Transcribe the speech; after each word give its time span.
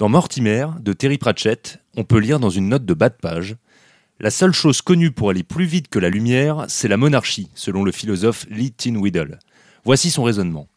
Dans 0.00 0.08
Mortimer, 0.08 0.66
de 0.80 0.94
Terry 0.94 1.18
Pratchett, 1.18 1.78
on 1.94 2.04
peut 2.04 2.20
lire 2.20 2.40
dans 2.40 2.48
une 2.48 2.70
note 2.70 2.86
de 2.86 2.94
bas 2.94 3.10
de 3.10 3.18
page 3.20 3.56
La 4.18 4.30
seule 4.30 4.54
chose 4.54 4.80
connue 4.80 5.10
pour 5.10 5.28
aller 5.28 5.42
plus 5.42 5.66
vite 5.66 5.88
que 5.88 5.98
la 5.98 6.08
lumière, 6.08 6.64
c'est 6.68 6.88
la 6.88 6.96
monarchie, 6.96 7.50
selon 7.54 7.84
le 7.84 7.92
philosophe 7.92 8.46
Lee 8.48 8.72
Tin-Whittle. 8.72 9.38
Voici 9.84 10.10
son 10.10 10.22
raisonnement. 10.22 10.68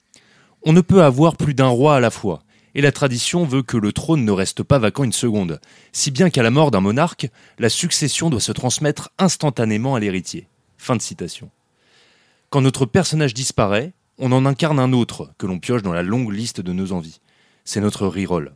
On 0.64 0.74
ne 0.74 0.82
peut 0.82 1.04
avoir 1.04 1.38
plus 1.38 1.54
d'un 1.54 1.70
roi 1.70 1.96
à 1.96 2.00
la 2.02 2.12
fois, 2.12 2.44
et 2.76 2.82
la 2.82 2.92
tradition 2.92 3.46
veut 3.46 3.64
que 3.64 3.78
le 3.78 3.94
trône 3.94 4.26
ne 4.26 4.32
reste 4.34 4.62
pas 4.62 4.78
vacant 4.78 5.06
une 5.06 5.14
seconde, 5.14 5.62
si 5.94 6.12
bien 6.12 6.30
qu'à 6.30 6.44
la 6.44 6.52
mort 6.52 6.70
d'un 6.70 6.82
monarque, 6.82 7.30
la 7.60 7.70
succession 7.70 8.30
doit 8.30 8.42
se 8.42 8.52
transmettre 8.52 9.10
instantanément 9.20 9.96
à 9.96 10.02
l'héritier. 10.02 10.50
Fin 10.78 10.98
de 10.98 11.02
citation. 11.02 11.50
Quand 12.50 12.60
notre 12.60 12.86
personnage 12.86 13.34
disparaît, 13.34 13.94
on 14.18 14.34
en 14.34 14.46
incarne 14.46 14.80
un 14.80 14.92
autre 14.92 15.32
que 15.38 15.46
l'on 15.46 15.60
pioche 15.60 15.82
dans 15.82 15.94
la 15.94 16.04
longue 16.04 16.34
liste 16.34 16.60
de 16.60 16.74
nos 16.74 16.92
envies. 16.92 17.22
C'est 17.64 17.80
notre 17.80 18.06
reroll. 18.06 18.54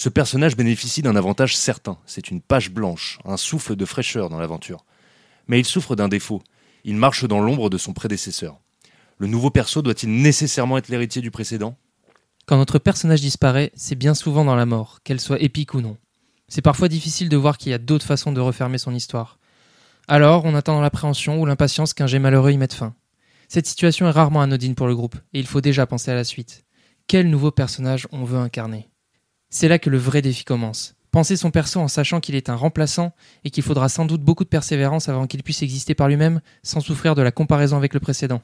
Ce 0.00 0.08
personnage 0.08 0.56
bénéficie 0.56 1.02
d'un 1.02 1.16
avantage 1.16 1.56
certain, 1.56 1.98
c'est 2.06 2.30
une 2.30 2.40
page 2.40 2.70
blanche, 2.70 3.18
un 3.24 3.36
souffle 3.36 3.74
de 3.74 3.84
fraîcheur 3.84 4.28
dans 4.28 4.38
l'aventure. 4.38 4.84
Mais 5.48 5.58
il 5.58 5.64
souffre 5.64 5.96
d'un 5.96 6.06
défaut, 6.06 6.40
il 6.84 6.94
marche 6.94 7.24
dans 7.24 7.40
l'ombre 7.40 7.68
de 7.68 7.78
son 7.78 7.94
prédécesseur. 7.94 8.60
Le 9.18 9.26
nouveau 9.26 9.50
perso 9.50 9.82
doit-il 9.82 10.22
nécessairement 10.22 10.78
être 10.78 10.86
l'héritier 10.86 11.20
du 11.20 11.32
précédent? 11.32 11.76
Quand 12.46 12.58
notre 12.58 12.78
personnage 12.78 13.22
disparaît, 13.22 13.72
c'est 13.74 13.96
bien 13.96 14.14
souvent 14.14 14.44
dans 14.44 14.54
la 14.54 14.66
mort, 14.66 15.00
qu'elle 15.02 15.18
soit 15.18 15.42
épique 15.42 15.74
ou 15.74 15.80
non. 15.80 15.96
C'est 16.46 16.62
parfois 16.62 16.86
difficile 16.86 17.28
de 17.28 17.36
voir 17.36 17.58
qu'il 17.58 17.72
y 17.72 17.74
a 17.74 17.78
d'autres 17.78 18.06
façons 18.06 18.30
de 18.30 18.40
refermer 18.40 18.78
son 18.78 18.94
histoire. 18.94 19.40
Alors, 20.06 20.44
on 20.44 20.54
attend 20.54 20.74
dans 20.74 20.80
l'appréhension 20.80 21.40
ou 21.40 21.44
l'impatience 21.44 21.92
qu'un 21.92 22.06
jet 22.06 22.20
malheureux 22.20 22.52
y 22.52 22.56
mette 22.56 22.72
fin. 22.72 22.94
Cette 23.48 23.66
situation 23.66 24.06
est 24.06 24.12
rarement 24.12 24.42
anodine 24.42 24.76
pour 24.76 24.86
le 24.86 24.94
groupe, 24.94 25.16
et 25.34 25.40
il 25.40 25.46
faut 25.48 25.60
déjà 25.60 25.86
penser 25.86 26.12
à 26.12 26.14
la 26.14 26.22
suite. 26.22 26.64
Quel 27.08 27.28
nouveau 27.28 27.50
personnage 27.50 28.06
on 28.12 28.22
veut 28.22 28.38
incarner? 28.38 28.88
C'est 29.50 29.68
là 29.68 29.78
que 29.78 29.90
le 29.90 29.98
vrai 29.98 30.22
défi 30.22 30.44
commence. 30.44 30.94
Penser 31.10 31.36
son 31.36 31.50
perso 31.50 31.80
en 31.80 31.88
sachant 31.88 32.20
qu'il 32.20 32.34
est 32.34 32.50
un 32.50 32.54
remplaçant 32.54 33.14
et 33.44 33.50
qu'il 33.50 33.62
faudra 33.62 33.88
sans 33.88 34.04
doute 34.04 34.20
beaucoup 34.20 34.44
de 34.44 34.48
persévérance 34.48 35.08
avant 35.08 35.26
qu'il 35.26 35.42
puisse 35.42 35.62
exister 35.62 35.94
par 35.94 36.08
lui-même 36.08 36.40
sans 36.62 36.80
souffrir 36.80 37.14
de 37.14 37.22
la 37.22 37.30
comparaison 37.30 37.76
avec 37.76 37.94
le 37.94 38.00
précédent. 38.00 38.42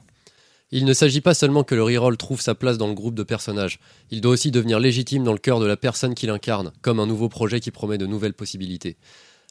Il 0.71 0.85
ne 0.85 0.93
s'agit 0.93 1.21
pas 1.21 1.35
seulement 1.35 1.63
que 1.63 1.75
le 1.75 1.83
reroll 1.83 2.17
trouve 2.17 2.41
sa 2.41 2.55
place 2.55 2.79
dans 2.79 2.87
le 2.87 2.95
groupe 2.95 3.13
de 3.13 3.21
personnages, 3.21 3.79
il 4.09 4.19
doit 4.19 4.31
aussi 4.31 4.49
devenir 4.49 4.79
légitime 4.79 5.23
dans 5.23 5.31
le 5.31 5.37
cœur 5.37 5.59
de 5.59 5.67
la 5.67 5.77
personne 5.77 6.15
qu'il 6.15 6.31
incarne, 6.31 6.71
comme 6.81 6.99
un 6.99 7.05
nouveau 7.05 7.29
projet 7.29 7.59
qui 7.59 7.69
promet 7.69 7.99
de 7.99 8.07
nouvelles 8.07 8.33
possibilités. 8.33 8.97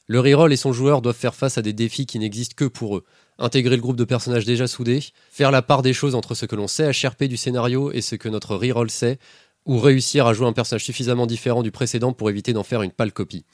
Le 0.06 0.20
reroll 0.20 0.52
et 0.52 0.56
son 0.56 0.72
joueur 0.72 1.00
doivent 1.00 1.16
faire 1.16 1.34
face 1.34 1.56
à 1.56 1.62
des 1.62 1.72
défis 1.72 2.04
qui 2.04 2.18
n'existent 2.18 2.56
que 2.56 2.64
pour 2.64 2.96
eux. 2.96 3.04
Intégrer 3.38 3.76
le 3.76 3.82
groupe 3.82 3.96
de 3.96 4.04
personnages 4.04 4.44
déjà 4.44 4.66
soudés, 4.66 5.02
faire 5.30 5.50
la 5.50 5.62
part 5.62 5.82
des 5.82 5.94
choses 5.94 6.14
entre 6.14 6.34
ce 6.34 6.46
que 6.46 6.56
l'on 6.56 6.68
sait 6.68 6.90
HRP 6.90 7.24
du 7.24 7.36
scénario 7.36 7.90
et 7.90 8.02
ce 8.02 8.14
que 8.16 8.28
notre 8.28 8.54
reroll 8.54 8.90
sait, 8.90 9.18
ou 9.66 9.78
réussir 9.78 10.26
à 10.26 10.34
jouer 10.34 10.46
un 10.46 10.52
personnage 10.52 10.84
suffisamment 10.84 11.26
différent 11.26 11.62
du 11.62 11.70
précédent 11.70 12.12
pour 12.12 12.30
éviter 12.30 12.52
d'en 12.52 12.62
faire 12.62 12.82
une 12.82 12.90
pâle 12.90 13.12
copie. 13.12 13.44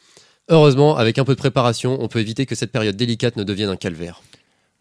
Heureusement, 0.48 0.96
avec 0.96 1.18
un 1.18 1.24
peu 1.24 1.34
de 1.34 1.38
préparation, 1.38 1.98
on 2.00 2.08
peut 2.08 2.18
éviter 2.18 2.46
que 2.46 2.54
cette 2.54 2.72
période 2.72 2.96
délicate 2.96 3.36
ne 3.36 3.44
devienne 3.44 3.70
un 3.70 3.76
calvaire. 3.76 4.22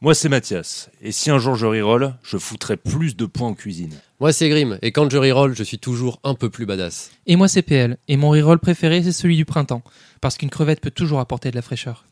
Moi, 0.01 0.15
c'est 0.15 0.29
Mathias. 0.29 0.89
Et 1.01 1.11
si 1.11 1.29
un 1.29 1.39
jour 1.39 1.55
je 1.55 1.65
reroll, 1.65 2.13
je 2.23 2.37
foutrais 2.37 2.77
plus 2.77 3.17
de 3.17 3.25
points 3.25 3.49
en 3.49 3.53
cuisine. 3.53 3.93
Moi, 4.21 4.31
c'est 4.31 4.47
Grim, 4.49 4.79
et 4.81 4.93
quand 4.93 5.11
je 5.11 5.17
reroll, 5.17 5.53
je 5.55 5.63
suis 5.63 5.77
toujours 5.77 6.21
un 6.23 6.35
peu 6.35 6.49
plus 6.49 6.65
badass. 6.65 7.11
Et 7.27 7.35
moi, 7.35 7.49
c'est 7.49 7.61
PL, 7.61 7.97
et 8.07 8.15
mon 8.15 8.29
reroll 8.29 8.59
préféré, 8.59 9.03
c'est 9.03 9.11
celui 9.11 9.35
du 9.35 9.43
printemps, 9.43 9.83
parce 10.21 10.37
qu'une 10.37 10.49
crevette 10.49 10.79
peut 10.79 10.89
toujours 10.89 11.19
apporter 11.19 11.51
de 11.51 11.55
la 11.55 11.61
fraîcheur. 11.61 12.05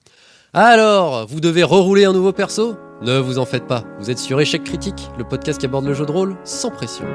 Alors, 0.53 1.27
vous 1.27 1.39
devez 1.39 1.63
rerouler 1.63 2.03
un 2.03 2.13
nouveau 2.13 2.33
perso? 2.33 2.75
Ne 3.01 3.19
vous 3.19 3.37
en 3.39 3.45
faites 3.45 3.67
pas, 3.67 3.85
vous 3.99 4.11
êtes 4.11 4.19
sur 4.19 4.41
Échec 4.41 4.63
Critique, 4.63 5.07
le 5.17 5.23
podcast 5.23 5.59
qui 5.59 5.65
aborde 5.65 5.85
le 5.85 5.93
jeu 5.93 6.05
de 6.05 6.11
rôle 6.11 6.35
sans 6.43 6.71
pression. 6.71 7.05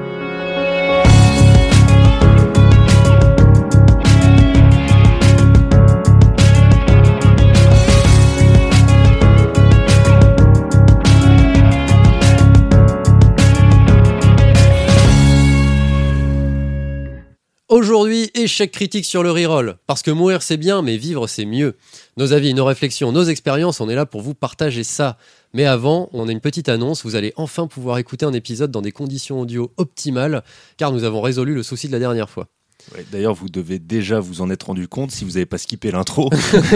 Aujourd'hui, 17.83 18.31
échec 18.33 18.71
critique 18.71 19.03
sur 19.03 19.23
le 19.23 19.31
reroll. 19.31 19.75
Parce 19.87 20.01
que 20.01 20.09
mourir 20.09 20.41
c'est 20.41 20.55
bien, 20.55 20.81
mais 20.81 20.95
vivre 20.95 21.27
c'est 21.27 21.43
mieux. 21.43 21.75
Nos 22.15 22.31
avis, 22.31 22.53
nos 22.53 22.63
réflexions, 22.63 23.11
nos 23.11 23.25
expériences, 23.25 23.81
on 23.81 23.89
est 23.89 23.95
là 23.95 24.05
pour 24.05 24.21
vous 24.21 24.33
partager 24.33 24.85
ça. 24.85 25.17
Mais 25.53 25.65
avant, 25.65 26.07
on 26.13 26.29
a 26.29 26.31
une 26.31 26.39
petite 26.39 26.69
annonce. 26.69 27.03
Vous 27.03 27.17
allez 27.17 27.33
enfin 27.35 27.67
pouvoir 27.67 27.97
écouter 27.97 28.25
un 28.25 28.31
épisode 28.31 28.71
dans 28.71 28.81
des 28.81 28.93
conditions 28.93 29.41
audio 29.41 29.73
optimales, 29.75 30.45
car 30.77 30.93
nous 30.93 31.03
avons 31.03 31.19
résolu 31.19 31.53
le 31.55 31.61
souci 31.61 31.87
de 31.87 31.91
la 31.91 31.99
dernière 31.99 32.29
fois. 32.29 32.47
Ouais, 32.93 33.05
D'ailleurs, 33.11 33.33
vous 33.33 33.49
devez 33.49 33.79
déjà 33.79 34.19
vous 34.19 34.41
en 34.41 34.49
être 34.49 34.63
rendu 34.67 34.87
compte 34.87 35.11
si 35.11 35.23
vous 35.23 35.31
n'avez 35.31 35.45
pas 35.45 35.57
skippé 35.57 35.89
l'intro. 35.91 36.29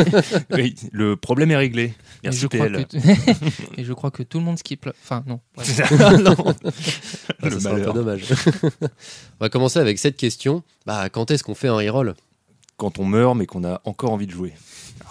oui, 0.52 0.76
le 0.92 1.16
problème 1.16 1.52
est 1.52 1.58
réglé. 1.58 1.84
Et 1.84 1.94
Merci 2.26 2.40
je, 2.40 2.48
crois 2.48 2.68
PL. 2.70 2.88
que 2.88 2.98
et 3.80 3.84
je 3.84 3.94
crois 3.94 4.10
que 4.12 4.24
tout 4.24 4.40
le 4.40 4.46
monde 4.46 4.58
skip. 4.58 4.86
le- 4.86 4.94
Enfin, 5.04 5.24
non. 5.28 5.40
Ouais. 5.58 6.18
Non. 6.24 6.36
Ah, 7.42 7.50
ça 7.52 7.60
serait 7.60 7.82
un 7.82 7.86
peu 7.86 7.94
dommage. 7.94 8.24
on 8.64 8.70
va 9.42 9.50
commencer 9.50 9.80
avec 9.80 10.00
cette 10.00 10.18
question. 10.18 10.64
Bah, 10.86 11.10
quand 11.10 11.30
est-ce 11.32 11.44
qu'on 11.44 11.56
fait 11.56 11.68
un 11.68 11.76
reroll? 11.76 12.16
Quand 12.78 13.00
on 13.00 13.06
meurt, 13.06 13.36
mais 13.36 13.46
qu'on 13.46 13.64
a 13.64 13.82
encore 13.86 14.12
envie 14.12 14.28
de 14.28 14.32
jouer. 14.32 14.54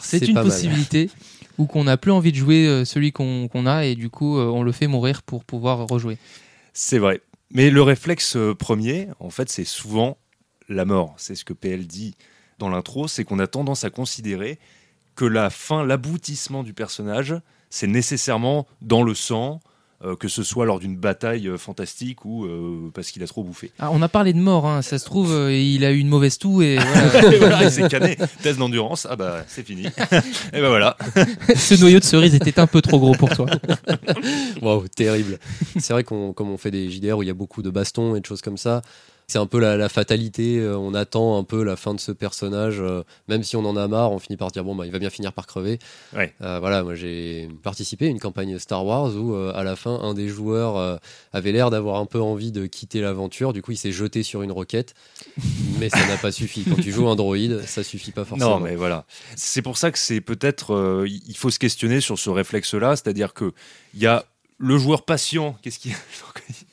C'est 0.01 0.27
une 0.27 0.35
mal. 0.35 0.45
possibilité 0.45 1.11
ou 1.59 1.67
qu'on 1.67 1.85
n'a 1.85 1.97
plus 1.97 2.11
envie 2.13 2.33
de 2.33 2.37
jouer 2.37 2.67
euh, 2.67 2.85
celui 2.85 3.13
qu'on 3.13 3.49
qu'on 3.49 3.67
a 3.67 3.85
et 3.87 3.95
du 3.95 4.11
coup, 4.11 4.39
euh, 4.39 4.45
on 4.47 4.63
le 4.63 4.73
fait 4.73 4.87
mourir 4.87 5.23
pour 5.23 5.45
pouvoir 5.45 5.87
rejouer. 5.87 6.19
C'est 6.73 6.99
vrai. 6.99 7.21
Mais 7.51 7.71
le 7.71 7.83
réflexe 7.83 8.37
euh, 8.37 8.55
premier, 8.55 9.09
en 9.21 9.31
fait, 9.31 9.49
c'est 9.51 9.65
souvent 9.65 10.19
la 10.69 10.85
mort. 10.85 11.15
C'est 11.17 11.35
ce 11.35 11.45
que 11.45 11.53
PL 11.53 11.87
dit 11.87 12.15
dans 12.59 12.69
l'intro, 12.69 13.09
c'est 13.09 13.25
qu'on 13.25 13.39
a 13.39 13.47
tendance 13.47 13.85
à 13.85 13.91
considérer 13.91 14.59
que 15.15 15.25
la 15.25 15.51
fin, 15.51 15.85
l'aboutissement 15.85 16.63
du 16.63 16.75
personnage, 16.75 17.35
c'est 17.71 17.87
nécessairement 17.87 18.67
dans 18.83 19.03
le 19.03 19.15
sang, 19.15 19.61
euh, 20.05 20.15
que 20.15 20.29
ce 20.29 20.43
soit 20.43 20.67
lors 20.67 20.79
d'une 20.79 20.97
bataille 20.97 21.49
euh, 21.49 21.57
fantastique 21.57 22.27
ou 22.27 22.45
euh, 22.45 22.91
parce 22.95 23.11
qu'il 23.11 23.23
a 23.23 23.27
trop 23.27 23.43
bouffé. 23.43 23.73
Ah, 23.79 23.91
on 23.93 24.03
a 24.03 24.09
parlé 24.09 24.35
de 24.35 24.39
mort, 24.39 24.67
hein. 24.67 24.83
ça 24.83 24.99
se 24.99 25.07
trouve, 25.07 25.33
euh, 25.33 25.53
il 25.55 25.87
a 25.87 25.91
eu 25.91 25.99
une 25.99 26.09
mauvaise 26.09 26.37
toux 26.37 26.61
et 26.61 26.77
voilà. 26.77 27.33
Et 27.33 27.39
voilà, 27.39 27.65
il 27.65 27.71
s'est 27.71 27.89
canné. 27.89 28.17
Test 28.43 28.59
d'endurance, 28.59 29.07
ah 29.11 29.17
bah 29.17 29.43
c'est 29.49 29.67
fini. 29.67 29.87
Et 30.53 30.61
ben 30.61 30.69
voilà. 30.69 30.99
ce 31.57 31.81
noyau 31.81 31.99
de 31.99 32.05
cerise 32.05 32.35
était 32.35 32.61
un 32.61 32.67
peu 32.67 32.83
trop 32.83 32.99
gros 32.99 33.15
pour 33.15 33.31
toi. 33.31 33.47
Waouh, 34.61 34.87
terrible. 34.89 35.39
C'est 35.79 35.95
vrai 35.95 36.05
qu'on, 36.05 36.35
comme 36.35 36.51
on 36.51 36.59
fait 36.59 36.71
des 36.71 36.91
JDR 36.91 37.17
où 37.17 37.23
il 37.23 37.29
y 37.29 37.31
a 37.31 37.35
beaucoup 37.35 37.63
de 37.63 37.71
bastons 37.71 38.17
et 38.17 38.21
de 38.21 38.27
choses 38.27 38.43
comme 38.43 38.59
ça, 38.59 38.83
c'est 39.29 39.39
un 39.39 39.47
peu 39.47 39.59
la, 39.59 39.77
la 39.77 39.89
fatalité. 39.89 40.59
euh, 40.59 40.77
On 40.79 40.95
attend 40.95 41.39
un 41.39 41.45
peu 41.45 41.63
la 41.65 41.77
fin 41.77 41.95
de 41.95 42.01
ce 42.01 42.13
personnage, 42.13 42.77
euh, 42.81 43.03
même 43.29 43.43
si 43.43 43.57
on 43.57 43.65
en 43.65 43.77
a 43.77 43.89
marre, 43.89 44.13
on 44.13 44.19
finit 44.19 44.37
par 44.37 44.51
dire 44.51 44.63
bon 44.65 44.75
bah 44.77 44.87
il 44.87 44.93
va 44.93 44.99
bien 44.99 45.11
finir 45.11 45.33
par 45.33 45.47
crever. 45.47 45.79
Ouais. 46.15 46.33
Euh, 46.43 46.61
voilà, 46.61 46.83
moi 46.85 46.95
j'ai 46.95 47.49
participé 47.63 48.07
à 48.07 48.09
une 48.09 48.21
campagne 48.21 48.59
Star 48.59 48.85
Wars 48.87 49.15
où 49.17 49.35
euh, 49.35 49.53
à 49.55 49.65
la 49.65 49.75
fin 49.77 49.99
un 50.01 50.15
des 50.15 50.29
joueurs 50.29 50.77
euh, 50.77 50.97
avait 51.33 51.53
l'air 51.53 51.71
d'avoir 51.71 51.97
un 52.01 52.07
peu 52.07 52.21
envie 52.21 52.53
de 52.53 52.67
quitter 52.67 53.01
l'aventure. 53.01 53.53
Du 53.53 53.63
coup 53.63 53.73
il 53.73 53.77
s'est 53.77 53.93
jeté 53.93 54.23
sur 54.23 54.43
une 54.43 54.53
roquette, 54.53 54.95
mais 55.81 55.89
ça 55.89 56.07
n'a 56.07 56.17
pas 56.19 56.31
suffi. 56.33 56.65
Quand 56.65 56.81
tu 56.81 56.93
joues 56.93 57.09
un 57.09 57.17
droïde, 57.17 57.63
ça 57.67 57.83
suffit 57.83 58.13
pas 58.13 58.25
forcément. 58.25 58.59
Non, 58.59 58.61
mais 58.61 58.77
voilà. 58.77 59.07
C'est 59.35 59.63
pour 59.63 59.77
ça 59.77 59.91
que 59.91 59.99
c'est 59.99 60.21
peut-être. 60.21 61.05
il 61.07 61.37
faut 61.37 61.51
se 61.51 61.59
questionner 61.59 62.01
sur 62.01 62.19
ce 62.19 62.31
réflexe-là, 62.31 62.97
c'est-à-dire 62.97 63.35
que 63.35 63.53
il 63.95 64.01
y 64.01 64.07
a 64.07 64.25
le 64.59 64.79
joueur 64.79 65.05
patient. 65.05 65.57
Qu'est-ce 65.63 65.79
qu'il 65.79 65.93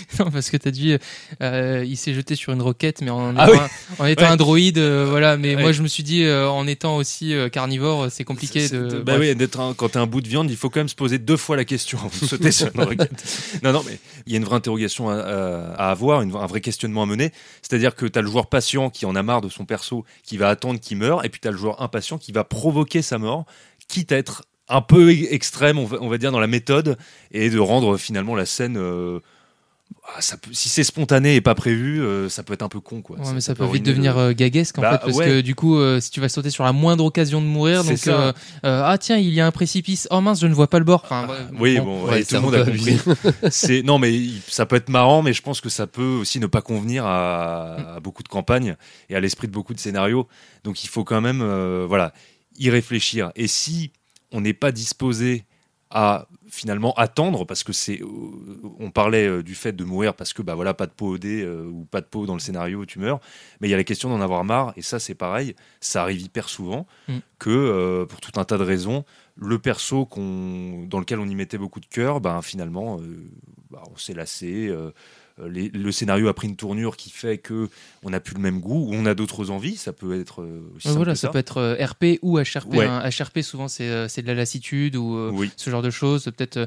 Non, 0.18 0.30
parce 0.30 0.50
que 0.50 0.56
t'as 0.56 0.70
dit, 0.70 0.96
euh, 1.42 1.84
il 1.86 1.96
s'est 1.96 2.14
jeté 2.14 2.34
sur 2.34 2.52
une 2.52 2.62
roquette, 2.62 3.00
mais 3.02 3.10
en 3.10 3.34
Ah 3.36 3.48
étant, 3.48 3.52
oui. 3.52 3.58
un, 3.98 4.02
en 4.02 4.06
étant 4.06 4.22
Ouais. 4.22 4.28
un 4.28 4.36
droïde, 4.36 4.78
euh, 4.78 5.06
voilà. 5.08 5.36
Mais 5.36 5.54
Ouais. 5.56 5.62
moi, 5.62 5.72
je 5.72 5.82
me 5.82 5.88
suis 5.88 6.02
dit, 6.02 6.24
euh, 6.24 6.48
en 6.48 6.66
étant 6.66 6.96
aussi 6.96 7.34
carnivore, 7.52 8.08
c'est 8.10 8.24
compliqué 8.24 8.68
de. 8.68 9.00
Bah 9.00 9.16
oui, 9.18 9.34
d'être 9.34 9.60
un- 9.60 9.74
quand 9.74 9.90
t'es 9.90 9.98
un 9.98 10.06
bout 10.06 10.20
de 10.20 10.28
viande, 10.28 10.50
il 10.50 10.56
faut 10.56 10.70
quand 10.70 10.80
même 10.80 10.88
se 10.88 10.94
poser 10.94 11.18
deux 11.18 11.36
fois 11.36 11.56
la 11.56 11.64
question 11.64 11.98
avant 11.98 12.08
de 12.20 12.26
sauter 12.26 12.50
sur 12.52 12.68
une 12.74 12.82
roquette. 12.82 13.10
Non, 13.62 13.72
non, 13.72 13.82
mais 13.86 13.98
il 14.26 14.32
y 14.32 14.36
a 14.36 14.38
une 14.38 14.44
vraie 14.44 14.56
interrogation 14.56 15.10
à, 15.10 15.16
avoir, 15.90 16.22
une- 16.22 16.34
un 16.34 16.46
vrai 16.46 16.60
questionnement 16.60 17.02
à 17.02 17.06
mener. 17.06 17.32
C'est-à-dire 17.62 17.94
que 17.94 18.06
t'as 18.06 18.20
le 18.22 18.28
joueur 18.30 18.46
patient 18.46 18.90
qui 18.90 19.06
en 19.06 19.14
a 19.16 19.22
marre 19.22 19.40
de 19.40 19.48
son 19.48 19.64
perso, 19.64 20.04
qui 20.24 20.36
va 20.36 20.48
attendre 20.48 20.80
qu'il 20.80 20.96
meure, 20.96 21.24
et 21.24 21.28
puis 21.28 21.40
t'as 21.40 21.50
le 21.50 21.56
joueur 21.56 21.82
impatient 21.82 22.18
qui 22.18 22.32
va 22.32 22.44
provoquer 22.44 23.02
sa 23.02 23.18
mort, 23.18 23.44
quitte 23.88 24.12
à 24.12 24.16
être 24.16 24.44
un 24.68 24.80
peu 24.82 25.10
e- 25.10 25.32
extrême, 25.34 25.78
on 25.78 25.84
va, 25.84 25.98
on 26.00 26.08
va 26.08 26.16
dire, 26.18 26.30
dans 26.32 26.38
la 26.40 26.46
méthode, 26.46 26.96
et 27.32 27.50
de 27.50 27.58
rendre 27.58 27.96
finalement 27.96 28.34
la 28.36 28.46
scène. 28.46 28.76
euh, 28.78 29.18
ça 30.18 30.36
peut- 30.36 30.50
si 30.52 30.68
c'est 30.68 30.82
spontané 30.84 31.36
et 31.36 31.40
pas 31.40 31.54
prévu, 31.54 32.02
euh, 32.02 32.28
ça 32.28 32.42
peut 32.42 32.52
être 32.52 32.62
un 32.62 32.68
peu 32.68 32.80
con, 32.80 33.00
quoi. 33.00 33.16
Ouais, 33.18 33.32
mais 33.34 33.40
ça, 33.40 33.54
peut 33.54 33.64
vite 33.66 33.84
devenir 33.84 34.14
le- 34.16 34.20
euh, 34.20 34.32
gaguesque 34.34 34.78
en 34.78 34.82
Bah, 34.82 34.92
fait 34.98 35.04
parce 35.06 35.16
ouais. 35.16 35.26
que 35.26 35.40
du 35.40 35.54
coup 35.54 35.76
euh, 35.78 36.00
si 36.00 36.10
tu 36.10 36.20
vas 36.20 36.28
sauter 36.28 36.50
sur 36.50 36.64
la 36.64 36.72
moindre 36.72 37.04
occasion 37.04 37.40
de 37.40 37.46
mourir 37.46 37.84
donc 37.84 37.96
ça. 37.98 38.28
euh, 38.28 38.32
ah 38.64 38.96
tiens 38.98 39.16
il 39.18 39.32
y 39.32 39.40
a 39.40 39.46
un 39.46 39.50
précipice 39.52 40.08
oh 40.10 40.20
mince 40.20 40.40
je 40.40 40.46
ne 40.46 40.54
vois 40.54 40.68
pas 40.68 40.78
le 40.78 40.84
bord 40.84 41.02
enfin 41.04 41.28
ouais, 41.28 41.36
Oui, 41.58 41.80
bon. 41.80 42.06
Ouais, 42.06 42.24
tout 42.24 42.34
le 42.34 42.40
monde 42.40 42.54
a 42.56 42.64
compris. 42.64 42.98
c'est 43.50 43.82
non, 43.82 43.98
mais 43.98 44.12
ça 44.48 44.66
peut 44.66 44.76
être 44.76 44.88
marrant, 44.88 45.22
mais 45.22 45.32
je 45.32 45.42
pense 45.42 45.60
que 45.60 45.68
ça 45.68 45.86
peut 45.86 46.02
aussi 46.20 46.40
ne 46.40 46.46
pas 46.46 46.62
convenir 46.62 47.04
à, 47.06 47.94
à 47.96 48.00
beaucoup 48.00 48.22
de 48.22 48.28
campagnes 48.28 48.76
et 49.10 49.14
à 49.16 49.20
l'esprit 49.20 49.46
de 49.46 49.52
beaucoup 49.52 49.74
de 49.74 49.80
scénarios. 49.80 50.26
Donc 50.64 50.82
il 50.84 50.88
faut 50.88 51.04
quand 51.04 51.20
même, 51.20 51.42
voilà, 51.86 52.12
y 52.58 52.68
réfléchir. 52.70 53.30
Et 53.36 53.46
si 53.46 53.92
on 54.32 54.40
n'est 54.40 54.54
pas 54.54 54.72
disposé 54.72 55.44
à 55.90 56.26
finalement 56.48 56.92
attendre 56.94 57.44
parce 57.44 57.64
que 57.64 57.72
c'est 57.72 58.00
on 58.78 58.90
parlait 58.90 59.42
du 59.42 59.54
fait 59.54 59.72
de 59.72 59.84
mourir 59.84 60.14
parce 60.14 60.32
que 60.32 60.42
bah 60.42 60.54
voilà 60.54 60.74
pas 60.74 60.86
de 60.86 60.92
peau 60.92 61.08
au 61.14 61.18
dé 61.18 61.46
ou 61.46 61.84
pas 61.84 62.00
de 62.00 62.06
peau 62.06 62.26
dans 62.26 62.34
le 62.34 62.40
scénario 62.40 62.84
tu 62.86 62.98
meurs 62.98 63.20
mais 63.60 63.68
il 63.68 63.70
y 63.70 63.74
a 63.74 63.76
la 63.76 63.84
question 63.84 64.08
d'en 64.08 64.20
avoir 64.20 64.44
marre 64.44 64.72
et 64.76 64.82
ça 64.82 64.98
c'est 64.98 65.14
pareil 65.14 65.54
ça 65.80 66.02
arrive 66.02 66.20
hyper 66.20 66.48
souvent 66.48 66.86
Mm. 67.08 67.18
que 67.38 68.04
pour 68.08 68.20
tout 68.20 68.38
un 68.38 68.44
tas 68.44 68.58
de 68.58 68.64
raisons 68.64 69.04
le 69.36 69.58
perso 69.58 70.06
qu'on 70.06 70.86
dans 70.88 70.98
lequel 71.00 71.18
on 71.18 71.26
y 71.26 71.34
mettait 71.34 71.58
beaucoup 71.58 71.80
de 71.80 71.86
cœur 71.86 72.20
ben 72.20 72.42
finalement 72.42 73.00
bah, 73.70 73.82
on 73.92 73.96
s'est 73.96 74.14
lassé 74.14 74.68
euh, 74.68 74.90
les- 75.48 75.68
le 75.70 75.92
scénario 75.92 76.28
a 76.28 76.34
pris 76.34 76.48
une 76.48 76.56
tournure 76.56 76.96
qui 76.96 77.10
fait 77.10 77.38
que 77.38 77.68
on 78.02 78.10
n'a 78.10 78.20
plus 78.20 78.34
le 78.34 78.40
même 78.40 78.60
goût 78.60 78.88
ou 78.90 78.94
on 78.94 79.06
a 79.06 79.14
d'autres 79.14 79.50
envies 79.50 79.76
ça 79.76 79.92
peut 79.92 80.18
être 80.20 80.42
euh, 80.42 80.62
aussi 80.76 80.88
voilà, 80.88 81.14
ça 81.14 81.28
ça. 81.28 81.28
peut 81.28 81.38
être 81.38 81.58
euh, 81.58 81.76
RP 81.84 82.18
ou 82.22 82.38
HRP. 82.38 82.74
Ouais. 82.74 82.84
hein. 82.86 83.02
HRP, 83.08 83.40
souvent, 83.42 83.68
c'est 83.68 83.88
euh, 83.88 84.06
de 84.06 84.26
la 84.26 84.34
lassitude 84.34 84.96
ou 84.96 85.16
euh, 85.16 85.30
oui 85.32 85.50
ce 85.56 85.70
genre 85.70 85.82
de 85.82 85.90
choses. 85.90 86.24
Peut-être 86.24 86.56
euh, 86.58 86.66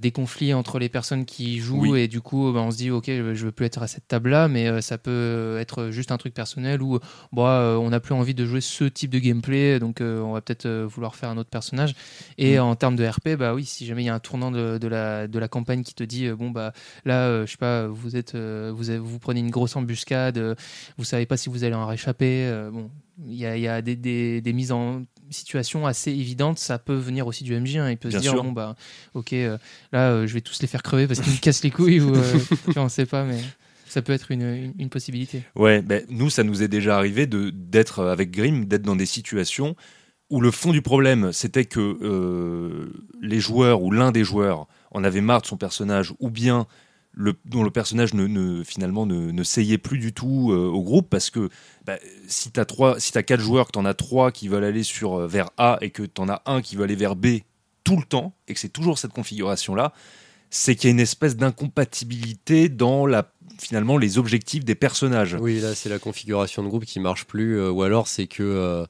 des 0.00 0.10
conflits 0.12 0.54
entre 0.54 0.78
les 0.78 0.88
personnes 0.88 1.24
qui 1.26 1.58
jouent 1.58 1.92
Oui. 1.92 2.00
et 2.00 2.08
du 2.08 2.20
coup, 2.20 2.50
bah, 2.52 2.60
on 2.60 2.70
se 2.70 2.76
dit, 2.78 2.90
ok, 2.90 3.04
je 3.06 3.44
veux 3.44 3.52
plus 3.52 3.66
être 3.66 3.82
à 3.82 3.86
cette 3.86 4.08
table-là, 4.08 4.48
mais 4.48 4.66
euh, 4.66 4.80
ça 4.80 4.96
peut 4.98 5.58
être 5.60 5.90
juste 5.90 6.10
un 6.10 6.16
truc 6.16 6.32
personnel 6.34 6.82
où 6.82 6.98
bon, 7.32 7.46
euh, 7.46 7.76
on 7.76 7.90
n'a 7.90 8.00
plus 8.00 8.14
envie 8.14 8.34
de 8.34 8.44
jouer 8.46 8.60
ce 8.62 8.84
type 8.84 9.10
de 9.10 9.18
gameplay, 9.18 9.78
donc 9.78 10.00
euh, 10.00 10.20
on 10.22 10.32
va 10.32 10.40
peut-être 10.40 10.64
euh, 10.66 10.86
vouloir 10.88 11.14
faire 11.16 11.28
un 11.28 11.36
autre 11.36 11.50
personnage. 11.50 11.94
Et 12.38 12.58
Mm. 12.58 12.62
en 12.62 12.74
termes 12.76 12.96
de 12.96 13.04
RP, 13.06 13.36
bah 13.38 13.54
oui, 13.54 13.64
si 13.64 13.84
jamais 13.86 14.02
il 14.02 14.06
y 14.06 14.08
a 14.08 14.14
un 14.14 14.18
tournant 14.20 14.50
de, 14.50 14.78
de 14.78 14.88
la, 14.88 15.28
de 15.28 15.38
la 15.38 15.48
campagne 15.48 15.82
qui 15.82 15.94
te 15.94 16.02
dit, 16.02 16.26
euh, 16.26 16.34
bon, 16.36 16.50
bah 16.50 16.72
là, 17.04 17.26
euh, 17.26 17.46
je 17.46 17.50
sais 17.52 17.58
pas, 17.58 17.86
vous 17.86 18.16
êtes, 18.16 18.34
euh, 18.34 18.72
vous, 18.74 18.88
avez- 18.90 18.98
vous 18.98 19.18
prenez 19.18 19.40
une 19.40 19.50
grosse 19.50 19.76
embuscade, 19.76 20.38
euh, 20.38 20.54
vous 20.96 21.04
savez 21.04 21.26
pas 21.26 21.36
si 21.36 21.48
vous 21.50 21.64
allez 21.64 21.74
en 21.74 21.86
réchapper, 21.86 22.46
euh, 22.46 22.70
bon, 22.70 22.90
il 23.28 23.34
y 23.36 23.44
a, 23.44 23.54
il 23.56 23.62
y 23.62 23.68
a 23.68 23.82
des, 23.82 23.96
des- 23.96 24.40
des 24.40 24.52
mises 24.54 24.72
en 24.72 25.02
situation 25.32 25.86
assez 25.86 26.10
évidentes, 26.10 26.58
ça 26.58 26.78
peut 26.78 26.94
venir 26.96 27.26
aussi 27.26 27.44
du 27.44 27.54
MJ. 27.58 27.76
hein. 27.76 27.90
Il 27.90 27.96
peut 27.96 28.08
Bien 28.08 28.18
se 28.18 28.22
dire, 28.22 28.32
sûr. 28.32 28.42
bon, 28.44 28.52
bah, 28.52 28.76
ok, 29.14 29.32
euh, 29.32 29.58
là, 29.92 30.10
euh, 30.10 30.26
je 30.26 30.34
vais 30.34 30.40
tous 30.40 30.60
les 30.62 30.66
faire 30.68 30.82
crever 30.82 31.06
parce 31.06 31.20
qu'ils 31.20 31.32
me 31.32 31.38
cassent 31.38 31.62
les 31.64 31.70
couilles 31.70 32.00
ou 32.00 32.14
euh, 32.14 32.38
tu 32.66 32.72
vois, 32.72 32.82
on 32.84 32.88
sait 32.88 33.06
pas, 33.06 33.24
mais 33.24 33.38
ça 33.86 34.02
peut 34.02 34.12
être 34.12 34.30
une, 34.30 34.42
une, 34.42 34.74
une 34.78 34.88
possibilité. 34.88 35.42
Ouais, 35.56 35.82
ben, 35.82 36.04
nous, 36.08 36.30
ça 36.30 36.42
nous 36.42 36.62
est 36.62 36.68
déjà 36.68 36.96
arrivé 36.96 37.26
de 37.26 37.50
d'être 37.50 38.04
avec 38.04 38.30
Grimm, 38.30 38.64
d'être 38.66 38.82
dans 38.82 38.96
des 38.96 39.06
situations 39.06 39.76
où 40.30 40.40
le 40.40 40.52
fond 40.52 40.70
du 40.72 40.80
problème, 40.80 41.32
c'était 41.32 41.64
que 41.64 42.88
les 43.20 43.40
joueurs 43.40 43.82
ou 43.82 43.90
l'un 43.90 44.12
des 44.12 44.22
joueurs 44.22 44.68
en 44.92 45.02
avait 45.02 45.20
marre 45.20 45.42
de 45.42 45.46
son 45.46 45.56
personnage, 45.56 46.14
ou 46.20 46.30
bien 46.30 46.66
dont 47.44 47.64
le 47.64 47.70
personnage 47.70 48.14
ne, 48.14 48.62
finalement 48.62 49.04
ne, 49.04 49.30
ne 49.30 49.42
seyait 49.42 49.78
plus 49.78 49.98
du 49.98 50.12
tout 50.12 50.52
euh, 50.52 50.68
au 50.68 50.82
groupe, 50.82 51.10
parce 51.10 51.30
que 51.30 51.48
bah, 51.84 51.98
si 52.28 52.50
t'as 52.50 52.64
trois, 52.64 53.00
si 53.00 53.12
t'as 53.12 53.22
quatre 53.22 53.40
joueurs, 53.40 53.66
que 53.66 53.72
t'en 53.72 53.84
as 53.84 53.94
trois 53.94 54.30
qui 54.30 54.48
veulent 54.48 54.64
aller 54.64 54.84
sur 54.84 55.20
euh, 55.20 55.26
vers 55.26 55.50
A 55.56 55.78
et 55.80 55.90
que 55.90 56.04
t'en 56.04 56.28
as 56.28 56.42
un 56.46 56.62
qui 56.62 56.76
veut 56.76 56.84
aller 56.84 56.96
vers 56.96 57.16
B 57.16 57.40
tout 57.82 57.96
le 57.96 58.04
temps, 58.04 58.34
et 58.46 58.54
que 58.54 58.60
c'est 58.60 58.68
toujours 58.68 58.98
cette 58.98 59.12
configuration-là, 59.12 59.92
c'est 60.50 60.76
qu'il 60.76 60.88
y 60.88 60.90
a 60.90 60.92
une 60.92 61.00
espèce 61.00 61.36
d'incompatibilité 61.36 62.68
dans 62.68 63.06
la 63.06 63.32
finalement 63.58 63.98
les 63.98 64.16
objectifs 64.16 64.64
des 64.64 64.74
personnages. 64.74 65.36
Oui, 65.38 65.60
là, 65.60 65.74
c'est 65.74 65.88
la 65.88 65.98
configuration 65.98 66.62
de 66.62 66.68
groupe 66.68 66.84
qui 66.84 67.00
marche 67.00 67.26
plus. 67.26 67.58
euh, 67.58 67.70
ou 67.70 67.82
alors, 67.82 68.08
c'est 68.08 68.26
que 68.26 68.86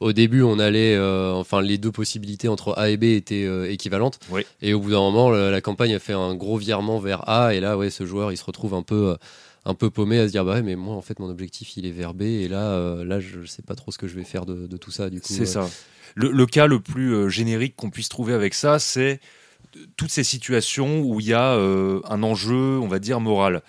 au 0.00 0.12
début, 0.12 0.42
on 0.42 0.58
allait, 0.58 0.94
euh, 0.94 1.32
enfin, 1.32 1.60
les 1.60 1.76
deux 1.76 1.90
possibilités 1.90 2.46
entre 2.48 2.78
A 2.78 2.90
et 2.90 2.96
B 2.96 3.04
étaient 3.04 3.44
euh, 3.44 3.70
équivalentes. 3.70 4.20
Oui. 4.30 4.46
Et 4.62 4.72
au 4.72 4.80
bout 4.80 4.90
d'un 4.90 5.00
moment, 5.00 5.30
la 5.30 5.60
campagne 5.60 5.94
a 5.94 5.98
fait 5.98 6.12
un 6.12 6.34
gros 6.34 6.56
virement 6.56 6.98
vers 7.00 7.28
A. 7.28 7.54
Et 7.54 7.60
là, 7.60 7.76
ouais, 7.76 7.90
ce 7.90 8.06
joueur, 8.06 8.30
il 8.30 8.36
se 8.36 8.44
retrouve 8.44 8.74
un 8.74 8.82
peu, 8.82 9.10
euh, 9.10 9.16
un 9.64 9.74
peu 9.74 9.90
paumé 9.90 10.18
à 10.18 10.26
se 10.26 10.32
dire, 10.32 10.44
bah 10.44 10.54
ouais, 10.54 10.62
mais 10.62 10.76
moi, 10.76 10.94
en 10.94 11.02
fait, 11.02 11.18
mon 11.18 11.28
objectif, 11.28 11.76
il 11.76 11.84
est 11.84 11.90
vers 11.90 12.14
B. 12.14 12.22
Et 12.22 12.48
là, 12.48 13.02
là, 13.04 13.18
je 13.18 13.44
sais 13.44 13.62
pas 13.62 13.74
trop 13.74 13.90
ce 13.90 13.98
que 13.98 14.06
je 14.06 14.14
vais 14.14 14.24
faire 14.24 14.46
de, 14.46 14.66
de 14.68 14.76
tout 14.76 14.92
ça. 14.92 15.10
Du 15.10 15.20
coup, 15.20 15.32
C'est 15.32 15.46
ça. 15.46 15.68
Le, 16.14 16.30
le 16.30 16.46
cas 16.46 16.66
le 16.66 16.80
plus 16.80 17.28
générique 17.28 17.74
qu'on 17.76 17.90
puisse 17.90 18.08
trouver 18.08 18.34
avec 18.34 18.54
ça, 18.54 18.78
c'est 18.78 19.20
toutes 19.96 20.10
ces 20.10 20.24
situations 20.24 21.00
où 21.00 21.20
il 21.20 21.26
y 21.26 21.34
a 21.34 21.52
un 21.52 22.22
enjeu, 22.22 22.78
on 22.78 22.88
va 22.88 22.98
dire, 23.00 23.20
moral. 23.20 23.62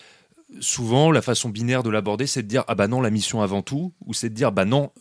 Souvent, 0.60 1.12
la 1.12 1.22
façon 1.22 1.50
binaire 1.50 1.84
de 1.84 1.90
l'aborder, 1.90 2.28
c'est 2.28 2.44
de 2.44 2.48
dire 2.48 2.64
ah 2.68 2.76
bah 2.76 2.88
non, 2.88 3.02
la 3.02 3.10
mission 3.12 3.42
avant 3.42 3.62
tout, 3.62 3.94
ou 4.06 4.14
c'est 4.14 4.30
de 4.30 4.34
dire 4.34 4.52
bah 4.52 4.66
non, 4.66 4.92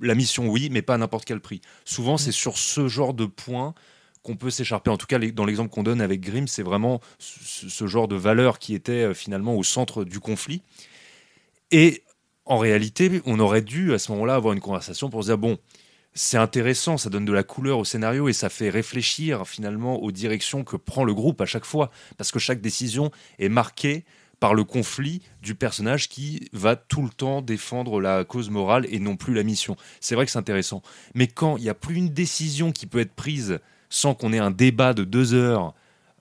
la 0.00 0.14
mission 0.14 0.48
oui, 0.48 0.68
mais 0.70 0.82
pas 0.82 0.94
à 0.94 0.98
n'importe 0.98 1.24
quel 1.24 1.40
prix. 1.40 1.60
Souvent, 1.84 2.16
c'est 2.16 2.32
sur 2.32 2.58
ce 2.58 2.88
genre 2.88 3.14
de 3.14 3.26
point 3.26 3.74
qu'on 4.22 4.36
peut 4.36 4.50
s'écharper. 4.50 4.90
En 4.90 4.96
tout 4.96 5.06
cas, 5.06 5.18
dans 5.18 5.44
l'exemple 5.44 5.70
qu'on 5.70 5.82
donne 5.82 6.00
avec 6.00 6.20
Grimm, 6.20 6.48
c'est 6.48 6.62
vraiment 6.62 7.00
ce, 7.18 7.68
ce 7.68 7.86
genre 7.86 8.08
de 8.08 8.16
valeur 8.16 8.58
qui 8.58 8.74
était 8.74 9.04
euh, 9.04 9.14
finalement 9.14 9.54
au 9.54 9.62
centre 9.62 10.04
du 10.04 10.20
conflit. 10.20 10.62
Et 11.70 12.02
en 12.44 12.58
réalité, 12.58 13.22
on 13.26 13.38
aurait 13.40 13.62
dû 13.62 13.92
à 13.92 13.98
ce 13.98 14.10
moment-là 14.12 14.34
avoir 14.34 14.54
une 14.54 14.60
conversation 14.60 15.10
pour 15.10 15.22
se 15.22 15.28
dire 15.28 15.38
bon, 15.38 15.58
c'est 16.14 16.38
intéressant, 16.38 16.96
ça 16.96 17.10
donne 17.10 17.24
de 17.24 17.32
la 17.32 17.42
couleur 17.42 17.78
au 17.78 17.84
scénario 17.84 18.28
et 18.28 18.32
ça 18.32 18.48
fait 18.48 18.70
réfléchir 18.70 19.46
finalement 19.46 20.02
aux 20.02 20.10
directions 20.10 20.64
que 20.64 20.76
prend 20.76 21.04
le 21.04 21.14
groupe 21.14 21.40
à 21.40 21.46
chaque 21.46 21.64
fois, 21.64 21.90
parce 22.16 22.32
que 22.32 22.38
chaque 22.38 22.60
décision 22.60 23.10
est 23.38 23.48
marquée 23.48 24.04
par 24.40 24.54
le 24.54 24.62
conflit 24.64 25.20
du 25.42 25.54
personnage 25.54 26.08
qui 26.08 26.48
va 26.52 26.76
tout 26.76 27.02
le 27.02 27.08
temps 27.08 27.42
défendre 27.42 28.00
la 28.00 28.24
cause 28.24 28.50
morale 28.50 28.86
et 28.90 28.98
non 29.00 29.16
plus 29.16 29.34
la 29.34 29.42
mission. 29.42 29.76
C'est 30.00 30.14
vrai 30.14 30.26
que 30.26 30.30
c'est 30.30 30.38
intéressant. 30.38 30.82
Mais 31.14 31.26
quand 31.26 31.56
il 31.56 31.64
n'y 31.64 31.68
a 31.68 31.74
plus 31.74 31.96
une 31.96 32.10
décision 32.10 32.70
qui 32.72 32.86
peut 32.86 33.00
être 33.00 33.14
prise 33.14 33.58
sans 33.90 34.14
qu'on 34.14 34.32
ait 34.32 34.38
un 34.38 34.50
débat 34.52 34.94
de 34.94 35.04
deux 35.04 35.34
heures 35.34 35.74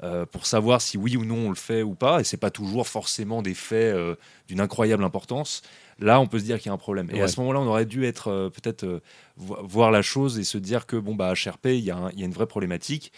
euh, 0.03 0.25
pour 0.25 0.45
savoir 0.45 0.81
si 0.81 0.97
oui 0.97 1.17
ou 1.17 1.25
non 1.25 1.47
on 1.47 1.49
le 1.49 1.55
fait 1.55 1.81
ou 1.83 1.95
pas, 1.95 2.21
et 2.21 2.23
c'est 2.23 2.37
pas 2.37 2.51
toujours 2.51 2.87
forcément 2.87 3.41
des 3.41 3.53
faits 3.55 3.95
euh, 3.95 4.15
d'une 4.47 4.61
incroyable 4.61 5.03
importance, 5.03 5.61
là 5.99 6.19
on 6.19 6.27
peut 6.27 6.37
se 6.39 6.43
dire 6.43 6.57
qu'il 6.59 6.67
y 6.67 6.69
a 6.69 6.73
un 6.73 6.77
problème. 6.77 7.09
Et 7.11 7.21
à 7.21 7.27
ce 7.27 7.39
moment-là, 7.39 7.59
on 7.59 7.67
aurait 7.67 7.85
dû 7.85 8.05
être 8.05 8.27
euh, 8.29 8.49
peut-être 8.49 9.01
vo- 9.37 9.57
voir 9.63 9.89
la 9.91 10.01
chose 10.03 10.37
et 10.39 10.43
se 10.43 10.57
dire 10.59 10.85
que 10.85 10.95
bon 10.97 11.15
bah 11.15 11.33
HRP, 11.33 11.65
y, 11.67 11.77
il 11.79 11.85
y 11.85 11.91
a 11.91 12.11
une 12.25 12.31
vraie 12.31 12.45
problématique. 12.47 13.11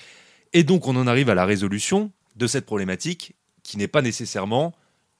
Et 0.53 0.63
donc 0.63 0.87
on 0.87 0.95
en 0.95 1.05
arrive 1.05 1.29
à 1.29 1.35
la 1.35 1.45
résolution 1.45 2.11
de 2.37 2.47
cette 2.47 2.65
problématique 2.65 3.33
qui 3.63 3.77
n'est 3.77 3.89
pas 3.89 4.01
nécessairement 4.01 4.73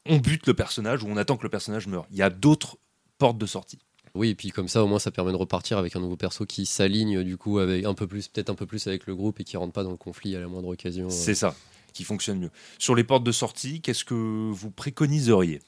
on 0.08 0.18
bute 0.18 0.48
le 0.48 0.54
personnage 0.54 1.04
ou 1.04 1.08
on 1.08 1.18
attend 1.18 1.38
que 1.38 1.44
le 1.44 1.50
personnage 1.50 1.88
meure. 1.88 2.06
Il 2.12 2.18
y 2.18 2.22
a 2.22 2.30
d'autres 2.30 2.78
portes 3.18 3.38
de 3.38 3.46
sortie. 3.46 3.80
Oui, 4.16 4.30
et 4.30 4.36
puis 4.36 4.50
comme 4.50 4.68
ça, 4.68 4.84
au 4.84 4.88
moins, 4.88 4.98
ça 5.00 5.12
permet 5.12 5.32
de 5.32 5.38
repartir 5.38 5.78
avec 5.78 5.96
un 5.96 6.00
nouveau 6.00 6.16
perso 6.18 6.46
qui 6.46 6.66
s'aligne 6.66 7.24
du 7.24 7.38
coup 7.38 7.60
avec 7.60 7.86
un 7.86 7.94
peu 7.94 8.08
plus, 8.08 8.28
peut-être 8.28 8.50
un 8.50 8.56
peu 8.56 8.66
plus 8.66 8.88
avec 8.88 9.06
le 9.06 9.16
groupe 9.16 9.40
et 9.40 9.44
qui 9.44 9.56
rentre 9.56 9.72
pas 9.74 9.84
dans 9.84 9.92
le 9.92 9.98
conflit 9.98 10.36
à 10.36 10.40
la 10.40 10.48
moindre 10.48 10.70
occasion. 10.70 11.06
euh. 11.08 11.12
C'est 11.12 11.36
ça 11.36 11.56
qui 11.94 12.04
fonctionne 12.04 12.40
mieux. 12.40 12.52
Sur 12.78 12.96
les 12.96 13.04
portes 13.04 13.24
de 13.24 13.32
sortie, 13.32 13.82
qu'est-ce 13.82 14.06
que 14.06 14.14
vous 14.52 14.72
préconiseriez? 14.72 15.60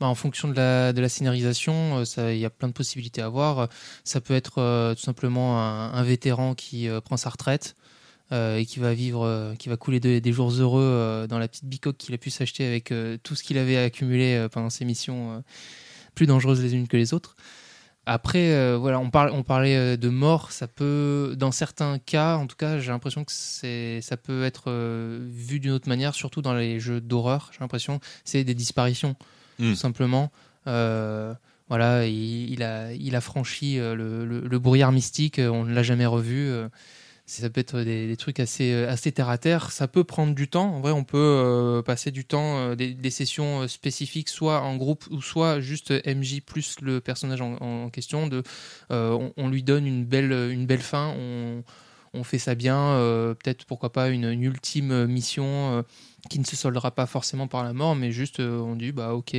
Bah, 0.00 0.06
en 0.06 0.14
fonction 0.14 0.48
de 0.48 0.54
la, 0.54 0.92
de 0.92 1.00
la 1.00 1.08
scénarisation, 1.08 1.98
euh, 1.98 2.04
ça- 2.04 2.32
il 2.32 2.38
y 2.40 2.44
a 2.44 2.50
plein 2.50 2.68
de 2.68 2.72
possibilités 2.72 3.22
à 3.22 3.28
voir. 3.28 3.68
Ça 4.02 4.20
peut 4.20 4.34
être 4.34 4.58
euh, 4.58 4.94
tout 4.94 5.02
simplement 5.02 5.60
un, 5.60 5.92
un 5.92 6.02
vétéran 6.02 6.54
qui 6.54 6.88
euh, 6.88 7.00
prend 7.00 7.16
sa 7.16 7.30
retraite 7.30 7.76
euh, 8.34 8.58
et 8.58 8.66
qui 8.66 8.78
va 8.80 8.92
vivre, 8.92 9.22
euh, 9.24 9.54
qui 9.54 9.70
va 9.70 9.76
couler 9.78 10.00
de- 10.00 10.18
des 10.18 10.32
jours 10.32 10.50
heureux 10.52 10.82
euh, 10.82 11.26
dans 11.26 11.38
la 11.38 11.48
petite 11.48 11.64
bicoque 11.64 11.96
qu'il 11.96 12.14
a 12.14 12.18
pu 12.18 12.28
s'acheter 12.30 12.66
avec 12.66 12.92
tout 13.22 13.34
ce 13.34 13.42
qu'il 13.42 13.56
avait 13.56 13.78
accumulé 13.78 14.46
pendant 14.52 14.68
ses 14.68 14.84
missions 14.84 15.42
plus 16.14 16.26
dangereuses 16.26 16.62
les 16.62 16.74
unes 16.74 16.86
que 16.88 16.96
les 16.98 17.14
autres. 17.14 17.36
Après, 18.06 18.76
voilà, 18.76 19.00
on, 19.00 19.08
parle, 19.08 19.30
on 19.30 19.42
parlait 19.42 19.96
de 19.96 20.08
mort. 20.10 20.52
Ça 20.52 20.66
peut, 20.68 21.34
dans 21.38 21.52
certains 21.52 21.98
cas, 21.98 22.36
en 22.36 22.46
tout 22.46 22.56
cas, 22.56 22.78
j'ai 22.78 22.90
l'impression 22.90 23.24
que 23.24 23.32
c'est, 23.32 24.00
ça 24.02 24.18
peut 24.18 24.44
être 24.44 24.70
vu 25.30 25.58
d'une 25.58 25.70
autre 25.72 25.88
manière, 25.88 26.14
surtout 26.14 26.42
dans 26.42 26.52
les 26.52 26.80
jeux 26.80 27.00
d'horreur. 27.00 27.48
J'ai 27.52 27.60
l'impression 27.60 28.00
c'est 28.24 28.44
des 28.44 28.54
disparitions 28.54 29.16
Hmm. 29.58 29.70
tout 29.70 29.76
simplement. 29.76 30.32
Voilà, 30.66 32.06
il, 32.06 32.52
il 32.52 32.62
a, 32.62 32.92
il 32.92 33.16
a 33.16 33.20
franchi 33.22 33.76
le, 33.76 33.94
le- 34.26 34.40
le 34.40 34.58
brouillard 34.58 34.92
mystique, 34.92 35.40
on 35.42 35.64
ne 35.64 35.72
l'a 35.72 35.82
jamais 35.82 36.04
revu. 36.06 36.50
Ça 37.26 37.48
peut 37.48 37.60
être 37.60 37.80
des, 37.80 38.16
trucs 38.18 38.38
assez, 38.38 38.72
euh, 38.72 38.88
assez 38.88 39.10
terre 39.10 39.30
à 39.30 39.38
terre. 39.38 39.70
Ça 39.70 39.88
peut 39.88 40.04
prendre 40.04 40.34
du 40.34 40.48
temps. 40.48 40.74
En 40.74 40.80
vrai, 40.80 40.92
on 40.92 41.04
peut 41.04 41.16
euh, 41.18 41.82
passer 41.82 42.10
du 42.10 42.24
temps, 42.24 42.58
euh, 42.58 42.74
des, 42.74 43.10
sessions 43.10 43.66
spécifiques, 43.66 44.28
soit 44.28 44.60
en 44.60 44.76
groupe 44.76 45.06
ou 45.10 45.22
soit 45.22 45.60
juste 45.60 45.90
MJ 46.06 46.40
plus 46.42 46.80
le 46.80 47.00
personnage 47.00 47.40
en, 47.40 47.88
question. 47.90 48.28
On, 48.90 49.48
lui 49.48 49.62
donne 49.62 49.86
une 49.86 50.04
belle, 50.04 50.32
une 50.32 50.66
belle 50.66 50.82
fin. 50.82 51.14
On, 52.12 52.24
fait 52.24 52.38
ça 52.38 52.54
bien. 52.54 52.96
Peut-être 53.42 53.64
pourquoi 53.64 53.92
pas 53.92 54.08
une, 54.08 54.24
une 54.24 54.42
ultime 54.42 55.06
mission. 55.06 55.84
qui 56.28 56.38
ne 56.38 56.44
se 56.44 56.56
soldera 56.56 56.90
pas 56.90 57.06
forcément 57.06 57.48
par 57.48 57.64
la 57.64 57.72
mort, 57.72 57.96
mais 57.96 58.12
juste 58.12 58.40
on 58.40 58.76
dit 58.76 58.92
bah 58.92 59.14
ok, 59.14 59.36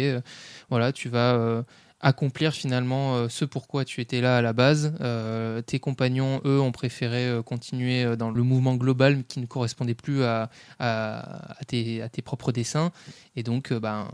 voilà, 0.69 0.91
tu 0.91 1.09
vas 1.09 1.63
accomplir 2.01 2.53
finalement 2.53 3.15
euh, 3.15 3.29
ce 3.29 3.45
pourquoi 3.45 3.85
tu 3.85 4.01
étais 4.01 4.21
là 4.21 4.37
à 4.37 4.41
la 4.41 4.53
base. 4.53 4.93
Euh, 5.01 5.61
tes 5.61 5.79
compagnons, 5.79 6.41
eux, 6.45 6.59
ont 6.59 6.71
préféré 6.71 7.27
euh, 7.27 7.41
continuer 7.41 8.03
euh, 8.03 8.15
dans 8.15 8.31
le 8.31 8.43
mouvement 8.43 8.75
global 8.75 9.23
qui 9.27 9.39
ne 9.39 9.45
correspondait 9.45 9.95
plus 9.95 10.23
à, 10.23 10.49
à, 10.79 11.53
à 11.59 11.63
tes, 11.65 12.01
à 12.01 12.09
tes 12.09 12.21
propres 12.21 12.51
dessins, 12.51 12.91
et 13.35 13.43
donc 13.43 13.71
euh, 13.71 13.79
ben 13.79 14.09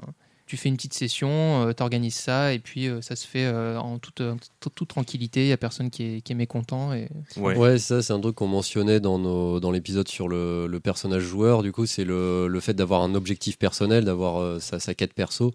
tu 0.48 0.58
fais 0.58 0.68
une 0.68 0.76
petite 0.76 0.94
session, 0.94 1.74
tu 1.78 1.82
organises 1.82 2.16
ça, 2.16 2.52
et 2.52 2.60
puis 2.60 2.90
euh, 2.90 3.00
ça 3.02 3.16
se 3.16 3.26
fait 3.26 3.46
euh, 3.46 3.80
en 3.80 4.00
toute, 4.00 4.20
euh, 4.20 4.36
toute, 4.60 4.76
toute 4.76 4.90
tranquillité. 4.90 5.44
Il 5.44 5.48
n'y 5.48 5.54
a 5.54 5.58
personne 5.58 5.90
qui 5.90 6.04
est, 6.04 6.22
qui 6.22 6.34
est 6.34 6.36
mécontent. 6.36 6.92
Et... 6.92 7.08
Ouais. 7.38 7.56
Ouais, 7.56 7.78
ça 7.78 8.02
c'est 8.02 8.12
un 8.12 8.20
truc 8.20 8.36
qu'on 8.36 8.48
mentionnait 8.48 9.00
dans, 9.00 9.18
nos, 9.18 9.62
dans 9.62 9.72
l'épisode 9.72 10.10
sur 10.10 10.28
le, 10.28 10.68
le 10.68 10.80
personnage 10.82 11.24
joueur. 11.24 11.64
Du 11.64 11.72
coup, 11.72 11.86
c'est 11.86 12.04
le, 12.04 12.50
le 12.50 12.60
fait 12.60 12.74
d'avoir 12.74 13.02
un 13.02 13.16
objectif 13.16 13.58
personnel, 13.58 14.04
d'avoir 14.04 14.42
euh, 14.42 14.60
sa, 14.60 14.82
sa 14.82 14.94
quête 14.94 15.14
perso. 15.14 15.54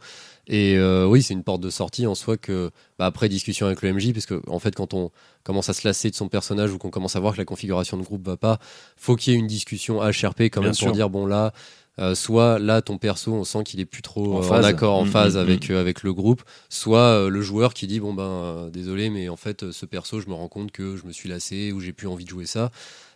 Et 0.49 0.77
euh, 0.77 1.07
oui, 1.07 1.23
c'est 1.23 1.35
une 1.35 1.43
porte 1.43 1.61
de 1.61 1.71
sortie 1.71 2.07
en 2.07 2.15
soi 2.15 2.37
que, 2.37 2.71
bah, 2.99 3.07
après 3.07 3.29
discussion 3.29 3.67
avec 3.67 3.83
le 3.83 3.93
MJ, 3.93 4.13
parce 4.13 4.27
que 4.27 4.41
en 4.49 4.61
fait, 4.61 4.75
quand 4.77 4.95
on 4.95 5.11
commence 5.43 5.69
à 5.69 5.75
se 5.75 5.87
lasser 5.87 6.11
de 6.11 6.15
son 6.15 6.29
personnage 6.29 6.73
ou 6.73 6.79
qu'on 6.79 6.91
commence 6.91 7.17
à 7.17 7.21
voir 7.21 7.33
que 7.33 7.39
la 7.39 7.45
configuration 7.45 7.97
de 7.97 8.05
groupe 8.05 8.25
va 8.25 8.37
pas, 8.37 8.59
faut 8.97 9.17
qu'il 9.17 9.33
y 9.33 9.37
ait 9.37 9.39
une 9.39 9.49
discussion 9.49 10.01
HRP 10.01 10.43
quand 10.43 10.61
Bien 10.61 10.69
même 10.69 10.75
sûr. 10.75 10.87
pour 10.87 10.95
dire 10.95 11.11
bon 11.11 11.27
là, 11.27 11.53
euh, 11.99 12.15
soit 12.15 12.61
là 12.61 12.81
ton 12.81 12.97
perso, 12.97 13.33
on 13.35 13.43
sent 13.43 13.65
qu'il 13.65 13.81
est 13.81 13.87
plus 13.87 14.03
trop 14.03 14.37
En 14.37 14.45
euh, 14.45 14.61
en, 14.61 14.63
accord, 14.63 14.95
en 14.95 15.05
Mm, 15.05 15.09
phase 15.09 15.37
mm, 15.37 15.41
avec 15.41 15.71
mm. 15.71 15.75
avec 15.75 16.03
le 16.05 16.13
groupe, 16.13 16.43
soit 16.69 17.29
le 17.29 17.41
joueur 17.41 17.75
qui 17.75 17.89
dit 17.89 17.99
bon 17.99 18.15
ben 18.15 18.69
désolé, 18.73 19.11
mais 19.11 19.29
en 19.29 19.37
fait 19.37 19.73
ce 19.73 19.85
perso, 19.85 20.21
je 20.21 20.29
me 20.29 20.35
rends 20.35 20.49
compte 20.49 20.71
que 20.71 20.97
je 20.97 21.07
me 21.07 21.13
suis 21.13 21.29
lassé 21.29 21.73
ou 21.73 21.81
j'ai 21.81 21.93
plus 21.93 22.07
envie 22.07 22.25
de 22.25 22.31
jouer 22.31 22.47
ça. 22.47 22.71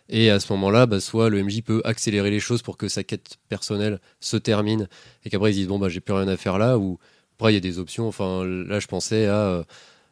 Et 0.09 0.29
à 0.29 0.41
ce 0.41 0.51
moment-là, 0.51 0.87
bah, 0.87 0.99
soit 0.99 1.29
le 1.29 1.41
MJ 1.41 1.61
peut 1.61 1.81
accélérer 1.85 2.29
les 2.31 2.41
choses 2.41 2.61
pour 2.61 2.75
que 2.75 2.89
sa 2.89 3.01
quête 3.03 3.37
personnelle 3.47 4.01
se 4.19 4.35
termine 4.35 4.89
et 5.23 5.29
qu'après 5.29 5.51
ils 5.51 5.55
disent 5.55 5.67
bon 5.67 5.79
bah 5.79 5.87
j'ai 5.87 6.01
plus 6.01 6.13
rien 6.13 6.27
à 6.27 6.35
faire 6.35 6.57
là 6.57 6.77
ou 6.77 6.99
après 7.41 7.51
il 7.51 7.55
y 7.55 7.57
a 7.57 7.61
des 7.61 7.79
options. 7.79 8.07
Enfin 8.07 8.45
là 8.45 8.79
je 8.79 8.87
pensais 8.87 9.25
à 9.25 9.35
euh, 9.35 9.63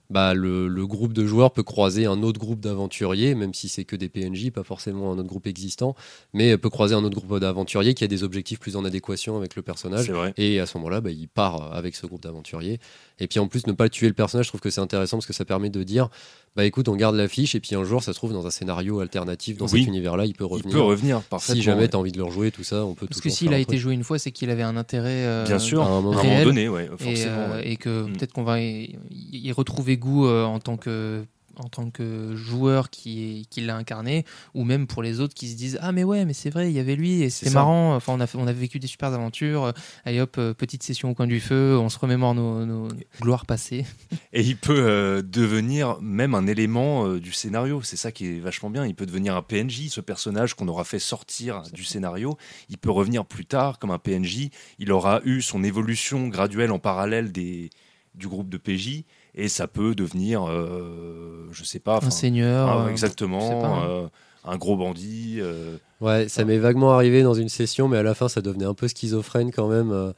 bah, 0.09 0.33
le, 0.33 0.67
le 0.67 0.87
groupe 0.87 1.13
de 1.13 1.27
joueurs 1.27 1.51
peut 1.51 1.61
croiser 1.61 2.07
un 2.07 2.23
autre 2.23 2.39
groupe 2.39 2.59
d'aventuriers, 2.59 3.35
même 3.35 3.53
si 3.53 3.69
c'est 3.69 3.85
que 3.85 3.95
des 3.95 4.09
PNJ, 4.09 4.49
pas 4.49 4.63
forcément 4.63 5.11
un 5.11 5.19
autre 5.19 5.27
groupe 5.27 5.45
existant, 5.45 5.95
mais 6.33 6.57
peut 6.57 6.71
croiser 6.71 6.95
un 6.95 7.03
autre 7.03 7.15
groupe 7.15 7.39
d'aventuriers 7.39 7.93
qui 7.93 8.03
a 8.03 8.07
des 8.07 8.23
objectifs 8.23 8.59
plus 8.59 8.75
en 8.75 8.85
adéquation 8.85 9.37
avec 9.37 9.55
le 9.55 9.61
personnage. 9.61 10.11
Et 10.37 10.59
à 10.59 10.65
ce 10.65 10.79
moment-là, 10.79 11.01
bah, 11.01 11.11
il 11.11 11.27
part 11.27 11.71
avec 11.75 11.95
ce 11.95 12.07
groupe 12.07 12.23
d'aventuriers. 12.23 12.79
Et 13.19 13.27
puis 13.27 13.37
en 13.37 13.47
plus, 13.47 13.67
ne 13.67 13.73
pas 13.73 13.87
tuer 13.87 14.07
le 14.07 14.15
personnage, 14.15 14.47
je 14.47 14.49
trouve 14.49 14.61
que 14.61 14.71
c'est 14.71 14.81
intéressant 14.81 15.17
parce 15.17 15.27
que 15.27 15.33
ça 15.33 15.45
permet 15.45 15.69
de 15.69 15.83
dire 15.83 16.09
bah 16.55 16.65
écoute, 16.65 16.89
on 16.89 16.95
garde 16.95 17.15
l'affiche 17.15 17.55
et 17.55 17.59
puis 17.59 17.75
un 17.75 17.83
jour, 17.83 18.03
ça 18.03 18.11
se 18.11 18.17
trouve 18.17 18.33
dans 18.33 18.45
un 18.45 18.49
scénario 18.49 18.99
alternatif 18.99 19.57
dans 19.57 19.67
Oui. 19.67 19.79
cet 19.79 19.87
univers-là, 19.87 20.25
il 20.25 20.33
peut 20.33 20.43
Il 20.45 20.53
revenir. 20.53 20.73
peut 20.75 20.81
revenir 20.81 21.21
parfaitement. 21.21 21.55
si 21.55 21.61
jamais 21.61 21.81
ouais. 21.83 21.87
tu 21.89 21.95
as 21.95 21.99
envie 21.99 22.11
de 22.11 22.17
le 22.17 22.23
rejouer, 22.23 22.51
tout 22.51 22.63
ça, 22.63 22.83
on 22.85 22.95
peut 22.95 23.05
Parce 23.07 23.21
que 23.21 23.29
s'il 23.29 23.53
a 23.53 23.59
été 23.59 23.77
joué 23.77 23.93
une 23.93 24.03
fois, 24.03 24.19
c'est 24.19 24.31
qu'il 24.31 24.49
avait 24.49 24.63
un 24.63 24.75
intérêt. 24.75 25.25
euh, 25.25 25.45
Bien 25.45 25.59
sûr, 25.59 25.81
à 25.81 25.85
un 25.85 25.87
à 25.87 25.91
un 25.91 26.01
moment 26.01 26.11
moment 26.17 26.21
réel. 26.21 26.43
donné, 26.43 26.67
ouais, 26.67 26.85
et, 26.99 27.03
forcément. 27.03 27.31
euh, 27.37 27.55
ouais. 27.57 27.71
et 27.71 27.75
que 27.77 28.03
Mm. 28.03 28.13
peut-être 28.13 28.33
qu'on 28.33 28.43
va 28.43 28.59
y, 28.61 28.97
y 29.11 29.51
retrouver 29.51 29.97
goût 29.97 30.25
euh, 30.27 30.43
en 30.43 30.59
tant 30.59 30.75
que 30.77 31.23
en 31.59 31.69
tant 31.69 31.89
que 31.89 32.35
joueur 32.35 32.89
qui, 32.89 33.47
qui 33.49 33.61
l'a 33.61 33.75
incarné 33.75 34.25
ou 34.53 34.63
même 34.63 34.87
pour 34.87 35.03
les 35.03 35.19
autres 35.19 35.33
qui 35.33 35.49
se 35.49 35.55
disent 35.55 35.77
ah 35.81 35.91
mais 35.91 36.03
ouais 36.03 36.25
mais 36.25 36.33
c'est 36.33 36.49
vrai 36.49 36.69
il 36.69 36.75
y 36.75 36.79
avait 36.79 36.95
lui 36.95 37.21
et 37.21 37.29
C'est 37.29 37.45
c'était 37.45 37.55
marrant 37.55 37.95
enfin 37.95 38.13
on 38.13 38.21
a 38.21 38.25
on 38.35 38.47
a 38.47 38.53
vécu 38.53 38.79
des 38.79 38.87
super 38.87 39.09
aventures 39.13 39.65
Euh, 39.65 39.71
allez 40.05 40.19
hop 40.21 40.35
euh, 40.37 40.53
petite 40.53 40.83
session 40.83 41.09
au 41.09 41.13
coin 41.13 41.27
du 41.27 41.39
feu 41.39 41.77
on 41.79 41.89
se 41.89 41.99
remémore 41.99 42.35
nos, 42.35 42.65
nos 42.65 42.87
gloires 43.21 43.45
passées 43.45 43.85
Et 44.33 44.41
il 44.41 44.57
peut 44.57 44.85
euh, 44.87 45.21
devenir 45.21 45.99
même 46.01 46.35
un 46.35 46.47
élément 46.47 47.05
euh, 47.05 47.19
du 47.19 47.31
scénario. 47.31 47.81
C'est 47.81 47.97
ça 47.97 48.11
qui 48.11 48.27
est 48.27 48.39
vachement 48.39 48.69
bien. 48.69 48.85
Il 48.85 48.95
peut 48.95 49.05
devenir 49.05 49.35
un 49.35 49.41
PNJ, 49.41 49.89
ce 49.89 50.01
personnage 50.01 50.53
qu'on 50.53 50.67
aura 50.67 50.83
fait 50.83 50.99
sortir 50.99 51.63
du 51.73 51.83
scénario. 51.83 52.37
Il 52.69 52.77
peut 52.77 52.91
revenir 52.91 53.25
plus 53.25 53.45
tard 53.45 53.79
comme 53.79 53.91
un 53.91 53.99
PNJ. 53.99 54.49
Il 54.77 54.91
aura 54.91 55.21
eu 55.23 55.41
son 55.41 55.63
évolution 55.63 56.27
graduelle 56.27 56.71
en 56.71 56.79
parallèle 56.79 57.31
des, 57.31 57.69
du 58.15 58.27
groupe 58.27 58.49
de 58.49 58.57
PJ. 58.57 59.03
Et 59.41 59.47
ça 59.47 59.67
peut 59.67 59.95
devenir, 59.95 60.45
euh, 60.49 61.47
je 61.51 61.63
sais 61.63 61.79
pas, 61.79 61.99
un 62.03 62.09
seigneur 62.09 62.67
ah, 62.67 62.85
euh, 62.85 62.89
exactement, 62.89 63.61
pas, 63.61 63.67
hein. 63.67 63.89
euh, 63.89 64.07
un 64.43 64.57
gros 64.57 64.75
bandit. 64.75 65.37
euh, 65.39 65.77
Ouais, 66.01 66.27
ça 66.27 66.43
m'est 66.43 66.57
vaguement 66.57 66.91
arrivé 66.93 67.23
dans 67.23 67.33
une 67.33 67.47
session, 67.47 67.87
mais 67.87 67.97
à 67.97 68.03
la 68.03 68.13
fin, 68.13 68.27
ça 68.27 68.41
devenait 68.41 68.65
un 68.65 68.73
peu 68.73 68.89
schizophrène 68.89 69.51
quand 69.51 69.69
même. 69.69 69.91
euh, 69.93 70.11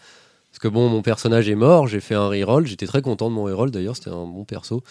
parce 0.51 0.59
que 0.59 0.67
bon, 0.67 0.89
mon 0.89 1.01
personnage 1.03 1.47
est 1.49 1.55
mort, 1.55 1.87
j'ai 1.87 1.99
fait 1.99 2.15
un 2.15 2.27
reroll, 2.27 2.65
j'étais 2.65 2.87
très 2.87 3.01
content 3.03 3.29
de 3.29 3.35
mon 3.35 3.43
reroll 3.43 3.69
d'ailleurs, 3.71 3.95
c'était 3.95 4.09
un 4.09 4.25
bon 4.25 4.43
perso. 4.43 4.83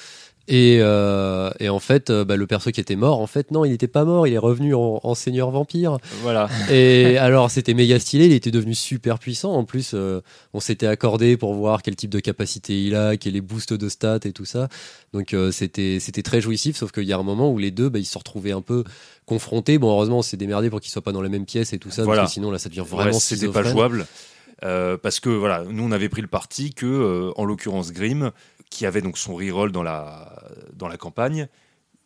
Et, 0.52 0.78
euh, 0.80 1.49
et 1.61 1.69
en 1.69 1.78
fait, 1.78 2.11
euh, 2.11 2.25
bah, 2.25 2.35
le 2.35 2.45
perso 2.49 2.73
qui 2.73 2.80
était 2.80 2.97
mort, 2.97 3.21
en 3.21 3.28
fait, 3.28 3.52
non, 3.52 3.64
il 3.64 3.71
n'était 3.71 3.87
pas 3.87 4.04
mort, 4.04 4.26
il 4.26 4.35
est 4.35 4.38
revenu 4.38 4.75
en, 4.75 4.99
en 5.00 5.14
seigneur 5.14 5.52
vampire. 5.52 5.99
voilà. 6.23 6.49
Et 6.73 7.16
alors, 7.19 7.52
c'était 7.52 7.73
méga 7.73 8.00
stylé, 8.00 8.26
il 8.26 8.33
était 8.33 8.50
devenu 8.50 8.75
super 8.75 9.21
puissant. 9.21 9.52
En 9.54 9.62
plus, 9.64 9.92
euh, 9.95 10.21
on 10.52 10.59
s'était 10.59 10.88
accordé 10.88 11.37
pour 11.37 11.54
voir 11.54 11.83
quel 11.83 11.95
type 11.95 12.11
de 12.11 12.19
capacité 12.19 12.83
il 12.83 12.97
a, 12.97 13.16
quel 13.16 13.37
est 13.37 13.40
boost 13.40 13.73
de 13.73 13.88
stats 13.88 14.19
et 14.25 14.33
tout 14.33 14.45
ça. 14.45 14.69
Donc, 15.12 15.35
euh, 15.35 15.52
c'était 15.52 15.99
c'était 16.00 16.23
très 16.23 16.40
jouissif, 16.40 16.76
sauf 16.76 16.90
qu'il 16.90 17.04
y 17.04 17.12
a 17.12 17.19
un 17.19 17.23
moment 17.23 17.50
où 17.52 17.59
les 17.59 17.71
deux, 17.71 17.88
bah, 17.88 18.00
ils 18.00 18.04
se 18.04 18.19
retrouvaient 18.19 18.50
un 18.50 18.61
peu 18.62 18.83
confrontés. 19.26 19.78
Bon, 19.78 19.90
heureusement, 19.92 20.19
on 20.19 20.23
s'est 20.23 20.37
démerdé 20.37 20.69
pour 20.69 20.80
qu'ils 20.80 20.90
soient 20.90 21.00
pas 21.02 21.12
dans 21.12 21.23
la 21.23 21.28
même 21.28 21.47
pièce 21.47 21.73
et 21.73 21.78
tout 21.78 21.90
ça, 21.92 22.02
Voilà. 22.02 22.23
parce 22.23 22.33
que 22.33 22.35
sinon, 22.35 22.50
là, 22.50 22.59
ça 22.59 22.69
devient 22.69 22.80
Ouais, 22.80 22.87
vraiment 22.88 23.21
c'était 23.21 23.47
pas 23.47 23.62
jouable. 23.62 24.04
Euh, 24.62 24.97
parce 24.97 25.21
que 25.21 25.31
voilà, 25.31 25.64
nous 25.64 25.83
on 25.83 25.93
avait 25.93 26.09
pris 26.09 26.23
le 26.23 26.29
parti 26.29 26.75
que, 26.75 26.87
euh, 26.87 27.33
en 27.37 27.45
l'occurrence 27.45 27.93
Grimm, 27.93 28.31
qui 28.69 28.87
avait 28.87 29.00
donc 29.00 29.19
son 29.19 29.35
reroll 29.35 29.73
dans 29.73 29.83
la, 29.83 30.43
dans 30.75 30.88
la 30.88 30.97
campagne, 30.97 31.49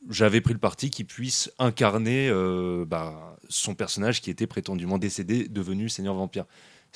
j'avais 0.09 0.41
pris 0.41 0.53
le 0.53 0.59
parti 0.59 0.91
qu'il 0.91 1.07
puisse 1.07 1.51
incarner 1.59 2.29
euh, 2.29 2.85
bah, 2.87 3.37
son 3.49 3.75
personnage 3.75 4.21
qui 4.21 4.31
était 4.31 4.47
prétendument 4.47 4.99
décédé, 4.99 5.49
devenu 5.49 5.89
Seigneur 5.89 6.15
Vampire. 6.15 6.45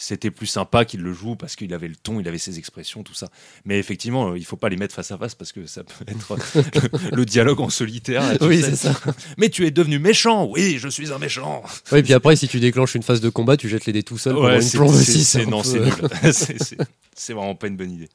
C'était 0.01 0.31
plus 0.31 0.47
sympa 0.47 0.85
qu'il 0.85 1.01
le 1.01 1.13
joue 1.13 1.35
parce 1.35 1.57
qu'il 1.57 1.75
avait 1.75 1.89
le 1.89 1.97
ton, 1.97 2.21
il 2.21 2.29
avait 2.29 2.39
ses 2.39 2.57
expressions, 2.59 3.03
tout 3.03 3.15
ça. 3.15 3.27
Mais 3.65 3.81
effectivement, 3.81 4.31
euh, 4.31 4.39
il 4.39 4.45
faut 4.45 4.55
pas 4.57 4.69
les 4.69 4.77
mettre 4.77 4.95
face 4.95 5.11
à 5.11 5.19
face 5.19 5.35
parce 5.35 5.51
que 5.51 5.67
ça 5.67 5.83
peut 5.83 6.05
être 6.07 6.37
le, 6.55 7.17
le 7.17 7.25
dialogue 7.25 7.61
en 7.61 7.69
solitaire. 7.69 8.23
Oui, 8.41 8.63
c'est 8.63 8.77
ça. 8.77 8.95
Mais 9.39 9.49
tu 9.49 9.67
es 9.67 9.73
devenu 9.73 9.99
méchant. 9.99 10.47
Oui, 10.49 10.79
je 10.79 10.87
suis 10.89 11.13
un 11.13 11.19
méchant. 11.19 11.65
Ouais, 11.91 11.99
et 11.99 12.03
puis 12.05 12.13
après, 12.15 12.37
si 12.37 12.47
tu 12.47 12.61
déclenches 12.61 12.95
une 12.95 13.03
phase 13.03 13.21
de 13.21 13.29
combat, 13.29 13.57
tu 13.57 13.69
jettes 13.69 13.87
les 13.87 13.93
dés 13.93 14.05
tout 14.05 14.19
seul 14.19 14.35
pendant 14.35 14.55
une 14.55 14.63
c'est- 14.63 14.79
plombe 14.79 14.95
aussi. 14.95 15.25
c'est- 15.25 15.47
non, 15.47 15.63
peu- 15.63 15.69
c'est 15.69 15.81
nul. 15.81 16.79
C'est- 17.17 17.33
vraiment 17.33 17.57
pas 17.57 17.67
une 17.67 17.77
bonne 17.77 17.91
idée. 17.91 18.09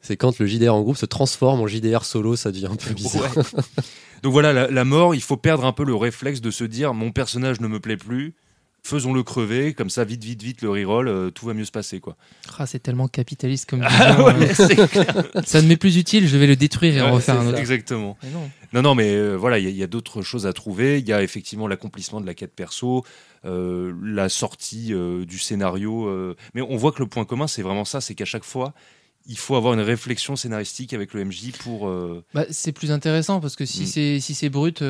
C'est 0.00 0.16
quand 0.16 0.38
le 0.38 0.46
JDR 0.46 0.72
en 0.72 0.82
groupe 0.82 0.96
se 0.96 1.06
transforme 1.06 1.60
en 1.60 1.66
JDR 1.66 2.04
solo, 2.04 2.36
ça 2.36 2.52
devient 2.52 2.68
un 2.70 2.76
peu 2.76 2.94
bizarre. 2.94 3.36
Ouais. 3.36 3.42
Donc 4.22 4.32
voilà, 4.32 4.52
la, 4.52 4.70
la 4.70 4.84
mort, 4.84 5.16
il 5.16 5.20
faut 5.22 5.36
perdre 5.36 5.64
un 5.64 5.72
peu 5.72 5.84
le 5.84 5.96
réflexe 5.96 6.40
de 6.40 6.50
se 6.52 6.62
dire 6.62 6.94
mon 6.94 7.10
personnage 7.10 7.60
ne 7.60 7.66
me 7.66 7.80
plaît 7.80 7.96
plus, 7.96 8.34
faisons-le 8.82 9.22
crever, 9.22 9.74
comme 9.74 9.90
ça, 9.90 10.04
vite, 10.04 10.24
vite, 10.24 10.42
vite, 10.42 10.62
le 10.62 10.70
reroll, 10.70 11.08
euh, 11.08 11.30
tout 11.30 11.46
va 11.46 11.54
mieux 11.54 11.64
se 11.64 11.70
passer. 11.70 12.00
quoi. 12.00 12.16
Ah, 12.58 12.66
c'est 12.66 12.78
tellement 12.80 13.08
capitaliste 13.08 13.68
comme 13.68 13.82
Ah 13.88 14.22
ouais, 14.24 14.50
euh, 14.60 14.86
clair. 14.86 15.24
ça 15.44 15.60
ne 15.62 15.68
m'est 15.68 15.76
plus 15.76 15.96
utile 15.96 16.26
je 16.26 16.36
vais 16.36 16.46
le 16.46 16.56
détruire 16.56 16.96
et 16.96 17.00
en 17.02 17.12
refaire 17.12 17.38
un 17.38 17.46
autre 17.46 17.58
Exactement. 17.58 18.16
Non. 18.32 18.50
Non, 18.72 18.82
non, 18.82 18.94
mais 18.94 19.14
euh, 19.14 19.36
voilà, 19.36 19.58
il 19.58 19.68
y 19.70 19.82
a- 19.82 19.86
d'autres 19.86 20.22
choses 20.22 20.46
à 20.46 20.52
trouver. 20.52 20.98
Il 21.00 21.08
y 21.08 21.12
a 21.12 21.22
effectivement 21.22 21.66
l'accomplissement 21.68 22.20
de 22.20 22.26
la 22.26 22.34
quête 22.34 22.54
perso, 22.54 23.04
euh, 23.44 23.92
la 24.02 24.28
sortie 24.28 24.92
du 25.26 25.38
scénario. 25.38 26.34
Mais 26.54 26.62
on 26.62 26.76
voit 26.76 26.92
que 26.92 27.00
le 27.00 27.06
point 27.08 27.24
commun, 27.24 27.46
c'est 27.48 27.62
vraiment 27.62 27.84
ça, 27.84 28.00
c'est 28.00 28.14
qu'à 28.14 28.24
chaque 28.24 28.44
fois, 28.44 28.72
il 29.26 29.36
faut 29.36 29.54
avoir 29.56 29.74
une 29.74 29.80
réflexion 29.80 30.34
scénaristique 30.36 30.94
avec 30.94 31.12
le 31.14 31.24
MJ 31.24 31.52
pour... 31.58 31.90
Bah, 32.34 32.44
c'est 32.50 32.72
plus 32.72 32.90
intéressant 32.92 33.40
parce 33.40 33.56
que 33.56 33.66
si 33.66 33.82
Mm. 33.82 33.86
c'est 33.86 34.20
si 34.20 34.34
c'est 34.34 34.48
brut, 34.48 34.82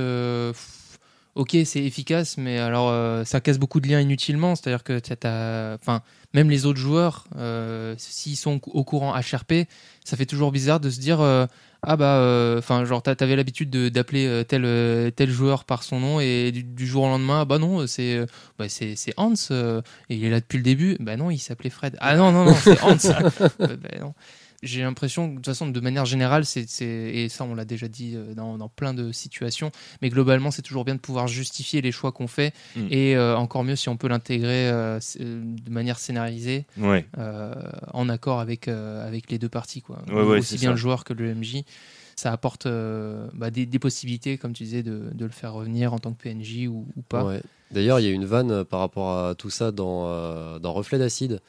ok, 1.35 1.57
c'est 1.65 1.83
efficace, 1.85 2.37
mais 2.39 2.59
alors 2.59 2.89
euh, 2.91 3.25
ça 3.25 3.41
casse 3.41 3.59
beaucoup 3.59 3.81
de 3.81 3.89
liens 3.89 4.01
inutilement. 4.01 4.55
C'est-à-dire 4.57 4.83
que 4.85 4.99
t'as- 4.99 5.75
enfin, 5.75 6.03
même 6.35 6.51
les 6.51 6.67
autres 6.67 6.79
joueurs, 6.79 7.27
euh, 7.37 7.95
s'ils 7.99 8.37
sont 8.37 8.61
au 8.67 8.85
courant 8.85 9.15
HRP, 9.15 9.67
ça 10.05 10.17
fait 10.17 10.27
toujours 10.27 10.53
bizarre 10.53 10.81
de 10.81 10.91
se 10.91 11.01
dire 11.01 11.21
euh, 11.21 11.47
ah 11.83 11.97
bah, 11.97 12.55
enfin, 12.59 12.85
genre 12.85 13.03
t'a- 13.03 13.15
t'avais 13.17 13.37
l'habitude 13.37 13.71
de- 13.71 13.89
d'appeler 13.89 14.45
tel 14.47 15.13
tel 15.15 15.31
joueur 15.31 15.65
par 15.65 15.83
son 15.83 15.99
nom 16.01 16.21
et 16.21 16.53
du, 16.53 16.63
du 16.63 16.87
jour 16.87 17.05
au 17.05 17.09
lendemain, 17.09 17.41
ah 17.43 17.45
bah 17.47 17.59
non, 17.59 17.87
c'est 17.87 18.27
bah, 18.59 18.69
c'est 18.69 18.97
c'est 18.97 19.15
Hans 19.17 19.35
et 19.51 20.15
il 20.15 20.25
est 20.25 20.31
là 20.31 20.41
depuis 20.41 20.59
le 20.59 20.65
début. 20.65 20.97
Bah 21.01 21.17
non, 21.17 21.31
il 21.31 21.39
s'appelait 21.39 21.71
Fred. 21.71 21.97
Ah 22.01 22.17
non 22.17 22.33
non 22.33 22.45
non, 22.45 22.55
c'est 22.55 22.81
Hans. 22.83 22.97
Bah 23.59 23.99
non 24.01 24.15
j'ai 24.63 24.83
l'impression 24.83 25.27
que 25.27 25.31
de 25.33 25.37
toute 25.37 25.47
façon 25.47 25.69
de 25.69 25.81
manière 25.81 26.05
générale 26.05 26.45
c'est 26.45 26.67
et 26.83 27.29
ça 27.31 27.45
on 27.45 27.55
l'a 27.55 27.65
déjà 27.65 27.89
dit 27.89 28.13
euh, 28.15 28.35
dans, 28.35 28.59
dans 28.59 28.69
plein 28.69 28.93
de 28.95 29.11
situations 29.13 29.71
mais 30.03 30.11
globalement 30.11 30.51
c'est 30.51 30.63
toujours 30.63 30.85
bien 30.85 30.95
de 30.95 31.01
pouvoir 31.01 31.29
justifier 31.29 31.81
les 31.81 31.93
choix 31.93 32.13
qu'on 32.13 32.27
fait 32.29 32.53
Mm. 32.77 32.87
et 32.91 33.17
euh, 33.17 33.37
encore 33.37 33.65
mieux 33.65 33.77
si 33.77 33.89
on 33.89 33.97
peut 33.97 34.09
l'intégrer 34.09 34.69
euh, 34.71 34.99
de 35.19 35.71
manière 35.71 35.99
scénarisée 35.99 36.67
Ouais. 36.77 37.07
euh, 37.19 37.55
en 37.93 38.09
accord 38.09 38.41
avec 38.41 38.69
euh, 38.69 39.07
avec 39.07 39.31
les 39.31 39.39
deux 39.39 39.49
parties 39.49 39.81
quoi 39.83 40.03
Ouais, 40.09 40.15
ouais, 40.23 40.39
aussi 40.41 40.57
bien 40.57 40.69
ça. 40.69 40.71
le 40.73 40.77
joueur 40.77 41.05
que 41.05 41.13
le 41.15 41.35
MJ 41.35 41.63
ça 42.17 42.33
apporte 42.33 42.67
euh, 42.67 43.29
bah, 43.33 43.51
des, 43.51 43.65
des 43.65 43.79
possibilités 43.79 44.37
comme 44.37 44.53
tu 44.53 44.65
disais 44.65 44.83
de, 44.83 45.05
de 45.15 45.25
le 45.25 45.31
faire 45.31 45.55
revenir 45.55 45.95
en 45.95 45.99
tant 45.99 46.13
que 46.13 46.23
PNJ 46.23 46.67
ou, 46.69 46.87
ou 46.97 47.03
pas 47.03 47.25
Ouais. 47.25 47.41
D'ailleurs, 47.71 47.99
il 48.01 48.05
y 48.05 48.09
a 48.09 48.13
une 48.13 48.25
vanne 48.27 48.65
par 48.65 48.81
rapport 48.81 49.17
à 49.17 49.35
tout 49.37 49.49
ça 49.49 49.71
dans, 49.73 50.07
euh, 50.09 50.59
dans 50.59 50.73
Reflet 50.75 50.99
d'acide. 50.99 51.41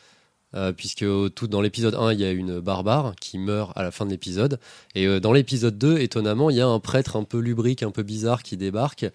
Euh, 0.53 0.73
puisque 0.73 1.05
tout 1.33 1.47
dans 1.47 1.61
l'épisode 1.61 1.95
1, 1.95 2.13
il 2.13 2.19
y 2.19 2.25
a 2.25 2.31
une 2.31 2.59
barbare 2.59 3.13
qui 3.19 3.37
meurt 3.37 3.71
à 3.75 3.83
la 3.83 3.91
fin 3.91 4.05
de 4.05 4.11
l'épisode. 4.11 4.59
Et 4.95 5.07
euh, 5.07 5.19
dans 5.19 5.31
l'épisode 5.31 5.77
2, 5.77 5.99
étonnamment, 5.99 6.49
il 6.49 6.57
y 6.57 6.61
a 6.61 6.67
un 6.67 6.79
prêtre 6.79 7.15
un 7.15 7.23
peu 7.23 7.39
lubrique, 7.39 7.83
un 7.83 7.91
peu 7.91 8.03
bizarre 8.03 8.43
qui 8.43 8.57
débarque. 8.57 9.05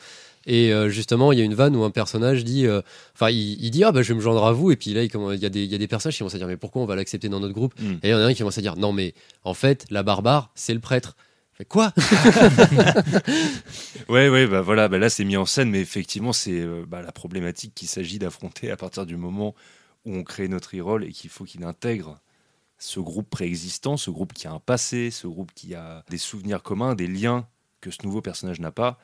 Et 0.49 0.73
euh, 0.73 0.89
justement, 0.89 1.33
il 1.33 1.39
y 1.39 1.43
a 1.43 1.45
une 1.45 1.55
vanne 1.55 1.75
où 1.77 1.85
un 1.85 1.91
personnage 1.91 2.45
dit, 2.45 2.67
enfin, 3.15 3.31
il, 3.31 3.63
il 3.63 3.71
dit 3.71 3.85
ah 3.85 3.93
bah 3.93 4.03
je 4.03 4.09
vais 4.09 4.15
me 4.15 4.21
joindre 4.21 4.45
à 4.47 4.53
vous. 4.53 4.71
Et 4.71 4.77
puis 4.77 4.95
là, 4.95 5.03
il, 5.03 5.11
y 5.41 5.47
a 5.47 5.49
des 5.49 5.65
il 5.65 5.71
y 5.71 5.75
a 5.75 5.79
des 5.79 5.89
personnages 5.89 6.15
qui 6.15 6.21
commencent 6.21 6.37
à 6.37 6.39
dire 6.39 6.47
mais 6.47 6.57
pourquoi 6.57 6.83
on 6.83 6.87
va 6.87 6.97
l'accepter 6.97 7.29
dans 7.29 7.41
notre 7.41 7.55
groupe 7.55 7.75
Mm. 7.81 7.95
Et 8.03 8.09
il 8.09 8.11
y 8.11 8.15
en 8.15 8.19
a 8.19 8.25
un 8.25 8.33
qui 8.33 8.39
commence 8.39 8.59
à 8.59 8.63
dire 8.63 8.77
non 8.77 8.93
mais 8.93 9.15
en 9.45 9.55
fait 9.55 9.87
la 9.91 10.03
barbare 10.03 10.51
c'est 10.55 10.75
le 10.75 10.81
prêtre. 10.81 11.17
Fait 11.53 11.65
quoi? 11.65 11.93
Ouais, 14.09 14.29
ouais, 14.29 14.47
bah 14.47 14.61
voilà, 14.61 14.89
bah 14.89 14.99
là 14.99 15.09
c'est 15.09 15.25
mis 15.25 15.37
en 15.37 15.47
scène, 15.47 15.71
mais 15.71 15.81
effectivement 15.81 16.33
c'est 16.33 16.65
bah, 16.87 17.03
la 17.03 17.11
problématique 17.13 17.75
qu'il 17.75 17.89
s'agit 17.89 18.19
d'affronter 18.19 18.71
à 18.71 18.77
partir 18.77 19.05
du 19.05 19.17
moment 19.17 19.55
où 20.07 20.15
on 20.15 20.23
crée 20.25 20.49
notre 20.49 20.77
e-roll 20.77 21.05
et 21.05 21.13
qu'il 21.13 21.31
faut 21.31 21.45
qu'il 21.45 21.65
intègre 21.65 22.21
ce 22.79 23.01
groupe 23.01 23.31
préexistant, 23.31 23.97
ce 23.97 24.11
groupe 24.11 24.33
qui 24.35 24.47
a 24.47 24.53
un 24.53 24.61
passé, 24.61 25.11
ce 25.11 25.27
groupe 25.27 25.53
qui 25.55 25.75
a 25.75 26.05
des 26.11 26.19
souvenirs 26.19 26.63
communs, 26.63 26.95
des 26.95 27.07
liens 27.09 27.47
que 27.81 27.91
ce 27.91 27.99
nouveau 28.05 28.21
personnage 28.23 28.61
n'a 28.61 28.71
pas. 28.71 28.99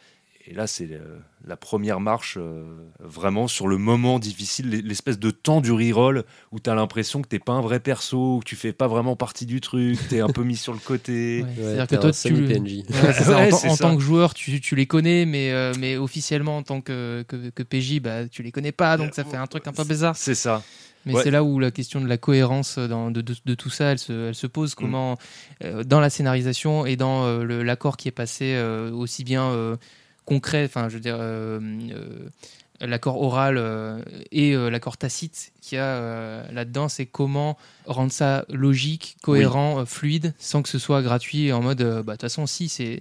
Et 0.45 0.55
là, 0.55 0.67
c'est 0.67 0.89
euh, 0.91 1.21
la 1.47 1.57
première 1.57 2.01
marche 2.01 2.37
euh, 2.37 2.65
vraiment 2.99 3.47
sur 3.47 3.69
le 3.69 3.79
moment 3.79 4.19
difficile, 4.19 4.71
l'e- 4.71 4.81
l'espèce 4.83 5.21
de 5.21 5.31
temps 5.31 5.61
du 5.61 5.71
reroll 5.71 6.25
où 6.51 6.59
tu 6.59 6.69
as 6.69 6.75
l'impression 6.75 7.23
que 7.23 7.29
t'es 7.29 7.39
pas 7.39 7.53
un 7.53 7.61
vrai 7.61 7.79
perso, 7.79 8.41
que 8.41 8.45
tu 8.45 8.57
fais 8.57 8.73
pas 8.73 8.89
vraiment 8.89 9.15
partie 9.15 9.47
du 9.47 9.61
truc, 9.61 10.01
tu 10.09 10.17
es 10.17 10.21
un 10.21 10.27
peu 10.27 10.43
mis 10.43 10.57
sur 10.57 10.73
le 10.73 10.81
côté. 10.81 11.43
Ouais, 11.43 11.49
Ouais, 11.49 11.55
C'est-à-dire 11.57 11.87
que 11.87 11.95
toi, 11.95 12.09
un 12.09 12.13
tu, 12.13 12.19
semi-PNJ. 12.19 12.83
Ouais, 13.05 13.13
ça. 13.13 13.39
En, 13.47 13.49
tant- 13.51 13.57
c'est 13.57 13.69
en 13.69 13.77
ça. 13.77 13.85
tant 13.85 13.97
que 13.97 14.03
joueur, 14.03 14.35
tu, 14.35 14.61
tu 14.61 14.75
les 14.75 14.87
connais, 14.87 15.27
mais, 15.27 15.53
euh, 15.53 15.75
mais 15.79 15.97
officiellement, 15.97 16.57
en 16.59 16.63
tant 16.65 16.81
que, 16.81 17.25
que, 17.29 17.51
que 17.51 17.63
PJ, 17.63 18.01
bah, 18.01 18.27
tu 18.29 18.43
les 18.43 18.51
connais 18.51 18.73
pas, 18.73 18.97
donc 18.97 19.15
ça 19.15 19.23
fait 19.25 19.37
un 19.37 19.47
truc 19.47 19.67
un 19.69 19.73
peu 19.73 19.85
bizarre. 19.85 20.17
C'est 20.17 20.35
ça. 20.35 20.63
Mais 21.07 21.15
Ouais. 21.15 21.23
c'est 21.23 21.31
là 21.31 21.43
où 21.43 21.59
la 21.59 21.71
question 21.71 22.01
de 22.01 22.07
la 22.07 22.17
cohérence 22.19 22.79
dans- 22.79 23.11
de, 23.11 23.21
de- 23.23 23.35
de 23.45 23.55
tout 23.55 23.71
ça, 23.71 23.87
elle 23.93 23.99
se, 23.99 24.29
elle 24.29 24.35
se 24.35 24.47
Mm. 24.47 24.51
pose. 24.51 24.75
Comment, 24.75 25.19
euh, 25.65 25.83
dans 25.85 26.01
la 26.01 26.11
scénarisation 26.11 26.87
et 26.87 26.97
dans 26.97 27.25
euh, 27.25 27.63
l'accord 27.65 27.97
qui 27.97 28.09
est 28.09 28.13
passé, 28.13 28.55
euh, 28.55 28.91
aussi 28.93 29.25
bien 29.25 29.45
euh, 29.51 29.77
concret, 30.25 30.65
enfin, 30.65 30.89
je 30.89 30.95
veux 30.95 31.01
dire, 31.01 31.17
euh, 31.19 31.59
euh, 31.93 32.29
l'accord 32.81 33.21
oral 33.21 33.57
euh, 33.59 34.03
et 34.33 34.55
euh, 34.55 34.69
l'accord 34.71 34.97
tacite 34.97 35.53
qu'il 35.61 35.77
y 35.77 35.81
a 35.81 35.85
euh, 35.85 36.53
là-dedans, 36.53 36.89
c'est 36.89 37.07
comment 37.07 37.57
rendre 37.87 38.11
ça 38.13 38.45
logique, 38.49 39.17
cohérent, 39.23 39.81
euh, 39.81 39.85
fluide, 39.85 40.35
sans 40.39 40.63
que 40.63 40.69
ce 40.69 40.79
soit 40.79 41.03
gratuit 41.03 41.53
en 41.53 41.63
mode, 41.63 41.81
euh, 41.83 42.03
bah, 42.03 42.13
de 42.13 42.17
toute 42.17 42.23
façon, 42.23 42.47
si, 42.47 42.69
c'est. 42.69 43.01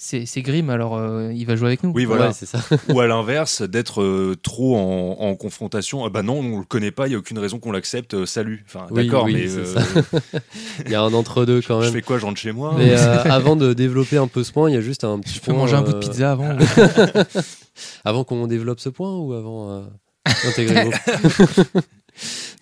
C'est 0.00 0.42
Grimm, 0.42 0.70
alors 0.70 0.96
euh, 0.96 1.32
il 1.34 1.44
va 1.44 1.56
jouer 1.56 1.66
avec 1.66 1.82
nous. 1.82 1.90
Oui, 1.90 2.04
voilà. 2.04 2.28
Ouais, 2.28 2.32
c'est 2.32 2.46
ça. 2.46 2.60
Ou 2.88 3.00
à 3.00 3.08
l'inverse, 3.08 3.62
d'être 3.62 4.00
euh, 4.00 4.36
trop 4.40 4.76
en, 4.76 5.16
en 5.18 5.34
confrontation. 5.34 6.04
Ah 6.04 6.08
bah 6.08 6.22
non, 6.22 6.38
on 6.38 6.58
le 6.60 6.64
connaît 6.64 6.92
pas, 6.92 7.08
il 7.08 7.12
y 7.12 7.14
a 7.16 7.18
aucune 7.18 7.38
raison 7.40 7.58
qu'on 7.58 7.72
l'accepte. 7.72 8.14
euh, 8.14 8.24
salut. 8.24 8.64
Enfin, 8.68 8.86
Oui, 8.92 9.04
d'accord, 9.06 9.24
oui, 9.24 9.32
mais 9.34 9.48
c'est 9.48 9.58
euh, 9.58 9.74
ça. 9.74 9.82
Il 10.86 10.92
y 10.92 10.94
a 10.94 11.02
un 11.02 11.12
entre-deux 11.12 11.62
quand 11.62 11.80
je 11.80 11.86
même. 11.86 11.94
fais 11.94 12.02
quoi 12.02 12.18
Je 12.18 12.26
rentre 12.26 12.38
chez 12.38 12.52
moi 12.52 12.74
Mais 12.78 12.92
euh, 12.96 13.22
avant 13.24 13.56
de 13.56 13.72
développer 13.72 14.18
un 14.18 14.28
peu 14.28 14.44
ce 14.44 14.52
point, 14.52 14.70
il 14.70 14.74
y 14.74 14.76
a 14.76 14.80
juste 14.80 15.02
un 15.02 15.18
petit 15.18 15.34
Je 15.34 15.40
peux 15.40 15.46
point, 15.52 15.62
manger 15.62 15.74
un 15.74 15.82
bout 15.82 15.94
de 15.94 15.98
pizza 15.98 16.30
avant. 16.30 16.56
Avant 18.04 18.22
qu'on 18.24 18.46
développe 18.46 18.80
ce 18.80 18.88
point 18.88 19.16
ou 19.16 19.32
avant 19.32 19.70
euh, 19.70 19.82
d'intégrer 20.44 20.84
le 20.84 20.90
groupe 20.90 21.84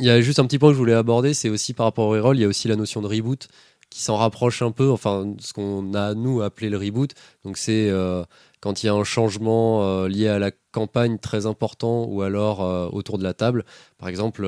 Il 0.00 0.07
y 0.07 0.11
a 0.11 0.21
juste 0.21 0.38
un 0.38 0.45
petit 0.47 0.59
point 0.59 0.69
que 0.71 0.75
je 0.75 0.78
voulais 0.78 0.93
aborder, 0.93 1.33
c'est 1.35 1.49
aussi 1.49 1.73
par 1.73 1.87
rapport 1.87 2.07
au 2.09 2.11
reroll, 2.11 2.37
il 2.37 2.40
y 2.43 2.45
a 2.45 2.49
aussi 2.49 2.69
la 2.69 2.76
notion 2.76 3.00
de 3.00 3.07
reboot 3.07 3.49
qui 3.90 4.02
s'en 4.02 4.16
rapproche 4.16 4.62
un 4.62 4.73
peu, 4.73 4.90
enfin 4.90 5.35
ce 5.38 5.52
qu'on 5.52 5.95
a 5.95 6.14
nous 6.14 6.43
appelé 6.43 6.69
le 6.69 6.76
reboot. 6.78 7.12
Donc 7.45 7.57
c'est 7.57 7.88
euh, 7.88 8.25
quand 8.61 8.83
il 8.83 8.87
y 8.87 8.88
a 8.88 8.95
un 8.95 9.05
changement 9.05 9.85
euh, 9.85 10.09
lié 10.09 10.28
à 10.28 10.38
la 10.38 10.50
campagne 10.73 11.19
très 11.19 11.47
important 11.47 12.05
ou 12.05 12.23
alors 12.23 12.62
euh, 12.62 12.88
autour 12.88 13.19
de 13.19 13.25
la 13.25 13.33
table. 13.35 13.64
Par 13.99 14.09
exemple, 14.09 14.47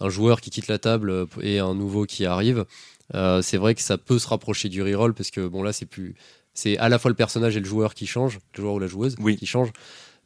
un 0.00 0.08
joueur 0.08 0.40
qui 0.40 0.50
quitte 0.50 0.68
la 0.68 0.78
table 0.78 1.26
et 1.40 1.58
un 1.58 1.74
nouveau 1.74 2.04
qui 2.04 2.26
arrive. 2.26 2.64
C'est 3.42 3.58
vrai 3.58 3.74
que 3.74 3.82
ça 3.82 3.98
peut 3.98 4.18
se 4.18 4.26
rapprocher 4.26 4.68
du 4.68 4.82
reroll 4.82 5.14
parce 5.14 5.30
que 5.30 5.46
bon 5.46 5.62
là 5.62 5.72
c'est 5.72 5.86
plus 5.86 6.14
c'est 6.54 6.78
à 6.78 6.88
la 6.88 6.98
fois 6.98 7.10
le 7.10 7.14
personnage 7.16 7.56
et 7.56 7.60
le 7.60 7.66
joueur 7.66 7.94
qui 7.94 8.06
change, 8.06 8.38
le 8.56 8.62
joueur 8.62 8.74
ou 8.74 8.78
la 8.78 8.86
joueuse 8.86 9.16
Oui. 9.20 9.36
qui 9.36 9.46
change, 9.46 9.70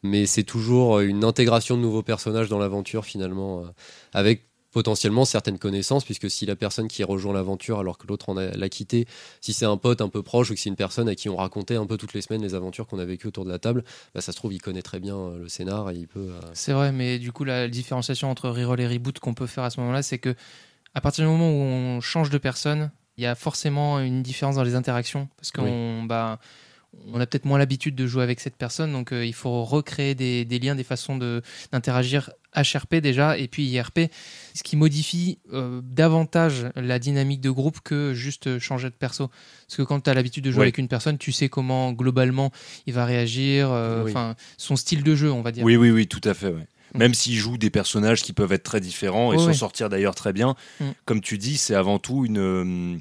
mais 0.03 0.25
c'est 0.27 0.43
toujours 0.43 0.99
une 0.99 1.23
intégration 1.23 1.75
de 1.75 1.81
nouveaux 1.81 2.03
personnages 2.03 2.49
dans 2.49 2.59
l'aventure 2.59 3.03
finalement, 3.03 3.63
avec 4.13 4.48
potentiellement 4.71 5.25
certaines 5.25 5.57
connaissances, 5.57 6.03
puisque 6.05 6.29
si 6.29 6.45
la 6.45 6.55
personne 6.55 6.87
qui 6.87 7.03
rejoint 7.03 7.33
l'aventure 7.33 7.79
alors 7.79 7.97
que 7.97 8.05
l'autre 8.07 8.29
en 8.29 8.37
a- 8.37 8.51
l'a 8.51 8.69
quitté, 8.69 9.07
si 9.41 9.53
c'est 9.53 9.65
un 9.65 9.77
pote 9.77 10.01
un 10.01 10.09
peu 10.09 10.21
proche 10.21 10.51
ou 10.51 10.53
que 10.53 10.59
c'est 10.59 10.69
une 10.69 10.75
personne 10.75 11.09
à 11.09 11.15
qui 11.15 11.27
on 11.29 11.35
racontait 11.35 11.75
un 11.75 11.85
peu 11.87 11.97
toutes 11.97 12.13
les 12.13 12.21
semaines 12.21 12.41
les 12.43 12.53
aventures 12.55 12.85
qu'on 12.87 12.99
a 12.99 13.05
vécues 13.05 13.27
autour 13.27 13.45
de 13.45 13.49
la 13.49 13.59
table, 13.59 13.83
bah, 14.13 14.21
ça 14.21 14.31
se 14.31 14.37
trouve 14.37 14.53
il 14.53 14.61
connaît 14.61 14.81
très 14.83 14.99
bien 14.99 15.15
euh, 15.17 15.39
le 15.39 15.49
scénar 15.49 15.89
et 15.89 15.95
il 15.95 16.07
peut... 16.07 16.29
euh, 16.31 16.39
C'est 16.53 16.73
vrai, 16.73 16.91
mais 16.91 17.17
du 17.19 17.31
coup, 17.31 17.43
la 17.45 17.67
différenciation 17.67 18.29
entre 18.29 18.49
reroll 18.49 18.79
et 18.79 18.87
reboot 18.87 19.17
qu'on 19.19 19.33
peut 19.33 19.47
faire 19.47 19.63
à 19.63 19.69
ce 19.71 19.79
moment-là, 19.79 20.03
c'est 20.03 20.19
que 20.19 20.35
à 20.93 21.01
partir 21.01 21.23
du 21.25 21.31
moment 21.31 21.49
où 21.49 21.61
on 21.61 22.01
change 22.01 22.29
de 22.29 22.37
personne, 22.37 22.91
il 23.17 23.23
y 23.23 23.27
a 23.27 23.35
forcément 23.35 23.99
une 23.99 24.21
différence 24.23 24.55
dans 24.55 24.63
les 24.63 24.75
interactions 24.75 25.27
parce 25.37 25.51
qu'on 25.51 26.03
bah, 26.03 26.39
on 27.13 27.19
a 27.21 27.27
peut-être 27.27 27.45
moins 27.45 27.59
l'habitude 27.59 27.93
de 27.95 28.07
jouer 28.07 28.23
avec 28.23 28.39
cette 28.39 28.55
personne, 28.55 28.91
donc 28.91 29.11
euh, 29.13 29.23
il 29.25 29.33
faut 29.33 29.63
recréer 29.63 30.15
des, 30.15 30.43
des 30.45 30.57
liens, 30.57 30.73
des 30.73 30.83
façons 30.83 31.17
de- 31.17 31.41
d'interagir 31.71 32.31
HRP 32.55 32.95
déjà, 32.95 33.37
et 33.37 33.47
puis 33.47 33.65
IRP, 33.67 34.09
ce 34.55 34.63
qui 34.63 34.75
modifie 34.75 35.37
euh, 35.53 35.81
davantage 35.83 36.67
la 36.75 36.97
dynamique 36.99 37.41
de 37.41 37.49
groupe 37.51 37.79
que 37.83 38.13
juste 38.13 38.59
changer 38.59 38.89
de 38.89 38.95
perso. 38.95 39.27
Parce 39.67 39.77
que 39.77 39.81
quand 39.83 39.99
tu 40.01 40.09
as 40.09 40.13
l'habitude 40.13 40.43
de 40.43 40.51
jouer 40.51 40.59
Ouais. 40.61 40.65
avec 40.65 40.77
une 40.79 40.87
personne, 40.87 41.17
tu 41.17 41.31
sais 41.31 41.49
comment 41.49 41.91
globalement 41.93 42.51
il 42.87 42.93
va 42.93 43.05
réagir, 43.05 43.69
euh, 43.71 44.03
Oui. 44.05 44.13
son 44.57 44.75
style 44.75 45.03
de 45.03 45.15
jeu, 45.15 45.31
on 45.31 45.41
va 45.41 45.51
dire. 45.51 45.63
Oui, 45.63 45.75
oui, 45.75 45.91
oui, 45.91 46.07
tout 46.07 46.21
à 46.23 46.33
fait. 46.33 46.47
ouais. 46.47 46.67
Mm. 46.95 46.97
Même 46.97 47.13
s'il 47.13 47.35
joue 47.35 47.57
des 47.59 47.69
personnages 47.69 48.23
qui 48.23 48.33
peuvent 48.33 48.51
être 48.51 48.63
très 48.63 48.79
différents 48.81 49.31
et 49.31 49.37
s'en 49.37 49.47
ouais. 49.47 49.53
sortir 49.53 49.89
d'ailleurs 49.89 50.15
très 50.15 50.33
bien, 50.33 50.55
Mm. 50.79 50.85
comme 51.05 51.21
tu 51.21 51.37
dis, 51.37 51.55
c'est 51.57 51.75
avant 51.75 51.99
tout 51.99 52.25
une, 52.25 52.39
euh, 52.39 52.97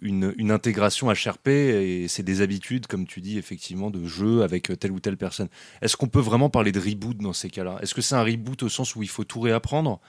une, 0.00 0.34
une 0.36 0.50
intégration 0.50 1.10
HRP 1.10 1.48
et 1.48 2.06
c'est 2.08 2.22
des 2.22 2.40
habitudes, 2.40 2.86
comme 2.86 3.06
tu 3.06 3.20
dis, 3.20 3.38
effectivement, 3.38 3.90
de 3.90 4.06
jeu 4.06 4.42
avec 4.42 4.70
telle 4.78 4.92
ou 4.92 5.00
telle 5.00 5.16
personne. 5.16 5.48
Est-ce 5.82 5.96
qu'on 5.96 6.08
peut 6.08 6.20
vraiment 6.20 6.50
parler 6.50 6.72
de 6.72 6.80
reboot 6.80 7.16
dans 7.16 7.32
ces 7.32 7.50
cas-là? 7.50 7.78
Est-ce 7.82 7.94
que 7.94 8.02
c'est 8.02 8.14
un 8.14 8.22
reboot 8.22 8.62
au 8.62 8.68
sens 8.68 8.94
où 8.96 9.02
il 9.02 9.08
faut 9.08 9.24
tout 9.24 9.40
réapprendre? 9.40 10.00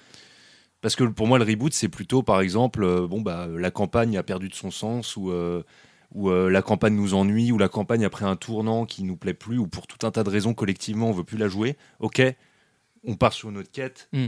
Parce 0.82 0.96
que 0.96 1.04
pour 1.04 1.28
moi, 1.28 1.40
le 1.40 1.46
reboot, 1.46 1.74
c'est 1.74 1.90
plutôt, 1.90 2.22
par 2.22 2.42
exemple, 2.42 2.84
euh, 2.84 3.08
bon, 3.08 3.22
bah, 3.22 3.48
la 3.48 3.72
campagne 3.72 4.18
a 4.18 4.24
perdu 4.24 4.50
de 4.50 4.56
son 4.56 4.72
sens 4.72 5.16
ou. 5.16 5.32
euh, 5.32 5.64
ou 6.14 6.30
euh, 6.30 6.50
la 6.50 6.62
campagne 6.62 6.96
nous 6.96 7.14
ennuie, 7.14 7.52
ou 7.52 7.58
la 7.58 7.68
campagne 7.68 8.06
a 8.06 8.10
pris 8.10 8.26
un 8.26 8.38
tournant 8.38 8.86
qui 8.86 9.04
nous 9.04 9.18
plaît 9.18 9.34
plus, 9.34 9.58
ou 9.58 9.68
pour 9.68 9.88
tout 9.88 10.06
un 10.08 10.12
tas 10.12 10.24
de 10.24 10.30
raisons 10.30 10.54
collectivement 10.54 11.10
on 11.10 11.12
veut 11.12 11.26
plus 11.26 11.38
la 11.38 11.50
jouer. 11.50 11.76
Ok, 12.00 12.22
on 13.04 13.16
part 13.16 13.34
sur 13.34 13.50
une 13.50 13.58
autre 13.58 13.72
quête. 13.72 14.08
Mm. 14.14 14.28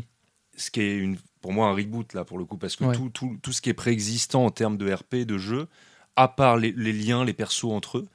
Ce 0.57 0.71
qui 0.71 0.81
est 0.81 0.97
une, 0.97 1.17
pour 1.41 1.53
moi 1.53 1.67
un 1.67 1.73
reboot 1.73 2.13
là 2.13 2.23
pour 2.25 2.37
le 2.37 2.45
coup, 2.45 2.57
parce 2.57 2.75
que 2.75 2.83
Ouais. 2.85 2.95
tout, 2.95 3.09
tout, 3.09 3.37
tout 3.41 3.51
ce 3.51 3.61
qui 3.61 3.69
est 3.69 3.73
préexistant 3.73 4.45
en 4.45 4.51
termes 4.51 4.77
de 4.77 4.91
RP, 4.93 5.25
de 5.25 5.37
jeu, 5.37 5.67
à 6.15 6.27
part 6.27 6.57
les, 6.57 6.71
les 6.71 6.93
liens, 6.93 7.23
les 7.25 7.33
persos 7.33 7.65
entre 7.71 7.99
eux, 7.99 8.07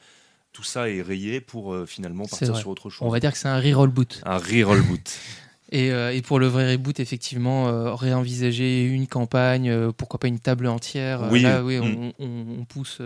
tout 0.53 0.63
ça 0.63 0.89
est 0.89 1.03
rayé 1.03 1.41
pour 1.41 1.73
euh, 1.75 1.87
finalement 1.87 2.27
partir 2.27 2.57
sur 2.57 2.71
autre 2.71 2.91
chose. 2.91 3.07
On 3.07 3.11
va 3.11 3.19
dire 3.21 3.33
que 3.33 3.39
c'est 3.39 3.49
un 3.49 3.59
reroll 3.61 3.91
boot. 3.91 4.21
Un 4.25 4.39
reroll 4.39 4.83
boot. 4.83 5.19
Et, 5.73 5.91
euh, 5.91 6.15
et 6.15 6.21
pour 6.21 6.39
le 6.39 6.47
vrai 6.47 6.73
reboot, 6.73 7.01
effectivement, 7.01 7.69
euh, 7.69 7.95
réenvisager 7.95 8.85
une 8.85 9.07
campagne, 9.07 9.71
euh, 9.71 9.93
pourquoi 9.97 10.21
pas 10.21 10.29
une 10.29 10.39
table 10.39 10.67
entière. 10.67 11.27
Oui, 11.33 11.41
là, 11.41 11.65
oui, 11.65 11.79
mm. 11.79 11.83
on, 12.19 12.25
on- 12.25 12.61
on 12.61 12.65
pousse. 12.65 13.01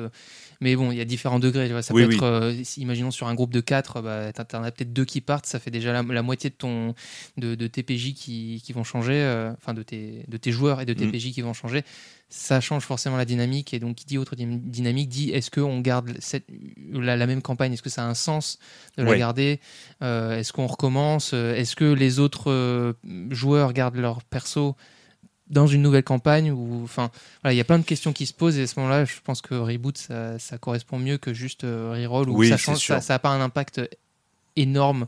mais 0.60 0.74
bon, 0.74 0.90
il 0.90 0.98
y 0.98 1.00
a 1.00 1.04
différents 1.04 1.38
degrés. 1.38 1.68
ça 1.82 1.94
Oui, 1.94 2.04
peut 2.04 2.12
être, 2.14 2.52
imaginons 2.78 3.12
sur 3.12 3.28
un 3.28 3.34
groupe 3.34 3.52
de 3.52 3.60
4, 3.60 4.02
bah, 4.02 4.32
t'en- 4.32 4.64
as 4.64 4.70
peut-être 4.72 4.92
deux 4.92 5.04
qui 5.04 5.20
partent, 5.20 5.46
ça 5.46 5.60
fait 5.60 5.70
déjà 5.70 5.92
la, 5.92 6.02
la 6.02 6.22
moitié 6.22 6.50
de, 6.50 6.54
ton, 6.56 6.94
de, 7.36 7.54
qui, 8.12 8.60
qui 8.64 8.72
vont 8.72 8.84
changer, 8.84 9.52
enfin 9.56 9.72
de, 9.72 9.82
tes, 9.84 10.24
de 10.26 10.36
tes 10.36 10.50
joueurs 10.52 10.80
et 10.80 10.84
de 10.84 10.92
tes 10.94 11.06
Mm. 11.06 11.12
PJ 11.12 11.32
qui 11.32 11.42
vont 11.42 11.54
changer. 11.54 11.84
Ça 12.30 12.60
change 12.60 12.82
forcément 12.82 13.16
la 13.16 13.24
dynamique. 13.24 13.72
Et 13.72 13.78
donc, 13.78 13.96
qui 13.96 14.04
dit 14.04 14.18
autre 14.18 14.34
dynamique 14.36 15.08
dit 15.08 15.30
est-ce 15.30 15.50
qu'on 15.50 15.80
garde 15.80 16.12
cette, 16.20 16.44
la, 16.92 17.16
la 17.16 17.26
même 17.26 17.40
campagne 17.40 17.72
Est-ce 17.72 17.80
que 17.82 17.88
ça 17.88 18.02
a 18.04 18.06
un 18.06 18.14
sens 18.14 18.58
de 18.98 19.02
la 19.02 19.16
garder? 19.18 19.60
Euh, 20.02 20.36
Est-ce 20.38 20.52
qu'on 20.52 20.66
recommence? 20.66 21.32
Est-ce 21.32 21.74
que 21.74 21.86
les 21.90 22.18
autres 22.18 22.50
euh, 22.50 22.92
joueurs 23.30 23.72
gardent 23.72 23.96
leur 23.96 24.22
perso 24.24 24.76
dans 25.48 25.66
une 25.66 25.80
nouvelle 25.80 26.02
campagne 26.04 26.50
ou 26.52 26.82
enfin 26.84 27.10
voilà 27.42 27.54
il 27.54 27.56
y 27.56 27.60
a 27.60 27.64
plein 27.64 27.78
de 27.78 27.84
questions 27.84 28.12
qui 28.12 28.26
se 28.26 28.34
posent 28.34 28.58
et 28.58 28.64
à 28.64 28.66
ce 28.66 28.78
moment-là 28.78 29.06
je 29.06 29.14
pense 29.24 29.40
que 29.40 29.54
reboot 29.54 29.96
ça, 29.96 30.38
ça 30.38 30.58
correspond 30.58 30.98
mieux 30.98 31.16
que 31.16 31.32
juste 31.32 31.64
euh, 31.64 31.94
reroll 31.98 32.28
Oui, 32.28 32.50
ça 32.50 32.58
change 32.58 32.76
sûr. 32.80 32.96
ça, 32.96 33.00
ça 33.00 33.14
a 33.14 33.18
pas 33.18 33.30
un 33.30 33.40
impact 33.40 33.80
énorme 34.56 35.06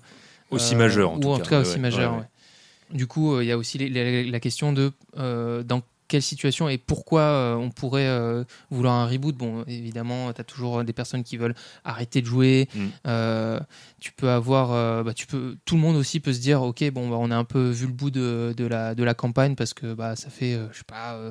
Aussi 0.51 0.75
euh, 0.75 0.79
majeur 0.79 1.11
en 1.11 1.17
ou 1.19 1.21
tout 1.21 1.29
en 1.29 1.41
cas. 1.41 1.61
aussi 1.61 1.73
ouais, 1.75 1.79
majeur 1.81 2.13
ouais, 2.15 2.19
ouais. 2.21 2.97
du 2.97 3.07
coup 3.07 3.39
il 3.43 3.49
y 3.49 3.53
a 3.53 3.59
aussi 3.59 3.77
les- 3.77 3.91
les- 3.91 4.31
la 4.31 4.41
question 4.41 4.73
de 4.73 4.93
dans 5.15 5.83
quelle 6.11 6.21
situation 6.23 6.69
et 6.69 6.77
pourquoi 6.77 7.21
euh, 7.23 7.55
on 7.55 7.71
pourrait 7.71 8.07
euh, 8.09 8.45
vouloir 8.71 8.95
un 8.95 9.07
reboot 9.07 9.37
bon 9.37 9.63
évidemment 9.69 10.33
tu 10.33 10.41
as 10.41 10.45
toujours 10.45 10.85
des 10.85 10.93
personnes 10.93 11.23
qui 11.23 11.37
veulent 11.39 11.55
arrêter 11.85 12.21
de 12.21 12.27
jouer 12.27 12.69
Mm. 12.75 12.87
euh, 13.07 13.61
tu 14.01 14.13
peux 14.13 14.29
avoir 14.29 14.73
euh, 14.73 15.03
bah, 15.05 15.15
tu 15.15 15.27
peux 15.27 15.57
tout 15.65 15.77
le 15.77 15.81
monde 15.81 15.97
aussi 15.97 16.21
peut 16.21 16.33
se 16.33 16.41
dire 16.41 16.63
ok 16.63 16.91
bon 16.91 17.09
bah, 17.09 17.17
on 17.19 17.31
a 17.31 17.37
un 17.37 17.45
peu 17.45 17.71
vu 17.71 17.87
le 17.87 17.93
bout 17.93 18.11
de, 18.11 18.53
de 18.57 18.67
la 18.67 18.95
de 18.95 19.05
la 19.05 19.15
campagne 19.15 19.55
parce 19.55 19.73
que 19.73 19.95
bah 19.95 20.17
ça 20.17 20.29
fait 20.31 20.55
euh, 20.55 20.67
je 20.73 20.79
sais 20.79 20.85
pas 20.87 21.15
euh, 21.15 21.31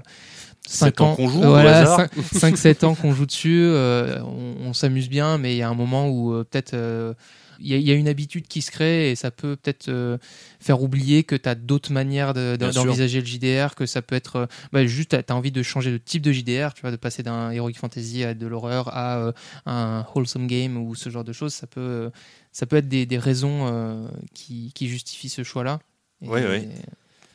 Sept 0.68 0.98
5 0.98 1.02
ans 1.02 1.12
ans 1.12 1.16
qu'on 1.16 1.30
joue, 1.30 1.44
euh, 1.44 1.48
voilà, 1.50 1.80
hasard. 1.82 2.08
5 2.34 2.58
7 2.58 2.84
ans 2.86 2.96
qu'on 2.96 3.14
joue 3.14 3.26
dessus 3.26 3.62
euh, 3.64 4.20
on, 4.24 4.68
on 4.70 4.74
s'amuse 4.74 5.10
bien 5.10 5.38
mais 5.38 5.54
il 5.56 5.58
y 5.58 5.62
a 5.62 5.70
un 5.70 5.74
moment 5.76 6.08
où 6.10 6.34
euh, 6.34 6.44
peut-être 6.50 6.74
euh, 6.74 7.14
y, 7.60 7.78
y 7.82 7.92
a 7.92 7.94
une 7.96 8.08
habitude 8.08 8.48
qui 8.48 8.62
se 8.62 8.72
crée 8.72 9.12
et 9.12 9.16
ça 9.16 9.32
peut 9.32 9.56
peut-être 9.56 9.90
euh, 9.90 10.18
faire 10.60 10.82
oublier 10.82 11.24
que 11.24 11.36
tu 11.36 11.48
as 11.50 11.56
d'autres 11.56 11.92
manières 11.92 12.34
de- 12.34 12.56
d'envisager 12.86 13.20
le 13.20 13.26
JDR, 13.26 13.76
que 13.76 13.86
ça 13.86 14.02
peut 14.02 14.16
être 14.16 14.36
euh, 14.38 14.46
bah, 14.72 14.86
juste, 14.86 15.10
tu 15.26 15.32
as 15.34 15.36
envie 15.36 15.52
de 15.52 15.62
changer 15.64 15.92
de 15.92 15.98
type 15.98 16.22
de 16.22 16.32
JDR, 16.32 16.74
tu 16.74 16.82
vois, 16.82 16.92
de 16.92 16.96
passer 16.96 17.24
d'un 17.24 17.52
Heroic 17.52 17.74
Fantasy 17.78 18.24
à 18.24 18.34
de 18.34 18.48
l'horreur 18.48 18.90
à 18.96 19.18
euh, 19.20 19.32
un 19.66 20.06
wholesome 20.16 20.48
game 20.48 20.78
ou 20.78 20.96
ce 20.96 21.10
genre 21.10 21.24
de 21.24 21.34
choses. 21.34 21.54
Ça 21.54 21.68
peut, 21.68 22.12
ça 22.52 22.66
peut 22.66 22.78
être 22.78 22.88
des, 22.88 23.06
des 23.06 23.18
raisons 23.18 24.10
qui, 24.34 24.72
qui 24.74 24.88
justifient 24.88 25.30
ce 25.30 25.44
choix-là. 25.44 25.80
Ouais, 26.22 26.46
ouais. 26.46 26.68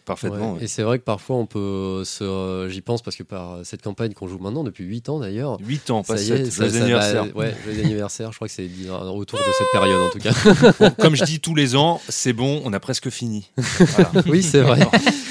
Parfaitement. 0.05 0.53
Ouais. 0.53 0.59
ouais. 0.59 0.64
Et 0.64 0.67
c'est 0.67 0.83
vrai 0.83 0.99
que 0.99 1.05
parfois 1.05 1.37
on 1.37 1.47
peut 1.47 2.03
se. 2.05 2.23
euh, 2.25 2.69
J'y 2.69 2.83
pense 2.83 3.01
parce 3.01 3.17
que 3.17 3.23
par 3.23 3.59
cette 3.64 3.81
campagne 3.83 4.12
qu'on 4.12 4.29
joue 4.29 4.38
maintenant 4.38 4.62
depuis 4.64 4.85
8 4.85 5.09
ans 5.09 5.19
d'ailleurs. 5.19 5.57
8 5.61 5.90
ans, 5.90 6.03
pas 6.03 6.17
ça 6.19 6.23
y 6.23 6.31
est, 6.33 6.45
7. 6.45 6.53
ça- 6.53 6.69
Joyeux 6.69 6.73
va- 6.73 6.83
anniversaire. 7.05 7.37
ouais, 7.37 7.55
joyeux 7.64 7.81
anniversaire. 7.85 8.31
Je 8.33 8.37
crois 8.37 8.49
que 8.49 8.55
c'est 8.55 8.69
autour 9.14 9.38
de 9.38 9.45
cette 9.57 9.71
période 9.73 10.01
en 10.03 10.11
tout 10.11 10.19
cas. 10.19 10.35
Bon, 10.81 10.90
comme 11.01 11.14
je 11.17 11.25
dis 11.25 11.40
tous 11.40 11.55
les 11.55 11.75
ans, 11.77 12.01
c'est 12.09 12.33
bon, 12.35 12.61
on 12.64 12.73
a 12.73 12.81
presque 12.81 13.09
fini. 13.11 13.51
Voilà. 13.57 14.11
oui, 14.27 14.43
c'est 14.43 14.61
vrai. 14.61 14.87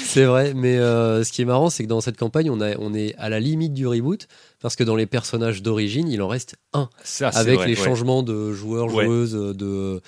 c'est 0.06 0.24
vrai. 0.24 0.54
Mais 0.54 0.76
euh, 0.76 1.22
ce 1.22 1.30
qui 1.32 1.42
est 1.42 1.44
marrant, 1.46 1.70
c'est 1.70 1.84
que 1.84 1.88
dans 1.88 2.00
cette 2.00 2.16
campagne, 2.16 2.50
on, 2.50 2.60
a, 2.60 2.76
on 2.78 2.94
est 2.94 3.14
à 3.16 3.28
la 3.28 3.38
limite 3.40 3.74
du 3.74 3.86
reboot 3.86 4.26
parce 4.60 4.74
que 4.76 4.82
dans 4.84 4.96
les 4.96 5.06
personnages 5.06 5.62
d'origine, 5.62 6.08
il 6.08 6.20
en 6.22 6.28
reste 6.28 6.56
un. 6.72 6.88
Ça, 7.04 7.28
avec 7.28 7.56
vrai, 7.56 7.66
les 7.68 7.78
ouais. 7.78 7.84
changements 7.84 8.22
de 8.22 8.52
joueurs, 8.52 8.92
Ouais. 8.92 9.04
joueuses, 9.04 9.32
de, 9.34 10.00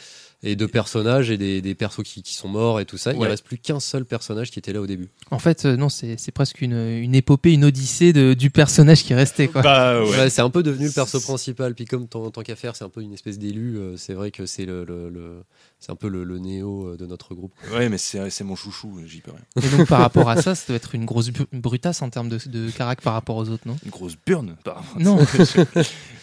et 0.43 0.55
de 0.55 0.67
personnages 0.67 1.31
et 1.31 1.39
des, 1.39 1.63
des 1.63 1.75
persos 1.75 2.03
qui, 2.05 2.23
qui 2.23 2.35
sont 2.35 2.49
morts 2.49 2.79
et 2.81 2.85
tout 2.85 2.99
ça. 2.99 3.13
Il 3.13 3.19
Ouais. 3.19 3.29
reste 3.29 3.45
plus 3.45 3.59
qu'un 3.59 3.81
seul 3.81 4.05
personnage 4.05 4.51
qui 4.51 4.59
était 4.59 4.73
là 4.73 4.81
au 4.81 4.87
début. 4.87 5.09
En 5.31 5.39
fait, 5.39 5.65
euh, 5.65 5.77
non, 5.77 5.89
c'est 5.89 6.17
c'est 6.19 6.31
presque 6.33 6.61
une, 6.61 6.75
une 6.77 7.15
épopée, 7.15 7.53
une 7.55 7.65
odyssée 7.65 8.13
de, 8.13 8.35
du 8.35 8.51
personnage 8.51 9.03
qui 9.03 9.15
restait. 9.15 9.49
Quoi. 9.49 9.63
Bah 9.63 10.03
ouais. 10.03 10.11
Ouais, 10.11 10.31
c'est 10.31 10.43
un 10.43 10.51
peu 10.51 10.63
devenu 10.63 10.87
le 10.87 10.93
perso 10.93 11.21
principal. 11.21 11.75
Puis 11.75 11.85
comme 11.87 12.07
tant, 12.07 12.31
tant 12.31 12.43
qu'à 12.43 12.55
faire, 12.57 12.77
c'est 12.77 12.85
un 12.85 12.89
peu 12.91 13.01
une 13.03 13.15
espèce 13.15 13.39
d'élu. 13.39 13.79
euh, 13.79 13.97
c'est 13.97 14.15
vrai 14.15 14.31
que 14.31 14.47
c'est 14.47 14.67
le, 14.67 14.85
le- 14.85 15.09
le- 15.09 15.43
c'est 15.79 15.93
un 15.93 15.97
peu 15.97 16.09
le, 16.09 16.25
le 16.25 16.39
néo 16.39 16.89
euh, 16.89 16.97
de 16.97 17.07
notre 17.07 17.35
groupe. 17.35 17.53
Ouais, 17.73 17.89
mais 17.89 17.99
c'est 17.99 18.31
c'est 18.31 18.45
mon 18.45 18.57
chouchou, 18.57 18.99
j'y 19.07 19.21
peux 19.21 19.31
rien. 19.31 19.43
Et 19.63 19.77
donc 19.77 19.87
par 19.89 20.01
rapport 20.01 20.29
à 20.29 20.37
ça, 20.43 20.55
ça 20.55 20.65
doit 20.69 20.77
être 20.77 20.95
une 20.95 21.05
grosse 21.05 21.31
brutasse 21.53 22.03
en 22.03 22.11
termes 22.11 22.29
de, 22.29 22.39
de 22.47 22.71
carac 22.71 23.01
par 23.03 23.13
rapport 23.13 23.37
aux 23.37 23.49
autres, 23.51 23.67
non? 23.67 23.77
Une 23.85 23.91
grosse 23.91 24.17
burn, 24.27 24.57
par 24.65 24.77
rapport 24.77 24.97
à 24.97 25.03
Non. 25.03 25.19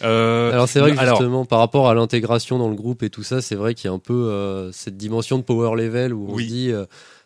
Euh, 0.02 0.52
Alors 0.52 0.68
c'est 0.68 0.80
vrai 0.80 0.92
que 0.92 0.98
alors, 0.98 1.16
justement, 1.18 1.44
par 1.44 1.58
rapport 1.60 1.88
à 1.88 1.94
l'intégration 1.94 2.58
dans 2.58 2.68
le 2.68 2.74
groupe 2.74 3.02
et 3.02 3.10
tout 3.10 3.22
ça, 3.22 3.40
c'est 3.40 3.54
vrai 3.54 3.74
qu'il 3.74 3.88
y 3.88 3.90
a 3.90 3.94
un 3.94 3.98
peu 3.98 4.12
euh, 4.30 4.70
cette 4.72 4.96
dimension 4.96 5.38
de 5.38 5.42
power 5.42 5.76
level 5.76 6.12
où 6.12 6.26
on 6.28 6.34
Oui. 6.34 6.44
se 6.44 6.48
dit, 6.52 6.70
euh, 6.72 6.84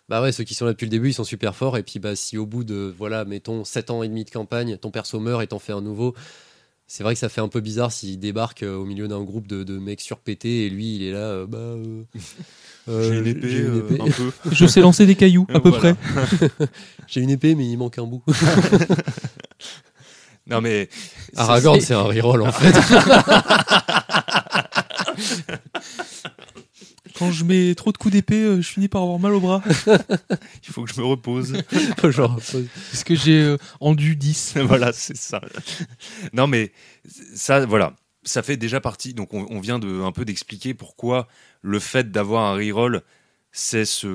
bah 0.09 0.23
ouais, 0.23 0.33
ceux 0.33 0.45
qui 0.45 0.55
sont 0.55 0.65
là 0.65 0.73
depuis 0.73 0.85
le 0.87 0.91
début, 0.91 1.11
ils 1.11 1.15
sont 1.15 1.25
super 1.25 1.57
forts. 1.57 1.77
Et 1.77 1.83
puis 1.83 1.99
bah 1.99 2.15
si 2.15 2.39
au 2.39 2.47
bout 2.47 2.65
de, 2.65 2.95
voilà, 2.97 3.25
mettons 3.25 3.65
7 3.65 3.91
ans 3.91 4.03
et 4.03 4.09
demi 4.09 4.25
de 4.25 4.31
campagne, 4.31 4.77
ton 4.77 4.91
perso 4.91 5.19
meurt 5.19 5.43
et 5.43 5.47
t'en 5.49 5.59
fais 5.59 5.73
un 5.73 5.81
nouveau. 5.81 6.15
C'est 6.91 7.03
vrai 7.03 7.13
que 7.13 7.21
ça 7.21 7.29
fait 7.29 7.43
un 7.43 7.49
peu 7.49 7.61
bizarre 7.61 7.93
s'il 7.93 8.19
débarque 8.19 8.63
euh, 8.63 8.75
au 8.75 8.87
milieu 8.87 9.09
d'un 9.09 9.23
groupe 9.23 9.47
de, 9.47 9.63
de 9.63 9.79
mecs 9.79 10.01
surpétés 10.01 10.65
et 10.65 10.71
lui 10.71 10.97
il 10.97 11.03
est 11.03 11.13
là, 11.13 11.19
euh, 11.19 11.47
bah. 11.47 11.59
euh, 11.59 12.03
euh, 12.89 13.03
j'ai 13.13 13.19
une 13.19 13.27
épée, 13.27 13.49
j'ai 13.51 13.59
une 13.59 13.67
euh, 13.67 13.79
épée. 13.91 14.01
un 14.01 14.11
peu. 14.11 14.33
Je 14.53 14.67
sais 14.67 14.81
lancer 14.81 15.05
des 15.05 15.15
cailloux, 15.15 15.47
à 15.53 15.61
peu 15.61 15.71
près. 15.71 15.95
J'ai 17.07 17.21
une 17.21 17.29
épée, 17.31 17.55
mais 17.55 17.67
il 17.69 17.77
manque 17.77 17.99
un 17.99 18.05
bout. 18.05 18.23
Non 20.47 20.63
mais 20.63 20.89
Aragorn, 21.37 21.79
c'est- 21.79 21.89
c'est 21.89 21.95
un 21.95 22.03
reroll 22.05 22.41
en 22.43 22.53
fait. 22.53 22.75
Quand 27.19 27.33
je 27.33 27.45
mets 27.45 27.75
trop 27.75 27.91
de 27.91 27.99
coups 27.99 28.13
d'épée, 28.13 28.43
euh, 28.43 28.63
je 28.63 28.69
finis 28.69 28.87
par 28.87 29.03
avoir 29.03 29.19
mal 29.19 29.35
au 29.35 29.41
bras. 29.41 29.61
il 29.87 30.73
faut 30.73 30.85
que 30.85 30.93
je 30.93 31.01
me 31.01 31.05
repose. 31.05 31.61
Genre, 32.05 32.37
Parce 32.37 33.05
que 33.05 33.17
j'ai 33.17 33.41
euh, 33.41 33.57
endu 33.81 34.15
10. 34.15 34.59
voilà, 34.65 34.93
c'est 34.93 35.17
ça. 35.17 35.41
Non, 36.33 36.47
mais 36.47 36.71
ça, 37.35 37.67
voilà, 37.67 37.97
ça 38.23 38.43
fait 38.43 38.57
déjà 38.57 38.81
partie. 38.81 39.15
Donc, 39.15 39.35
on, 39.35 39.47
on 39.51 39.59
vient 39.59 39.81
de 39.81 40.03
un 40.03 40.13
peu 40.13 40.25
d'expliquer 40.25 40.75
pourquoi 40.75 41.27
le 41.61 41.81
fait 41.81 42.13
d'avoir 42.13 42.45
un 42.45 42.55
reroll, 42.55 43.03
c'est 43.51 43.85
se 43.85 44.07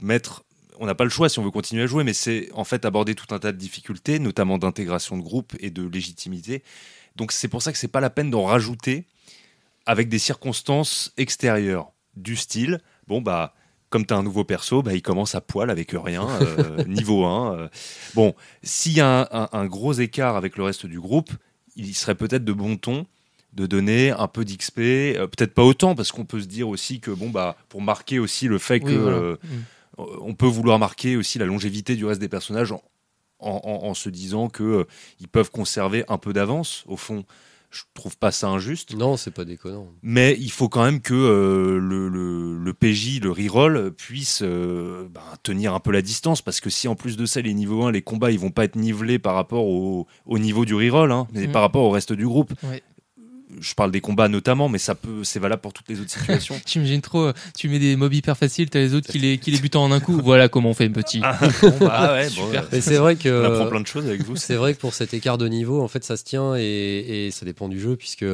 mettre. 0.00 0.44
On 0.78 0.86
n'a 0.86 0.94
pas 0.94 1.04
le 1.04 1.10
choix 1.10 1.28
si 1.28 1.40
on 1.40 1.42
veut 1.42 1.50
continuer 1.50 1.82
à 1.82 1.86
jouer, 1.86 2.04
mais 2.04 2.14
c'est 2.14 2.48
en 2.54 2.64
fait 2.64 2.84
aborder 2.84 3.16
tout 3.16 3.34
un 3.34 3.40
tas 3.40 3.50
de 3.50 3.58
difficultés, 3.58 4.20
notamment 4.20 4.56
d'intégration 4.56 5.16
de 5.16 5.22
groupe 5.22 5.54
et 5.58 5.70
de 5.70 5.86
légitimité. 5.86 6.62
Donc, 7.16 7.32
c'est 7.32 7.48
pour 7.48 7.60
ça 7.60 7.72
que 7.72 7.78
c'est 7.78 7.88
pas 7.88 8.00
la 8.00 8.10
peine 8.10 8.30
d'en 8.30 8.44
rajouter 8.44 9.04
avec 9.84 10.08
des 10.08 10.20
circonstances 10.20 11.12
extérieures 11.16 11.90
du 12.16 12.36
style. 12.36 12.78
Bon, 13.06 13.20
bah. 13.20 13.54
Comme 13.88 14.06
tu 14.06 14.14
as 14.14 14.16
un 14.16 14.22
nouveau 14.22 14.44
perso, 14.44 14.84
bah, 14.84 14.94
il 14.94 15.02
commence 15.02 15.34
à 15.34 15.40
poil 15.40 15.68
avec 15.68 15.90
rien, 16.00 16.24
euh, 16.42 16.84
niveau 16.86 17.24
1. 17.24 17.56
euh, 17.56 17.68
Bon, 18.14 18.36
s'il 18.62 18.92
y 18.92 19.00
a 19.00 19.22
un, 19.22 19.28
un- 19.32 19.48
un 19.50 19.66
gros 19.66 19.92
écart 19.94 20.36
avec 20.36 20.56
le 20.56 20.62
reste 20.62 20.86
du 20.86 21.00
groupe, 21.00 21.30
il 21.74 21.92
serait 21.96 22.14
peut-être 22.14 22.44
de 22.44 22.52
bon 22.52 22.76
ton 22.76 23.04
de 23.52 23.66
donner 23.66 24.12
un 24.12 24.28
peu 24.28 24.44
d'XP, 24.44 24.78
euh, 24.78 25.26
peut-être 25.26 25.54
pas 25.54 25.64
autant, 25.64 25.96
parce 25.96 26.12
qu'on 26.12 26.24
peut 26.24 26.40
se 26.40 26.46
dire 26.46 26.68
aussi 26.68 27.00
que, 27.00 27.10
bon, 27.10 27.30
bah, 27.30 27.56
pour 27.68 27.82
marquer 27.82 28.20
aussi 28.20 28.46
le 28.46 28.58
fait 28.58 28.74
Oui, 28.84 28.92
que 28.92 28.96
voilà. 28.96 29.18
Mm. 29.42 30.04
on 30.20 30.34
peut 30.34 30.46
vouloir 30.46 30.78
marquer 30.78 31.16
aussi 31.16 31.40
la 31.40 31.46
longévité 31.46 31.96
du 31.96 32.04
reste 32.04 32.20
des 32.20 32.28
personnages 32.28 32.70
en, 32.70 32.84
en- 33.40 33.60
en- 33.64 33.88
en 33.88 33.94
se 33.94 34.08
disant 34.08 34.48
que 34.48 34.62
euh, 34.62 34.84
ils 35.18 35.26
peuvent 35.26 35.50
conserver 35.50 36.04
un 36.06 36.16
peu 36.18 36.32
d'avance. 36.32 36.84
Au 36.86 36.96
fond, 36.96 37.24
je 37.70 37.82
trouve 37.94 38.16
pas 38.18 38.30
ça 38.32 38.48
injuste. 38.48 38.94
non, 38.96 39.16
c'est 39.16 39.30
pas 39.30 39.44
déconnant. 39.44 39.86
Mais 40.02 40.36
il 40.40 40.50
faut 40.50 40.68
quand 40.68 40.84
même 40.84 41.00
que 41.00 41.14
euh, 41.14 41.78
le, 41.78 42.08
le- 42.08 42.58
le 42.58 42.74
PJ, 42.74 43.20
le 43.22 43.30
reroll, 43.30 43.92
puisse 43.92 44.40
euh, 44.42 45.08
ben, 45.08 45.20
tenir 45.42 45.74
un 45.74 45.80
peu 45.80 45.92
la 45.92 46.02
distance. 46.02 46.42
Parce 46.42 46.60
que 46.60 46.68
si 46.70 46.88
en 46.88 46.94
plus 46.96 47.16
de 47.16 47.26
ça, 47.26 47.40
les 47.40 47.54
niveaux 47.54 47.84
1, 47.84 47.92
les 47.92 48.02
combats, 48.02 48.30
ils 48.30 48.38
vont 48.38 48.50
pas 48.50 48.64
être 48.64 48.76
nivelés 48.76 49.18
par 49.18 49.34
rapport 49.34 49.64
au, 49.66 50.06
au 50.26 50.38
niveau 50.38 50.64
du 50.64 50.74
reroll, 50.74 51.12
hein, 51.12 51.26
mais 51.32 51.46
Mhm. 51.46 51.52
par 51.52 51.62
rapport 51.62 51.82
au 51.84 51.90
reste 51.90 52.12
du 52.12 52.26
groupe. 52.26 52.52
Je 53.60 53.74
parle 53.74 53.90
des 53.90 54.00
combats 54.00 54.28
notamment, 54.28 54.68
mais 54.68 54.78
ça 54.78 54.94
peut, 54.94 55.24
c'est 55.24 55.38
valable 55.40 55.62
pour 55.62 55.72
toutes 55.72 55.88
les 55.88 56.00
autres 56.00 56.10
situations. 56.10 56.60
J'imagine 56.66 57.00
trop, 57.00 57.24
euh, 57.26 57.32
tu 57.56 57.68
mets 57.68 57.78
des 57.78 57.96
mobs 57.96 58.12
hyper 58.12 58.36
faciles, 58.36 58.70
t'as 58.70 58.78
les 58.78 58.94
autres 58.94 59.10
qui 59.10 59.18
les, 59.18 59.38
qui 59.38 59.50
les 59.50 59.58
butent 59.58 59.76
en 59.76 59.90
un 59.92 60.00
coup. 60.00 60.20
Voilà 60.22 60.48
comment 60.48 60.70
on 60.70 60.74
fait, 60.74 60.88
petit. 60.88 61.20
ah 61.24 61.38
ouais, 62.12 62.28
bon, 62.30 62.30
Super. 62.46 62.62
euh, 62.62 62.66
Mais 62.72 62.80
c'est 62.80 62.96
vrai 62.96 63.16
que. 63.16 63.28
on 63.28 63.52
apprend 63.54 63.66
plein 63.68 63.80
de 63.80 63.86
choses 63.86 64.06
avec 64.06 64.22
vous. 64.22 64.36
C'est 64.36 64.54
vrai 64.56 64.74
que 64.74 64.78
pour 64.80 64.94
cet 64.94 65.14
écart 65.14 65.38
de 65.38 65.48
niveau, 65.48 65.82
en 65.82 65.88
fait, 65.88 66.04
ça 66.04 66.16
se 66.16 66.24
tient 66.24 66.54
et, 66.56 67.26
et 67.26 67.30
ça 67.30 67.44
dépend 67.44 67.68
du 67.68 67.80
jeu, 67.80 67.96
puisque 67.96 68.24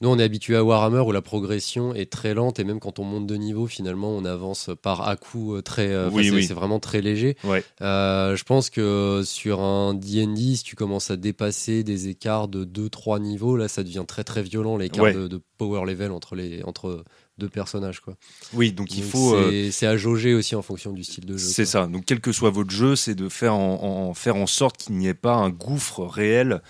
nous, 0.00 0.08
on 0.10 0.18
est 0.18 0.22
habitué 0.22 0.54
à 0.54 0.62
Warhammer 0.62 1.00
où 1.00 1.10
la 1.10 1.22
progression 1.22 1.92
est 1.94 2.10
très 2.10 2.32
lente 2.32 2.60
et 2.60 2.64
même 2.64 2.78
quand 2.78 3.00
on 3.00 3.04
monte 3.04 3.26
de 3.26 3.34
niveau, 3.34 3.66
finalement, 3.66 4.10
on 4.10 4.24
avance 4.24 4.70
par 4.80 5.08
à 5.08 5.16
coup 5.16 5.56
euh, 5.56 5.62
très. 5.62 5.88
euh, 5.88 6.08
Oui, 6.12 6.26
c'est, 6.28 6.34
oui. 6.34 6.44
c'est 6.44 6.54
vraiment 6.54 6.78
très 6.78 7.00
léger. 7.00 7.36
Ouais. 7.42 7.64
Euh, 7.80 8.36
je 8.36 8.44
pense 8.44 8.70
que 8.70 9.22
sur 9.24 9.60
un 9.60 9.94
D&D, 9.94 10.54
si 10.56 10.62
tu 10.62 10.76
commences 10.76 11.10
à 11.10 11.16
dépasser 11.16 11.82
des 11.82 12.08
écarts 12.08 12.46
de 12.46 12.64
2-3 12.64 13.20
niveaux, 13.20 13.56
là, 13.56 13.66
ça 13.66 13.82
devient 13.82 14.04
très 14.06 14.22
très 14.22 14.42
violent 14.42 14.76
l'écart 14.76 15.04
Ouais. 15.04 15.14
de, 15.14 15.26
de 15.26 15.40
power 15.58 15.84
level 15.84 16.12
entre 16.12 16.36
les 16.36 16.62
entre 16.62 17.04
deux 17.38 17.48
personnages, 17.48 18.00
quoi. 18.00 18.14
Oui, 18.52 18.72
donc 18.72 18.92
il 18.96 19.02
Donc, 19.02 19.10
faut. 19.10 19.36
C'est, 19.70 19.86
à 19.86 19.96
jauger 19.96 20.34
aussi 20.34 20.54
en 20.56 20.62
fonction 20.62 20.92
du 20.92 21.04
style 21.04 21.24
de 21.24 21.36
jeu. 21.36 21.46
C'est 21.48 21.64
ça. 21.64 21.86
Donc, 21.86 22.04
quel 22.04 22.20
que 22.20 22.32
soit 22.32 22.50
votre 22.50 22.70
jeu, 22.70 22.96
c'est 22.96 23.14
de 23.14 23.28
faire 23.28 23.54
en, 23.54 24.08
en- 24.10 24.14
faire 24.14 24.34
en 24.36 24.46
sorte 24.48 24.76
qu'il 24.76 24.96
n'y 24.96 25.06
ait 25.06 25.14
pas 25.14 25.34
un 25.34 25.50
gouffre 25.50 26.04
réel 26.04 26.62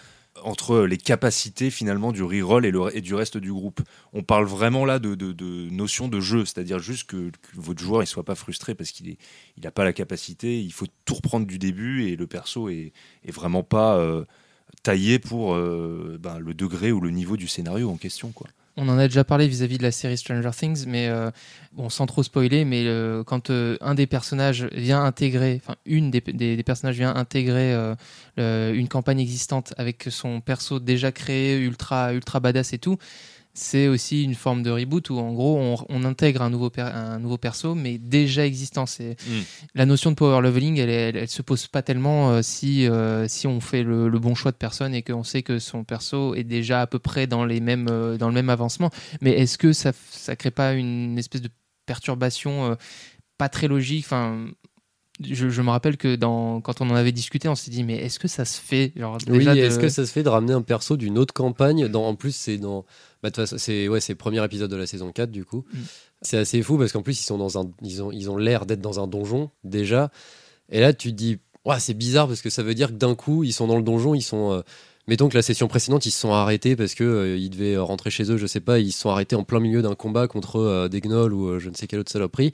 entre 0.45 0.81
les 0.81 0.97
capacités 0.97 1.71
finalement 1.71 2.13
du 2.13 2.23
reroll 2.23 2.67
et, 2.67 3.01
du 3.01 3.15
reste 3.15 3.37
du 3.37 3.53
groupe. 3.53 3.81
On 4.13 4.23
parle 4.23 4.47
vraiment 4.47 4.85
là 4.85 4.99
de, 4.99 5.15
de, 5.15 5.33
de 5.33 5.69
notion 5.71 6.09
de 6.09 6.21
jeu, 6.21 6.45
c'est-à-dire 6.45 6.79
juste 6.79 7.09
que, 7.09 7.31
votre 7.55 7.83
joueur 7.83 8.01
ne 8.01 8.07
soit 8.07 8.25
pas 8.25 8.35
frustré 8.35 8.75
parce 8.75 8.91
qu'il 8.91 9.09
n'a 9.09 9.15
il 9.57 9.71
pas 9.71 9.85
la 9.85 9.93
capacité, 9.93 10.61
il 10.61 10.73
faut 10.73 10.87
tout 11.05 11.15
reprendre 11.15 11.47
du 11.47 11.59
début 11.59 12.09
et 12.09 12.17
le 12.17 12.27
perso 12.27 12.69
est 12.69 12.93
vraiment 13.27 13.63
pas 13.63 13.97
euh, 13.97 14.25
taillé 14.83 15.19
pour 15.19 15.55
euh, 15.55 16.19
ben, 16.21 16.39
le 16.39 16.55
degré 16.55 16.93
ou 16.93 17.01
le 17.01 17.11
niveau 17.11 17.37
du 17.37 17.49
scénario 17.49 17.91
en 17.91 17.97
question. 17.97 18.31
Quoi. 18.33 18.49
On 18.81 18.89
en 18.89 18.97
a 18.97 19.09
déjà 19.09 19.25
parlé 19.25 19.49
vis-à-vis 19.49 19.77
de 19.77 19.83
la 19.83 19.91
série 19.91 20.17
Stranger 20.17 20.53
Things, 20.57 20.85
mais 20.87 21.09
euh, 21.09 21.33
bon, 21.73 21.89
sans 21.89 22.07
trop 22.07 22.23
spoiler, 22.23 22.65
mais 22.65 22.85
euh, 22.87 23.25
quand 23.25 23.51
euh, 23.51 23.77
un 23.81 23.97
des 23.97 24.07
personnages 24.07 24.69
vient 24.73 25.03
intégrer, 25.03 25.61
enfin 25.61 25.75
une 25.85 26.13
des, 26.13 26.21
personnages 26.63 26.95
vient 26.95 27.13
intégrer 27.13 27.75
une 28.37 28.87
campagne 28.89 29.19
existante 29.19 29.75
avec 29.79 30.07
son 30.11 30.41
perso 30.41 30.79
déjà 30.79 31.11
créé, 31.11 31.59
ultra 31.59 32.15
ultra 32.15 32.39
badass 32.39 32.73
et 32.73 32.79
tout, 32.79 32.99
c'est 33.55 33.89
aussi 33.89 34.23
une 34.23 34.35
forme 34.35 34.63
de 34.63 34.71
reboot 34.71 35.11
où 35.11 35.19
en 35.19 35.33
gros 35.33 35.59
on, 35.59 35.77
on 35.89 36.05
intègre 36.05 36.43
un 36.43 36.51
nouveau 36.51 36.71
un 36.79 37.19
nouveau 37.19 37.39
perso, 37.39 37.75
mais 37.75 37.99
déjà 37.99 38.47
existant. 38.47 38.87
C'est 38.87 39.17
Mm. 39.29 39.41
la 39.75 39.87
notion 39.87 40.11
de 40.11 40.17
power 40.17 40.41
leveling, 40.43 40.79
elle, 40.79 40.91
elle, 40.91 41.17
elle 41.17 41.29
se 41.29 41.43
pose 41.43 41.67
pas 41.67 41.83
tellement 41.83 42.31
euh, 42.31 42.43
si 42.43 42.89
euh, 42.89 43.27
si 43.29 43.47
on 43.47 43.61
fait 43.61 43.83
le, 43.83 44.09
le 44.09 44.19
bon 44.19 44.35
choix 44.35 44.53
de 44.53 44.57
personne 44.57 44.95
et 44.95 45.03
qu'on 45.03 45.25
sait 45.25 45.43
que 45.43 45.59
son 45.59 45.85
perso 45.85 46.35
est 46.35 46.45
déjà 46.45 46.83
à 46.83 46.87
peu 46.87 46.99
près 46.99 47.27
dans 47.27 47.45
les 47.45 47.61
mêmes 47.61 47.89
euh, 47.91 48.17
dans 48.17 48.29
le 48.29 48.35
même 48.35 48.51
avancement. 48.51 48.91
Mais 49.21 49.33
est-ce 49.33 49.59
que 49.59 49.73
ça 49.73 49.93
ça 50.11 50.37
crée 50.37 50.51
pas 50.53 50.75
une 50.75 51.19
espèce 51.19 51.43
de 51.43 51.51
perturbation 51.87 52.77
pas 53.39 53.49
très 53.49 53.67
logique? 53.69 54.05
Enfin. 54.07 54.47
Je, 55.21 55.49
je 55.49 55.63
me 55.63 55.71
rappelle 55.71 55.97
que 55.97 56.15
dans, 56.17 56.61
quand 56.61 56.81
on 56.81 56.91
en 56.91 56.95
avait 56.95 57.11
discuté, 57.13 57.49
on 57.49 57.55
s'est 57.57 57.71
dit 57.71 57.83
mais 57.83 57.97
est-ce 57.97 58.19
que 58.19 58.29
ça 58.29 58.45
se 58.45 58.61
fait 58.61 58.93
genre, 58.97 59.19
Oui, 59.29 59.45
de- 59.45 59.51
est-ce 59.57 59.79
que 59.79 59.89
ça 59.89 60.07
se 60.07 60.13
fait 60.13 60.23
de 60.23 60.29
ramener 60.29 60.53
un 60.53 60.63
perso 60.63 60.97
d'une 60.97 61.19
autre 61.19 61.35
campagne 61.35 61.89
dans, 61.89 62.07
En 62.07 62.15
plus, 62.15 62.35
c'est 62.35 62.57
dans. 62.59 62.85
Bah, 63.23 63.31
c'est 63.57 63.89
ouais, 63.89 64.01
c'est 64.01 64.13
le 64.13 64.19
premier 64.19 64.45
épisode 64.45 64.71
de 64.71 64.77
la 64.77 64.87
saison 64.87 65.11
4, 65.11 65.31
du 65.31 65.45
coup. 65.45 65.65
Mm. 65.73 65.79
C'est 66.23 66.39
assez 66.39 66.63
fou 66.63 66.79
parce 66.79 66.93
qu'en 66.93 67.03
plus, 67.03 67.21
ils 67.21 67.25
sont 67.25 67.39
dans 67.39 67.59
un. 67.59 67.69
Ils 67.83 68.03
ont 68.03 68.13
ils 68.13 68.31
ont 68.31 68.37
l'air 68.37 68.65
d'être 68.67 68.81
dans 68.81 69.01
un 69.03 69.07
donjon, 69.09 69.51
déjà. 69.65 70.11
Et 70.71 70.81
là, 70.81 70.93
tu 70.93 71.11
te 71.11 71.17
dis. 71.17 71.39
Ouais, 71.65 71.81
c'est 71.81 71.95
bizarre 71.95 72.29
parce 72.29 72.41
que 72.41 72.49
ça 72.51 72.63
veut 72.63 72.75
dire 72.75 72.89
que 72.89 72.95
d'un 72.97 73.15
coup, 73.15 73.43
ils 73.45 73.53
sont 73.53 73.67
dans 73.67 73.77
le 73.77 73.83
donjon, 73.83 74.15
ils 74.15 74.23
sont. 74.23 74.53
euh, 74.53 74.61
Mettons 75.09 75.29
que 75.29 75.35
la 75.35 75.43
session 75.43 75.67
précédente, 75.69 76.07
ils 76.07 76.11
se 76.11 76.21
sont 76.21 76.33
arrêtés 76.33 76.77
parce 76.77 76.95
que 76.95 77.03
euh, 77.03 77.37
ils 77.37 77.49
devaient 77.51 77.77
rentrer 77.79 78.11
chez 78.11 78.31
eux, 78.31 78.37
je 78.37 78.47
sais 78.47 78.61
pas, 78.61 78.79
ils 78.79 78.93
se 78.93 79.01
sont 79.01 79.11
arrêtés 79.11 79.35
en 79.37 79.43
plein 79.43 79.59
milieu 79.59 79.83
d'un 79.83 79.95
combat 79.95 80.29
contre 80.29 80.57
euh, 80.61 80.89
des 80.89 81.01
gnolls 81.01 81.33
ou 81.33 81.49
euh, 81.49 81.59
je 81.59 81.71
ne 81.71 81.75
sais 81.75 81.87
quelle 81.87 81.99
autre 82.01 82.13
saloperie. 82.13 82.53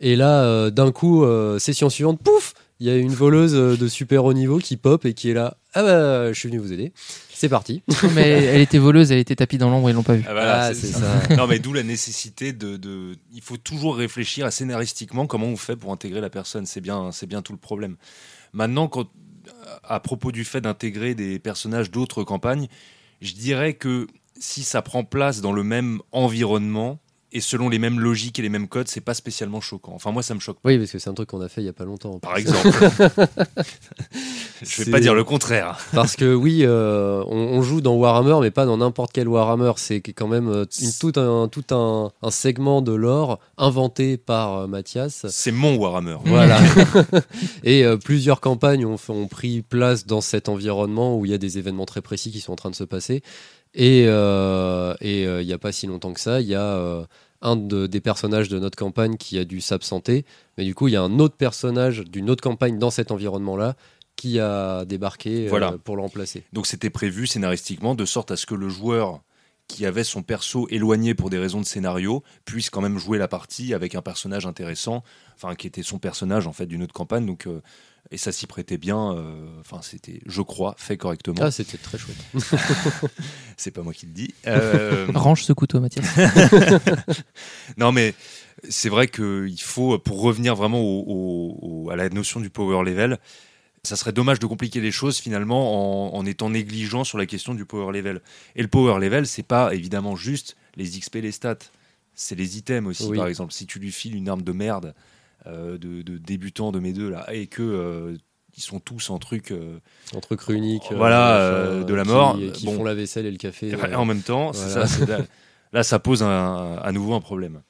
Et 0.00 0.16
là, 0.16 0.42
euh, 0.44 0.70
d'un 0.70 0.92
coup, 0.92 1.24
euh, 1.24 1.58
session 1.58 1.90
suivante, 1.90 2.18
pouf, 2.22 2.54
il 2.80 2.86
y 2.86 2.90
a 2.90 2.96
une 2.96 3.12
voleuse 3.12 3.52
de 3.52 3.88
super 3.88 4.24
haut 4.24 4.32
niveau 4.32 4.56
qui 4.58 4.78
pop 4.78 5.04
et 5.04 5.12
qui 5.12 5.30
est 5.30 5.34
là. 5.34 5.58
Ah 5.74 5.82
bah, 5.82 6.32
je 6.32 6.38
suis 6.38 6.48
venu 6.48 6.58
vous 6.58 6.72
aider. 6.72 6.92
C'est 7.34 7.50
parti. 7.50 7.82
mais 8.14 8.28
elle, 8.30 8.62
était 8.62 8.78
voleuse, 8.78 9.12
elle 9.12 9.18
était 9.18 9.36
tapis 9.36 9.58
dans 9.58 9.68
l'ombre, 9.68 9.90
ils 9.90 9.92
l'ont 9.92 10.02
pas 10.02 10.14
vu. 10.14 10.24
Ah, 10.26 10.72
c'est 10.72 10.86
ça. 10.86 11.22
non, 11.36 11.46
mais 11.46 11.58
d'où 11.58 11.74
la 11.74 11.82
nécessité 11.82 12.54
de, 12.54 12.78
de- 12.78 13.16
Il 13.34 13.42
faut 13.42 13.58
toujours 13.58 13.96
réfléchir 13.96 14.46
à 14.46 14.50
scénaristiquement 14.50 15.26
comment 15.26 15.46
on 15.48 15.56
fait 15.56 15.76
pour 15.76 15.92
intégrer 15.92 16.22
la 16.22 16.30
personne. 16.30 16.64
C'est 16.64 16.80
bien, 16.80 17.12
c'est 17.12 17.26
bien 17.26 17.42
tout 17.42 17.52
le 17.52 17.58
problème. 17.58 17.96
Maintenant, 18.54 18.88
quand, 18.88 19.06
à 19.84 20.00
propos 20.00 20.32
du 20.32 20.44
fait 20.44 20.60
d'intégrer 20.60 21.14
des 21.14 21.38
personnages 21.38 21.90
d'autres 21.90 22.24
campagnes, 22.24 22.68
je 23.20 23.34
dirais 23.34 23.74
que 23.74 24.06
si 24.38 24.62
ça 24.62 24.82
prend 24.82 25.04
place 25.04 25.40
dans 25.40 25.52
le 25.52 25.62
même 25.62 26.00
environnement, 26.12 26.98
et 27.32 27.40
selon 27.40 27.68
les 27.68 27.78
mêmes 27.78 28.00
logiques 28.00 28.38
et 28.38 28.42
les 28.42 28.48
mêmes 28.48 28.68
codes, 28.68 28.88
c'est 28.88 29.00
pas 29.00 29.14
spécialement 29.14 29.60
choquant. 29.60 29.92
Enfin, 29.94 30.10
moi, 30.10 30.22
ça 30.22 30.34
me 30.34 30.40
choque. 30.40 30.58
Oui, 30.64 30.78
parce 30.78 30.90
que 30.90 30.98
c'est 30.98 31.10
un 31.10 31.14
truc 31.14 31.28
qu'on 31.28 31.40
a 31.40 31.48
fait 31.48 31.60
il 31.62 31.66
y 31.66 31.68
a 31.68 31.72
pas 31.72 31.84
longtemps. 31.84 32.18
Par 32.18 32.36
exemple. 32.36 32.68
Je 34.62 34.82
vais 34.84 34.90
pas 34.90 35.00
dire 35.00 35.14
le 35.14 35.24
contraire. 35.24 35.78
Parce 35.94 36.16
que 36.16 36.34
oui, 36.34 36.60
euh, 36.64 37.24
on, 37.28 37.36
on 37.38 37.62
joue 37.62 37.80
dans 37.80 37.94
Warhammer, 37.94 38.36
mais 38.42 38.50
pas 38.50 38.66
dans 38.66 38.76
n'importe 38.76 39.12
quel 39.12 39.26
Warhammer. 39.28 39.72
C'est 39.76 40.00
quand 40.02 40.28
même 40.28 40.48
euh, 40.48 40.64
une- 40.80 40.92
tout, 41.00 41.12
un, 41.18 41.48
tout 41.48 41.64
un, 41.74 42.10
un 42.22 42.30
segment 42.30 42.82
de 42.82 42.92
lore 42.92 43.38
inventé 43.56 44.16
par 44.18 44.54
euh, 44.58 44.66
Mathias. 44.66 45.26
C'est 45.30 45.52
mon 45.52 45.76
Warhammer. 45.76 46.16
Voilà. 46.24 46.60
et 47.64 47.84
euh, 47.84 47.96
plusieurs 47.96 48.40
campagnes 48.40 48.84
ont, 48.84 48.96
ont 49.08 49.26
pris 49.28 49.62
place 49.62 50.06
dans 50.06 50.20
cet 50.20 50.48
environnement 50.48 51.16
où 51.16 51.24
il 51.24 51.30
y 51.30 51.34
a 51.34 51.38
des 51.38 51.58
événements 51.58 51.86
très 51.86 52.02
précis 52.02 52.30
qui 52.30 52.40
sont 52.40 52.52
en 52.52 52.56
train 52.56 52.70
de 52.70 52.74
se 52.76 52.84
passer. 52.84 53.22
Et 53.74 54.04
euh, 54.06 54.94
euh, 55.02 55.42
il 55.42 55.46
n'y 55.46 55.52
a 55.52 55.58
pas 55.58 55.72
si 55.72 55.86
longtemps 55.86 56.12
que 56.12 56.20
ça, 56.20 56.40
il 56.40 56.48
y 56.48 56.54
a 56.54 56.62
euh, 56.76 57.04
un 57.40 57.56
de- 57.56 57.86
des 57.86 58.00
personnages 58.00 58.48
de 58.48 58.58
notre 58.58 58.76
campagne 58.76 59.16
qui 59.16 59.38
a 59.38 59.44
dû 59.44 59.60
s'absenter. 59.60 60.24
Mais 60.58 60.64
du 60.64 60.74
coup, 60.74 60.88
il 60.88 60.92
y 60.94 60.96
a 60.96 61.02
un 61.02 61.18
autre 61.20 61.36
personnage 61.36 62.00
d'une 62.04 62.30
autre 62.30 62.42
campagne 62.42 62.78
dans 62.78 62.90
cet 62.90 63.10
environnement-là 63.12 63.76
qui 64.16 64.38
a 64.40 64.84
débarqué 64.84 65.46
Voilà. 65.46 65.76
pour 65.84 65.96
le 65.96 66.02
remplacer. 66.02 66.42
Donc 66.52 66.66
c'était 66.66 66.90
prévu 66.90 67.26
scénaristiquement 67.26 67.94
de 67.94 68.04
sorte 68.04 68.30
à 68.30 68.36
ce 68.36 68.44
que 68.44 68.54
le 68.54 68.68
joueur 68.68 69.20
qui 69.66 69.86
avait 69.86 70.02
son 70.04 70.22
perso 70.24 70.66
éloigné 70.68 71.14
pour 71.14 71.30
des 71.30 71.38
raisons 71.38 71.60
de 71.60 71.64
scénario 71.64 72.24
puisse 72.44 72.70
quand 72.70 72.80
même 72.80 72.98
jouer 72.98 73.18
la 73.18 73.28
partie 73.28 73.72
avec 73.72 73.94
un 73.94 74.02
personnage 74.02 74.44
intéressant, 74.44 75.04
enfin 75.36 75.54
qui 75.54 75.68
était 75.68 75.84
son 75.84 75.98
personnage 76.00 76.48
en 76.48 76.52
fait 76.52 76.66
d'une 76.66 76.82
autre 76.82 76.92
campagne. 76.92 77.24
Donc 77.24 77.46
et 78.10 78.16
ça 78.18 78.32
s'y 78.32 78.46
prêtait 78.46 78.78
bien. 78.78 79.12
euh, 79.14 79.46
Enfin 79.60 79.80
c'était, 79.82 80.20
je 80.26 80.42
crois, 80.42 80.74
fait 80.78 80.96
correctement. 80.96 81.36
Ah, 81.40 81.50
c'était 81.50 81.78
très 81.78 81.98
chouette. 81.98 82.16
C'est 83.56 83.70
pas 83.70 83.82
moi 83.82 83.92
qui 83.92 84.06
le 84.06 84.12
dis. 84.12 84.34
Euh, 84.46 85.06
Range 85.14 85.42
ce 85.42 85.52
couteau, 85.52 85.80
Mathias. 85.80 86.06
non 87.76 87.92
mais 87.92 88.14
c'est 88.68 88.88
vrai 88.88 89.08
qu'il 89.08 89.60
faut, 89.60 89.98
pour 89.98 90.20
revenir 90.20 90.54
vraiment 90.54 90.80
au- 90.80 91.04
au- 91.06 91.58
au- 91.86 91.90
à 91.90 91.96
la 91.96 92.08
notion 92.10 92.40
du 92.40 92.50
power 92.50 92.84
level, 92.84 93.18
ça 93.82 93.96
serait 93.96 94.12
dommage 94.12 94.38
de 94.38 94.46
compliquer 94.46 94.80
les 94.80 94.90
choses 94.90 95.18
finalement 95.18 96.12
en, 96.14 96.18
en 96.18 96.26
étant 96.26 96.50
négligent 96.50 97.02
sur 97.04 97.16
la 97.16 97.24
question 97.26 97.54
du 97.54 97.64
power 97.64 97.92
level. 97.92 98.20
Et 98.56 98.62
le 98.62 98.68
power 98.68 98.98
level, 99.00 99.26
c'est 99.26 99.42
pas 99.42 99.74
évidemment 99.74 100.16
juste 100.16 100.56
les 100.76 100.84
XP, 100.90 101.16
les 101.16 101.32
stats. 101.32 101.56
C'est 102.14 102.34
les 102.34 102.58
items 102.58 102.86
aussi, 102.90 103.04
Oui. 103.04 103.16
par 103.16 103.28
exemple. 103.28 103.52
Si 103.54 103.64
tu 103.66 103.78
lui 103.78 103.90
files 103.90 104.14
une 104.14 104.28
arme 104.28 104.42
de 104.42 104.52
merde 104.52 104.86
euh, 104.86 104.92
de, 105.46 106.02
de 106.02 106.18
débutant 106.18 106.72
de 106.72 106.78
mes 106.80 106.92
deux 106.92 107.10
là, 107.10 107.26
et 107.32 107.46
que 107.46 107.62
euh, 107.62 108.16
ils 108.56 108.62
sont 108.62 108.80
tous 108.80 109.10
en 109.10 109.18
truc 109.18 109.52
euh, 109.52 109.78
Un 110.14 110.20
truc 110.20 110.40
unique. 110.48 110.82
Voilà, 110.90 111.18
machin, 111.18 111.40
euh, 111.80 111.84
de 111.84 111.94
la 111.94 112.04
mort, 112.04 112.36
Qui, 112.52 112.66
bon. 112.66 112.76
font 112.76 112.84
la 112.84 112.94
vaisselle 112.94 113.26
et 113.26 113.30
le 113.30 113.36
café. 113.38 113.72
euh, 113.72 113.94
en 113.94 114.04
même 114.04 114.22
temps. 114.22 114.50
voilà. 114.50 114.86
ça, 114.86 115.06
là, 115.06 115.18
là, 115.72 115.82
ça 115.82 115.98
pose 115.98 116.22
un- 116.22 116.76
à 116.82 116.92
nouveau 116.92 117.14
un 117.14 117.20
problème. 117.20 117.62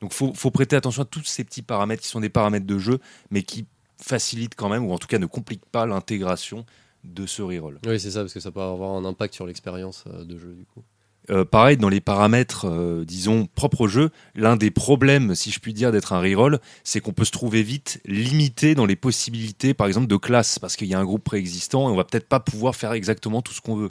Donc, 0.00 0.12
faut, 0.12 0.32
faut 0.34 0.50
prêter 0.50 0.76
attention 0.76 1.02
à 1.02 1.04
tous 1.04 1.24
ces 1.24 1.44
petits 1.44 1.62
paramètres 1.62 2.02
qui 2.02 2.08
sont 2.08 2.20
des 2.20 2.28
paramètres 2.30 2.64
de 2.66 2.78
jeu, 2.78 3.00
mais 3.30 3.42
qui 3.42 3.66
facilitent 4.00 4.54
quand 4.54 4.68
même, 4.70 4.86
ou 4.86 4.92
en 4.92 4.98
tout 4.98 5.08
cas 5.08 5.18
ne 5.18 5.26
compliquent 5.26 5.66
pas 5.66 5.84
l'intégration 5.84 6.64
de 7.04 7.26
ce 7.26 7.42
reroll. 7.42 7.78
Oui, 7.86 7.98
c'est 8.00 8.10
ça, 8.12 8.20
parce 8.20 8.32
que 8.32 8.40
ça 8.40 8.50
peut 8.50 8.60
avoir 8.62 8.92
un 8.96 9.04
impact 9.04 9.34
sur 9.34 9.46
l'expérience 9.46 10.04
euh, 10.06 10.24
de 10.24 10.38
jeu, 10.38 10.54
du 10.54 10.64
coup. 10.64 10.82
Euh, 11.30 11.44
pareil, 11.44 11.76
dans 11.76 11.88
les 11.88 12.00
paramètres, 12.00 12.66
euh, 12.68 13.04
disons, 13.04 13.46
propres 13.54 13.82
au 13.82 13.88
jeu, 13.88 14.10
l'un 14.34 14.56
des 14.56 14.70
problèmes, 14.70 15.34
si 15.34 15.50
je 15.50 15.60
puis 15.60 15.72
dire, 15.72 15.92
d'être 15.92 16.12
un 16.12 16.20
reroll, 16.20 16.58
c'est 16.82 17.00
qu'on 17.00 17.12
peut 17.12 17.24
se 17.24 17.30
trouver 17.30 17.62
vite 17.62 18.00
limité 18.04 18.74
dans 18.74 18.86
les 18.86 18.96
possibilités, 18.96 19.72
par 19.72 19.86
exemple, 19.86 20.08
de 20.08 20.16
classe, 20.16 20.58
parce 20.58 20.76
qu'il 20.76 20.88
y 20.88 20.94
a 20.94 20.98
un 20.98 21.04
groupe 21.04 21.22
préexistant 21.22 21.88
et 21.88 21.92
on 21.92 21.96
va 21.96 22.04
peut-être 22.04 22.28
pas 22.28 22.40
pouvoir 22.40 22.74
faire 22.74 22.92
exactement 22.92 23.42
tout 23.42 23.52
ce 23.52 23.60
qu'on 23.60 23.76
veut. 23.76 23.90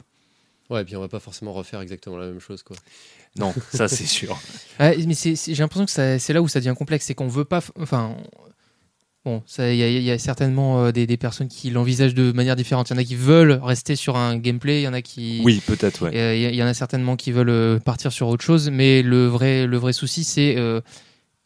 Ouais, 0.68 0.82
et 0.82 0.84
puis 0.84 0.96
on 0.96 1.00
va 1.00 1.08
pas 1.08 1.18
forcément 1.18 1.52
refaire 1.52 1.80
exactement 1.80 2.16
la 2.16 2.26
même 2.26 2.40
chose, 2.40 2.62
quoi. 2.62 2.76
Non, 3.36 3.54
ça 3.72 3.88
c'est 3.88 4.06
sûr. 4.06 4.38
Ouais, 4.78 4.96
mais 5.06 5.14
j'ai 5.14 5.54
l'impression 5.54 5.86
que 5.86 6.18
c'est 6.18 6.32
là 6.32 6.42
où 6.42 6.48
ça 6.48 6.60
devient 6.60 6.74
complexe, 6.76 7.06
c'est 7.06 7.14
qu'on 7.14 7.28
veut 7.28 7.44
pas. 7.44 7.62
Enfin, 7.80 8.16
bon, 9.24 9.42
il 9.58 9.74
y, 9.76 9.82
a- 9.82 9.88
il 9.88 10.02
y 10.02 10.10
a 10.10 10.18
certainement 10.18 10.84
euh, 10.84 10.92
des, 10.92 11.06
des 11.06 11.16
personnes 11.16 11.48
qui 11.48 11.70
l'envisagent 11.70 12.14
de 12.14 12.32
manière 12.32 12.56
différente. 12.56 12.90
Il 12.90 12.94
y 12.94 12.96
en 12.96 13.00
a 13.00 13.04
qui 13.04 13.16
veulent 13.16 13.60
rester 13.62 13.96
sur 13.96 14.16
un 14.16 14.36
gameplay, 14.36 14.80
il 14.80 14.84
y 14.84 14.88
en 14.88 14.92
a 14.92 15.02
qui. 15.02 15.40
Oui, 15.44 15.60
peut-être, 15.66 16.02
ouais. 16.06 16.16
Euh, 16.16 16.34
Il 16.50 16.54
y, 16.54 16.62
en 16.62 16.66
a 16.66 16.74
certainement 16.74 17.16
qui 17.16 17.32
veulent 17.32 17.48
euh, 17.50 17.78
partir 17.78 18.12
sur 18.12 18.28
autre 18.28 18.44
chose, 18.44 18.70
mais 18.70 19.02
le 19.02 19.26
vrai, 19.26 19.66
le 19.66 19.76
vrai 19.76 19.92
souci, 19.92 20.24
c'est 20.24 20.56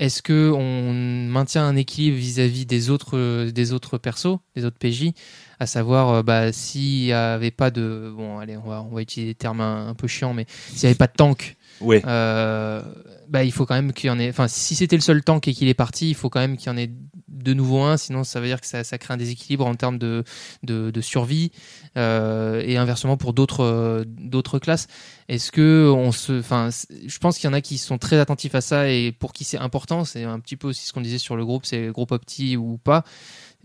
est-ce 0.00 0.22
que 0.22 0.50
on 0.50 0.92
maintient 1.30 1.64
un 1.64 1.76
équilibre 1.76 2.16
vis-à-vis 2.16 2.66
des 2.66 2.90
autres, 2.90 3.48
des 3.50 3.72
autres 3.72 3.96
persos, 3.96 4.38
des 4.56 4.64
autres 4.64 4.76
PJ, 4.78 5.12
à 5.60 5.66
savoir 5.66 6.24
bah, 6.24 6.52
s'il 6.52 7.04
n'y 7.04 7.12
avait 7.12 7.52
pas 7.52 7.70
de, 7.70 8.12
bon, 8.16 8.38
allez, 8.40 8.56
on 8.56 8.68
va, 8.68 8.82
on 8.82 8.92
va 8.92 9.02
utiliser 9.02 9.30
des 9.32 9.36
termes 9.36 9.60
un, 9.60 9.88
un 9.88 9.94
peu 9.94 10.08
chiants, 10.08 10.34
mais 10.34 10.46
s'il 10.68 10.80
n'y 10.80 10.86
avait 10.86 10.98
pas 10.98 11.06
de 11.06 11.12
tank, 11.16 11.56
Ouais. 11.80 12.02
euh, 12.06 12.82
bah, 13.28 13.44
il 13.44 13.52
faut 13.52 13.66
quand 13.66 13.74
même 13.74 13.92
qu'il 13.92 14.08
y 14.08 14.10
en 14.10 14.18
ait. 14.18 14.28
Enfin, 14.28 14.48
si 14.48 14.74
c'était 14.74 14.96
le 14.96 15.02
seul 15.02 15.22
tank 15.22 15.48
et 15.48 15.54
qu'il 15.54 15.68
est 15.68 15.74
parti, 15.74 16.10
il 16.10 16.14
faut 16.14 16.30
quand 16.30 16.40
même 16.40 16.56
qu'il 16.56 16.68
y 16.68 16.70
en 16.70 16.76
ait 16.76 16.90
de 17.28 17.54
nouveau 17.54 17.82
un, 17.82 17.96
sinon 17.96 18.24
ça 18.24 18.40
veut 18.40 18.46
dire 18.46 18.60
que 18.60 18.66
ça, 18.66 18.98
crée 18.98 19.14
un 19.14 19.16
déséquilibre 19.16 19.66
en 19.66 19.74
termes 19.74 19.98
de, 19.98 20.24
de, 20.62 21.00
survie 21.00 21.50
euh, 21.96 22.62
et 22.64 22.76
inversement 22.76 23.16
pour 23.16 23.34
d'autres 23.34 23.64
euh, 23.64 24.04
d'autres 24.06 24.58
classes. 24.58 24.86
Est-ce 25.28 25.52
que 25.52 25.92
on 25.94 26.12
se, 26.12 26.38
enfin, 26.38 26.70
je 27.06 27.18
pense 27.18 27.38
qu'il 27.38 27.48
y 27.48 27.50
en 27.50 27.54
a 27.54 27.60
qui 27.60 27.78
sont 27.78 27.98
très 27.98 28.18
attentifs 28.18 28.54
à 28.54 28.60
ça 28.60 28.88
et 28.88 29.12
pour 29.12 29.32
qui 29.32 29.44
c'est 29.44 29.58
important. 29.58 30.04
C'est 30.04 30.24
un 30.24 30.40
petit 30.40 30.56
peu 30.56 30.68
aussi 30.68 30.86
ce 30.86 30.92
qu'on 30.92 31.00
disait 31.00 31.18
sur 31.18 31.36
le 31.36 31.44
groupe, 31.44 31.66
c'est 31.66 31.88
groupe 31.88 32.12
opti 32.12 32.56
ou 32.56 32.78
pas. 32.78 33.04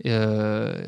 Euh, 0.06 0.86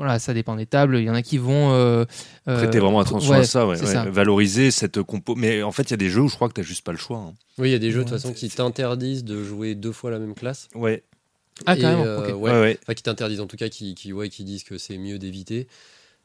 voilà, 0.00 0.18
ça 0.18 0.32
dépend 0.32 0.56
des 0.56 0.64
tables. 0.64 0.96
Il 0.98 1.04
y 1.04 1.10
en 1.10 1.14
a 1.14 1.20
qui 1.20 1.36
vont 1.36 1.72
euh, 1.74 2.06
euh, 2.48 2.56
Prêter 2.56 2.78
vraiment 2.78 3.00
attention 3.00 3.32
ouais, 3.32 3.40
à 3.40 3.44
ça, 3.44 3.66
ouais, 3.66 3.76
c'est 3.76 3.84
ouais. 3.84 3.92
ça. 3.92 4.04
valoriser 4.08 4.70
cette 4.70 5.02
compo. 5.02 5.34
Mais 5.34 5.62
en 5.62 5.72
fait, 5.72 5.82
il 5.82 5.90
y 5.90 5.94
a 5.94 5.98
des 5.98 6.08
jeux 6.08 6.22
où 6.22 6.28
je 6.28 6.36
crois 6.36 6.48
que 6.48 6.54
tu 6.58 6.66
juste 6.66 6.84
pas 6.86 6.92
le 6.92 6.96
choix. 6.98 7.18
hein. 7.18 7.34
Oui, 7.58 7.68
il 7.68 7.72
y 7.72 7.74
a 7.74 7.78
des 7.78 7.90
jeux 7.90 7.98
de 8.04 8.08
toute 8.08 8.18
façon 8.18 8.32
qui 8.32 8.48
t'interdisent 8.48 9.24
de 9.24 9.44
jouer 9.44 9.74
deux 9.74 9.92
fois 9.92 10.10
la 10.10 10.18
même 10.18 10.34
classe. 10.34 10.68
Ouais, 10.74 11.02
Ah, 11.66 11.76
Et, 11.76 11.80
carrément, 11.82 12.04
euh, 12.04 12.18
ok. 12.20 12.26
ouais. 12.40 12.50
ouais, 12.50 12.60
ouais. 12.60 12.78
Enfin, 12.82 12.94
qui 12.94 13.02
t'interdisent 13.02 13.42
en 13.42 13.46
tout 13.46 13.58
cas, 13.58 13.68
qui, 13.68 13.94
qui, 13.94 14.14
ouais, 14.14 14.30
qui 14.30 14.44
disent 14.44 14.64
que 14.64 14.78
c'est 14.78 14.96
mieux 14.96 15.18
d'éviter. 15.18 15.68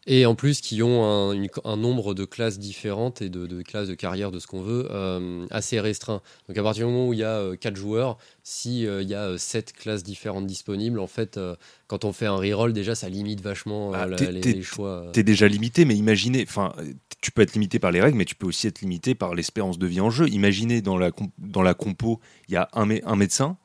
Et 0.08 0.28
en 0.28 0.36
plus, 0.36 0.62
qui 0.62 0.84
ont 0.84 1.04
un, 1.04 1.32
une- 1.34 1.48
un 1.64 1.78
nombre 1.78 2.14
de 2.14 2.26
classes 2.26 2.60
différentes 2.60 3.24
et 3.24 3.30
de, 3.30 3.48
de 3.48 3.62
classes 3.64 3.88
de 3.88 3.96
carrière 3.96 4.30
de 4.30 4.38
ce 4.38 4.46
qu'on 4.46 4.62
veut 4.62 4.88
euh, 4.92 5.48
assez 5.50 5.80
restreint. 5.80 6.22
Donc 6.48 6.58
à 6.58 6.62
partir 6.62 6.86
du 6.86 6.92
moment 6.94 7.08
où 7.08 7.14
il 7.14 7.20
y 7.20 7.24
a 7.24 7.56
4 7.60 7.76
joueurs, 7.76 8.18
s'il 8.44 8.84
il 9.02 9.10
y 9.10 9.16
a 9.16 9.36
7 9.38 9.74
classes 9.74 10.04
différentes 10.04 10.46
disponibles, 10.46 11.00
en 11.00 11.08
fait, 11.08 11.38
euh, 11.38 11.56
quand 11.88 12.06
on 12.06 12.14
fait 12.14 12.28
un 12.28 12.36
reroll, 12.36 12.72
déjà 12.72 12.94
ça 12.94 13.10
limite 13.10 13.42
vachement 13.42 13.94
euh, 13.94 13.98
Ah, 13.98 14.06
la- 14.06 14.32
les, 14.32 14.42
les 14.42 14.62
choix. 14.62 14.90
euh. 15.06 15.12
T'es 15.12 15.24
déjà 15.24 15.48
limité, 15.48 15.86
mais 15.86 15.96
imaginez, 15.96 16.46
enfin, 16.48 16.74
euh, 16.78 16.94
tu 17.20 17.32
peux 17.32 17.42
être 17.42 17.54
limité 17.54 17.80
par 17.80 17.90
les 17.92 18.00
règles, 18.00 18.18
mais 18.18 18.26
tu 18.26 18.36
peux 18.36 18.46
aussi 18.46 18.68
être 18.68 18.82
limité 18.82 19.16
par 19.16 19.34
l'espérance 19.34 19.80
de 19.80 19.88
vie 19.88 20.02
en 20.02 20.12
jeu. 20.12 20.30
Imaginez 20.30 20.84
dans 20.84 21.00
la, 21.00 21.10
dans 21.40 21.64
la 21.64 21.74
compo, 21.74 22.20
il 22.48 22.54
y 22.54 22.58
a 22.58 22.70
un, 22.74 22.86
mé- 22.86 23.02
un 23.06 23.16
médecin, 23.16 23.58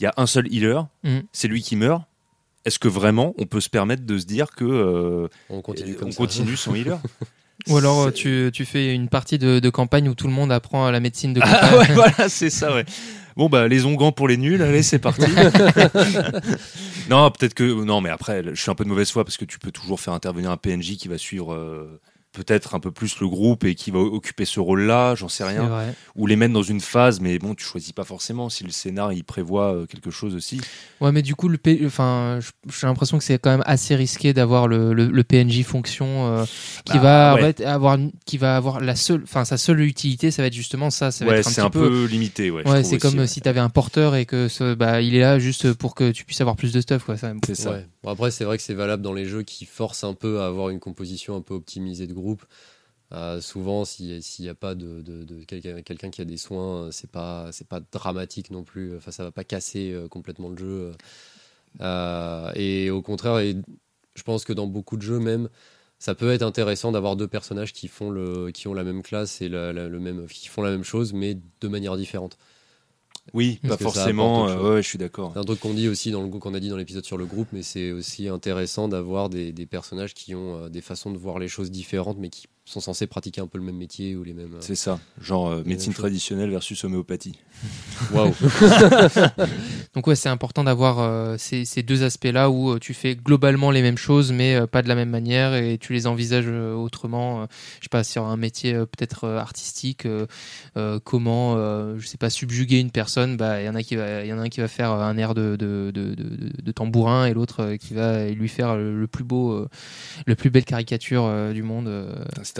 il 0.00 0.02
y 0.02 0.06
a 0.06 0.14
un 0.16 0.26
seul 0.26 0.52
healer, 0.52 0.82
Mhm. 1.04 1.22
c'est 1.32 1.46
lui 1.46 1.62
qui 1.62 1.76
meurt. 1.76 2.02
Est-ce 2.66 2.78
que 2.78 2.88
vraiment 2.88 3.32
on 3.38 3.46
peut 3.46 3.60
se 3.60 3.70
permettre 3.70 4.04
de 4.04 4.18
se 4.18 4.26
dire 4.26 4.50
que 4.50 4.64
euh, 4.64 5.28
On 5.48 5.62
continue 5.62 5.94
comme 5.94 6.08
on 6.08 6.10
ça. 6.12 6.16
continue 6.18 6.56
sans 6.56 6.74
healer? 6.76 6.98
Ou 7.68 7.78
alors 7.78 8.02
euh, 8.08 8.10
tu, 8.10 8.50
tu 8.52 8.64
fais 8.66 8.94
une 8.94 9.08
partie 9.08 9.38
de, 9.38 9.58
de 9.60 9.70
campagne 9.70 10.08
où 10.10 10.14
tout 10.14 10.26
le 10.26 10.32
monde 10.34 10.52
apprend 10.52 10.90
la 10.90 11.00
médecine 11.00 11.32
de 11.32 11.40
Ah 11.42 11.60
campagne. 11.70 11.78
ouais, 11.78 11.94
voilà, 11.94 12.28
c'est 12.28 12.50
ça, 12.50 12.74
ouais. 12.74 12.84
Bon, 13.36 13.48
bah, 13.48 13.66
les 13.68 13.84
onguents 13.86 14.12
pour 14.12 14.28
les 14.28 14.36
nuls, 14.36 14.60
allez, 14.62 14.82
c'est 14.82 14.98
parti. 14.98 15.22
non, 17.10 17.30
peut-être 17.30 17.54
que. 17.54 17.84
Non, 17.84 18.00
mais 18.00 18.10
après, 18.10 18.42
je 18.54 18.60
suis 18.60 18.70
un 18.70 18.74
peu 18.74 18.84
de 18.84 18.88
mauvaise 18.88 19.10
foi 19.10 19.24
parce 19.24 19.36
que 19.36 19.44
tu 19.44 19.58
peux 19.58 19.70
toujours 19.70 20.00
faire 20.00 20.14
intervenir 20.14 20.50
un 20.50 20.56
PNJ 20.56 20.96
qui 20.96 21.08
va 21.08 21.18
suivre 21.18 21.52
euh, 21.52 22.00
peut-être 22.36 22.74
un 22.74 22.80
peu 22.80 22.90
plus 22.90 23.18
le 23.20 23.28
groupe 23.28 23.64
et 23.64 23.74
qui 23.74 23.90
va 23.90 23.98
occuper 23.98 24.44
ce 24.44 24.60
rôle-là, 24.60 25.14
j'en 25.14 25.28
sais 25.28 25.44
rien. 25.44 25.68
Ou 26.16 26.26
les 26.26 26.36
mettre 26.36 26.52
dans 26.52 26.62
une 26.62 26.80
phase, 26.80 27.18
mais 27.20 27.38
bon, 27.38 27.54
tu 27.54 27.64
choisis 27.64 27.92
pas 27.92 28.04
forcément 28.04 28.48
si 28.50 28.62
le 28.64 28.70
scénar 28.70 29.12
il 29.14 29.24
prévoit 29.24 29.74
euh, 29.74 29.86
quelque 29.86 30.10
chose 30.10 30.34
aussi. 30.34 30.60
Ouais, 31.00 31.12
mais 31.12 31.22
du 31.22 31.34
coup, 31.34 31.48
le 31.48 31.56
P- 31.58 31.80
enfin, 31.86 32.38
j'ai 32.68 32.86
l'impression 32.86 33.16
que 33.18 33.24
c'est 33.24 33.38
quand 33.38 33.50
même 33.50 33.62
assez 33.66 33.94
risqué 33.96 34.32
d'avoir 34.34 34.68
le, 34.68 34.92
le, 34.92 35.06
le 35.06 35.24
PNJ 35.24 35.62
fonction 35.62 36.06
euh, 36.26 36.44
qui 36.84 36.98
Bah, 36.98 37.00
va 37.00 37.32
en 37.32 37.34
ouais. 37.36 37.52
fait, 37.52 37.64
avoir, 37.64 37.98
qui 38.26 38.36
va 38.38 38.56
avoir 38.56 38.80
la 38.80 38.94
seule, 38.96 39.22
enfin, 39.24 39.44
sa 39.44 39.56
seule 39.56 39.80
utilité, 39.80 40.30
ça 40.30 40.42
va 40.42 40.48
être 40.48 40.54
justement 40.54 40.90
ça. 40.90 41.10
Ça 41.10 41.24
va 41.24 41.30
Ouais, 41.32 41.38
être 41.38 41.46
un 41.46 41.50
c'est 41.50 41.60
petit 41.62 41.66
un 41.66 41.70
peu, 41.70 42.04
limité. 42.04 42.50
Ouais, 42.50 42.66
Ouais, 42.68 42.84
c'est 42.84 42.98
comme 42.98 43.26
si 43.26 43.40
tu 43.40 43.48
avais 43.48 43.60
un 43.60 43.68
porteur 43.70 44.14
et 44.14 44.26
que 44.26 44.48
ce, 44.48 44.74
bah, 44.74 45.00
il 45.00 45.14
est 45.14 45.20
là 45.20 45.38
juste 45.38 45.72
pour 45.72 45.94
que 45.94 46.10
tu 46.10 46.24
puisses 46.24 46.40
avoir 46.40 46.56
plus 46.56 46.72
de 46.72 46.80
stuff. 46.80 47.04
Quoi. 47.04 47.16
C'est 47.46 47.54
ça. 47.54 47.78
Après, 48.06 48.30
c'est 48.30 48.44
vrai 48.44 48.56
que 48.56 48.62
c'est 48.62 48.74
valable 48.74 49.02
dans 49.02 49.12
les 49.12 49.26
jeux 49.26 49.42
qui 49.42 49.64
forcent 49.66 50.04
un 50.04 50.14
peu 50.14 50.40
à 50.40 50.46
avoir 50.46 50.70
une 50.70 50.80
composition 50.80 51.36
un 51.36 51.40
peu 51.42 51.54
optimisée 51.54 52.06
de 52.06 52.14
groupe. 52.14 52.44
Euh, 53.12 53.40
souvent, 53.40 53.84
si- 53.84 54.22
s'il 54.22 54.44
n'y 54.44 54.50
a 54.50 54.54
pas 54.54 54.74
de, 54.74 55.02
quelqu'un 55.46 56.10
qui 56.10 56.22
a 56.22 56.24
des 56.26 56.36
soins, 56.38 56.86
euh, 56.86 56.90
c'est 56.92 57.10
pas 57.10 57.50
c'est 57.52 57.68
pas 57.68 57.80
dramatique 57.92 58.50
non 58.50 58.64
plus. 58.64 58.96
Enfin, 58.96 59.10
ça 59.12 59.24
va 59.24 59.32
pas 59.32 59.44
casser 59.44 59.92
euh, 59.92 60.08
complètement 60.08 60.48
le 60.50 60.56
jeu. 60.58 60.92
Et 62.54 62.90
au 62.90 63.02
contraire, 63.02 63.38
je 64.14 64.22
pense 64.22 64.44
que 64.44 64.52
dans 64.52 64.66
beaucoup 64.66 64.96
de 64.96 65.02
jeux 65.02 65.18
même, 65.18 65.48
ça 65.98 66.14
peut 66.14 66.30
être 66.32 66.42
intéressant 66.42 66.92
d'avoir 66.92 67.16
deux 67.16 67.28
personnages 67.28 67.72
qui 67.72 67.88
font 67.88 68.10
le 68.10 68.50
qui 68.52 68.68
ont 68.68 68.74
la 68.74 68.84
même 68.84 69.02
classe 69.02 69.40
et 69.42 69.48
le 69.48 69.98
même 70.00 70.26
qui 70.28 70.48
font 70.48 70.62
la 70.62 70.70
même 70.70 70.84
chose, 70.84 71.12
mais 71.12 71.38
de 71.60 71.68
manière 71.68 71.96
différente. 71.96 72.38
Oui, 73.34 73.58
Parce 73.62 73.76
pas 73.76 73.84
forcément. 73.84 74.48
euh, 74.48 74.74
ouais, 74.76 74.82
je 74.82 74.88
suis 74.88 74.98
d'accord. 74.98 75.32
C'est 75.34 75.40
un 75.40 75.44
truc 75.44 75.60
qu'on 75.60 75.74
dit 75.74 75.88
aussi 75.88 76.10
dans 76.10 76.22
le 76.22 76.28
qu'on 76.28 76.54
a 76.54 76.60
dit 76.60 76.68
dans 76.68 76.76
l'épisode 76.76 77.04
sur 77.04 77.18
le 77.18 77.26
groupe, 77.26 77.48
mais 77.52 77.62
c'est 77.62 77.90
aussi 77.92 78.28
intéressant 78.28 78.88
d'avoir 78.88 79.28
des, 79.28 79.52
des 79.52 79.66
personnages 79.66 80.14
qui 80.14 80.34
ont 80.34 80.56
euh, 80.64 80.68
des 80.68 80.80
façons 80.80 81.10
de 81.10 81.18
voir 81.18 81.38
les 81.38 81.48
choses 81.48 81.70
différentes, 81.70 82.18
mais 82.18 82.28
qui 82.30 82.46
sont 82.68 82.80
censés 82.80 83.06
pratiquer 83.06 83.40
un 83.40 83.46
peu 83.46 83.58
le 83.58 83.64
même 83.64 83.76
métier 83.76 84.16
ou 84.16 84.24
les 84.24 84.34
mêmes. 84.34 84.54
euh, 84.54 84.60
C'est 84.60 84.74
ça, 84.74 84.98
genre 85.22 85.48
euh, 85.48 85.62
médecine 85.64 85.92
choses. 85.92 86.00
traditionnelle 86.00 86.50
versus 86.50 86.82
homéopathie. 86.84 87.38
Waouh. 88.12 88.34
Donc 89.94 90.06
ouais, 90.06 90.14
c'est 90.16 90.28
important 90.28 90.64
d'avoir 90.64 90.98
euh, 90.98 91.36
ces, 91.38 91.64
ces 91.64 91.82
deux 91.82 92.02
aspects-là 92.02 92.50
où 92.50 92.72
euh, 92.72 92.78
tu 92.78 92.92
fais 92.92 93.14
globalement 93.16 93.70
les 93.70 93.82
mêmes 93.82 93.96
choses, 93.96 94.32
mais 94.32 94.54
euh, 94.56 94.66
pas 94.66 94.82
de 94.82 94.88
la 94.88 94.94
même 94.94 95.08
manière 95.10 95.54
et 95.54 95.78
tu 95.78 95.92
les 95.92 96.06
envisages 96.06 96.44
euh, 96.48 96.74
autrement. 96.74 97.42
euh, 97.42 97.46
je 97.78 97.84
sais 97.84 97.88
pas 97.90 98.04
sur 98.04 98.24
un 98.24 98.36
métier 98.36 98.74
euh, 98.74 98.84
peut-être 98.84 99.24
euh, 99.24 99.38
artistique, 99.38 100.04
euh, 100.04 100.26
euh, 100.76 100.98
comment, 101.02 101.54
euh, 101.56 101.94
je 101.98 102.06
sais 102.06 102.18
pas, 102.18 102.30
subjuguer 102.30 102.78
une 102.80 102.90
personne. 102.90 103.36
Bah, 103.36 103.62
il 103.62 103.66
y 103.66 103.68
en 103.68 103.74
a 103.74 103.82
qui 103.82 103.96
va, 103.96 104.22
il 104.24 104.28
y 104.28 104.32
en 104.32 104.38
a 104.38 104.42
un 104.42 104.48
qui 104.48 104.60
va 104.60 104.68
faire 104.68 104.90
un 104.90 105.16
air 105.16 105.34
de 105.34 105.56
de, 105.56 105.90
de, 105.94 106.14
de- 106.14 106.62
de 106.62 106.72
tambourin 106.72 107.26
et 107.26 107.32
l'autre 107.32 107.60
euh, 107.62 107.76
qui 107.76 107.94
va 107.94 108.26
lui 108.28 108.48
faire 108.48 108.76
le, 108.76 108.98
le 109.00 109.06
plus 109.06 109.24
beau, 109.24 109.52
euh, 109.52 109.68
le 110.26 110.34
plus 110.34 110.50
belle 110.50 110.64
caricature 110.64 111.24
euh, 111.24 111.52
du 111.52 111.62
monde. 111.62 111.86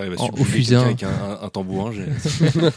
Putain, 0.02 0.14
t'arrives 0.14 0.18
à 0.18 0.22
En- 0.22 0.26
au 0.28 0.36
subjuguer 0.36 0.56
fusain. 0.58 0.84
quelqu'un 0.88 1.08
avec 1.08 1.20
un, 1.20 1.30
un- 1.42 1.42
un 1.42 1.48
tambourin, 1.48 1.92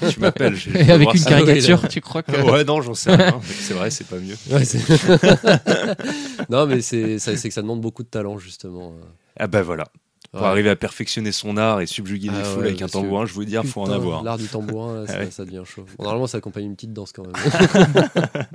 tu 0.10 0.19
m'appelles. 0.21 0.58
et 0.75 0.91
avec 0.91 1.13
une 1.13 1.23
caricature, 1.23 1.88
tu 1.89 2.01
crois 2.01 2.23
que 2.23 2.32
Ouais, 2.32 2.63
non, 2.63 2.82
j'en 2.82 2.93
sais 2.93 3.13
rien. 3.15 3.39
C'est 3.43 3.73
vrai, 3.73 3.89
c'est 3.91 4.08
pas 4.08 4.17
mieux. 4.17 4.36
Ouais, 4.51 4.63
non, 6.49 6.65
mais 6.65 6.82
c'est 6.82 7.17
que 7.17 7.49
ça 7.51 7.62
demande 7.62 7.82
beaucoup 7.82 8.03
de 8.03 8.08
talent, 8.10 8.38
justement. 8.38 8.93
Ah 9.38 9.47
bah 9.47 9.62
voilà. 9.62 9.86
Pour 10.32 10.41
Ouais. 10.43 10.47
arriver 10.47 10.69
à 10.69 10.75
perfectionner 10.75 11.32
son 11.32 11.58
art 11.58 11.82
et 11.82 11.88
subjuguer 11.88 12.29
les 12.29 12.36
Ah 12.39 12.43
foules 12.43 12.62
ouais, 12.62 12.67
avec 12.69 12.82
un 12.84 12.88
tambourin, 12.88 13.25
je 13.25 13.34
vous 13.34 13.45
dis, 13.45 13.53
il 13.55 13.67
faut 13.67 13.82
en 13.82 13.86
Putain, 13.86 13.95
avoir. 13.95 14.23
L'art 14.23 14.38
du 14.38 14.45
tambourin, 14.47 15.01
là, 15.01 15.08
ça, 15.08 15.17
ouais. 15.19 15.32
ça 15.32 15.43
devient 15.43 15.63
chaud. 15.65 15.86
Bon, 15.97 16.03
normalement, 16.03 16.27
ça 16.27 16.38
accompagne 16.38 16.65
une 16.65 16.75
petite 16.75 16.93
danse 16.93 17.12
quand 17.13 17.23
même. 17.25 18.45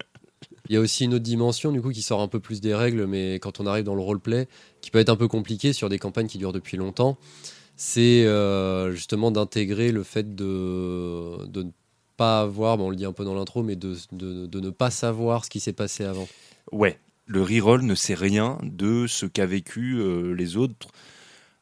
Il 0.69 0.75
y 0.75 0.77
a 0.77 0.81
aussi 0.81 1.05
une 1.05 1.15
autre 1.15 1.25
dimension 1.25 1.73
du 1.73 1.83
coup 1.83 1.91
qui 1.91 2.01
sort 2.01 2.23
un 2.23 2.29
peu 2.29 2.41
plus 2.41 2.61
des 2.63 2.75
règles, 2.75 3.07
mais 3.07 3.35
quand 3.35 3.61
on 3.61 3.67
arrive 3.67 3.85
dans 3.85 3.95
le 3.95 4.01
roleplay, 4.01 4.49
qui 4.81 4.91
peut 4.91 4.99
être 4.99 5.11
un 5.11 5.17
peu 5.17 5.29
compliqué 5.29 5.73
sur 5.75 5.89
des 5.91 5.99
campagnes 5.99 6.27
qui 6.29 6.39
durent 6.39 6.53
depuis 6.53 6.77
longtemps, 6.79 7.19
c'est 7.77 8.25
euh, 8.25 8.93
justement 8.93 9.31
d'intégrer 9.31 9.93
le 9.93 10.03
fait 10.03 10.35
de, 10.35 11.45
de 11.47 11.63
ne 11.65 11.71
pas 12.17 12.41
avoir, 12.41 12.79
bon, 12.79 12.87
on 12.87 12.91
le 12.91 12.97
dit 12.97 13.05
un 13.05 13.13
peu 13.13 13.25
dans 13.25 13.35
l'intro, 13.35 13.63
mais 13.63 13.77
de, 13.77 13.97
de- 14.13 14.61
ne 14.61 14.71
pas 14.71 14.91
savoir 14.91 15.45
ce 15.45 15.51
qui 15.51 15.61
s'est 15.61 15.73
passé 15.73 16.05
avant. 16.05 16.29
Ouais, 16.71 16.99
le 17.27 17.43
reroll 17.43 17.83
ne 17.83 17.95
sait 17.95 18.15
rien 18.15 18.59
de 18.63 19.07
ce 19.07 19.27
qu'a 19.27 19.47
vécu 19.47 19.97
euh, 19.99 20.33
les 20.35 20.57
autres. 20.57 20.89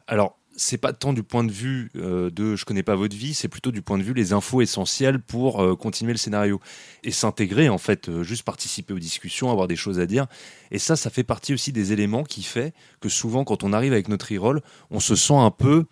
Alors, 0.06 0.36
c'est 0.54 0.76
pas 0.76 0.92
tant 0.92 1.14
du 1.14 1.22
point 1.22 1.44
de 1.44 1.50
vue 1.50 1.90
euh, 1.96 2.28
de 2.28 2.56
je 2.56 2.66
connais 2.66 2.82
pas 2.82 2.94
votre 2.94 3.16
vie, 3.16 3.32
c'est 3.32 3.48
plutôt 3.48 3.70
du 3.70 3.80
point 3.80 3.96
de 3.96 4.02
vue 4.02 4.12
les 4.12 4.34
infos 4.34 4.60
essentielles 4.60 5.18
pour 5.18 5.78
continuer 5.78 6.12
le 6.12 6.18
scénario 6.18 6.60
et 7.04 7.10
s'intégrer 7.10 7.70
en 7.70 7.78
fait, 7.78 8.22
juste 8.22 8.42
participer 8.42 8.92
aux 8.92 8.98
discussions, 8.98 9.50
avoir 9.50 9.66
des 9.66 9.76
choses 9.76 9.98
à 9.98 10.04
dire. 10.04 10.26
Et 10.70 10.78
ça, 10.78 10.94
ça 10.94 11.08
fait 11.08 11.24
partie 11.24 11.54
aussi 11.54 11.72
des 11.72 11.94
éléments 11.94 12.22
qui 12.22 12.42
fait 12.42 12.74
que 13.00 13.08
souvent 13.08 13.44
quand 13.44 13.64
on 13.64 13.72
arrive 13.72 13.94
avec 13.94 14.08
notre 14.08 14.30
reroll, 14.30 14.60
on 14.90 15.00
se 15.00 15.16
sent 15.16 15.32
un 15.34 15.50
peu 15.50 15.86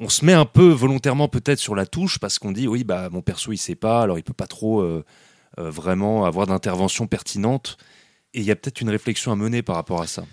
on 0.00 0.08
se 0.08 0.24
met 0.24 0.32
un 0.32 0.46
peu 0.46 0.68
volontairement 0.68 1.28
peut-être 1.28 1.58
sur 1.58 1.74
la 1.74 1.86
touche 1.86 2.18
parce 2.18 2.38
qu'on 2.38 2.52
dit 2.52 2.66
oui 2.66 2.82
bah 2.84 3.08
mon 3.12 3.20
perso 3.20 3.52
il 3.52 3.58
sait 3.58 3.74
pas 3.76 4.02
alors 4.02 4.18
il 4.18 4.22
peut 4.22 4.32
pas 4.32 4.46
trop 4.46 4.80
euh, 4.80 5.04
euh, 5.58 5.70
vraiment 5.70 6.24
avoir 6.24 6.46
d'intervention 6.46 7.06
pertinente 7.06 7.76
et 8.32 8.40
il 8.40 8.44
y 8.44 8.50
a 8.50 8.56
peut-être 8.56 8.80
une 8.80 8.90
réflexion 8.90 9.30
à 9.30 9.36
mener 9.36 9.62
par 9.62 9.76
rapport 9.76 10.00
à 10.00 10.06
ça. 10.06 10.24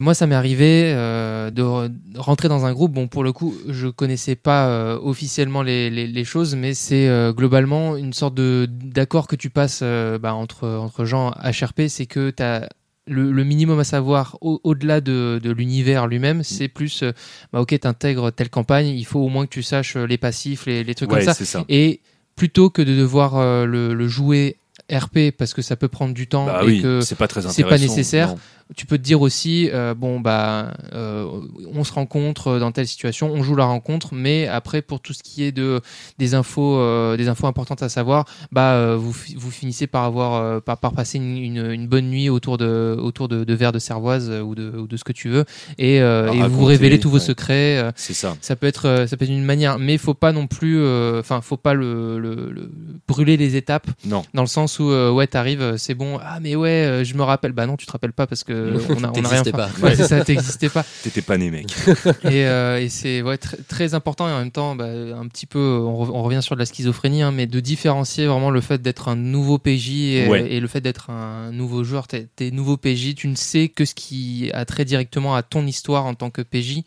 Moi, 0.00 0.14
ça 0.14 0.26
m'est 0.26 0.34
arrivé 0.34 0.92
euh, 0.92 1.52
de 1.52 1.62
re- 1.62 1.88
de 1.88 2.18
rentrer 2.18 2.48
dans 2.48 2.66
un 2.66 2.72
groupe. 2.72 2.90
Bon, 2.90 3.06
pour 3.06 3.22
le 3.22 3.32
coup, 3.32 3.54
je 3.68 3.86
connaissais 3.86 4.34
pas 4.34 4.96
officiellement 4.96 5.62
les, 5.62 6.24
choses, 6.24 6.56
mais 6.56 6.74
c'est 6.74 7.08
globalement 7.36 7.96
une 7.96 8.12
sorte 8.12 8.34
de 8.34 8.66
d'accord 8.68 9.28
que 9.28 9.36
tu 9.36 9.48
passes 9.48 9.84
bah, 9.84 10.34
entre, 10.34 10.66
entre 10.66 11.04
gens 11.04 11.30
HRP. 11.44 11.82
C'est 11.86 12.06
que 12.06 12.30
tu 12.30 12.42
as 12.42 12.68
le, 13.06 13.32
le 13.32 13.44
minimum 13.44 13.78
à 13.80 13.84
savoir 13.84 14.38
au- 14.40 14.60
au-delà 14.64 15.00
de, 15.00 15.40
de 15.42 15.50
l'univers 15.50 16.06
lui-même. 16.06 16.42
C'est 16.42 16.68
plus, 16.68 17.02
euh, 17.02 17.12
bah, 17.52 17.60
ok, 17.60 17.78
t'intègres 17.78 18.30
telle 18.32 18.50
campagne, 18.50 18.86
il 18.86 19.04
faut 19.04 19.20
au 19.20 19.28
moins 19.28 19.46
que 19.46 19.52
tu 19.52 19.62
saches 19.62 19.96
euh, 19.96 20.06
les 20.06 20.18
passifs, 20.18 20.66
les, 20.66 20.84
les 20.84 20.94
trucs 20.94 21.10
Ouais, 21.10 21.24
comme 21.24 21.34
ça. 21.34 21.44
ça. 21.44 21.64
Et 21.68 22.00
plutôt 22.36 22.70
que 22.70 22.80
de 22.82 22.94
devoir 22.96 23.36
euh, 23.36 23.66
le, 23.66 23.94
le 23.94 24.08
jouer 24.08 24.56
RP 24.92 25.30
parce 25.36 25.54
que 25.54 25.62
ça 25.62 25.76
peut 25.76 25.88
prendre 25.88 26.14
du 26.14 26.26
temps 26.26 26.46
Bah 26.46 26.60
et 26.62 26.66
oui, 26.66 26.82
que 26.82 27.00
c'est 27.00 27.14
pas 27.16 27.28
très 27.28 27.40
c'est 27.42 27.48
intéressant. 27.48 27.68
pas 27.68 27.78
nécessaire. 27.78 28.28
non. 28.28 28.38
tu 28.76 28.86
peux 28.86 28.96
te 28.96 29.02
dire 29.02 29.20
aussi, 29.20 29.68
euh, 29.72 29.92
bon, 29.94 30.18
bah, 30.20 30.72
euh, 30.94 31.26
on 31.74 31.84
se 31.84 31.92
rencontre 31.92 32.58
dans 32.58 32.72
telle 32.72 32.86
situation, 32.86 33.30
on 33.30 33.42
joue 33.42 33.54
la 33.56 33.64
rencontre, 33.66 34.14
mais 34.14 34.46
après, 34.48 34.80
pour 34.80 35.00
tout 35.00 35.12
ce 35.12 35.22
qui 35.22 35.42
est 35.44 35.52
de, 35.52 35.80
des, 36.18 36.34
infos, 36.34 36.78
euh, 36.78 37.16
des 37.18 37.28
infos 37.28 37.46
importantes 37.46 37.82
à 37.82 37.88
savoir, 37.90 38.24
bah, 38.50 38.96
vous, 38.96 39.14
vous 39.36 39.50
finissez 39.50 39.86
par, 39.86 40.04
avoir, 40.04 40.62
par, 40.62 40.78
par 40.78 40.92
passer 40.92 41.18
une, 41.18 41.36
une, 41.36 41.70
une 41.70 41.86
bonne 41.86 42.08
nuit 42.08 42.30
autour 42.30 42.56
de, 42.56 42.96
autour 42.98 43.28
de, 43.28 43.44
de 43.44 43.54
verres 43.54 43.72
de 43.72 43.78
cervoise 43.78 44.30
ou 44.30 44.54
de, 44.54 44.70
ou 44.78 44.86
de 44.86 44.96
ce 44.96 45.04
que 45.04 45.12
tu 45.12 45.28
veux, 45.28 45.44
et, 45.78 46.00
vous 46.48 46.64
révélez 46.64 46.98
tous 46.98 47.10
vos 47.10 47.18
secrets. 47.18 47.92
C'est 47.96 48.14
ça. 48.14 48.36
ça 48.40 48.56
peut 48.56 48.66
être, 48.66 49.04
ça 49.06 49.16
peut 49.18 49.24
être 49.24 49.30
une 49.30 49.44
manière, 49.44 49.78
mais 49.78 49.98
faut 49.98 50.14
pas 50.14 50.32
non 50.32 50.46
plus, 50.46 50.78
enfin, 51.18 51.40
faut 51.42 51.56
pas 51.58 51.74
le, 51.74 52.18
le- 52.18 52.50
le- 52.50 52.70
brûler 53.06 53.36
les 53.36 53.56
étapes 53.56 53.88
Non. 54.06 54.22
dans 54.32 54.42
le 54.42 54.48
sens 54.48 54.78
où 54.78 54.81
euh, 54.90 55.10
ouais 55.10 55.26
t'arrives 55.26 55.62
euh, 55.62 55.76
c'est 55.76 55.94
bon 55.94 56.18
ah 56.22 56.38
mais 56.40 56.56
ouais 56.56 56.68
euh, 56.70 57.04
je 57.04 57.14
me 57.14 57.22
rappelle 57.22 57.52
bah 57.52 57.66
non 57.66 57.76
tu 57.76 57.86
te 57.86 57.92
rappelles 57.92 58.12
pas 58.12 58.26
parce 58.26 58.44
que 58.44 58.74
on 58.90 59.04
a, 59.04 59.12
on 59.16 59.24
a 59.24 59.28
rien 59.28 59.44
fait. 59.44 59.52
pas. 59.52 59.70
ouais 59.82 59.94
ça 59.96 60.24
t'existais 60.24 60.68
pas 60.68 60.84
T'étais 61.02 61.22
pas 61.22 61.38
né, 61.38 61.50
mec. 61.50 61.72
et, 62.24 62.46
euh, 62.46 62.80
et 62.80 62.88
c'est 62.88 63.22
ouais, 63.22 63.36
tr- 63.36 63.56
très 63.68 63.94
important 63.94 64.28
et 64.28 64.32
en 64.32 64.38
même 64.38 64.50
temps 64.50 64.74
bah, 64.74 64.86
un 64.86 65.26
petit 65.28 65.46
peu 65.46 65.58
on, 65.58 66.04
re- 66.04 66.10
on 66.12 66.22
revient 66.22 66.42
sur 66.42 66.54
de 66.56 66.60
la 66.60 66.66
schizophrénie 66.66 67.22
hein, 67.22 67.32
mais 67.32 67.46
de 67.46 67.60
différencier 67.60 68.26
vraiment 68.26 68.50
le 68.50 68.60
fait 68.60 68.80
d'être 68.82 69.08
un 69.08 69.16
nouveau 69.16 69.58
PJ 69.58 69.90
et, 69.90 70.26
Ouais. 70.28 70.52
et 70.52 70.60
le 70.60 70.68
fait 70.68 70.80
d'être 70.80 71.10
un 71.10 71.50
nouveau 71.52 71.84
joueur 71.84 72.06
t'es, 72.08 72.28
nouveau 72.50 72.76
PJ 72.76 73.14
tu 73.14 73.28
ne 73.28 73.34
sais 73.36 73.68
que 73.68 73.84
ce 73.84 73.94
qui 73.94 74.50
a 74.54 74.64
trait 74.64 74.84
directement 74.84 75.34
à 75.34 75.42
ton 75.42 75.66
histoire 75.66 76.06
en 76.06 76.14
tant 76.14 76.30
que 76.30 76.42
PJ 76.42 76.82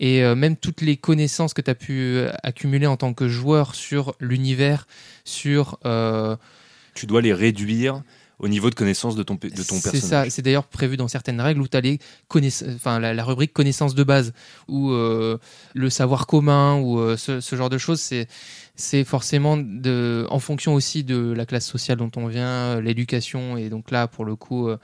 et 0.00 0.22
euh, 0.24 0.34
même 0.34 0.56
toutes 0.56 0.80
les 0.80 0.96
connaissances 0.96 1.54
que 1.54 1.60
tu 1.62 1.70
as 1.70 1.74
pu 1.74 2.20
accumuler 2.42 2.86
en 2.86 2.96
tant 2.96 3.12
que 3.14 3.28
joueur 3.28 3.74
sur 3.74 4.14
l'univers 4.20 4.86
sur 5.24 5.78
euh, 5.84 6.36
tu 6.98 7.06
dois 7.06 7.22
les 7.22 7.32
réduire 7.32 8.02
au 8.40 8.48
niveau 8.48 8.70
de 8.70 8.74
connaissance 8.74 9.14
de 9.14 9.22
ton, 9.22 9.34
de 9.34 9.48
ton 9.48 9.54
c'est 9.76 9.90
personnage. 9.90 10.26
ça, 10.26 10.30
c'est 10.30 10.42
d'ailleurs 10.42 10.66
prévu 10.66 10.96
dans 10.96 11.08
certaines 11.08 11.40
règles 11.40 11.60
où 11.60 11.68
tu 11.68 11.76
as 11.76 11.80
les 11.80 11.98
enfin, 12.74 12.98
la, 13.00 13.14
la 13.14 13.24
rubrique 13.24 13.52
connaissances 13.52 13.94
de 13.94 14.04
base, 14.04 14.32
ou 14.68 14.90
euh, 14.90 15.38
le 15.74 15.90
savoir 15.90 16.26
commun, 16.26 16.78
ou 16.80 16.98
euh, 16.98 17.16
ce, 17.16 17.40
ce 17.40 17.56
genre 17.56 17.70
de 17.70 17.78
choses, 17.78 18.00
c'est, 18.00 18.26
c'est 18.80 19.02
forcément 19.02 19.56
de, 19.56 20.24
en 20.30 20.38
fonction 20.38 20.72
aussi 20.74 21.02
de 21.02 21.32
la 21.32 21.44
classe 21.46 21.66
sociale 21.66 21.98
dont 21.98 22.12
on 22.14 22.28
vient, 22.28 22.46
euh, 22.76 22.80
l'éducation, 22.80 23.56
et 23.56 23.70
donc 23.70 23.90
là, 23.90 24.06
pour 24.06 24.24
le 24.24 24.36
coup, 24.36 24.68
euh, 24.68 24.76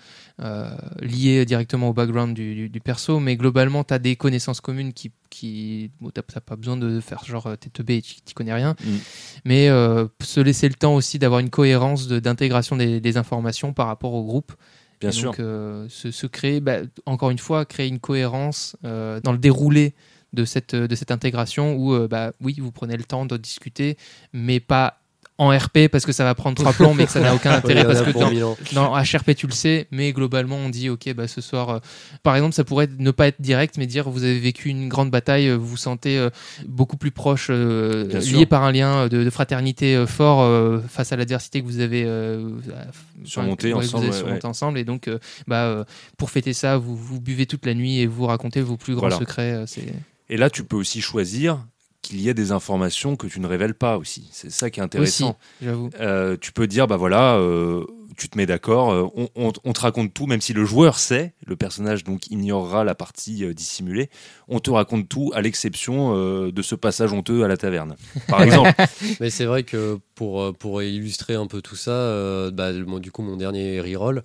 euh, 0.42 0.68
lié 1.00 1.44
directement 1.44 1.88
au 1.90 1.92
background 1.92 2.34
du, 2.34 2.54
du- 2.56 2.68
du 2.68 2.80
perso, 2.80 3.20
mais 3.20 3.36
globalement, 3.36 3.84
tu 3.84 3.94
as 3.94 4.00
des 4.00 4.16
connaissances 4.16 4.60
communes 4.60 4.92
qui. 4.92 5.12
qui 5.30 5.90
bon, 6.00 6.10
t'as 6.10 6.22
t'as 6.22 6.40
pas 6.40 6.56
besoin 6.56 6.76
de 6.76 6.98
faire 7.00 7.24
genre 7.24 7.46
euh, 7.46 7.56
t'es 7.56 7.70
teubé 7.70 7.98
et 7.98 8.02
tu 8.02 8.16
t'y 8.20 8.34
connais 8.34 8.52
rien, 8.52 8.74
Mm. 8.84 8.96
mais 9.44 9.68
euh, 9.68 10.06
se 10.22 10.40
laisser 10.40 10.68
le 10.68 10.74
temps 10.74 10.94
aussi 10.96 11.18
d'avoir 11.20 11.38
une 11.40 11.50
cohérence 11.50 12.08
de- 12.08 12.18
d'intégration 12.18 12.76
des, 12.76 13.00
des 13.00 13.16
informations 13.16 13.72
par 13.72 13.86
rapport 13.86 14.12
au 14.14 14.24
groupe. 14.24 14.52
Bien 15.00 15.10
sûr. 15.12 15.30
Donc, 15.32 15.40
euh, 15.40 15.86
se, 15.88 16.10
se 16.10 16.26
créer, 16.26 16.60
bah, 16.60 16.78
encore 17.06 17.30
une 17.30 17.38
fois, 17.38 17.64
créer 17.64 17.88
une 17.88 17.98
cohérence 18.00 18.76
euh, 18.84 19.20
dans 19.22 19.32
le 19.32 19.38
déroulé 19.38 19.94
de 20.34 20.44
cette, 20.44 20.74
de 20.74 20.94
cette 20.94 21.10
intégration 21.10 21.74
où, 21.74 21.94
euh, 21.94 22.08
bah, 22.08 22.32
oui, 22.40 22.56
vous 22.60 22.72
prenez 22.72 22.96
le 22.96 23.04
temps 23.04 23.26
de 23.26 23.36
discuter, 23.36 23.96
mais 24.32 24.60
pas 24.60 25.00
en 25.36 25.48
RP 25.56 25.88
parce 25.90 26.06
que 26.06 26.12
ça 26.12 26.22
va 26.22 26.34
prendre 26.36 26.56
trois 26.56 26.72
plombs 26.72 26.94
mais 26.94 27.06
que 27.06 27.10
ça 27.10 27.18
n'a 27.18 27.34
aucun 27.34 27.50
intérêt 27.56 27.84
en 27.84 27.88
parce 27.88 28.02
que 28.02 28.12
dans, 28.12 28.56
dans 28.72 28.96
HRP 28.96 29.34
tu 29.34 29.48
le 29.48 29.52
sais 29.52 29.88
mais 29.90 30.12
globalement 30.12 30.56
on 30.56 30.68
dit 30.68 30.90
ok 30.90 31.12
bah 31.14 31.26
ce 31.26 31.40
soir 31.40 31.70
euh, 31.70 31.78
par 32.22 32.36
exemple 32.36 32.54
ça 32.54 32.62
pourrait 32.62 32.88
ne 33.00 33.10
pas 33.10 33.26
être 33.26 33.40
direct 33.40 33.76
mais 33.76 33.86
dire 33.88 34.08
vous 34.08 34.22
avez 34.22 34.38
vécu 34.38 34.68
une 34.68 34.88
grande 34.88 35.10
bataille 35.10 35.48
euh, 35.48 35.56
vous 35.56 35.66
vous 35.66 35.76
sentez 35.76 36.18
euh, 36.18 36.30
beaucoup 36.68 36.96
plus 36.96 37.10
proche 37.10 37.48
euh, 37.50 38.06
lié 38.12 38.20
sûr. 38.20 38.46
par 38.48 38.62
un 38.62 38.70
lien 38.70 39.08
de, 39.08 39.24
de 39.24 39.30
fraternité 39.30 39.96
euh, 39.96 40.06
fort 40.06 40.42
euh, 40.42 40.78
face 40.88 41.10
à 41.12 41.16
l'adversité 41.16 41.60
que 41.62 41.66
vous 41.66 41.80
avez 41.80 42.04
euh, 42.06 42.50
enfin, 42.68 42.84
Surmonté 43.24 43.74
ouais, 43.74 43.80
ensemble, 43.80 44.04
avez 44.04 44.12
ouais, 44.12 44.18
surmonté 44.20 44.46
ensemble 44.46 44.78
et 44.78 44.84
donc 44.84 45.08
euh, 45.08 45.18
bah 45.48 45.64
euh, 45.64 45.84
pour 46.16 46.30
fêter 46.30 46.52
ça 46.52 46.76
vous, 46.76 46.94
vous 46.94 47.20
buvez 47.20 47.46
toute 47.46 47.66
la 47.66 47.74
nuit 47.74 47.98
et 47.98 48.06
vous 48.06 48.26
racontez 48.26 48.60
vos 48.60 48.76
plus 48.76 48.94
grands 48.94 49.08
Voilà. 49.08 49.18
secrets 49.18 49.52
euh, 49.52 49.64
c'est 49.66 49.92
Et 50.34 50.36
là, 50.36 50.50
tu 50.50 50.64
peux 50.64 50.74
aussi 50.74 51.00
choisir 51.00 51.64
qu'il 52.02 52.20
y 52.20 52.28
ait 52.28 52.34
des 52.34 52.50
informations 52.50 53.14
que 53.14 53.28
tu 53.28 53.38
ne 53.38 53.46
révèles 53.46 53.74
pas 53.74 53.98
aussi. 53.98 54.28
C'est 54.32 54.50
ça 54.50 54.68
qui 54.68 54.80
est 54.80 54.82
intéressant. 54.82 55.38
j'avoue 55.62 55.90
Euh, 56.00 56.36
tu 56.40 56.50
peux 56.50 56.66
dire, 56.66 56.88
bah 56.88 56.96
voilà, 56.96 57.36
euh, 57.36 57.84
tu 58.16 58.28
te 58.28 58.36
mets 58.36 58.44
d'accord, 58.44 58.90
euh, 58.90 59.06
on, 59.14 59.28
on- 59.36 59.52
on 59.62 59.72
te 59.72 59.80
raconte 59.80 60.12
tout, 60.12 60.26
même 60.26 60.40
si 60.40 60.52
le 60.52 60.64
joueur 60.64 60.98
sait, 60.98 61.34
le 61.46 61.54
personnage 61.54 62.02
donc 62.02 62.26
ignorera 62.32 62.82
la 62.82 62.96
partie 62.96 63.54
dissimulée, 63.54 64.10
on 64.48 64.58
te 64.58 64.72
raconte 64.72 65.08
tout 65.08 65.30
à 65.36 65.40
l'exception 65.40 66.16
de 66.50 66.62
ce 66.62 66.74
passage 66.74 67.12
honteux 67.12 67.44
à 67.44 67.48
la 67.48 67.56
taverne. 67.56 67.94
Par 68.26 68.42
exemple, 68.42 68.74
Mais 69.20 69.30
c'est 69.30 69.44
vrai 69.44 69.62
que 69.62 70.00
pour, 70.16 70.52
pour 70.58 70.82
illustrer 70.82 71.36
un 71.36 71.46
peu 71.46 71.62
tout 71.62 71.76
ça, 71.76 72.50
bah, 72.50 72.72
du 72.72 73.12
coup, 73.12 73.22
mon 73.22 73.36
dernier 73.36 73.80
reroll, 73.80 74.24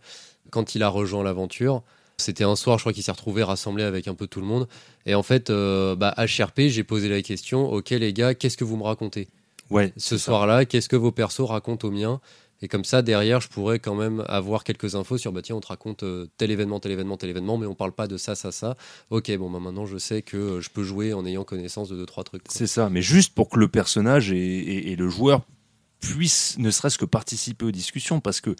quand 0.49 0.73
il 0.73 0.81
a 0.81 0.89
rejoint 0.89 1.23
l'aventure, 1.23 1.83
c'était 2.21 2.43
un 2.43 2.55
soir, 2.55 2.77
je 2.77 2.83
crois 2.83 2.93
qu'il 2.93 3.03
s'est 3.03 3.11
retrouvé 3.11 3.43
rassemblé 3.43 3.83
avec 3.83 4.07
un 4.07 4.15
peu 4.15 4.27
tout 4.27 4.39
le 4.41 4.45
monde. 4.47 4.67
Et 5.05 5.15
en 5.15 5.23
fait, 5.23 5.49
euh, 5.49 5.95
bah, 5.95 6.13
HRP, 6.17 6.67
j'ai 6.69 6.83
posé 6.83 7.09
la 7.09 7.21
question 7.21 7.71
Ok, 7.71 7.89
les 7.91 8.13
gars, 8.13 8.33
qu'est-ce 8.35 8.57
que 8.57 8.63
vous 8.63 8.77
me 8.77 8.83
racontez? 8.83 9.27
Ouais, 9.69 9.93
Ce 9.97 10.17
soir-là, 10.17 10.65
qu'est-ce 10.65 10.89
que 10.89 10.95
vos 10.95 11.11
persos 11.11 11.47
racontent 11.47 11.87
aux 11.87 11.91
miens 11.91 12.19
Et 12.63 12.67
comme 12.67 12.83
ça, 12.83 13.01
derrière, 13.03 13.39
je 13.39 13.47
pourrais 13.49 13.77
quand 13.79 13.93
même 13.93 14.23
avoir 14.27 14.63
quelques 14.63 14.95
infos 14.95 15.17
sur, 15.19 15.31
bah 15.31 15.41
tiens, 15.43 15.55
on 15.57 15.59
te 15.61 15.67
raconte 15.67 16.01
euh, 16.03 16.25
tel 16.37 16.49
événement, 16.49 16.79
tel 16.79 16.91
événement, 16.91 17.17
tel 17.17 17.29
événement, 17.29 17.57
mais 17.59 17.67
on 17.67 17.75
parle 17.75 17.91
pas 17.91 18.07
de 18.07 18.17
ça, 18.17 18.33
ça, 18.33 18.51
ça. 18.51 18.75
Ok, 19.11 19.31
bon, 19.37 19.49
bah 19.51 19.59
maintenant, 19.59 19.85
je 19.85 19.97
sais 19.99 20.23
que 20.23 20.37
euh, 20.37 20.59
je 20.61 20.69
peux 20.71 20.81
jouer 20.83 21.13
en 21.13 21.23
ayant 21.25 21.43
connaissance 21.43 21.89
de 21.89 21.95
deux, 21.97 22.07
trois 22.07 22.23
trucs. 22.23 22.41
C'est 22.49 22.65
ça, 22.67 22.89
mais 22.89 23.03
juste 23.03 23.35
pour 23.35 23.47
que 23.49 23.59
le 23.59 23.67
personnage 23.67 24.31
et, 24.31 24.37
et- 24.37 24.91
et 24.91 24.95
le 24.95 25.07
joueur 25.07 25.41
puissent 25.99 26.55
ne 26.57 26.71
serait-ce 26.71 26.97
que 26.97 27.05
participer 27.05 27.65
aux 27.65 27.71
discussions, 27.71 28.19
parce 28.21 28.41
que 28.41 28.55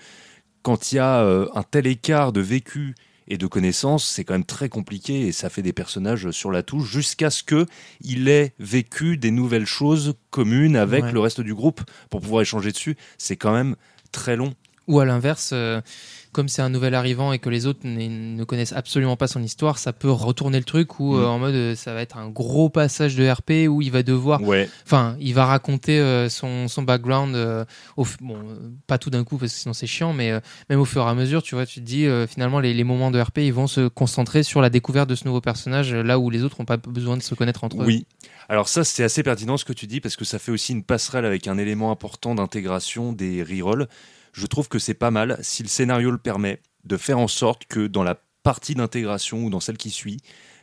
quand 0.62 0.92
il 0.92 0.96
y 0.96 1.00
a 1.00 1.22
euh, 1.24 1.48
un 1.56 1.64
tel 1.64 1.88
écart 1.88 2.32
de 2.34 2.42
vécu 2.42 2.96
et 3.30 3.38
de 3.38 3.48
connaissances, 3.48 4.06
c'est 4.06 4.24
quand 4.24 4.34
même 4.34 4.44
très 4.44 4.70
compliqué 4.70 5.28
et 5.28 5.32
ça 5.32 5.50
fait 5.50 5.62
des 5.62 5.74
personnages 5.74 6.32
sur 6.32 6.52
la 6.52 6.64
touche 6.64 6.90
jusqu'à 6.92 7.30
ce 7.30 7.44
que 7.44 7.66
il 8.02 8.28
ait 8.28 8.54
vécu 8.60 9.18
des 9.18 9.32
nouvelles 9.32 9.66
choses 9.68 10.16
communes 10.32 10.76
avec 10.76 11.06
Ouais. 11.06 11.12
le 11.12 11.20
reste 11.20 11.42
du 11.42 11.54
groupe 11.54 11.82
pour 12.10 12.22
pouvoir 12.22 12.42
échanger 12.42 12.72
dessus. 12.72 12.98
C'est 13.18 13.38
quand 13.38 13.54
même 13.54 13.76
très 14.12 14.36
long. 14.36 14.54
Ou 14.90 15.00
à 15.00 15.06
l'inverse, 15.06 15.52
euh, 15.54 15.80
comme 16.32 16.50
c'est 16.50 16.62
un 16.62 16.70
nouvel 16.70 16.94
arrivant 16.94 17.32
et 17.32 17.40
que 17.40 17.50
les 17.50 17.66
autres 17.66 17.80
ne 17.86 18.44
connaissent 18.44 18.74
absolument 18.74 19.16
pas 19.16 19.28
son 19.28 19.42
histoire, 19.42 19.78
ça 19.78 19.94
peut 19.94 20.12
retourner 20.12 20.58
le 20.58 20.64
truc 20.64 21.00
où 21.00 21.14
Mm. 21.16 21.20
euh, 21.20 21.28
en 21.28 21.40
mode 21.40 21.54
euh, 21.56 21.76
ça 21.76 21.94
va 21.94 22.02
être 22.02 22.18
un 22.18 22.28
gros 22.30 22.70
passage 22.70 23.16
de 23.16 23.28
RP 23.30 23.68
où 23.70 23.82
il 23.82 23.92
va 23.92 24.04
devoir, 24.04 24.42
Ouais, 24.44 24.68
enfin, 24.86 25.16
il 25.20 25.34
va 25.34 25.46
raconter 25.46 26.28
son, 26.30 26.68
son 26.68 26.82
background, 26.84 27.36
au 27.98 28.06
bon, 28.22 28.38
pas 28.88 28.98
tout 28.98 29.10
d'un 29.10 29.24
coup 29.24 29.38
parce 29.38 29.54
que 29.54 29.60
sinon 29.60 29.74
c'est 29.74 29.88
chiant, 29.88 30.12
mais 30.12 30.32
même 30.70 30.80
au 30.80 30.86
fur 30.86 31.04
et 31.04 31.10
à 31.10 31.14
mesure, 31.14 31.42
tu 31.44 31.56
vois, 31.56 31.66
tu 31.66 31.80
te 31.82 31.86
dis 31.86 32.08
finalement 32.28 32.60
les, 32.60 32.74
les 32.74 32.84
moments 32.84 33.12
de 33.12 33.20
RP 33.22 33.38
ils 33.40 33.54
vont 33.54 33.68
se 33.68 33.88
concentrer 33.88 34.44
sur 34.44 34.62
la 34.62 34.70
découverte 34.70 35.10
de 35.10 35.16
ce 35.16 35.26
nouveau 35.26 35.42
personnage 35.42 35.94
là 35.94 36.20
où 36.20 36.30
les 36.30 36.44
autres 36.44 36.58
n'ont 36.60 36.66
pas 36.66 36.78
besoin 36.78 37.16
de 37.16 37.22
se 37.24 37.36
connaître 37.36 37.64
entre 37.64 37.82
eux. 37.82 37.86
Oui. 37.86 38.06
Alors 38.50 38.68
ça, 38.68 38.84
c'est 38.84 39.04
assez 39.04 39.22
pertinent 39.22 39.58
ce 39.58 39.66
que 39.66 39.74
tu 39.74 39.86
dis 39.86 40.02
parce 40.02 40.16
que 40.16 40.26
ça 40.26 40.40
fait 40.40 40.52
aussi 40.52 40.72
une 40.74 40.84
passerelle 40.84 41.26
avec 41.26 41.48
un 41.48 41.60
élément 41.60 41.92
important 41.92 42.34
d'intégration 42.34 43.14
des 43.14 43.44
rerolls. 43.44 43.88
Je 44.34 44.46
trouve 44.46 44.68
que 44.68 44.80
c'est 44.80 44.94
pas 44.94 45.12
mal, 45.12 45.38
si 45.42 45.64
le 45.64 45.70
scénario 45.70 46.12
le 46.12 46.18
permet, 46.18 46.62
de 46.84 46.98
faire 46.98 47.20
en 47.20 47.28
sorte 47.28 47.66
que 47.66 47.88
dans 47.88 48.04
la 48.04 48.22
partie 48.44 48.76
d'intégration 48.76 49.44
ou 49.44 49.50
dans 49.50 49.60
celle 49.60 49.78
qui 49.78 49.90
suit, 49.90 50.22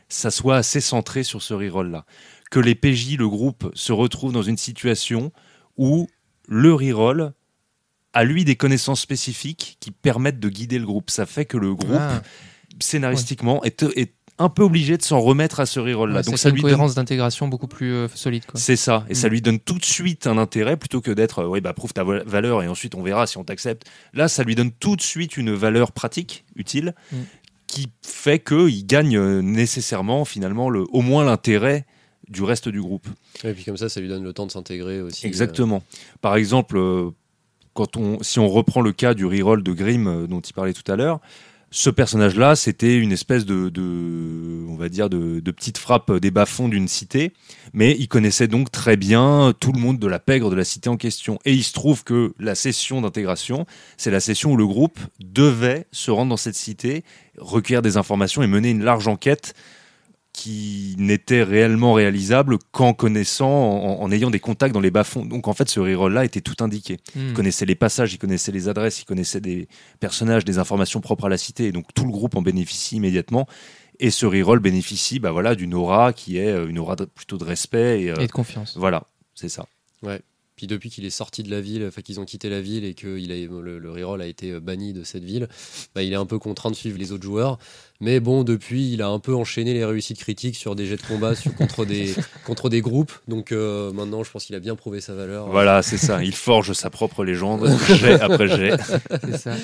ça 0.09 0.31
soit 0.31 0.57
assez 0.57 0.81
centré 0.81 1.23
sur 1.23 1.41
ce 1.41 1.53
reroll-là. 1.53 2.05
Que 2.49 2.59
les 2.59 2.75
PJ, 2.75 3.17
le 3.17 3.27
groupe, 3.27 3.71
se 3.73 3.91
retrouvent 3.91 4.31
dans 4.31 4.43
une 4.43 4.57
situation 4.57 5.31
où 5.77 6.07
le 6.47 6.73
reroll 6.73 7.33
a 8.13 8.23
lui 8.23 8.45
des 8.45 8.55
connaissances 8.55 9.01
spécifiques 9.01 9.77
qui 9.79 9.91
permettent 9.91 10.39
de 10.39 10.49
guider 10.49 10.79
le 10.79 10.85
groupe. 10.85 11.11
Ça 11.11 11.25
fait 11.25 11.45
que 11.45 11.57
le 11.57 11.75
groupe, 11.75 11.99
Ah, 11.99 12.21
scénaristiquement, 12.79 13.63
est, 13.63 13.83
est 13.83 14.13
un 14.39 14.49
peu 14.49 14.61
obligé 14.63 14.97
de 14.97 15.01
s'en 15.01 15.19
remettre 15.19 15.59
à 15.59 15.65
ce 15.65 15.79
reroll-là. 15.79 16.17
ouais, 16.17 16.23
Donc 16.23 16.37
ça 16.37 16.49
lui 16.49 16.57
une 16.57 16.61
donne 16.61 16.71
cohérence 16.71 16.93
d'intégration 16.95 17.47
beaucoup 17.47 17.67
plus 17.67 17.91
euh, 17.91 18.07
solide. 18.13 18.45
Quoi. 18.45 18.59
c'est 18.59 18.75
ça, 18.75 19.05
et 19.09 19.15
ça 19.15 19.27
Mm. 19.27 19.31
lui 19.31 19.41
donne 19.41 19.59
tout 19.59 19.77
de 19.79 19.85
suite 19.85 20.27
un 20.27 20.37
intérêt 20.37 20.77
plutôt 20.77 21.01
que 21.01 21.09
d'être, 21.11 21.39
euh, 21.39 21.47
oui, 21.47 21.59
bah 21.61 21.73
prouve 21.73 21.91
ta 21.93 22.03
valeur 22.03 22.61
et 22.63 22.67
ensuite 22.67 22.93
on 22.95 23.01
verra 23.01 23.25
si 23.27 23.37
on 23.37 23.43
t'accepte. 23.43 23.85
Là, 24.13 24.27
ça 24.27 24.43
lui 24.43 24.53
donne 24.55 24.71
tout 24.71 24.95
de 24.95 25.01
suite 25.01 25.37
une 25.37 25.53
valeur 25.53 25.91
pratique, 25.91 26.45
utile, 26.55 26.93
Mm. 27.11 27.15
qui 27.67 27.87
fait 28.05 28.39
qu'il 28.39 28.85
gagne 28.85 29.17
euh, 29.17 29.41
nécessairement, 29.41 30.23
finalement, 30.23 30.69
le, 30.69 30.85
au 30.91 31.01
moins 31.01 31.25
l'intérêt 31.25 31.85
du 32.29 32.43
reste 32.43 32.69
du 32.69 32.81
groupe. 32.81 33.07
Et 33.43 33.53
puis 33.53 33.63
comme 33.63 33.77
ça, 33.77 33.89
ça 33.89 34.01
lui 34.01 34.07
donne 34.09 34.23
le 34.23 34.33
temps 34.33 34.45
de 34.45 34.51
s'intégrer 34.51 35.01
aussi. 35.01 35.25
euh, 35.25 35.29
Exactement. 35.29 35.81
Par 36.21 36.35
exemple, 36.35 36.77
quand 37.73 37.95
on, 37.97 38.21
si 38.21 38.39
on 38.39 38.47
reprend 38.49 38.81
le 38.81 38.91
cas 38.91 39.13
du 39.13 39.25
reroll 39.25 39.63
de 39.63 39.71
Grimm 39.71 40.27
dont 40.27 40.41
il 40.41 40.53
parlait 40.53 40.73
tout 40.73 40.89
à 40.91 40.95
l'heure, 40.95 41.19
ce 41.69 41.89
personnage-là, 41.89 42.55
c'était 42.55 42.97
une 42.97 43.11
espèce 43.11 43.45
de, 43.45 43.71
on 44.69 44.75
va 44.75 44.87
dire, 44.87 45.09
de, 45.09 45.41
de 45.41 45.51
petite 45.51 45.77
frappe 45.77 46.11
des 46.13 46.31
bas-fonds 46.31 46.69
d'une 46.69 46.87
cité, 46.87 47.33
mais 47.73 47.95
il 47.99 48.07
connaissait 48.07 48.47
donc 48.47 48.71
très 48.71 48.95
bien 48.95 49.53
tout 49.59 49.73
le 49.73 49.79
monde 49.79 49.99
de 49.99 50.07
la 50.07 50.19
pègre 50.19 50.49
de 50.49 50.55
la 50.55 50.63
cité 50.63 50.89
en 50.89 50.95
question. 50.95 51.39
Et 51.43 51.53
il 51.53 51.63
se 51.63 51.73
trouve 51.73 52.03
que 52.03 52.33
la 52.39 52.55
session 52.55 53.01
d'intégration, 53.01 53.65
c'est 53.97 54.11
la 54.11 54.21
session 54.21 54.53
où 54.53 54.57
le 54.57 54.65
groupe 54.65 54.99
devait 55.19 55.87
se 55.91 56.09
rendre 56.09 56.29
dans 56.29 56.37
cette 56.37 56.55
cité, 56.55 57.03
recueillir 57.37 57.81
des 57.81 57.97
informations 57.97 58.43
et 58.43 58.47
mener 58.47 58.69
une 58.69 58.83
large 58.83 59.07
enquête 59.07 59.53
qui 60.37 60.93
n'était 60.99 61.41
réellement 61.41 61.93
réalisable 61.93 62.59
qu'en 62.71 62.93
connaissant, 62.93 63.49
en, 63.49 64.01
en 64.03 64.11
ayant 64.11 64.29
des 64.29 64.39
contacts 64.39 64.71
dans 64.73 64.79
les 64.79 64.91
bas-fonds. 64.91 65.25
Donc 65.25 65.47
en 65.47 65.53
fait, 65.53 65.67
ce 65.67 65.79
reroll-là 65.79 66.25
était 66.25 66.41
tout 66.41 66.63
indiqué. 66.63 66.97
Mm. 67.15 67.29
Il 67.29 67.33
connaissait 67.33 67.65
les 67.65 67.73
passages, 67.73 68.13
il 68.13 68.19
connaissait 68.19 68.51
les 68.51 68.69
adresses, 68.69 69.01
il 69.01 69.05
connaissait 69.05 69.41
des 69.41 69.67
personnages, 69.99 70.45
des 70.45 70.59
informations 70.59 71.01
propres 71.01 71.25
à 71.25 71.29
la 71.29 71.37
cité, 71.39 71.65
et 71.65 71.71
donc 71.71 71.85
tout 71.95 72.05
le 72.05 72.11
groupe 72.11 72.35
en 72.35 72.43
bénéficie 72.43 72.97
immédiatement. 72.97 73.47
Et 73.99 74.11
ce 74.11 74.27
reroll 74.27 74.59
bénéficie 74.59 75.17
bah 75.19 75.31
voilà, 75.31 75.55
d'une 75.55 75.73
aura 75.73 76.13
qui 76.13 76.37
est 76.37 76.51
euh, 76.51 76.67
une 76.69 76.77
aura 76.77 76.95
de- 76.95 77.05
plutôt 77.05 77.39
de 77.39 77.43
respect. 77.43 78.03
Et, 78.03 78.11
euh, 78.11 78.15
Et 78.19 78.27
de 78.27 78.31
confiance. 78.31 78.77
voilà, 78.77 79.05
c'est 79.33 79.49
ça. 79.49 79.65
Puis 80.55 80.65
depuis 80.65 80.89
qu'il 80.89 81.05
est 81.05 81.11
sorti 81.11 81.43
de 81.43 81.51
la 81.51 81.61
ville, 81.61 81.85
enfin 81.87 82.01
qu'ils 82.01 82.19
ont 82.19 82.25
quitté 82.25 82.49
la 82.49 82.61
ville 82.61 82.83
et 82.83 82.95
que 82.95 83.19
il 83.19 83.31
a, 83.31 83.35
le, 83.35 83.77
le 83.77 83.91
reroll 83.91 84.23
a 84.23 84.25
été 84.25 84.49
euh, 84.53 84.59
banni 84.59 84.91
de 84.91 85.03
cette 85.03 85.23
ville, 85.23 85.47
bah, 85.93 86.01
il 86.01 86.11
est 86.13 86.15
un 86.15 86.25
peu 86.25 86.39
contraint 86.39 86.71
de 86.71 86.75
suivre 86.75 86.97
les 86.97 87.11
autres 87.11 87.23
joueurs. 87.25 87.59
Mais 87.99 88.19
bon, 88.19 88.43
depuis, 88.43 88.93
il 88.93 89.01
a 89.01 89.07
un 89.07 89.19
peu 89.19 89.33
enchaîné 89.33 89.73
les 89.73 89.83
réussites 89.83 90.19
critiques 90.19 90.55
sur 90.55 90.75
des 90.75 90.85
jets 90.85 90.97
de 90.97 91.01
combat 91.01 91.33
sur, 91.33 91.53
contre, 91.55 91.83
des, 91.85 92.13
contre 92.45 92.69
des 92.69 92.81
groupes. 92.81 93.11
Donc 93.27 93.51
euh, 93.51 93.91
maintenant, 93.91 94.23
je 94.23 94.29
pense 94.31 94.45
qu'il 94.45 94.55
a 94.55 94.59
bien 94.59 94.75
prouvé 94.75 95.01
sa 95.01 95.13
valeur. 95.15 95.47
Voilà, 95.49 95.81
c'est 95.81 95.97
ça. 95.97 96.23
Il 96.23 96.35
forge 96.35 96.73
sa 96.73 96.89
propre 96.91 97.23
légende, 97.25 97.67
jet 97.95 98.21
après 98.21 98.47
jet. 98.47 98.77
C'est 99.23 99.37
ça. 99.37 99.55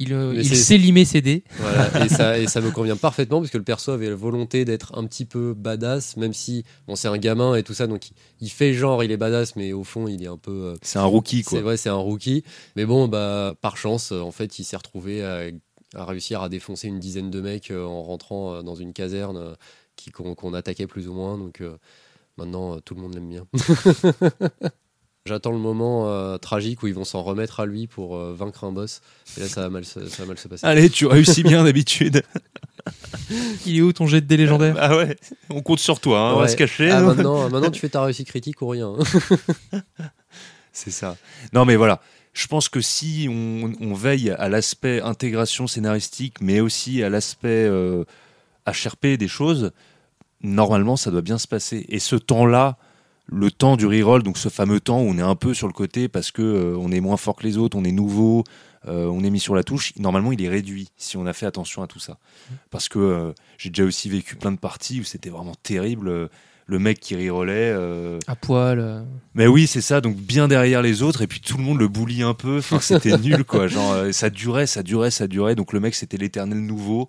Il, 0.00 0.12
euh, 0.12 0.32
il 0.36 0.44
c'est- 0.46 0.54
sait 0.54 0.76
limer 0.76 1.04
ses 1.04 1.20
dés. 1.22 1.42
Voilà, 1.58 2.04
et, 2.04 2.08
ça, 2.08 2.38
et 2.40 2.46
ça 2.46 2.60
me 2.60 2.70
convient 2.70 2.96
parfaitement 2.96 3.40
parce 3.40 3.50
que 3.50 3.58
le 3.58 3.64
perso 3.64 3.90
avait 3.92 4.08
la 4.08 4.14
volonté 4.14 4.64
d'être 4.64 4.96
un 4.96 5.04
petit 5.06 5.24
peu 5.24 5.54
badass, 5.54 6.16
même 6.16 6.32
si 6.34 6.64
bon, 6.86 6.94
c'est 6.96 7.08
un 7.08 7.18
gamin 7.18 7.54
et 7.56 7.62
tout 7.62 7.74
ça, 7.74 7.86
donc 7.86 8.08
il, 8.10 8.12
il 8.40 8.50
fait 8.50 8.74
genre 8.74 9.02
il 9.02 9.10
est 9.10 9.16
badass, 9.16 9.56
mais 9.56 9.72
au 9.72 9.82
fond 9.84 10.06
il 10.06 10.22
est 10.22 10.28
un 10.28 10.36
peu. 10.36 10.50
euh, 10.52 10.74
C'est 10.82 10.98
un 10.98 11.04
rookie, 11.04 11.38
c'est 11.38 11.50
quoi. 11.50 11.60
vrai, 11.62 11.76
c'est 11.76 11.88
un 11.88 11.94
rookie. 11.94 12.44
Mais 12.76 12.84
bon, 12.86 13.08
bah, 13.08 13.54
par 13.60 13.76
chance, 13.76 14.12
en 14.12 14.30
fait, 14.30 14.58
il 14.60 14.64
s'est 14.64 14.76
retrouvé 14.76 15.24
à, 15.24 15.46
à 15.98 16.04
réussir 16.04 16.42
à 16.42 16.48
défoncer 16.48 16.88
une 16.88 16.98
dizaine 17.00 17.30
de 17.30 17.40
mecs 17.40 17.70
euh, 17.70 17.84
en 17.84 18.02
rentrant 18.02 18.54
euh, 18.54 18.62
dans 18.62 18.74
une 18.74 18.92
caserne 18.92 19.36
euh, 19.36 19.54
qui, 19.96 20.10
qu'on, 20.10 20.54
attaquait 20.54 20.86
plus 20.86 21.08
ou 21.08 21.12
moins. 21.12 21.36
Donc 21.36 21.60
euh, 21.60 21.76
maintenant, 22.36 22.78
tout 22.80 22.94
le 22.94 23.02
monde 23.02 23.14
l'aime 23.14 23.28
bien. 23.28 23.46
J'attends 25.26 25.52
le 25.52 25.58
moment 25.58 26.08
euh, 26.08 26.38
tragique 26.38 26.82
où 26.82 26.86
ils 26.86 26.94
vont 26.94 27.04
s'en 27.04 27.22
remettre 27.22 27.60
à 27.60 27.66
lui 27.66 27.86
pour 27.86 28.16
euh, 28.16 28.32
vaincre 28.34 28.64
un 28.64 28.72
boss. 28.72 29.02
Et 29.36 29.40
là, 29.40 29.48
ça 29.48 29.60
va 29.62 29.68
mal 29.68 29.84
se, 29.84 30.08
ça 30.08 30.22
va 30.22 30.28
mal 30.28 30.38
se 30.38 30.48
passer. 30.48 30.64
Allez, 30.64 30.88
tu 30.88 31.04
réussis 31.06 31.42
bien 31.42 31.64
d'habitude. 31.64 32.22
Il 33.66 33.76
est 33.76 33.82
où 33.82 33.92
ton 33.92 34.06
jet 34.06 34.22
de 34.22 34.26
dés 34.26 34.38
légendaire 34.38 34.76
Ah 34.78 34.96
ouais, 34.96 35.16
on 35.50 35.60
compte 35.60 35.80
sur 35.80 36.00
toi, 36.00 36.20
hein, 36.30 36.34
on 36.34 36.38
va 36.38 36.48
se 36.48 36.56
cacher. 36.56 36.90
Ah, 36.90 37.00
nous. 37.00 37.08
maintenant, 37.08 37.50
maintenant, 37.50 37.70
tu 37.70 37.78
fais 37.80 37.90
ta 37.90 38.02
réussite 38.02 38.28
critique 38.28 38.62
ou 38.62 38.68
rien. 38.68 38.94
hein. 38.98 39.82
C'est 40.72 40.92
ça. 40.92 41.16
Non, 41.52 41.66
mais 41.66 41.76
voilà. 41.76 42.00
Je 42.38 42.46
pense 42.46 42.68
que 42.68 42.80
si 42.80 43.26
on, 43.28 43.72
on 43.80 43.94
veille 43.94 44.30
à 44.30 44.48
l'aspect 44.48 45.00
intégration 45.00 45.66
scénaristique, 45.66 46.40
mais 46.40 46.60
aussi 46.60 47.02
à 47.02 47.10
l'aspect 47.10 47.48
euh, 47.48 48.04
HRP 48.64 49.18
des 49.18 49.26
choses, 49.26 49.72
normalement, 50.40 50.94
ça 50.94 51.10
doit 51.10 51.20
bien 51.20 51.38
se 51.38 51.48
passer. 51.48 51.84
Et 51.88 51.98
ce 51.98 52.14
temps-là, 52.14 52.78
le 53.26 53.50
temps 53.50 53.76
du 53.76 53.86
reroll, 53.86 54.22
donc 54.22 54.38
ce 54.38 54.50
fameux 54.50 54.78
temps 54.78 55.00
où 55.00 55.06
on 55.08 55.18
est 55.18 55.22
un 55.22 55.34
peu 55.34 55.52
sur 55.52 55.66
le 55.66 55.72
côté 55.72 56.06
parce 56.06 56.30
que 56.30 56.42
euh, 56.42 56.76
on 56.78 56.92
est 56.92 57.00
moins 57.00 57.16
fort 57.16 57.34
que 57.34 57.42
les 57.42 57.58
autres, 57.58 57.76
on 57.76 57.82
est 57.82 57.90
nouveau, 57.90 58.44
euh, 58.86 59.06
on 59.06 59.24
est 59.24 59.30
mis 59.30 59.40
sur 59.40 59.56
la 59.56 59.64
touche, 59.64 59.92
normalement, 59.96 60.30
il 60.30 60.40
est 60.40 60.48
réduit 60.48 60.92
si 60.96 61.16
on 61.16 61.26
a 61.26 61.32
fait 61.32 61.46
attention 61.46 61.82
à 61.82 61.88
tout 61.88 61.98
ça. 61.98 62.18
Parce 62.70 62.88
que 62.88 63.00
euh, 63.00 63.32
j'ai 63.58 63.70
déjà 63.70 63.82
aussi 63.82 64.08
vécu 64.08 64.36
plein 64.36 64.52
de 64.52 64.58
parties 64.58 65.00
où 65.00 65.04
c'était 65.04 65.30
vraiment 65.30 65.56
terrible. 65.56 66.30
Le 66.70 66.78
mec 66.78 67.00
qui 67.00 67.16
rerollait. 67.16 67.72
euh, 67.74 68.18
À 68.26 68.36
poil. 68.36 68.78
euh. 68.78 69.02
mais 69.34 69.46
oui, 69.46 69.66
c'est 69.66 69.80
ça, 69.80 70.00
donc 70.02 70.16
bien 70.16 70.48
derrière 70.48 70.82
les 70.82 71.02
autres, 71.02 71.22
et 71.22 71.26
puis 71.26 71.40
tout 71.40 71.56
le 71.56 71.62
monde 71.64 71.78
le 71.78 71.88
bully 71.88 72.22
un 72.22 72.34
peu. 72.34 72.58
Enfin, 72.58 72.78
c'était 72.80 73.16
nul, 73.18 73.42
quoi. 73.44 73.66
Genre, 73.68 73.92
euh, 73.92 74.12
ça 74.12 74.28
durait, 74.30 74.66
ça 74.66 74.82
durait, 74.82 75.10
ça 75.10 75.26
durait. 75.26 75.54
Donc 75.54 75.72
le 75.72 75.80
mec, 75.80 75.94
c'était 75.94 76.18
l'éternel 76.18 76.60
nouveau. 76.60 77.08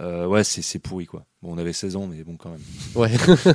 Euh, 0.00 0.26
ouais, 0.26 0.44
c'est 0.44 0.62
c'est 0.62 0.78
pourri, 0.78 1.06
quoi. 1.06 1.24
Bon, 1.42 1.54
on 1.54 1.58
avait 1.58 1.72
16 1.72 1.96
ans, 1.96 2.06
mais 2.08 2.22
bon, 2.24 2.36
quand 2.36 2.50
même. 2.50 2.60
Ouais, 2.96 3.10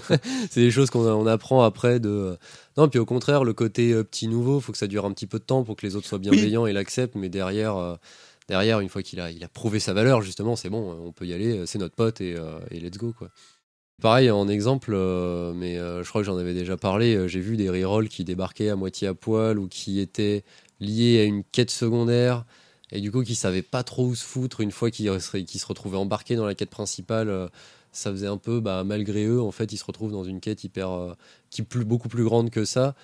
c'est 0.49 0.61
des 0.61 0.71
choses 0.71 0.89
qu'on 0.89 1.05
on 1.05 1.27
apprend 1.27 1.61
après 1.63 1.99
de. 1.99 2.37
Non, 2.77 2.87
puis 2.89 2.99
au 2.99 3.05
contraire, 3.05 3.43
le 3.43 3.53
côté 3.53 3.91
euh, 3.93 4.03
petit 4.03 4.27
nouveau, 4.29 4.59
faut 4.61 4.71
que 4.71 4.77
ça 4.77 4.87
dure 4.87 5.05
un 5.05 5.11
petit 5.11 5.27
peu 5.27 5.39
de 5.39 5.43
temps 5.43 5.63
pour 5.63 5.75
que 5.75 5.85
les 5.85 5.95
autres 5.95 6.07
soient 6.07 6.19
bienveillants 6.19 6.65
et 6.65 6.73
l'acceptent. 6.73 7.15
Mais 7.15 7.29
derrière, 7.29 7.77
euh, 7.77 7.95
derrière, 8.49 8.79
une 8.81 8.89
fois 8.89 9.03
qu'il 9.03 9.19
a, 9.21 9.31
il 9.31 9.41
a 9.43 9.47
prouvé 9.47 9.79
sa 9.79 9.93
valeur, 9.93 10.21
justement, 10.21 10.55
c'est 10.57 10.69
bon, 10.69 10.97
on 11.05 11.11
peut 11.13 11.25
y 11.25 11.33
aller, 11.33 11.65
c'est 11.65 11.79
notre 11.79 11.95
pote 11.95 12.19
et, 12.21 12.35
euh, 12.37 12.59
et 12.71 12.79
let's 12.81 12.97
go, 12.97 13.13
quoi. 13.17 13.29
Pareil, 14.01 14.31
en 14.31 14.47
exemple, 14.49 14.91
euh, 14.93 15.53
mais 15.53 15.77
euh, 15.77 16.03
je 16.03 16.09
crois 16.09 16.21
que 16.21 16.25
j'en 16.25 16.37
avais 16.37 16.53
déjà 16.53 16.77
parlé, 16.77 17.15
euh, 17.15 17.27
j'ai 17.27 17.39
vu 17.39 17.55
des 17.55 17.69
rerolls 17.69 18.09
qui 18.09 18.23
débarquaient 18.23 18.69
à 18.69 18.75
moitié 18.75 19.07
à 19.07 19.13
poil 19.13 19.59
ou 19.59 19.67
qui 19.67 19.99
étaient 19.99 20.43
liés 20.79 21.21
à 21.21 21.23
une 21.23 21.43
quête 21.43 21.71
secondaire 21.71 22.45
et 22.91 22.99
du 22.99 23.11
coup 23.11 23.23
qui 23.23 23.35
savaient 23.35 23.61
pas 23.61 23.83
trop 23.83 24.07
où 24.07 24.15
se 24.15 24.25
foutre 24.25 24.61
une 24.61 24.71
fois 24.71 24.91
qu'ils 24.91 25.09
se, 25.21 25.65
retrouvaient 25.65 25.97
embarqués 25.97 26.35
dans 26.35 26.45
la 26.45 26.55
quête 26.55 26.69
principale. 26.69 27.49
ça 27.91 28.11
faisait 28.11 28.27
un 28.27 28.37
peu, 28.37 28.59
bah, 28.59 28.83
malgré 28.83 29.25
eux, 29.25 29.41
en 29.41 29.51
fait, 29.51 29.71
ils 29.71 29.77
se 29.77 29.85
retrouvent 29.85 30.11
dans 30.11 30.23
une 30.23 30.41
quête 30.41 30.63
hyper, 30.63 31.15
qui 31.49 31.61
beaucoup 31.61 32.09
plus 32.09 32.23
grande 32.23 32.49
que 32.49 32.65
ça, 32.65 32.95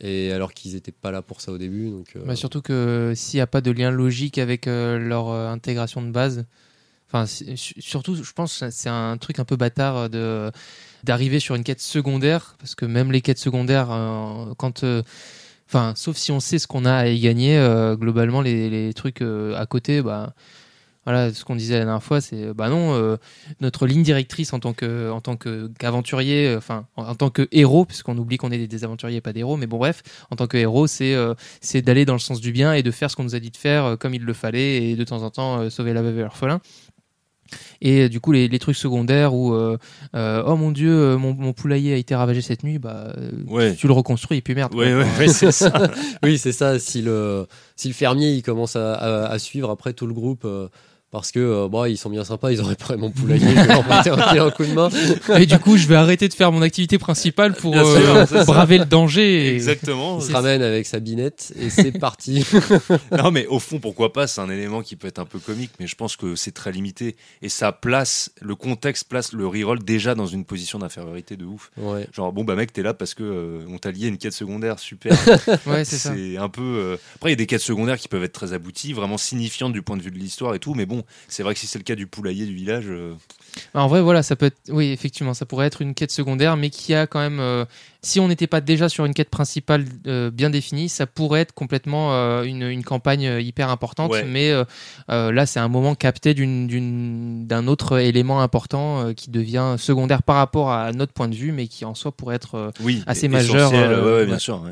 et 0.00 0.32
alors 0.32 0.52
qu'ils 0.54 0.74
n'étaient 0.74 0.92
pas 0.92 1.12
là 1.12 1.22
pour 1.22 1.40
ça 1.40 1.52
au 1.52 1.58
début. 1.58 1.92
Bah, 2.26 2.36
surtout 2.36 2.62
que 2.62 3.12
s'il 3.14 3.38
n'y 3.38 3.42
a 3.42 3.46
pas 3.46 3.60
de 3.60 3.70
lien 3.70 3.90
logique 3.90 4.38
avec 4.38 4.66
leur 4.66 5.30
intégration 5.30 6.02
de 6.02 6.10
base, 6.10 6.46
enfin 7.10 7.24
surtout 7.26 8.14
je 8.22 8.32
pense 8.32 8.60
que 8.60 8.70
c'est 8.70 8.88
un 8.88 9.16
truc 9.16 9.38
un 9.38 9.44
peu 9.44 9.56
bâtard 9.56 9.96
euh, 9.96 10.08
de 10.08 10.52
d'arriver 11.04 11.40
sur 11.40 11.54
une 11.54 11.64
quête 11.64 11.80
secondaire 11.80 12.56
parce 12.58 12.74
que 12.74 12.84
même 12.84 13.12
les 13.12 13.22
quêtes 13.22 13.38
secondaires 13.38 13.90
euh, 13.90 14.52
quand 14.56 14.84
euh, 14.84 15.02
Enfin, 15.70 15.92
sauf 15.96 16.16
si 16.16 16.32
on 16.32 16.40
sait 16.40 16.58
ce 16.58 16.66
qu'on 16.66 16.86
a 16.86 16.94
à 16.94 17.06
y 17.08 17.20
gagner, 17.20 17.58
globalement, 17.98 18.40
les, 18.40 18.70
les 18.70 18.94
trucs 18.94 19.20
à 19.20 19.66
côté, 19.66 20.00
bah, 20.00 20.32
voilà, 21.04 21.30
ce 21.30 21.44
qu'on 21.44 21.56
disait 21.56 21.78
la 21.78 21.84
dernière 21.84 22.02
fois, 22.02 22.22
c'est 22.22 22.54
bah 22.54 22.70
non, 22.70 23.18
notre 23.60 23.86
ligne 23.86 24.02
directrice 24.02 24.54
en 24.54 24.60
tant 24.60 24.72
que 24.72 25.10
en 25.10 25.20
tant 25.20 25.36
que 25.36 25.70
qu'aventurier, 25.78 26.54
enfin 26.56 26.86
en, 26.96 27.14
tant 27.14 27.28
que 27.28 27.48
héros, 27.52 27.84
puisqu'on 27.84 28.16
oublie 28.16 28.38
qu'on 28.38 28.50
est 28.50 28.66
des, 28.66 28.84
aventuriers, 28.84 29.20
pas 29.20 29.34
des 29.34 29.40
héros, 29.40 29.58
mais 29.58 29.66
bon 29.66 29.76
bref, 29.76 30.02
en 30.30 30.36
tant 30.36 30.46
que 30.46 30.56
héros, 30.56 30.86
c'est 30.86 31.14
c'est 31.60 31.82
d'aller 31.82 32.06
dans 32.06 32.14
le 32.14 32.18
sens 32.18 32.40
du 32.40 32.50
bien 32.50 32.72
et 32.72 32.82
de 32.82 32.90
faire 32.90 33.10
ce 33.10 33.16
qu'on 33.16 33.24
nous 33.24 33.34
a 33.34 33.38
dit 33.38 33.50
de 33.50 33.56
faire 33.58 33.98
comme 33.98 34.14
il 34.14 34.24
le 34.24 34.32
fallait 34.32 34.84
et 34.84 34.96
de 34.96 35.04
temps 35.04 35.22
en 35.22 35.28
temps 35.28 35.68
sauver 35.68 35.92
la 35.92 36.00
veuve 36.00 36.18
et 36.18 36.22
l'orphelin. 36.22 36.62
Et 37.80 38.02
euh, 38.04 38.08
du 38.08 38.20
coup, 38.20 38.32
les, 38.32 38.48
les 38.48 38.58
trucs 38.58 38.76
secondaires 38.76 39.34
où 39.34 39.52
euh, 39.54 39.76
euh, 40.14 40.42
oh 40.46 40.56
mon 40.56 40.70
dieu, 40.70 40.90
euh, 40.92 41.16
mon, 41.18 41.34
mon 41.34 41.52
poulailler 41.52 41.94
a 41.94 41.96
été 41.96 42.14
ravagé 42.14 42.40
cette 42.40 42.64
nuit, 42.64 42.78
bah 42.78 43.12
Ouais. 43.46 43.74
tu 43.74 43.86
le 43.86 43.92
reconstruis 43.92 44.38
et 44.38 44.40
puis 44.42 44.54
merde. 44.54 44.72
quoi. 44.72 44.84
Ouais, 44.84 44.94
ouais, 44.94 45.06
ouais, 45.18 45.28
c'est 45.28 45.52
ça. 45.52 45.72
Oui, 46.22 46.38
c'est 46.38 46.52
ça. 46.52 46.78
Si 46.78 47.02
le, 47.02 47.46
si 47.76 47.88
le 47.88 47.94
fermier 47.94 48.32
il 48.32 48.42
commence 48.42 48.76
à, 48.76 48.94
à- 48.94 49.26
à 49.26 49.38
suivre 49.38 49.70
après 49.70 49.92
tout 49.92 50.06
le 50.06 50.14
groupe 50.14 50.42
euh, 50.44 50.68
parce 51.10 51.32
que 51.32 51.38
euh, 51.40 51.68
bon, 51.68 51.84
ils 51.86 51.96
sont 51.96 52.10
bien 52.10 52.24
sympas, 52.24 52.50
ils 52.52 52.60
ont 52.60 52.66
réparé 52.66 52.96
mon 52.96 53.10
poulailler, 53.10 53.48
je 53.48 53.54
vais 53.54 53.66
leur 53.66 53.88
mettre 53.88 54.12
un, 54.42 54.50
coup 54.50 54.64
de 54.66 54.72
main. 54.72 54.90
Et 55.38 55.46
du 55.46 55.58
coup, 55.58 55.76
je 55.78 55.86
vais 55.86 55.94
arrêter 55.96 56.28
de 56.28 56.34
faire 56.34 56.52
mon 56.52 56.60
activité 56.62 56.98
principale 56.98 57.54
pour 57.54 57.74
euh, 57.76 58.00
sûr, 58.00 58.28
c'est 58.28 58.38
ça. 58.38 58.44
braver 58.44 58.78
le 58.78 58.84
danger. 58.84 59.46
et- 59.48 59.54
Exactement. 59.54 60.18
Il 60.20 60.26
se 60.26 60.32
ramène 60.32 60.62
avec 60.62 60.86
sa 60.86 61.00
binette 61.00 61.52
et 61.58 61.70
c'est 61.70 61.92
parti. 61.98 62.44
Non, 63.16 63.30
mais 63.30 63.46
au 63.46 63.58
fond, 63.58 63.78
pourquoi 63.80 64.12
pas 64.12 64.26
C'est 64.26 64.40
un 64.40 64.50
élément 64.50 64.82
qui 64.82 64.96
peut 64.96 65.08
être 65.08 65.18
un 65.18 65.24
peu 65.24 65.38
comique, 65.38 65.70
mais 65.80 65.86
je 65.86 65.94
pense 65.96 66.16
que 66.16 66.36
c'est 66.36 66.52
très 66.52 66.72
limité. 66.72 67.16
Et 67.42 67.48
ça 67.48 67.72
place, 67.72 68.30
le 68.40 68.54
contexte 68.54 69.08
place 69.08 69.32
le 69.32 69.46
reroll 69.46 69.82
déjà 69.82 70.14
dans 70.14 70.26
une 70.26 70.44
position 70.44 70.78
d'infériorité 70.78 71.36
de 71.36 71.44
ouf. 71.44 71.70
Ouais. 71.78 72.06
Genre, 72.12 72.32
bon, 72.32 72.44
bah 72.44 72.54
mec, 72.54 72.72
t'es 72.72 72.82
là 72.82 72.94
parce 72.94 73.14
que 73.14 73.22
euh, 73.22 73.64
on 73.70 73.78
t'a 73.78 73.90
lié 73.90 74.08
une 74.08 74.18
quête 74.18 74.32
secondaire, 74.32 74.78
super. 74.78 75.16
Ouais, 75.66 75.84
c'est 75.84 75.96
ça. 75.96 76.12
c'est 76.14 76.36
un 76.36 76.48
peu. 76.48 76.62
euh, 76.62 76.96
Après, 77.16 77.30
il 77.30 77.32
y 77.32 77.34
a 77.34 77.36
des 77.36 77.46
quêtes 77.46 77.60
secondaires 77.62 77.98
qui 77.98 78.08
peuvent 78.08 78.22
être 78.24 78.32
très 78.32 78.52
abouties, 78.52 78.92
vraiment 78.92 79.18
signifiantes 79.18 79.72
du 79.72 79.82
point 79.82 79.96
de 79.96 80.02
vue 80.02 80.10
de 80.10 80.18
l'histoire 80.18 80.54
et 80.54 80.58
tout, 80.58 80.74
mais 80.74 80.86
bon, 80.86 80.97
c'est 81.28 81.42
vrai 81.42 81.54
que 81.54 81.60
si 81.60 81.66
c'est 81.66 81.78
le 81.78 81.84
cas 81.84 81.94
du 81.94 82.06
poulailler 82.06 82.46
du 82.46 82.54
village. 82.54 82.86
euh, 82.88 83.14
En 83.74 83.86
vrai, 83.88 84.00
voilà, 84.02 84.22
ça 84.22 84.36
peut 84.36 84.46
être. 84.46 84.58
Oui, 84.68 84.90
effectivement, 84.90 85.34
ça 85.34 85.46
pourrait 85.46 85.66
être 85.66 85.82
une 85.82 85.94
quête 85.94 86.10
secondaire, 86.12 86.56
mais 86.56 86.70
qui 86.70 86.94
a 86.94 87.06
quand 87.06 87.20
même. 87.20 87.40
euh, 87.40 87.64
Si 88.02 88.20
on 88.20 88.28
n'était 88.28 88.46
pas 88.46 88.60
déjà 88.60 88.88
sur 88.88 89.04
une 89.04 89.14
quête 89.14 89.30
principale 89.30 89.84
euh, 90.06 90.30
bien 90.30 90.50
définie, 90.50 90.88
ça 90.88 91.06
pourrait 91.06 91.40
être 91.40 91.52
complètement 91.52 92.12
une, 92.42 92.62
une 92.62 92.84
campagne 92.84 93.40
hyper 93.40 93.70
importante. 93.70 94.12
Ouais. 94.12 94.24
Mais 94.24 94.52
là, 95.08 95.46
c'est 95.46 95.60
un 95.60 95.68
moment 95.68 95.94
capté 95.94 96.34
d'un 96.34 97.66
autre 97.66 97.98
élément 97.98 98.40
important 98.40 99.12
qui 99.14 99.30
devient 99.30 99.74
secondaire 99.78 100.22
par 100.22 100.36
rapport 100.36 100.70
à 100.70 100.92
notre 100.92 101.12
point 101.12 101.28
de 101.28 101.34
vue, 101.34 101.52
mais 101.52 101.66
qui 101.66 101.84
en 101.84 101.94
soi 101.94 102.12
pourrait 102.12 102.36
être 102.36 102.72
oui, 102.80 103.02
Assez 103.06 103.28
majeur, 103.28 103.72
essentiel, 103.72 103.98
ouais, 104.00 104.12
ouais, 104.12 104.26
bien 104.26 104.38
sûr. 104.38 104.62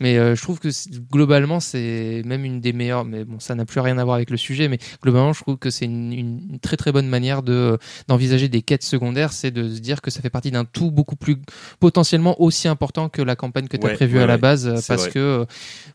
Mais 0.00 0.18
euh, 0.18 0.34
je 0.34 0.42
trouve 0.42 0.58
que 0.60 0.68
globalement, 1.10 1.60
c'est 1.60 2.22
même 2.26 2.44
une 2.44 2.60
des 2.60 2.72
meilleures. 2.72 3.04
Mais 3.04 3.24
bon, 3.24 3.40
ça 3.40 3.54
n'a 3.54 3.64
plus 3.64 3.80
rien 3.80 3.98
à 3.98 4.04
voir 4.04 4.16
avec 4.16 4.30
le 4.30 4.36
sujet. 4.36 4.68
Mais 4.68 4.78
globalement, 5.02 5.32
je 5.32 5.42
trouve 5.42 5.56
que 5.56 5.70
c'est 5.70 5.86
une, 5.86 6.12
une 6.12 6.58
très 6.60 6.76
très 6.76 6.92
bonne 6.92 7.08
manière 7.08 7.42
de 7.42 7.78
d'envisager 8.08 8.48
des 8.48 8.62
quêtes 8.62 8.82
secondaires, 8.84 9.32
c'est 9.32 9.50
de 9.50 9.68
se 9.74 9.80
dire 9.80 10.02
que 10.02 10.10
ça 10.10 10.20
fait 10.20 10.30
partie 10.30 10.50
d'un 10.50 10.64
tout 10.64 10.90
beaucoup 10.90 11.16
plus 11.16 11.36
potentiellement 11.80 12.40
aussi 12.40 12.68
important 12.68 13.08
que 13.08 13.22
la 13.22 13.36
campagne 13.36 13.68
que 13.68 13.76
tu 13.76 13.86
as 13.86 13.90
Ouais, 13.90 13.94
prévue 13.94 14.18
ouais, 14.18 14.24
à 14.24 14.26
la 14.26 14.38
base, 14.38 14.66
euh, 14.66 14.80
parce 14.86 15.02
vrai. 15.02 15.10
que 15.12 15.18
euh, 15.18 15.44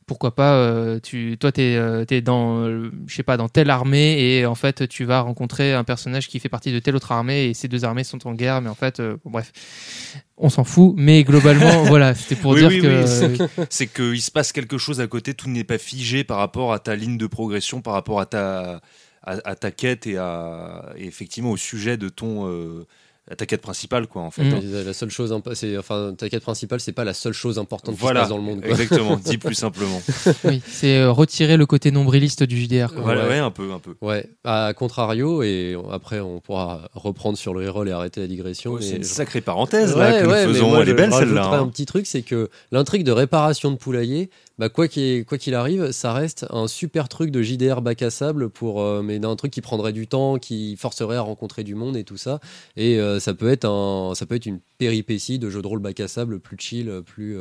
pourquoi 0.08 0.36
pas, 0.36 0.54
euh, 0.56 0.99
tu, 1.02 1.38
toi, 1.39 1.52
t'es 1.52 1.76
euh, 1.76 2.06
t'es 2.06 2.22
dans, 2.22 2.66
euh, 2.66 2.91
je 3.08 3.16
sais 3.16 3.24
pas, 3.24 3.38
dans 3.38 3.49
telle 3.49 3.70
armée 3.70 4.20
et 4.22 4.45
en 4.45 4.56
fait, 4.56 4.88
tu 4.88 5.06
vas 5.06 5.22
rencontrer 5.22 5.74
un 5.74 5.84
personnage 5.84 6.28
qui 6.28 6.39
fait 6.39 6.49
partie 6.49 6.72
de 6.72 6.80
telle 6.80 6.95
autre 6.95 7.12
armée 7.12 7.45
et 7.45 7.54
ces 7.54 7.68
deux 7.68 7.86
armées 7.86 8.04
sont 8.04 8.28
en 8.28 8.34
guerre. 8.34 8.62
Mais 8.62 8.70
en 8.70 8.76
fait, 8.76 8.99
euh, 8.99 9.18
bon, 9.24 9.32
bref, 9.32 9.52
on 10.42 10.50
s'en 10.50 10.64
fout. 10.64 10.94
Mais 10.98 11.24
globalement, 11.24 11.84
voilà, 11.86 12.16
c'était 12.16 12.36
pour 12.36 12.52
Oui, 12.52 12.60
dire 12.60 12.70
oui, 12.70 12.80
que. 12.82 13.28
oui, 13.28 13.38
c'est 13.70 13.88
qu'il 13.88 14.22
se 14.22 14.32
passe 14.32 14.52
quelque 14.52 14.78
chose 14.78 15.00
à 15.02 15.08
côté, 15.08 15.34
tout 15.34 15.50
n'est 15.50 15.64
pas 15.64 15.78
figé 15.78 16.24
par 16.24 16.38
rapport 16.38 16.74
à 16.74 16.80
ta 16.80 16.96
ligne 16.96 17.18
de 17.18 17.28
progression, 17.28 17.82
par 17.82 17.94
rapport 17.94 18.20
à 18.20 18.26
ta, 18.26 18.82
à, 19.24 19.38
à 19.46 19.56
ta 19.56 19.72
quête 19.72 20.08
et, 20.08 20.18
à, 20.18 20.94
et 20.98 21.06
effectivement 21.06 21.52
au 21.52 21.58
sujet 21.58 21.98
de 21.98 22.10
ton. 22.10 22.48
euh, 22.48 22.86
ta 23.36 23.46
quête 23.46 23.62
principale, 23.62 24.08
quoi, 24.08 24.22
en 24.24 24.32
fait. 24.32 24.44
Mm. 24.44 24.54
hein. 24.56 24.84
La 24.86 24.94
seule 24.94 25.10
chose, 25.10 25.36
c'est 25.54 25.78
enfin 25.78 26.14
ta 26.18 26.30
quête 26.30 26.44
principale, 26.44 26.80
c'est 26.80 26.92
pas 26.92 27.04
la 27.04 27.14
seule 27.14 27.34
chose 27.34 27.60
importante 27.60 27.96
qui 27.96 28.00
se 28.00 28.04
Voilà, 28.06 28.22
passe 28.22 28.30
dans 28.30 28.38
le 28.38 28.44
monde. 28.44 28.62
quoi. 28.62 28.70
exactement, 28.72 29.16
dit 29.18 29.38
plus 29.40 29.56
simplement. 29.56 30.02
Oui, 30.44 30.62
c'est 30.68 30.98
euh, 30.98 31.12
retirer 31.12 31.58
le 31.58 31.66
côté 31.66 31.92
nombriliste 31.92 32.44
du 32.44 32.62
JDR. 32.62 32.94
quoi. 32.94 33.02
Voilà, 33.04 33.24
Ouais. 33.24 33.30
ouais, 33.30 33.38
un 33.38 33.52
peu, 33.52 33.72
un 33.72 33.80
peu. 33.80 33.96
Ouais, 34.02 34.26
à 34.44 34.74
contrario, 34.74 35.44
et 35.44 35.76
après 35.92 36.20
on 36.20 36.40
pourra 36.40 36.90
reprendre 36.94 37.38
sur 37.38 37.54
le 37.54 37.62
reroll 37.68 37.90
et 37.90 37.92
arrêter 37.92 38.22
la 38.22 38.28
digression. 38.28 38.72
Oh, 38.74 38.78
mais 38.80 38.86
c'est 38.86 38.96
une 38.98 39.04
je- 39.04 39.08
sacrée 39.08 39.42
parenthèse 39.42 39.94
Ouais, 39.94 40.00
là, 40.00 40.22
que 40.22 40.28
ouais, 40.28 40.42
nous 40.46 40.52
mais 40.52 40.54
faisons. 40.56 40.70
moi, 40.70 40.82
Elle 40.82 40.90
est 40.90 40.94
belle 40.94 41.14
celle-là. 41.14 41.46
hein. 41.46 41.62
un 41.62 41.68
petit 41.68 41.86
truc, 41.86 42.06
c'est 42.08 42.22
que 42.22 42.50
l'intrigue 42.72 43.04
de 43.04 43.12
réparation 43.12 43.72
de 43.72 43.76
poulailler, 43.78 44.30
bah, 44.58 44.70
quoi 44.70 44.88
qu'il 44.88 45.56
arrive, 45.56 45.91
ça 45.91 46.14
reste 46.14 46.45
un 46.49 46.68
super 46.68 47.10
truc 47.10 47.32
de 47.32 47.41
JDR 47.41 47.82
bac 47.82 48.02
à 48.02 48.10
sable 48.10 48.49
pour, 48.49 48.82
euh, 48.82 49.02
mais 49.02 49.20
d'un 49.20 49.36
truc 49.36 49.52
qui 49.52 49.62
prendrait 49.62 49.93
du 49.93 50.08
temps, 50.08 50.38
qui 50.38 50.76
forcerait 50.78 51.16
à 51.16 51.22
rencontrer 51.22 51.64
du 51.64 51.76
monde 51.76 51.97
et 51.97 52.04
tout 52.04 52.18
ça. 52.18 52.39
Et 52.76 52.99
euh, 52.99 53.20
ça 53.20 53.34
peut 53.34 53.49
être 53.49 53.66
un, 53.66 54.14
ça 54.16 54.26
peut 54.26 54.36
être 54.36 54.45
une 54.45 54.60
péripétie 54.78 55.39
de 55.39 55.49
jeu 55.49 55.62
de 55.62 55.68
rôle 55.68 55.80
bac 55.80 55.99
à 55.99 56.08
sable 56.08 56.39
plus 56.39 56.58
chill, 56.60 57.02
plus. 57.06 57.38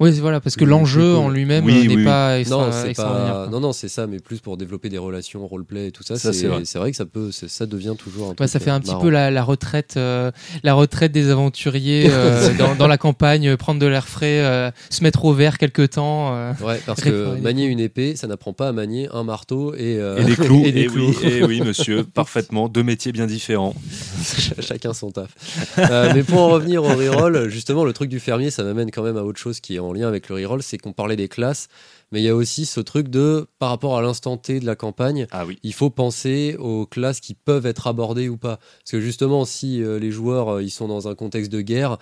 Euh, 0.00 0.04
Oui, 0.04 0.18
voilà, 0.20 0.40
parce 0.40 0.56
que 0.56 0.64
l'enjeu 0.64 1.14
en 1.16 1.28
lui-même 1.28 1.64
Oui, 1.64 1.72
euh, 1.84 1.88
n'est 1.88 1.96
oui, 1.96 2.04
pas 2.04 2.38
extra- 2.38 2.56
non, 2.58 2.84
extraordinaire. 2.86 3.34
pas, 3.44 3.48
non, 3.50 3.60
non, 3.60 3.72
c'est 3.72 3.88
ça, 3.88 4.06
mais 4.06 4.18
plus 4.18 4.40
pour 4.40 4.56
développer 4.56 4.88
des 4.88 4.98
relations 4.98 5.46
roleplay 5.46 5.88
et 5.88 5.90
tout 5.92 6.02
ça. 6.02 6.16
Ça, 6.16 6.32
c'est 6.32 6.46
vrai. 6.46 6.90
que 6.90 6.96
ça 6.96 7.04
peut, 7.06 7.30
ça 7.32 7.66
devient 7.66 7.94
toujours 7.98 8.26
un 8.26 8.30
Ouais, 8.30 8.34
truc, 8.36 8.48
ça 8.48 8.60
fait 8.60 8.70
euh, 8.70 8.74
un 8.74 8.80
petit 8.80 8.90
marrant. 8.90 9.02
peu 9.02 9.10
la, 9.10 9.30
la 9.30 9.42
retraite, 9.42 9.94
euh, 9.96 10.30
la 10.62 10.74
retraite 10.74 11.12
des 11.12 11.30
aventuriers 11.30 12.08
euh, 12.10 12.52
dans, 12.58 12.74
dans 12.74 12.86
la 12.86 12.98
campagne, 12.98 13.48
euh, 13.48 13.56
prendre 13.56 13.80
de 13.80 13.86
l'air 13.86 14.06
frais, 14.08 14.40
euh, 14.44 14.70
se 14.90 15.02
mettre 15.02 15.24
au 15.24 15.32
vert 15.32 15.58
quelque 15.58 15.82
temps. 15.82 16.34
euh. 16.34 16.52
Ouais, 16.62 16.80
parce 16.86 17.00
que 17.00 17.40
manier 17.40 17.64
une 17.66 17.80
épée, 17.80 18.14
ça 18.16 18.26
n'apprend 18.26 18.52
pas 18.52 18.68
à 18.68 18.72
manier 18.72 19.08
un 19.12 19.24
marteau 19.24 19.74
et, 19.74 19.96
euh, 19.98 20.18
Et 20.18 20.24
des 20.24 20.36
clous. 20.36 20.62
et 20.64 20.72
des 20.72 20.82
Eh 20.82 20.86
clous. 20.86 21.08
oui, 21.08 21.16
eh 21.24 21.44
oui, 21.44 21.60
monsieur, 21.60 22.04
parfaitement. 22.14 22.68
Deux 22.68 22.82
métiers 22.82 23.12
bien 23.12 23.26
différents. 23.26 23.74
Ch- 24.22 24.54
Chacun 24.60 24.92
son 24.92 25.10
taf. 25.10 25.30
Euh, 25.78 26.12
mais 26.14 26.22
pour 26.22 26.40
en 26.40 26.48
revenir 26.48 26.82
au 26.84 26.88
reroll, 26.94 27.48
justement, 27.48 27.84
le 27.84 27.92
truc 27.92 28.08
du 28.10 28.20
fermier, 28.20 28.50
ça 28.50 28.62
m'amène 28.62 28.90
quand 28.90 29.02
même 29.02 29.16
à 29.16 29.22
autre 29.22 29.38
chose 29.38 29.60
qui 29.60 29.76
est 29.76 29.78
en 29.78 29.87
lien 29.92 30.08
avec 30.08 30.28
le 30.28 30.36
reroll, 30.36 30.62
c'est 30.62 30.78
qu'on 30.78 30.92
parlait 30.92 31.16
des 31.16 31.28
classes, 31.28 31.68
mais 32.12 32.20
il 32.20 32.24
y 32.24 32.28
a 32.28 32.34
aussi 32.36 32.66
ce 32.66 32.80
truc 32.80 33.08
de, 33.08 33.46
par 33.58 33.68
rapport 33.70 33.96
à 33.96 34.02
l'instant 34.02 34.36
T 34.36 34.60
de 34.60 34.66
la 34.66 34.76
campagne, 34.76 35.26
Ah 35.30 35.44
oui. 35.46 35.58
il 35.62 35.72
faut 35.74 35.90
penser 35.90 36.56
aux 36.58 36.86
classes 36.86 37.20
qui 37.20 37.34
peuvent 37.34 37.66
être 37.66 37.86
abordées 37.86 38.28
ou 38.28 38.36
pas. 38.36 38.58
Parce 38.80 38.92
que 38.92 39.00
justement, 39.00 39.44
si 39.44 39.82
euh, 39.82 39.98
les 39.98 40.10
joueurs 40.10 40.54
euh, 40.56 40.62
ils 40.62 40.70
sont 40.70 40.88
dans 40.88 41.08
un 41.08 41.14
contexte 41.14 41.52
de 41.52 41.60
guerre, 41.60 41.98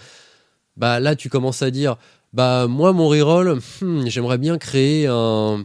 bah 0.77 1.01
là 1.01 1.17
tu 1.17 1.29
commences 1.29 1.63
à 1.63 1.71
dire, 1.71 1.97
bah 2.33 2.67
moi 2.69 2.93
mon 2.93 3.09
reroll, 3.09 3.59
hmm, 3.81 4.07
j'aimerais 4.07 4.39
bien 4.39 4.59
créer 4.59 5.07
un, 5.07 5.65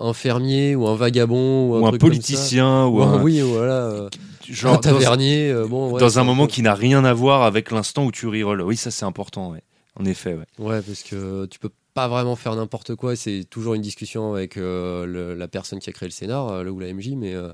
un 0.00 0.12
fermier 0.12 0.74
ou 0.76 0.86
un 0.86 0.94
vagabond 0.94 1.70
ou 1.70 1.86
un, 1.86 1.92
Ou 1.92 1.98
politicien, 1.98 2.86
ou 2.86 2.98
Ou 2.98 3.02
un- 3.02 3.22
oui, 3.22 3.40
voilà. 3.40 3.72
euh, 3.86 4.08
Genre, 4.48 4.72
un 4.72 4.74
dans, 4.74 4.80
tavernier. 4.80 5.50
euh, 5.50 5.66
bon, 5.66 5.90
ouais, 5.92 6.00
dans 6.00 6.18
un 6.18 6.24
moment 6.24 6.46
qui 6.48 6.62
n'a 6.62 6.74
rien 6.74 7.04
à 7.04 7.12
voir 7.14 7.42
avec 7.42 7.70
l'instant 7.70 8.04
où 8.04 8.10
tu 8.12 8.26
rerolls. 8.26 8.60
Oui, 8.62 8.76
ça 8.76 8.90
c'est 8.90 9.04
important, 9.04 9.52
ouais. 9.52 9.62
En 9.98 10.04
effet, 10.04 10.34
ouais. 10.34 10.46
Ouais, 10.58 10.80
parce 10.82 11.02
que 11.02 11.46
tu 11.46 11.58
peux 11.58 11.70
pas 11.94 12.08
vraiment 12.08 12.36
faire 12.36 12.54
n'importe 12.56 12.94
quoi. 12.94 13.14
C'est 13.16 13.44
toujours 13.50 13.74
une 13.74 13.82
discussion 13.82 14.32
avec 14.34 14.56
euh, 14.56 15.04
le- 15.06 15.34
la 15.34 15.48
personne 15.48 15.78
qui 15.80 15.90
a 15.90 15.92
créé 15.92 16.08
le 16.08 16.12
scénar, 16.12 16.48
euh, 16.48 16.64
ou 16.64 16.80
la 16.80 16.92
MJ, 16.92 17.10
mais 17.16 17.34
euh, 17.34 17.52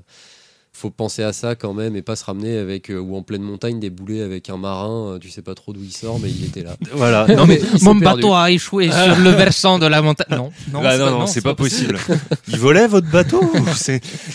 faut 0.71 0.91
penser 0.91 1.23
à 1.23 1.33
ça 1.33 1.55
quand 1.55 1.73
même 1.73 1.95
et 1.97 2.01
pas 2.01 2.15
se 2.15 2.23
ramener 2.23 2.57
avec 2.57 2.89
euh, 2.91 2.97
ou 2.99 3.17
en 3.17 3.23
pleine 3.23 3.41
montagne 3.41 3.79
débouler 3.81 4.21
avec 4.21 4.49
un 4.49 4.55
marin. 4.55 5.17
tu 5.19 5.29
sais 5.29 5.41
pas 5.41 5.55
trop 5.55 5.73
d'où 5.73 5.81
il 5.83 5.91
sort, 5.91 6.19
mais 6.19 6.29
il 6.29 6.45
était 6.45 6.63
là. 6.63 6.77
Voilà. 6.93 7.27
Non, 7.27 7.45
mais. 7.45 7.59
Mon 7.81 7.99
perdu. 7.99 8.21
bateau 8.21 8.33
a 8.33 8.49
échoué 8.51 8.89
sur 8.89 9.15
le 9.19 9.31
versant 9.31 9.77
de 9.77 9.87
la 9.87 10.01
montagne. 10.01 10.27
Non, 10.37 10.51
non, 10.71 10.81
Ah, 10.85 10.91
c'est 10.91 10.97
non, 10.99 11.05
pas- 11.05 11.11
non, 11.11 11.27
c'est 11.27 11.41
pas 11.41 11.55
possible. 11.55 11.97
Il 12.47 12.57
volait 12.57 12.87
votre 12.87 13.09
bateau 13.09 13.41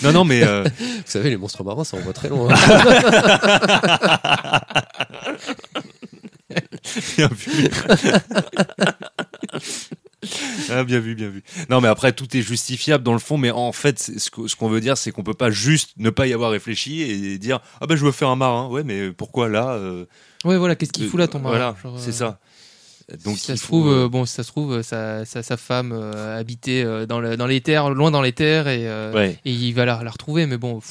Non, 0.02 0.12
non, 0.12 0.24
mais. 0.24 0.42
euh, 0.44 0.64
Vous 0.64 1.02
savez, 1.06 1.30
les 1.30 1.38
monstres 1.38 1.64
marins, 1.64 1.84
ça 1.84 1.96
envoie 1.96 2.12
très 2.12 2.28
loin. 2.28 2.48
bien 7.16 7.28
vu. 7.28 7.68
Ah, 10.70 10.84
bien 10.84 11.00
vu, 11.00 11.14
bien 11.14 11.28
vu. 11.28 11.42
Non, 11.68 11.80
mais 11.82 11.88
après, 11.88 12.12
tout 12.12 12.34
est 12.36 12.40
justifiable 12.40 13.04
dans 13.04 13.12
le 13.12 13.18
fond, 13.18 13.36
mais 13.36 13.50
en 13.50 13.72
fait, 13.72 13.98
ce 13.98 14.56
qu'on 14.56 14.68
veut 14.68 14.80
dire, 14.80 14.96
c'est 14.96 15.12
qu'on 15.12 15.22
peut 15.22 15.34
pas 15.34 15.50
juste 15.50 15.90
ne 15.98 16.08
pas 16.10 16.26
y 16.26 16.32
avoir 16.32 16.50
réfléchi 16.50 17.02
et 17.02 17.36
dire 17.38 17.60
Ah 17.80 17.86
ben, 17.86 17.94
je 17.96 18.04
veux 18.04 18.12
faire 18.12 18.28
un 18.28 18.36
marin. 18.36 18.68
Ouais, 18.68 18.84
mais 18.84 19.10
pourquoi 19.12 19.48
là 19.50 19.72
euh, 19.74 20.06
Ouais, 20.44 20.56
voilà, 20.56 20.76
qu'est-ce 20.76 20.92
qu'il 20.92 21.08
fout 21.08 21.20
là, 21.20 21.28
ton 21.28 21.40
marin 21.40 21.74
Voilà, 21.82 21.98
c'est 21.98 22.08
euh, 22.10 22.12
ça. 22.12 22.38
Donc, 23.22 23.36
si 23.36 23.44
ça 23.46 23.52
il 23.52 23.58
se 23.58 23.62
faut, 23.66 23.80
trouve, 23.80 23.88
euh, 23.92 24.04
euh, 24.04 24.08
bon, 24.08 24.24
si 24.24 24.32
ça 24.32 24.42
se 24.42 24.48
trouve, 24.48 24.72
euh, 24.78 24.82
sa, 24.82 25.26
sa, 25.26 25.42
sa 25.42 25.58
femme 25.58 25.92
euh, 25.92 26.40
habitait 26.40 26.82
euh, 26.84 27.04
dans, 27.04 27.20
le- 27.20 27.36
dans 27.36 27.46
les 27.46 27.60
terres, 27.60 27.90
loin 27.90 28.10
dans 28.10 28.22
les 28.22 28.32
terres, 28.32 28.66
et, 28.66 28.88
euh, 28.88 29.12
ouais. 29.12 29.38
et 29.44 29.52
il 29.52 29.72
va 29.74 29.84
la, 29.84 30.02
la 30.02 30.10
retrouver, 30.10 30.46
mais 30.46 30.56
bon, 30.56 30.80
pff, 30.80 30.90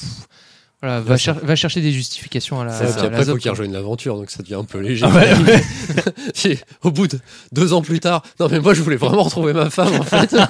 voilà, 0.84 1.00
va, 1.00 1.16
cher- 1.16 1.38
va 1.42 1.56
chercher 1.56 1.80
des 1.80 1.92
justifications 1.92 2.60
à 2.60 2.64
la. 2.64 2.72
Puis 2.72 2.82
à 2.86 2.96
la 2.96 3.06
après, 3.06 3.22
il 3.22 3.24
faut 3.30 3.36
qu'il 3.36 3.50
rejoigne 3.50 3.72
l'aventure, 3.72 4.16
donc 4.16 4.30
ça 4.30 4.42
devient 4.42 4.54
un 4.56 4.64
peu 4.64 4.78
léger. 4.80 5.06
Ah 5.08 5.14
ouais, 5.14 5.32
ouais. 5.46 5.62
Puis, 6.34 6.58
Au 6.82 6.90
bout 6.90 7.06
de 7.08 7.18
deux 7.52 7.72
ans 7.72 7.82
plus 7.82 8.00
tard, 8.00 8.22
non 8.40 8.48
mais 8.50 8.60
moi 8.60 8.74
je 8.74 8.82
voulais 8.82 8.96
vraiment 8.96 9.22
retrouver 9.22 9.52
ma 9.52 9.70
femme 9.70 9.94
en 9.98 10.02
fait. 10.02 10.34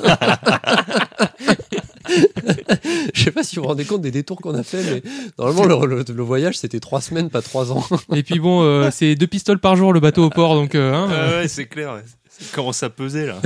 Je 3.14 3.22
sais 3.22 3.30
pas 3.30 3.42
si 3.42 3.56
vous 3.56 3.62
vous 3.62 3.68
rendez 3.68 3.84
compte 3.84 4.02
des 4.02 4.10
détours 4.10 4.36
qu'on 4.40 4.54
a 4.54 4.62
fait, 4.62 4.82
mais 4.82 5.02
normalement 5.38 5.84
le, 5.86 5.96
le- 5.96 6.04
le 6.14 6.22
voyage 6.22 6.58
c'était 6.58 6.80
trois 6.80 7.00
semaines, 7.00 7.30
pas 7.30 7.42
trois 7.42 7.72
ans. 7.72 7.84
Et 8.14 8.22
puis 8.22 8.38
bon, 8.38 8.62
euh, 8.62 8.90
c'est 8.92 9.14
deux 9.14 9.26
pistoles 9.26 9.58
par 9.58 9.76
jour 9.76 9.92
le 9.92 10.00
bateau 10.00 10.24
au 10.24 10.30
port, 10.30 10.54
donc. 10.54 10.74
euh, 10.74 10.92
hein, 10.94 11.08
Ah 11.10 11.14
euh, 11.14 11.42
ouais, 11.42 11.48
c'est 11.48 11.66
clair. 11.66 11.94
ouais. 11.94 12.02
Ça 12.36 12.46
commence 12.52 12.82
à 12.82 12.90
peser 12.90 13.26
là. 13.26 13.40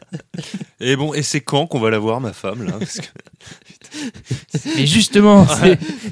et 0.80 0.94
bon, 0.96 1.14
et 1.14 1.22
c'est 1.22 1.40
quand 1.40 1.66
qu'on 1.66 1.80
va 1.80 1.88
la 1.90 1.98
voir, 1.98 2.20
ma 2.20 2.32
femme 2.34 2.64
là 2.66 2.72
Parce 2.78 2.98
que- 2.98 3.06
Mais 4.76 4.86
justement, 4.86 5.46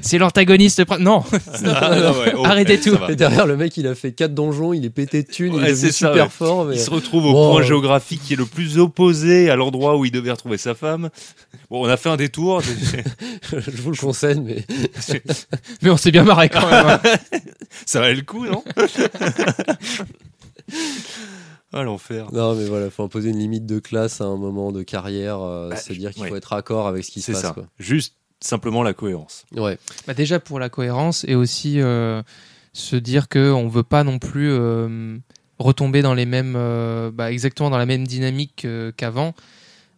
c'est- 0.01 0.17
l'antagoniste. 0.17 0.81
Non, 0.99 1.23
Ah, 1.65 1.95
non, 1.95 2.19
ouais, 2.19 2.33
oh, 2.37 2.45
Arrêtez 2.45 2.81
ça 2.81 2.89
tout. 2.91 2.97
Et 3.09 3.15
derrière, 3.15 3.45
le 3.45 3.55
mec, 3.57 3.77
il 3.77 3.85
a 3.87 3.93
fait 3.95 4.11
4 4.11 4.33
donjons, 4.33 4.73
il 4.73 4.83
est 4.85 4.89
pété 4.89 5.21
de 5.23 5.27
thunes, 5.31 5.53
il 5.55 5.63
est 5.65 5.75
ça, 5.75 5.91
super 5.91 6.25
ouais. 6.25 6.29
fort. 6.29 6.65
Mais... 6.65 6.75
Il 6.75 6.79
se 6.81 6.89
retrouve 6.89 7.25
au 7.25 7.31
Bon, 7.31 7.51
point 7.53 7.61
euh, 7.61 7.65
géographique 7.65 8.21
qui 8.23 8.33
est 8.33 8.37
le 8.37 8.45
plus 8.47 8.79
opposé 8.79 9.49
à 9.51 9.55
l'endroit 9.55 9.95
où 9.97 10.03
il 10.05 10.11
devait 10.11 10.31
retrouver 10.31 10.57
sa 10.57 10.73
femme. 10.73 11.09
Bon, 11.69 11.85
on 11.85 11.89
a 11.89 11.95
fait 11.97 12.09
un 12.09 12.17
détour. 12.17 12.61
Je 12.61 13.81
vous 13.81 13.91
le 13.91 13.97
conseille, 13.97 14.39
mais 14.41 14.65
mais 15.83 15.89
on 15.91 15.97
s'est 15.97 16.11
bien 16.11 16.23
marré 16.23 16.49
quand 16.49 16.67
même. 16.69 16.87
hein. 16.87 16.99
Ça 17.85 17.99
valait 18.01 18.15
le 18.15 18.23
coup, 18.23 18.45
non? 18.47 18.63
Ah, 21.73 21.83
l'enfer. 21.83 22.31
non, 22.33 22.55
mais 22.55 22.65
voilà, 22.65 22.89
faut 22.89 23.03
imposer 23.03 23.29
une 23.29 23.37
limite 23.39 23.65
de 23.67 23.77
classe 23.79 24.21
à 24.21 24.25
un 24.25 24.37
moment 24.37 24.71
de 24.71 24.81
carrière, 24.83 25.39
euh, 25.41 25.69
Bah, 25.69 25.75
se 25.75 25.93
dire 25.93 26.11
qu'il 26.11 26.23
ouais. 26.23 26.29
faut 26.29 26.35
être 26.35 26.45
raccord 26.45 26.87
avec 26.87 27.03
ce 27.03 27.11
qui 27.11 27.21
se 27.21 27.27
C'est 27.27 27.31
passe. 27.33 27.41
ça. 27.41 27.51
Quoi. 27.53 27.65
Juste 27.77 28.15
simplement 28.41 28.81
la 28.83 28.93
cohérence. 28.93 29.45
Ouais. 29.55 29.77
Bah 30.07 30.13
déjà 30.13 30.39
pour 30.39 30.59
la 30.59 30.69
cohérence 30.69 31.25
et 31.27 31.35
aussi 31.35 31.79
euh, 31.81 32.23
se 32.73 32.95
dire 32.95 33.27
que 33.27 33.51
on 33.51 33.67
veut 33.67 33.83
pas 33.83 34.03
non 34.03 34.17
plus 34.17 34.49
euh, 34.49 35.17
retomber 35.59 36.01
dans 36.01 36.13
les 36.13 36.25
mêmes, 36.25 36.55
euh, 36.55 37.11
bah, 37.13 37.31
exactement 37.31 37.69
dans 37.69 37.77
la 37.77 37.85
même 37.85 38.07
dynamique 38.07 38.63
euh, 38.65 38.91
qu'avant. 38.95 39.35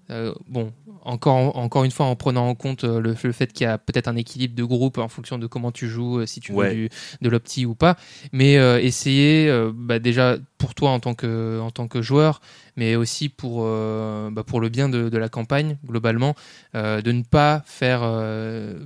Euh, 0.10 0.34
bon, 0.50 0.74
encore, 1.04 1.58
encore 1.58 1.84
une 1.84 1.92
fois, 1.92 2.06
en 2.06 2.16
prenant 2.16 2.48
en 2.48 2.56
compte 2.56 2.84
euh, 2.84 3.00
le, 3.00 3.16
le 3.22 3.32
fait 3.32 3.52
qu'il 3.54 3.66
y 3.66 3.68
a 3.68 3.78
peut-être 3.78 4.08
un 4.08 4.16
équilibre 4.16 4.56
de 4.56 4.64
groupe 4.64 4.98
en 4.98 5.08
fonction 5.08 5.38
de 5.38 5.48
comment 5.48 5.72
tu 5.72 5.88
joues, 5.88 6.20
euh, 6.20 6.26
si 6.26 6.40
tu 6.40 6.52
Ouais. 6.54 6.70
veux 6.70 6.74
du- 6.76 6.90
de 7.22 7.30
l'opti 7.30 7.66
ou 7.66 7.76
pas, 7.76 7.96
mais 8.32 8.58
euh, 8.58 8.80
essayer 8.82 9.48
euh, 9.50 9.72
bah, 9.74 10.00
déjà 10.00 10.38
pour 10.58 10.76
toi 10.76 10.92
en 10.92 11.00
tant 11.00 11.14
que, 11.14 11.60
en 11.60 11.72
tant 11.72 11.88
que 11.88 12.02
joueur, 12.02 12.42
mais 12.76 12.96
aussi 12.96 13.30
pour, 13.30 13.64
euh, 13.66 14.30
bah, 14.32 14.44
pour 14.44 14.60
le 14.62 14.70
bien 14.70 14.90
de, 14.90 15.10
de 15.10 15.18
la 15.18 15.30
campagne 15.30 15.78
globalement, 15.86 16.36
de 16.74 17.12
ne 17.12 17.24
pas 17.24 17.64
faire 17.66 18.02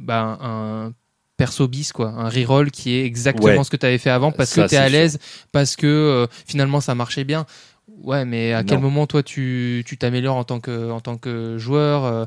bah, 0.01 0.38
un 0.41 0.93
perso 1.38 1.68
bis, 1.68 1.91
quoi, 1.91 2.09
un 2.09 2.30
reroll 2.30 2.72
qui 2.72 2.93
est 2.93 3.05
exactement 3.05 3.45
Ouais. 3.57 3.63
ce 3.63 3.70
que 3.70 3.76
tu 3.76 3.86
avais 3.86 3.97
fait 3.97 4.09
avant 4.09 4.32
parce 4.32 4.51
Ça, 4.51 4.63
que 4.63 4.70
tu 4.70 4.76
es 4.76 4.78
à 4.78 4.88
l'aise, 4.89 5.20
parce 5.51 5.76
que 5.76 5.86
euh, 5.86 6.28
finalement 6.47 6.80
ça 6.80 6.95
marchait 6.95 7.26
bien. 7.26 7.45
Ouais, 8.04 8.26
mais 8.26 8.52
à 8.54 8.64
quel 8.64 8.80
moment 8.80 9.08
toi 9.08 9.24
tu 9.24 9.84
tu 9.86 9.98
t'améliores 9.98 10.36
en 10.36 10.43
tant 10.43 10.60
que 10.60 10.91
en 10.91 11.00
tant 11.00 11.18
que 11.18 11.58
joueur 11.58 12.04
euh, 12.06 12.26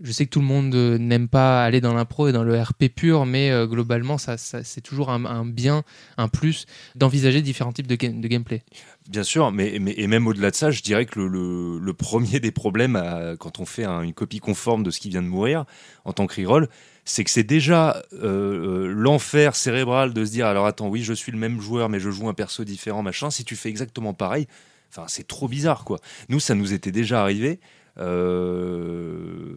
Je 0.00 0.12
sais 0.12 0.24
que 0.24 0.30
tout 0.30 0.40
le 0.40 0.46
monde 0.46 0.74
euh, 0.74 0.96
n'aime 0.98 1.28
pas 1.28 1.62
aller 1.62 1.80
dans 1.82 1.92
l'impro 1.92 2.26
et 2.28 2.32
dans 2.32 2.42
le 2.42 2.58
RP 2.60 2.84
pur, 2.88 3.26
mais 3.26 3.50
euh, 3.50 3.66
globalement 3.66 4.16
ça, 4.18 4.38
ça- 4.38 4.64
c'est 4.64 4.80
toujours 4.80 5.10
un, 5.10 5.24
un 5.26 5.44
bien, 5.44 5.82
un 6.16 6.28
plus 6.28 6.64
d'envisager 6.96 7.42
différents 7.42 7.72
types 7.72 7.86
de, 7.86 7.96
game- 7.96 8.20
de 8.20 8.28
gameplay. 8.28 8.62
Bien 9.10 9.22
sûr, 9.22 9.52
mais, 9.52 9.78
mais- 9.78 9.94
et 9.98 10.06
même 10.06 10.26
au-delà 10.26 10.50
de 10.50 10.56
ça, 10.56 10.70
je 10.70 10.80
dirais 10.82 11.04
que 11.04 11.18
le, 11.20 11.28
le- 11.28 11.78
le 11.78 11.92
premier 11.92 12.40
des 12.40 12.50
problèmes 12.50 12.96
à- 12.96 13.36
quand 13.38 13.60
on 13.60 13.66
fait 13.66 13.84
un- 13.84 14.02
une 14.02 14.14
copie 14.14 14.38
conforme 14.40 14.82
de 14.82 14.90
ce 14.90 15.00
qui 15.00 15.10
vient 15.10 15.22
de 15.22 15.28
mourir 15.28 15.64
en 16.06 16.12
tant 16.14 16.26
que 16.26 16.40
reroll, 16.40 16.68
c'est 17.04 17.24
que 17.24 17.30
c'est 17.30 17.44
déjà 17.44 18.02
euh, 18.14 18.86
l'enfer 18.94 19.54
cérébral 19.54 20.14
de 20.14 20.24
se 20.24 20.30
dire 20.30 20.46
alors 20.46 20.64
attends, 20.66 20.88
oui, 20.88 21.02
je 21.02 21.12
suis 21.12 21.30
le 21.32 21.38
même 21.38 21.60
joueur, 21.60 21.88
mais 21.90 22.00
je 22.00 22.10
joue 22.10 22.28
un 22.28 22.34
perso 22.34 22.64
différent, 22.64 23.02
machin. 23.02 23.30
Si 23.30 23.44
tu 23.44 23.54
fais 23.56 23.68
exactement 23.68 24.14
pareil, 24.14 24.46
enfin, 24.90 25.04
c'est 25.08 25.26
trop 25.26 25.48
bizarre, 25.48 25.84
quoi. 25.84 25.98
Nous, 26.28 26.40
ça 26.40 26.54
nous 26.54 26.72
était 26.72 26.92
déjà 26.92 27.22
arrivé. 27.22 27.60
Euh... 27.98 29.56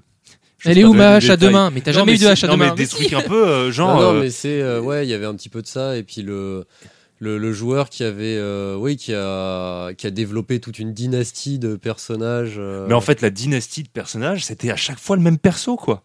Elle 0.66 0.78
est 0.78 0.86
où 0.86 0.94
ma 0.94 1.16
hache 1.16 1.30
à 1.30 1.36
deux 1.38 1.50
mains 1.50 1.72
Mais 1.72 1.82
t'as 1.82 1.92
jamais 1.92 2.14
mais 2.14 2.18
eu 2.18 2.22
de 2.22 2.28
hache 2.28 2.44
à 2.46 2.48
non, 2.48 2.54
deux 2.54 2.60
mais 2.60 2.70
mains 2.70 2.76
des 2.76 2.88
trucs 2.88 3.12
un 3.12 3.22
peu 3.22 3.48
euh, 3.48 3.72
genre. 3.74 3.96
non, 4.00 4.02
non, 4.14 4.18
euh, 4.18 4.22
mais 4.22 4.30
c'est 4.30 4.62
euh, 4.62 4.80
ouais, 4.80 5.06
il 5.06 5.10
y 5.10 5.14
avait 5.14 5.26
un 5.26 5.36
petit 5.36 5.50
peu 5.50 5.62
de 5.62 5.68
ça 5.68 5.98
et 5.98 6.04
puis 6.04 6.22
le 6.22 6.66
le, 7.20 7.38
le 7.38 7.54
joueur 7.54 7.90
qui 7.90 8.04
avait 8.04 8.38
euh, 8.38 8.76
oui 8.78 8.96
qui 8.98 9.14
a 9.14 9.94
qui 9.94 10.08
a 10.08 10.10
développé 10.10 10.60
toute 10.60 10.80
une 10.80 10.94
dynastie 10.94 11.60
de 11.60 11.76
personnages. 11.76 12.56
euh, 12.58 12.86
Mais 12.88 12.94
en 12.94 13.02
fait, 13.02 13.22
la 13.22 13.30
dynastie 13.30 13.84
de 13.84 13.90
personnages, 13.90 14.46
c'était 14.46 14.72
à 14.72 14.76
chaque 14.78 15.00
fois 15.00 15.16
le 15.18 15.22
même 15.22 15.38
perso, 15.38 15.76
quoi. 15.76 16.02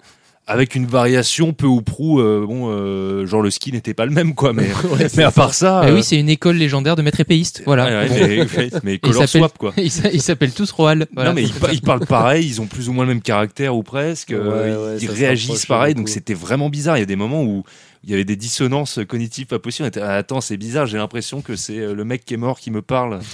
Avec 0.50 0.74
une 0.74 0.86
variation 0.86 1.52
peu 1.52 1.66
ou 1.66 1.82
prou, 1.82 2.20
euh, 2.20 2.46
bon, 2.46 2.70
euh, 2.70 3.26
genre 3.26 3.42
le 3.42 3.50
ski 3.50 3.70
n'était 3.70 3.92
pas 3.92 4.06
le 4.06 4.12
même, 4.12 4.34
quoi. 4.34 4.54
Mais, 4.54 4.62
ouais, 4.84 5.06
mais 5.14 5.22
à 5.22 5.30
ça. 5.30 5.30
part 5.30 5.52
ça, 5.52 5.82
Bah 5.82 5.88
euh, 5.88 5.94
oui, 5.94 6.02
c'est 6.02 6.18
une 6.18 6.30
école 6.30 6.56
légendaire 6.56 6.96
de 6.96 7.02
maîtres 7.02 7.20
épéistes. 7.20 7.62
Voilà. 7.66 7.84
ouais, 7.84 8.08
ouais, 8.08 8.08
Bon. 8.08 8.46
mais, 8.56 8.70
mais, 8.72 8.80
mais 8.82 8.98
color 9.12 9.28
swap, 9.28 9.58
quoi. 9.58 9.74
Ils 9.76 9.90
s'a- 9.90 10.10
ils 10.10 10.22
s'appellent 10.22 10.52
tous 10.54 10.70
Roal. 10.70 11.06
Voilà. 11.14 11.28
Non, 11.30 11.34
mais 11.36 11.42
ils, 11.42 11.52
pa- 11.52 11.70
ils 11.70 11.82
parlent 11.82 12.06
pareil, 12.06 12.46
ils 12.46 12.62
ont 12.62 12.66
plus 12.66 12.88
ou 12.88 12.94
moins 12.94 13.04
le 13.04 13.10
même 13.10 13.20
caractère 13.20 13.76
ou 13.76 13.82
presque. 13.82 14.32
euh, 14.32 14.96
ils 15.00 15.10
réagissent 15.10 15.66
pareil, 15.66 15.94
donc 15.94 16.08
c'était 16.08 16.32
vraiment 16.34 16.70
bizarre. 16.70 16.96
Il 16.96 17.00
y 17.00 17.02
a 17.02 17.06
des 17.06 17.14
moments 17.16 17.42
où 17.42 17.62
il 18.04 18.10
y 18.10 18.14
avait 18.14 18.24
des 18.24 18.36
dissonances 18.36 19.00
cognitives 19.08 19.46
pas 19.46 19.58
possibles. 19.58 19.86
On 19.86 19.88
était, 19.88 20.00
ah, 20.00 20.14
attends, 20.14 20.40
c'est 20.40 20.56
bizarre, 20.56 20.86
j'ai 20.86 20.98
l'impression 20.98 21.42
que 21.42 21.56
c'est 21.56 21.78
euh, 21.78 21.94
le 21.94 22.04
mec 22.04 22.24
qui 22.24 22.34
est 22.34 22.38
mort 22.38 22.60
qui 22.60 22.70
me 22.70 22.82
parle. 22.82 23.20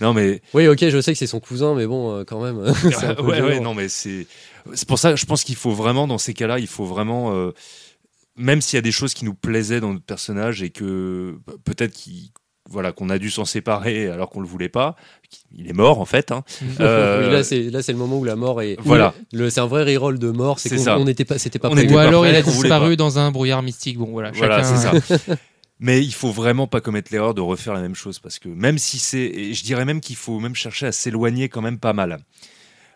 Non, 0.00 0.14
mais 0.14 0.42
Oui, 0.54 0.66
ok, 0.68 0.88
je 0.88 1.00
sais 1.00 1.12
que 1.12 1.18
c'est 1.18 1.26
son 1.26 1.40
cousin, 1.40 1.74
mais 1.74 1.86
bon, 1.86 2.14
euh, 2.14 2.24
quand 2.24 2.40
même. 2.42 2.56
peu 3.16 3.22
ouais, 3.22 3.60
non, 3.60 3.74
mais 3.74 3.88
c'est 3.88 4.26
c'est 4.74 4.86
pour 4.86 4.98
ça 4.98 5.10
que 5.10 5.16
je 5.16 5.26
pense 5.26 5.44
qu'il 5.44 5.56
faut 5.56 5.72
vraiment 5.72 6.06
dans 6.06 6.18
ces 6.18 6.34
cas-là, 6.34 6.58
il 6.58 6.66
faut 6.66 6.84
vraiment 6.84 7.34
euh, 7.34 7.50
même 8.36 8.60
s'il 8.60 8.76
y 8.76 8.78
a 8.78 8.82
des 8.82 8.92
choses 8.92 9.14
qui 9.14 9.24
nous 9.24 9.34
plaisaient 9.34 9.80
dans 9.80 9.92
notre 9.92 10.04
personnage 10.04 10.62
et 10.62 10.70
que 10.70 11.38
bah, 11.46 11.54
peut-être 11.64 11.92
qu'il 11.92 12.30
voilà 12.72 12.90
qu'on 12.92 13.10
a 13.10 13.18
dû 13.18 13.30
s'en 13.30 13.44
séparer 13.44 14.08
alors 14.08 14.30
qu'on 14.30 14.40
le 14.40 14.46
voulait 14.46 14.68
pas, 14.68 14.96
il 15.54 15.68
est 15.68 15.72
mort 15.74 16.00
en 16.00 16.04
fait. 16.04 16.32
hein. 16.32 16.42
Euh, 16.80 17.30
là, 17.30 17.44
c'est 17.44 17.62
là, 17.70 17.82
c'est 17.82 17.92
le 17.92 17.98
moment 17.98 18.18
où 18.18 18.24
la 18.24 18.34
mort 18.36 18.60
est. 18.62 18.76
Voilà. 18.80 19.14
Le, 19.32 19.50
c'est 19.50 19.60
un 19.60 19.66
vrai 19.66 19.84
reroll 19.84 20.18
de 20.18 20.30
mort. 20.30 20.58
C'est 20.58 20.74
qu'on 20.76 20.82
ça. 20.82 20.98
on 20.98 21.04
n'était 21.04 21.24
pas, 21.24 21.38
c'était 21.38 21.58
pas 21.58 21.68
On 21.70 21.76
était 21.76 21.92
Ou 21.92 21.94
pas 21.96 22.02
alors 22.02 22.26
il 22.26 22.34
a 22.34 22.42
disparu 22.42 22.96
dans 22.96 23.18
un 23.18 23.30
brouillard 23.30 23.62
mystique. 23.62 23.98
Bon, 23.98 24.06
voilà. 24.10 24.30
Voilà, 24.32 24.62
chacun- 24.62 25.00
c'est 25.00 25.18
ça. 25.18 25.36
Mais 25.84 26.00
il 26.00 26.12
faut 26.14 26.30
vraiment 26.30 26.66
pas 26.68 26.80
commettre 26.80 27.12
l'erreur 27.12 27.34
de 27.34 27.40
refaire 27.40 27.74
la 27.74 27.80
même 27.80 27.96
chose 27.96 28.20
parce 28.20 28.38
que 28.38 28.48
même 28.48 28.78
si 28.78 28.98
c'est, 28.98 29.52
je 29.52 29.64
dirais 29.64 29.84
même 29.84 30.00
qu'il 30.00 30.14
faut 30.16 30.38
même 30.38 30.54
chercher 30.54 30.86
à 30.86 30.92
s'éloigner 30.92 31.48
quand 31.48 31.60
même 31.60 31.78
pas 31.80 31.92
mal, 31.92 32.18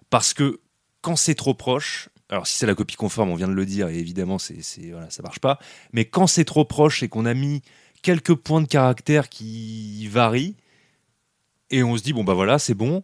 parce 0.09 0.35
que 0.35 0.61
quand 1.01 1.17
c'est 1.17 1.35
trop 1.35 1.55
proche, 1.55 2.09
alors 2.29 2.47
si 2.47 2.55
c'est 2.57 2.67
la 2.67 2.75
copie 2.77 2.95
conforme, 2.95 3.31
on 3.31 3.35
vient 3.35 3.49
de 3.49 3.55
le 3.55 3.67
dire, 3.67 3.89
et 3.89 3.99
évidemment 3.99 4.39
c'est, 4.39 4.63
c'est 4.63 4.91
voilà, 4.93 5.11
ça 5.11 5.23
marche 5.25 5.41
pas, 5.41 5.59
mais 5.93 6.05
quand 6.05 6.29
c'est 6.29 6.45
trop 6.45 6.65
proche 6.65 7.03
et 7.03 7.09
qu'on 7.09 7.27
a 7.27 7.35
mis 7.35 7.61
quelques 8.07 8.35
points 8.35 8.61
de 8.63 8.69
caractère 8.69 9.29
qui 9.29 10.07
varient, 10.07 10.55
et 11.71 11.83
on 11.83 11.97
se 11.97 12.03
dit 12.05 12.13
bon 12.13 12.23
bah 12.23 12.35
voilà 12.35 12.59
c'est 12.61 12.75
bon. 12.75 13.03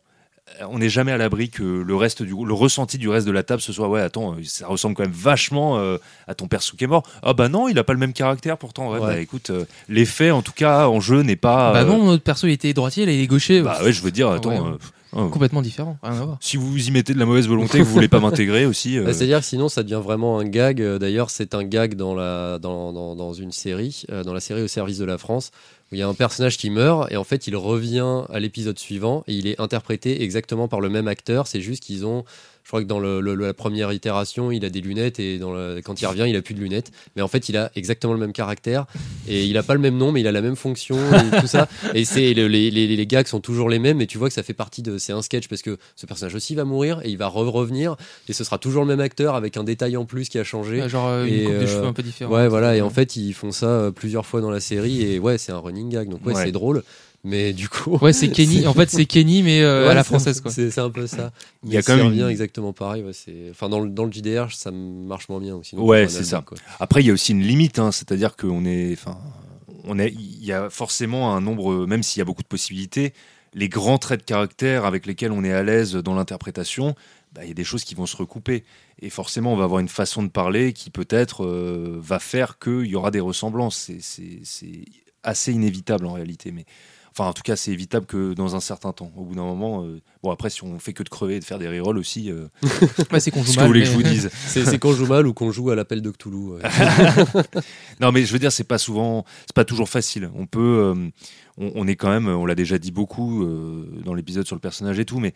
On 0.68 0.78
n'est 0.78 0.88
jamais 0.88 1.12
à 1.12 1.16
l'abri 1.16 1.48
que 1.50 1.62
le 1.62 1.96
reste 1.96 2.22
du 2.22 2.34
le 2.44 2.52
ressenti 2.52 2.98
du 2.98 3.08
reste 3.08 3.26
de 3.26 3.32
la 3.32 3.42
table 3.42 3.62
ce 3.62 3.72
soit 3.72 3.88
ouais 3.88 4.00
attends 4.02 4.34
euh, 4.34 4.42
ça 4.44 4.66
ressemble 4.66 4.94
quand 4.96 5.04
même 5.04 5.12
vachement 5.12 5.78
euh, 5.78 5.96
à 6.26 6.34
ton 6.34 6.46
perso 6.46 6.76
qui 6.76 6.84
est 6.84 6.88
mort 6.88 7.04
ah 7.22 7.32
bah 7.32 7.48
non 7.48 7.68
il 7.68 7.78
a 7.78 7.84
pas 7.84 7.92
le 7.94 7.98
même 8.00 8.12
caractère 8.12 8.58
pourtant 8.58 8.90
ouais, 8.92 8.98
Ouais. 8.98 9.06
bah 9.14 9.18
écoute 9.20 9.50
euh, 9.50 9.64
l'effet 9.88 10.30
en 10.30 10.42
tout 10.42 10.52
cas 10.52 10.88
en 10.88 11.00
jeu 11.00 11.22
n'est 11.22 11.36
pas 11.36 11.72
Bah 11.72 11.84
non, 11.84 12.04
notre 12.04 12.24
perso 12.24 12.48
il 12.48 12.52
était 12.52 12.74
droitier, 12.74 13.06
là 13.06 13.12
il 13.12 13.20
est 13.20 13.26
gaucher. 13.28 13.62
bah 13.62 13.78
ouais 13.82 13.92
je 13.92 14.02
veux 14.02 14.10
dire 14.10 14.30
attends 14.30 14.72
ouais. 14.72 14.78
Euh, 15.16 15.28
Complètement 15.28 15.62
différent. 15.62 15.98
Rien 16.02 16.12
à 16.12 16.24
voir. 16.24 16.38
si 16.40 16.56
vous 16.56 16.88
y 16.88 16.90
mettez 16.90 17.12
de 17.14 17.18
la 17.18 17.26
mauvaise 17.26 17.46
volonté 17.48 17.78
que 17.78 17.84
vous 17.84 17.92
voulez 17.92 18.08
pas 18.08 18.20
m'intégrer 18.20 18.66
aussi 18.66 18.98
euh, 18.98 19.04
Bah, 19.04 19.12
C'est-à-dire 19.12 19.40
que 19.40 19.44
sinon 19.46 19.68
ça 19.68 19.82
devient 19.82 20.00
vraiment 20.02 20.38
un 20.38 20.44
gag. 20.44 20.80
Euh, 20.80 20.98
D'ailleurs, 20.98 21.30
c'est 21.30 21.54
un 21.54 21.64
gag 21.64 21.94
dans, 21.94 22.14
la, 22.14 22.58
dans, 22.58 22.92
dans, 22.92 23.14
dans 23.14 23.32
une 23.32 23.52
série, 23.52 24.04
euh, 24.10 24.24
dans 24.24 24.32
la 24.32 24.40
série 24.40 24.62
Au 24.62 24.68
service 24.68 24.98
de 24.98 25.04
la 25.04 25.18
France, 25.18 25.50
où 25.90 25.94
il 25.94 25.98
y 25.98 26.02
a 26.02 26.08
un 26.08 26.14
personnage 26.14 26.56
qui 26.56 26.70
meurt 26.70 27.12
et 27.12 27.16
en 27.16 27.24
fait 27.24 27.46
il 27.46 27.56
revient 27.56 28.22
à 28.32 28.40
l'épisode 28.40 28.78
suivant 28.78 29.22
et 29.26 29.34
il 29.34 29.46
est 29.46 29.60
interprété 29.60 30.22
exactement 30.22 30.66
par 30.68 30.80
le 30.80 30.88
même 30.88 31.08
acteur. 31.08 31.46
C'est 31.46 31.60
juste 31.60 31.82
qu'ils 31.82 32.06
ont, 32.06 32.24
je 32.64 32.68
crois 32.68 32.80
que 32.82 32.86
dans 32.86 33.00
le, 33.00 33.20
le- 33.20 33.34
la 33.34 33.54
première 33.54 33.92
itération, 33.92 34.50
il 34.52 34.64
a 34.64 34.70
des 34.70 34.80
lunettes 34.80 35.18
et 35.18 35.38
dans 35.38 35.52
le- 35.52 35.80
quand 35.84 36.00
il 36.00 36.06
revient, 36.06 36.26
il 36.28 36.36
a 36.36 36.42
plus 36.42 36.54
de 36.54 36.60
lunettes. 36.60 36.92
Mais 37.16 37.22
en 37.22 37.28
fait, 37.28 37.48
il 37.48 37.56
a 37.56 37.70
exactement 37.74 38.12
le 38.12 38.18
même 38.20 38.32
caractère 38.32 38.86
et 39.28 39.44
il 39.46 39.56
a 39.58 39.62
pas 39.62 39.74
le 39.74 39.80
même 39.80 39.96
nom, 39.96 40.12
mais 40.12 40.20
il 40.20 40.26
a 40.26 40.32
la 40.32 40.40
même 40.42 40.56
fonction 40.56 40.96
et 40.96 41.40
tout 41.40 41.46
ça. 41.46 41.68
Et 41.94 42.04
c'est 42.04 42.34
le- 42.34 42.46
les, 42.48 42.70
les, 42.70 42.86
les 42.86 43.06
gags 43.06 43.26
sont 43.26 43.40
toujours 43.40 43.68
les 43.68 43.78
mêmes, 43.78 43.96
mais 43.98 44.06
tu 44.06 44.16
vois 44.18 44.28
que 44.28 44.34
ça 44.34 44.42
fait 44.42 44.54
partie 44.54 44.82
de. 44.82 44.98
C'est 44.98 45.12
un 45.12 45.22
sketch 45.22 45.48
parce 45.48 45.62
que 45.62 45.76
ce 45.96 46.06
personnage 46.06 46.34
aussi 46.34 46.54
va 46.54 46.64
mourir 46.64 47.00
et 47.04 47.10
il 47.10 47.18
va 47.18 47.26
re- 47.28 47.48
revenir 47.48 47.96
et 48.28 48.32
ce 48.32 48.44
sera 48.44 48.58
toujours 48.58 48.82
le 48.82 48.88
même 48.88 49.00
acteur 49.00 49.34
avec 49.34 49.56
un 49.56 49.64
détail 49.64 49.96
en 49.96 50.04
plus 50.04 50.28
qui 50.28 50.38
a 50.38 50.44
changé. 50.44 50.88
Genre 50.88 51.08
euh, 51.08 51.24
Et, 51.26 51.42
une 51.42 51.44
coupe 51.46 51.52
de 51.54 51.58
euh, 51.58 51.66
cheveux 51.66 51.86
un 51.86 51.92
peu 51.92 52.02
différente. 52.02 52.32
Ouais, 52.32 52.48
voilà, 52.48 52.76
et 52.76 52.80
en 52.80 52.90
fait, 52.90 53.16
ils 53.16 53.32
font 53.32 53.50
ça 53.50 53.66
euh, 53.66 53.90
plusieurs 53.90 54.24
fois 54.26 54.40
dans 54.40 54.50
la 54.50 54.60
série, 54.60 55.02
et 55.02 55.18
ouais, 55.18 55.36
c'est 55.38 55.52
un 55.52 55.58
running 55.58 55.88
gag, 55.88 56.08
donc 56.08 56.24
ouais, 56.26 56.34
Ouais. 56.34 56.44
c'est 56.44 56.52
drôle, 56.52 56.82
mais 57.24 57.52
du 57.52 57.68
coup. 57.68 57.96
Ouais, 58.00 58.12
c'est 58.12 58.28
Kenny. 58.32 58.66
En 58.66 58.74
fait, 58.74 58.90
c'est 58.90 59.06
Kenny, 59.06 59.42
mais 59.42 59.60
euh, 59.62 59.84
Ouais, 59.84 59.90
à 59.90 59.94
la 59.94 60.04
française, 60.04 60.40
quoi. 60.40 60.50
C'est 60.50 60.76
un 60.78 60.90
peu 60.90 61.06
ça. 61.06 61.32
Il 61.64 61.70
y 61.70 61.76
a 61.76 61.78
Mais 61.78 61.82
quand 61.82 61.96
même 61.96 62.06
revient 62.06 62.20
une- 62.22 62.28
exactement 62.28 62.72
pareil, 62.72 63.02
ouais, 63.02 63.12
c'est- 63.12 63.48
enfin, 63.50 63.68
dans 63.68 63.80
le, 63.80 63.90
dans 63.90 64.04
le 64.04 64.12
JDR, 64.12 64.50
ça 64.52 64.70
marche 64.70 65.28
moins 65.28 65.40
bien 65.40 65.54
aussi. 65.56 65.76
Ouais, 65.76 66.08
c'est 66.08 66.24
ça. 66.24 66.44
Après, 66.80 67.02
il 67.02 67.06
y 67.06 67.10
a 67.10 67.12
aussi 67.12 67.32
une 67.32 67.42
limite, 67.42 67.78
hein, 67.78 67.92
c'est-à-dire 67.92 68.36
qu'on 68.36 68.64
est, 68.64 68.92
enfin, 68.92 69.18
on 69.84 69.98
est, 69.98 70.12
il 70.12 70.44
y 70.44 70.52
a 70.52 70.70
forcément 70.70 71.34
un 71.34 71.40
nombre, 71.40 71.86
même 71.86 72.02
s'il 72.02 72.18
y 72.20 72.22
a 72.22 72.24
beaucoup 72.24 72.42
de 72.42 72.48
possibilités, 72.48 73.12
les 73.54 73.68
grands 73.68 73.98
traits 73.98 74.20
de 74.20 74.24
caractère 74.24 74.84
avec 74.86 75.04
lesquels 75.06 75.30
on 75.32 75.44
est 75.44 75.52
à 75.52 75.62
l'aise 75.62 75.92
dans 75.94 76.14
l'interprétation, 76.14 76.94
bah, 77.34 77.42
il 77.44 77.48
y 77.48 77.50
a 77.50 77.54
des 77.54 77.64
choses 77.64 77.84
qui 77.84 77.94
vont 77.94 78.06
se 78.06 78.16
recouper. 78.16 78.64
Et 79.00 79.10
forcément, 79.10 79.52
on 79.52 79.56
va 79.56 79.64
avoir 79.64 79.80
une 79.80 79.88
façon 79.88 80.22
de 80.22 80.28
parler 80.28 80.72
qui 80.72 80.90
peut-être 80.90 81.44
euh, 81.44 81.98
va 82.00 82.18
faire 82.18 82.58
qu'il 82.58 82.86
y 82.86 82.94
aura 82.94 83.10
des 83.10 83.20
ressemblances. 83.20 83.76
C'est- 83.76 83.98
C'est 84.00 84.40
c'est 84.44 84.84
assez 85.22 85.52
inévitable 85.52 86.06
en 86.06 86.12
réalité. 86.12 86.50
Mais 86.52 86.64
Enfin, 87.14 87.28
en 87.28 87.32
tout 87.34 87.42
cas, 87.42 87.56
c'est 87.56 87.70
évitable 87.72 88.06
que 88.06 88.32
dans 88.32 88.56
un 88.56 88.60
certain 88.60 88.92
temps. 88.92 89.12
Au 89.16 89.24
bout 89.24 89.34
d'un 89.34 89.42
moment, 89.44 89.84
euh, 89.84 90.00
bon, 90.22 90.30
après, 90.30 90.48
si 90.48 90.64
on 90.64 90.78
fait 90.78 90.94
que 90.94 91.02
de 91.02 91.10
crever 91.10 91.36
et 91.36 91.40
de 91.40 91.44
faire 91.44 91.58
des 91.58 91.68
rerolls 91.68 91.98
aussi, 91.98 92.30
euh, 92.30 92.46
Ouais, 93.12 93.20
c'est 93.20 93.30
qu'on 93.30 93.42
joue 93.42 93.52
ce 93.52 93.56
que 93.56 93.60
mal. 93.60 93.66
vous 93.66 93.72
voulez 93.74 93.80
que 93.84 93.90
je 93.90 93.92
vous 93.94 94.02
dise. 94.02 94.30
C'est 94.46 94.64
c'est 94.64 94.78
qu'on 94.78 94.94
joue 94.94 95.06
mal 95.06 95.26
ou 95.26 95.34
qu'on 95.34 95.52
joue 95.52 95.70
à 95.70 95.74
l'appel 95.76 96.00
de 96.00 96.10
Cthulhu. 96.10 96.54
ouais. 96.54 96.62
Non, 98.00 98.12
mais 98.12 98.24
je 98.24 98.32
veux 98.32 98.38
dire, 98.38 98.50
c'est 98.52 98.64
pas 98.64 98.78
souvent, 98.78 99.24
c'est 99.46 99.54
pas 99.54 99.64
toujours 99.64 99.88
facile. 99.88 100.30
On 100.34 100.46
peut, 100.46 100.60
euh, 100.60 100.94
on, 101.58 101.72
on 101.74 101.86
est 101.86 101.96
quand 101.96 102.08
même, 102.10 102.28
on 102.28 102.46
l'a 102.46 102.54
déjà 102.54 102.78
dit 102.78 102.90
beaucoup 102.92 103.44
dans 104.04 104.14
l'épisode 104.14 104.46
sur 104.46 104.56
le 104.56 104.60
personnage 104.60 104.98
et 104.98 105.04
tout, 105.04 105.20
mais 105.20 105.34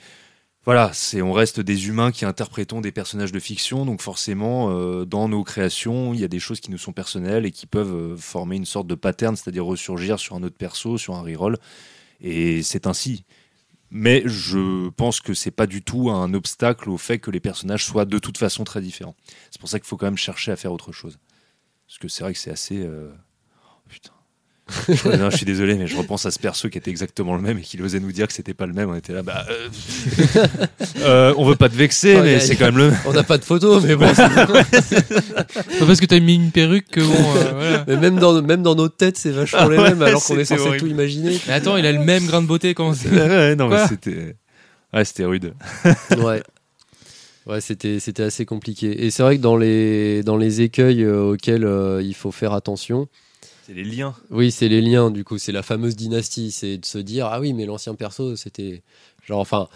voilà, 0.66 0.90
c'est, 0.92 1.22
on 1.22 1.32
reste 1.32 1.60
des 1.60 1.88
humains 1.88 2.10
qui 2.12 2.24
interprétons 2.24 2.80
des 2.80 2.92
personnages 2.92 3.32
de 3.32 3.38
fiction, 3.38 3.86
donc 3.86 4.02
forcément, 4.02 4.70
euh, 4.70 5.04
dans 5.06 5.28
nos 5.28 5.44
créations, 5.44 6.12
il 6.12 6.20
y 6.20 6.24
a 6.24 6.28
des 6.28 6.40
choses 6.40 6.60
qui 6.60 6.72
nous 6.72 6.78
sont 6.78 6.92
personnelles 6.92 7.46
et 7.46 7.52
qui 7.52 7.66
peuvent 7.66 7.94
euh, 7.94 8.16
former 8.16 8.56
une 8.56 8.66
sorte 8.66 8.88
de 8.88 8.96
pattern, 8.96 9.36
c'est-à-dire 9.36 9.64
ressurgir 9.64 10.18
sur 10.18 10.34
un 10.34 10.42
autre 10.42 10.56
perso, 10.56 10.98
sur 10.98 11.14
un 11.14 11.22
reroll, 11.22 11.56
et 12.20 12.62
c'est 12.64 12.88
ainsi. 12.88 13.24
Mais 13.90 14.22
je 14.26 14.90
pense 14.90 15.20
que 15.20 15.34
c'est 15.34 15.52
pas 15.52 15.66
du 15.68 15.82
tout 15.82 16.10
un 16.10 16.34
obstacle 16.34 16.90
au 16.90 16.98
fait 16.98 17.20
que 17.20 17.30
les 17.30 17.40
personnages 17.40 17.84
soient 17.84 18.04
de 18.06 18.18
toute 18.18 18.38
façon 18.38 18.64
très 18.64 18.80
différents. 18.82 19.16
C'est 19.52 19.60
pour 19.60 19.68
ça 19.68 19.78
qu'il 19.80 19.88
faut 19.88 19.96
quand 19.96 20.06
même 20.06 20.18
chercher 20.18 20.52
à 20.52 20.56
faire 20.56 20.72
autre 20.72 20.92
chose. 20.92 21.18
Parce 21.88 21.98
que 21.98 22.08
c'est 22.08 22.24
vrai 22.24 22.32
que 22.34 22.40
c'est 22.40 22.50
assez. 22.52 22.78
euh, 22.80 23.12
oh, 23.64 23.82
Putain. 23.88 24.15
Non, 24.88 25.30
je 25.30 25.36
suis 25.36 25.46
désolé, 25.46 25.74
mais 25.76 25.86
je 25.86 25.96
repense 25.96 26.26
à 26.26 26.30
ce 26.32 26.38
perso 26.40 26.68
qui 26.68 26.76
était 26.78 26.90
exactement 26.90 27.36
le 27.36 27.42
même 27.42 27.58
et 27.58 27.62
qui 27.62 27.80
osait 27.80 28.00
nous 28.00 28.10
dire 28.10 28.26
que 28.26 28.32
c'était 28.32 28.52
pas 28.54 28.66
le 28.66 28.72
même. 28.72 28.90
On 28.90 28.96
était 28.96 29.12
là, 29.12 29.22
bah. 29.22 29.46
euh, 29.48 29.68
euh, 31.02 31.34
on 31.36 31.44
veut 31.44 31.54
pas 31.56 31.68
te 31.68 31.76
vexer, 31.76 32.16
Oh, 32.18 32.22
mais 32.24 32.34
a- 32.36 32.40
c'est 32.40 32.56
quand 32.56 32.66
même 32.66 32.78
le. 32.78 32.92
On 33.06 33.12
n'a 33.12 33.22
pas 33.22 33.38
de 33.38 33.44
photo, 33.44 33.80
mais 33.80 33.94
bon. 33.94 34.08
c'est- 34.14 34.26
C'est 34.82 35.08
pas 35.78 35.86
parce 35.86 36.00
que 36.00 36.06
t'as 36.06 36.18
mis 36.20 36.34
une 36.34 36.50
perruque 36.50 36.88
que 36.90 37.00
bon. 37.00 37.12
euh, 37.36 37.52
voilà. 37.52 37.84
mais 37.86 37.96
même 37.96 38.18
dans, 38.18 38.42
même 38.42 38.62
dans 38.62 38.74
nos 38.74 38.88
têtes, 38.88 39.16
c'est 39.18 39.30
vachement 39.30 39.68
les 39.68 39.78
Ouais, 39.78 39.90
mêmes, 39.90 40.02
alors 40.02 40.24
qu'on 40.24 40.36
est 40.38 40.44
censé 40.44 40.60
horrible. 40.62 40.78
tout 40.78 40.86
imaginer. 40.90 41.38
Mais 41.46 41.52
attends, 41.54 41.76
il 41.76 41.86
a 41.86 41.92
le 41.92 42.00
même 42.04 42.26
grain 42.26 42.42
de 42.42 42.46
beauté 42.48 42.74
quand. 42.74 42.92
Ouais, 43.04 43.54
non, 43.56 43.68
mais 43.68 43.86
c'était. 43.88 44.36
Ouais, 44.92 45.04
c'était 45.04 45.24
rude. 45.24 45.54
Ouais. 46.18 46.42
Ouais, 47.46 47.60
c'était 47.60 48.00
c'était 48.00 48.24
assez 48.24 48.44
compliqué. 48.44 49.04
Et 49.06 49.12
c'est 49.12 49.22
vrai 49.22 49.36
que 49.36 49.42
dans 49.42 49.56
les, 49.56 50.24
dans 50.24 50.36
les 50.36 50.62
écueils 50.62 51.04
euh, 51.04 51.34
auxquels 51.34 51.64
euh, 51.64 52.02
il 52.02 52.14
faut 52.16 52.32
faire 52.32 52.52
attention, 52.52 53.06
C'est 53.66 53.74
les 53.74 53.82
liens. 53.82 54.14
oui, 54.30 54.52
c'est 54.52 54.68
les 54.68 54.80
liens, 54.80 55.10
du 55.10 55.24
coup, 55.24 55.38
c'est 55.38 55.50
la 55.50 55.64
fameuse 55.64 55.96
dynastie. 55.96 56.52
C'est 56.52 56.78
de 56.78 56.84
se 56.86 56.98
dire, 56.98 57.26
ah 57.26 57.40
oui, 57.40 57.52
mais 57.52 57.66
l'ancien 57.66 57.96
perso, 57.96 58.36
c'était. 58.36 58.84
Genre, 59.24 59.40
enfin. 59.40 59.68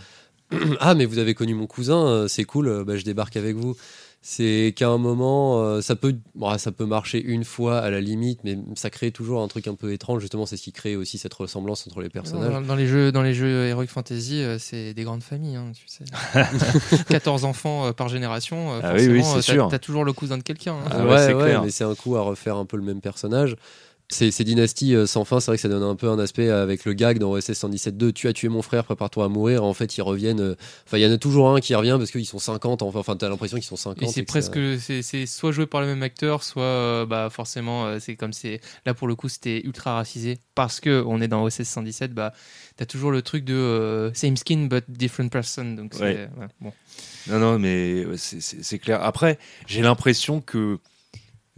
ah, 0.81 0.95
mais 0.95 1.07
vous 1.07 1.19
avez 1.19 1.35
connu 1.35 1.55
mon 1.55 1.67
cousin, 1.67 2.07
euh, 2.07 2.29
c'est 2.29 2.45
cool, 2.45 2.69
euh, 2.69 2.85
bah, 2.85 2.97
je 2.97 3.05
débarque 3.05 3.37
avec 3.37 3.57
vous. 3.57 3.77
C'est 4.23 4.75
qu'à 4.77 4.89
un 4.91 4.99
moment, 4.99 5.63
euh, 5.63 5.81
ça, 5.81 5.97
peut, 5.97 6.15
bon, 6.35 6.59
ça 6.59 6.73
peut 6.73 6.85
marcher 6.85 7.23
une 7.23 7.43
fois 7.43 7.79
à 7.79 7.89
la 7.89 8.03
limite, 8.03 8.41
mais 8.45 8.59
ça 8.75 8.91
crée 8.91 9.13
toujours 9.13 9.41
un 9.41 9.49
truc 9.49 9.67
un 9.67 9.75
peu 9.75 9.95
étrange. 9.95 10.21
Justement, 10.21 10.45
c'est 10.45 10.59
ce 10.59 10.63
qui 10.63 10.73
crée 10.73 10.95
aussi 10.95 11.17
cette 11.17 11.33
ressemblance 11.33 11.87
entre 11.87 12.03
les 12.03 12.11
personnages. 12.11 12.53
Dans, 12.53 12.61
dans 12.61 12.75
les 12.75 12.87
jeux, 12.87 13.13
dans 13.13 13.23
les 13.23 13.33
jeux 13.33 13.67
Heroic 13.69 13.87
Fantasy, 13.87 14.43
euh, 14.43 14.59
c'est 14.59 14.93
des 14.93 15.05
grandes 15.05 15.23
familles, 15.23 15.57
hein, 15.57 15.73
tu 15.75 15.87
sais. 15.87 16.05
14 17.09 17.45
enfants 17.47 17.87
euh, 17.87 17.93
par 17.93 18.09
génération, 18.09 18.73
euh, 18.75 18.81
Ah 18.83 18.93
oui, 18.95 19.07
oui, 19.09 19.21
forcément, 19.21 19.41
c'est 19.41 19.47
t'as- 19.47 19.53
sûr. 19.55 19.69
T'as 19.71 19.79
toujours 19.79 20.05
le 20.05 20.13
cousin 20.13 20.37
de 20.37 20.43
quelqu'un. 20.43 20.75
hein. 20.75 20.89
Ah 20.91 21.07
ouais, 21.07 21.27
c'est 21.27 21.33
clair. 21.35 21.63
mais 21.63 21.71
c'est 21.71 21.85
un 21.85 21.95
coup 21.95 22.17
à 22.17 22.21
refaire 22.21 22.57
un 22.57 22.67
peu 22.67 22.77
le 22.77 22.83
même 22.83 23.01
personnage. 23.01 23.57
Ces, 24.13 24.33
ces 24.33 24.43
dynasties 24.43 24.97
euh, 24.97 25.07
sans 25.07 25.25
fin, 25.25 25.39
c'est 25.39 25.47
vrai 25.53 25.57
que 25.57 25.61
ça 25.63 25.69
donne 25.69 25.85
un 25.85 25.95
peu 25.95 26.09
un 26.09 26.19
aspect 26.19 26.49
avec 26.49 26.85
le 26.85 26.95
gag 26.95 27.19
dans 27.21 27.31
OSS 27.31 27.53
117.2 27.53 28.13
Tu 28.13 28.27
as 28.27 28.33
tué 28.33 28.49
mon 28.49 28.61
frère, 28.61 28.83
prépare-toi 28.85 29.25
à 29.27 29.29
mourir. 29.29 29.63
En 29.63 29.73
fait, 29.73 29.97
ils 29.97 30.03
reviennent. 30.03 30.41
euh, 30.41 30.57
Enfin, 30.85 30.99
il 30.99 31.03
y 31.03 31.07
en 31.07 31.13
a 31.13 31.17
toujours 31.17 31.49
un 31.55 31.61
qui 31.61 31.77
revient 31.77 31.95
parce 31.97 32.11
qu'ils 32.11 32.27
sont 32.27 32.41
50. 32.41 32.83
Enfin, 32.83 32.99
enfin 32.99 33.15
t'as 33.17 33.29
l'impression 33.29 33.57
qu'ils 33.59 33.67
sont 33.67 33.77
50. 33.77 34.03
Et 34.03 34.07
c'est 34.13 34.23
que 34.23 34.27
presque, 34.27 34.59
ça- 34.81 35.03
c'est 35.03 35.27
soit 35.27 35.53
joué 35.53 35.67
par 35.67 35.81
le 35.81 35.87
même 35.87 36.03
acteur, 36.03 36.43
soit 36.43 36.63
euh, 36.65 37.07
bah 37.07 37.29
forcément 37.31 37.87
euh, 37.87 37.99
c'est 38.01 38.17
comme 38.17 38.33
c'est 38.33 38.61
là 38.85 38.95
pour 38.95 39.07
le 39.07 39.15
coup 39.15 39.29
c'était 39.29 39.61
ultra 39.65 39.95
racisé 39.95 40.39
parce 40.57 40.81
que 40.81 41.05
on 41.07 41.21
est 41.21 41.29
dans 41.29 41.45
OSS 41.45 41.63
117, 41.63 42.13
bah 42.13 42.33
t'as 42.77 42.87
toujours 42.87 43.13
le 43.13 43.23
truc 43.23 43.45
de 43.45 43.55
euh, 43.55 44.13
same 44.13 44.37
skin 44.37 44.67
but 44.69 44.85
different 44.89 45.29
person, 45.31 45.77
donc 45.77 45.93
c'est 45.95 46.01
Ouais. 46.03 46.29
ouais, 46.37 46.47
bon. 46.61 46.73
Non, 47.29 47.39
non, 47.39 47.59
mais 47.61 48.05
c'est 48.17 48.79
clair. 48.81 49.03
Après, 49.05 49.39
j'ai 49.69 49.83
l'impression 49.83 50.41
que 50.41 50.79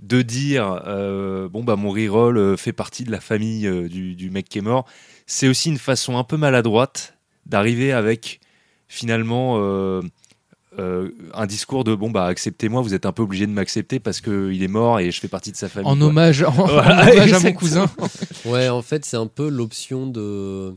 de 0.02 0.20
dire 0.20 0.82
euh, 0.86 1.48
bon 1.48 1.64
bah 1.64 1.76
mon 1.76 1.90
reroll 1.90 2.36
euh, 2.36 2.56
fait 2.56 2.72
partie 2.72 3.04
de 3.04 3.10
la 3.10 3.20
famille 3.20 3.66
euh, 3.66 3.88
du, 3.88 4.14
du 4.14 4.30
mec 4.30 4.48
qui 4.48 4.58
est 4.58 4.62
mort, 4.62 4.84
c'est 5.26 5.48
aussi 5.48 5.70
une 5.70 5.78
façon 5.78 6.18
un 6.18 6.24
peu 6.24 6.36
maladroite 6.36 7.16
d'arriver 7.46 7.92
avec 7.92 8.40
finalement 8.88 9.58
euh, 9.58 10.02
euh, 10.78 11.10
un 11.34 11.46
discours 11.46 11.84
de 11.84 11.94
bon 11.94 12.10
bah 12.10 12.26
acceptez-moi, 12.26 12.80
vous 12.80 12.94
êtes 12.94 13.04
un 13.06 13.12
peu 13.12 13.22
obligé 13.22 13.46
de 13.46 13.52
m'accepter 13.52 14.00
parce 14.00 14.20
que 14.20 14.50
il 14.52 14.62
est 14.62 14.68
mort 14.68 15.00
et 15.00 15.10
je 15.10 15.20
fais 15.20 15.28
partie 15.28 15.52
de 15.52 15.56
sa 15.56 15.68
famille. 15.68 15.90
En 15.90 15.96
quoi. 15.96 16.06
hommage, 16.06 16.42
en, 16.42 16.58
hommage 16.58 17.32
à 17.32 17.40
mon 17.40 17.52
cousin. 17.52 17.90
Ouais, 18.44 18.68
en 18.68 18.82
fait, 18.82 19.04
c'est 19.04 19.16
un 19.16 19.26
peu 19.26 19.48
l'option 19.48 20.06
de. 20.06 20.74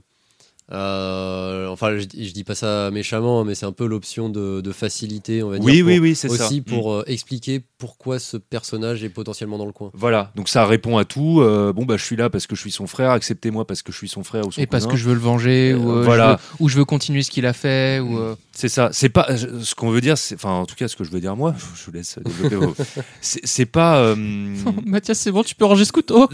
Euh, 0.71 1.67
enfin, 1.67 1.95
je, 1.97 2.01
je 2.01 2.31
dis 2.31 2.43
pas 2.43 2.55
ça 2.55 2.89
méchamment, 2.91 3.43
mais 3.43 3.53
c'est 3.55 3.65
un 3.67 3.71
peu 3.71 3.85
l'option 3.85 4.29
de, 4.29 4.61
de 4.61 4.71
facilité, 4.71 5.43
on 5.43 5.49
va 5.49 5.57
Oui, 5.57 5.73
dire. 5.73 5.85
oui, 5.85 5.95
pour- 5.97 6.03
oui, 6.03 6.15
c'est 6.15 6.29
ça. 6.29 6.45
Aussi 6.45 6.61
Mm. 6.61 6.63
pour 6.63 6.93
euh, 6.93 7.03
expliquer 7.07 7.61
pourquoi 7.77 8.17
ce 8.19 8.37
personnage 8.37 9.03
est 9.03 9.09
potentiellement 9.09 9.57
dans 9.57 9.65
le 9.65 9.71
coin. 9.73 9.91
Voilà, 9.93 10.31
donc 10.35 10.49
ça 10.49 10.65
répond 10.65 10.97
à 10.97 11.05
tout. 11.05 11.41
euh, 11.41 11.71
bon 11.73 11.85
bah 11.85 11.97
je 11.97 12.03
suis 12.03 12.15
là 12.15 12.29
parce 12.29 12.47
que 12.47 12.55
je 12.55 12.61
suis 12.61 12.71
son 12.71 12.87
frère, 12.87 13.11
acceptez-moi 13.11 13.65
parce 13.67 13.83
que 13.83 13.91
je 13.91 13.97
suis 13.97 14.07
son 14.09 14.23
frère 14.23 14.47
ou 14.47 14.51
son 14.51 14.59
Et 14.61 14.65
parce 14.65 14.87
que 14.87 14.95
je 14.95 15.03
veux 15.07 15.13
le 15.13 15.19
venger, 15.19 15.73
ou, 15.75 16.01
voilà. 16.03 16.39
je 16.41 16.57
veux, 16.57 16.65
ou 16.65 16.69
je 16.69 16.77
veux 16.77 16.85
continuer 16.85 17.21
ce 17.21 17.29
qu'il 17.29 17.45
a 17.45 17.53
fait, 17.53 17.99
ou 17.99 18.17
euh, 18.17 18.35
C'est 18.53 18.69
ça. 18.69 18.89
C'est 18.91 19.09
pas 19.09 19.27
ce 19.37 19.75
qu'on 19.75 19.89
veut 19.91 20.01
dire. 20.01 20.17
c'est- 20.17 20.35
Enfin, 20.35 20.51
en 20.51 20.65
tout 20.65 20.75
cas, 20.75 20.87
ce 20.87 20.95
que 20.95 21.03
je 21.03 21.11
veux 21.11 21.19
dire 21.19 21.35
moi. 21.35 21.53
Je 21.75 21.85
vous 21.85 21.91
laisse 21.91 22.17
développer. 22.25 22.55
vos- 22.55 22.75
c'est 23.21 23.65
pas. 23.65 23.97
euh, 23.99 24.15
Mathias, 24.85 25.19
c'est 25.19 25.31
bon, 25.31 25.43
tu 25.43 25.53
peux 25.55 25.65
ranger 25.65 25.85
ce 25.85 25.91
couteau. 25.91 26.27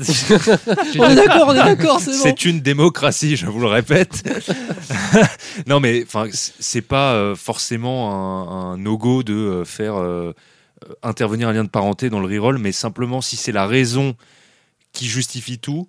On 1.00 1.10
est 1.10 1.16
d'accord, 1.16 1.46
on 1.48 1.52
est 1.54 1.56
d'accord, 1.58 2.00
c'est 2.00 2.12
bon. 2.12 2.18
c'est 2.24 2.46
une 2.46 2.62
démocratie, 2.62 3.36
je 3.36 3.46
vous 3.48 3.60
le 3.60 3.68
répète. 3.68 4.21
non, 5.68 5.80
mais 5.80 6.04
enfin, 6.06 6.28
c'est- 6.34 6.82
pas 6.82 7.14
euh, 7.14 7.36
forcément 7.36 8.12
un, 8.12 8.74
un 8.74 8.78
no-go 8.78 9.24
de 9.24 9.34
euh, 9.34 9.66
faire 9.66 9.96
euh, 9.96 10.34
intervenir 11.04 11.48
un 11.50 11.54
lien 11.54 11.64
de 11.64 11.70
parenté 11.70 12.10
dans 12.10 12.20
le 12.20 12.28
reroll, 12.28 12.58
mais 12.58 12.72
simplement 12.72 13.22
si 13.22 13.38
c'est 13.38 13.52
la 13.52 13.68
raison 13.68 14.16
qui 14.94 15.08
justifie 15.08 15.60
tout, 15.60 15.88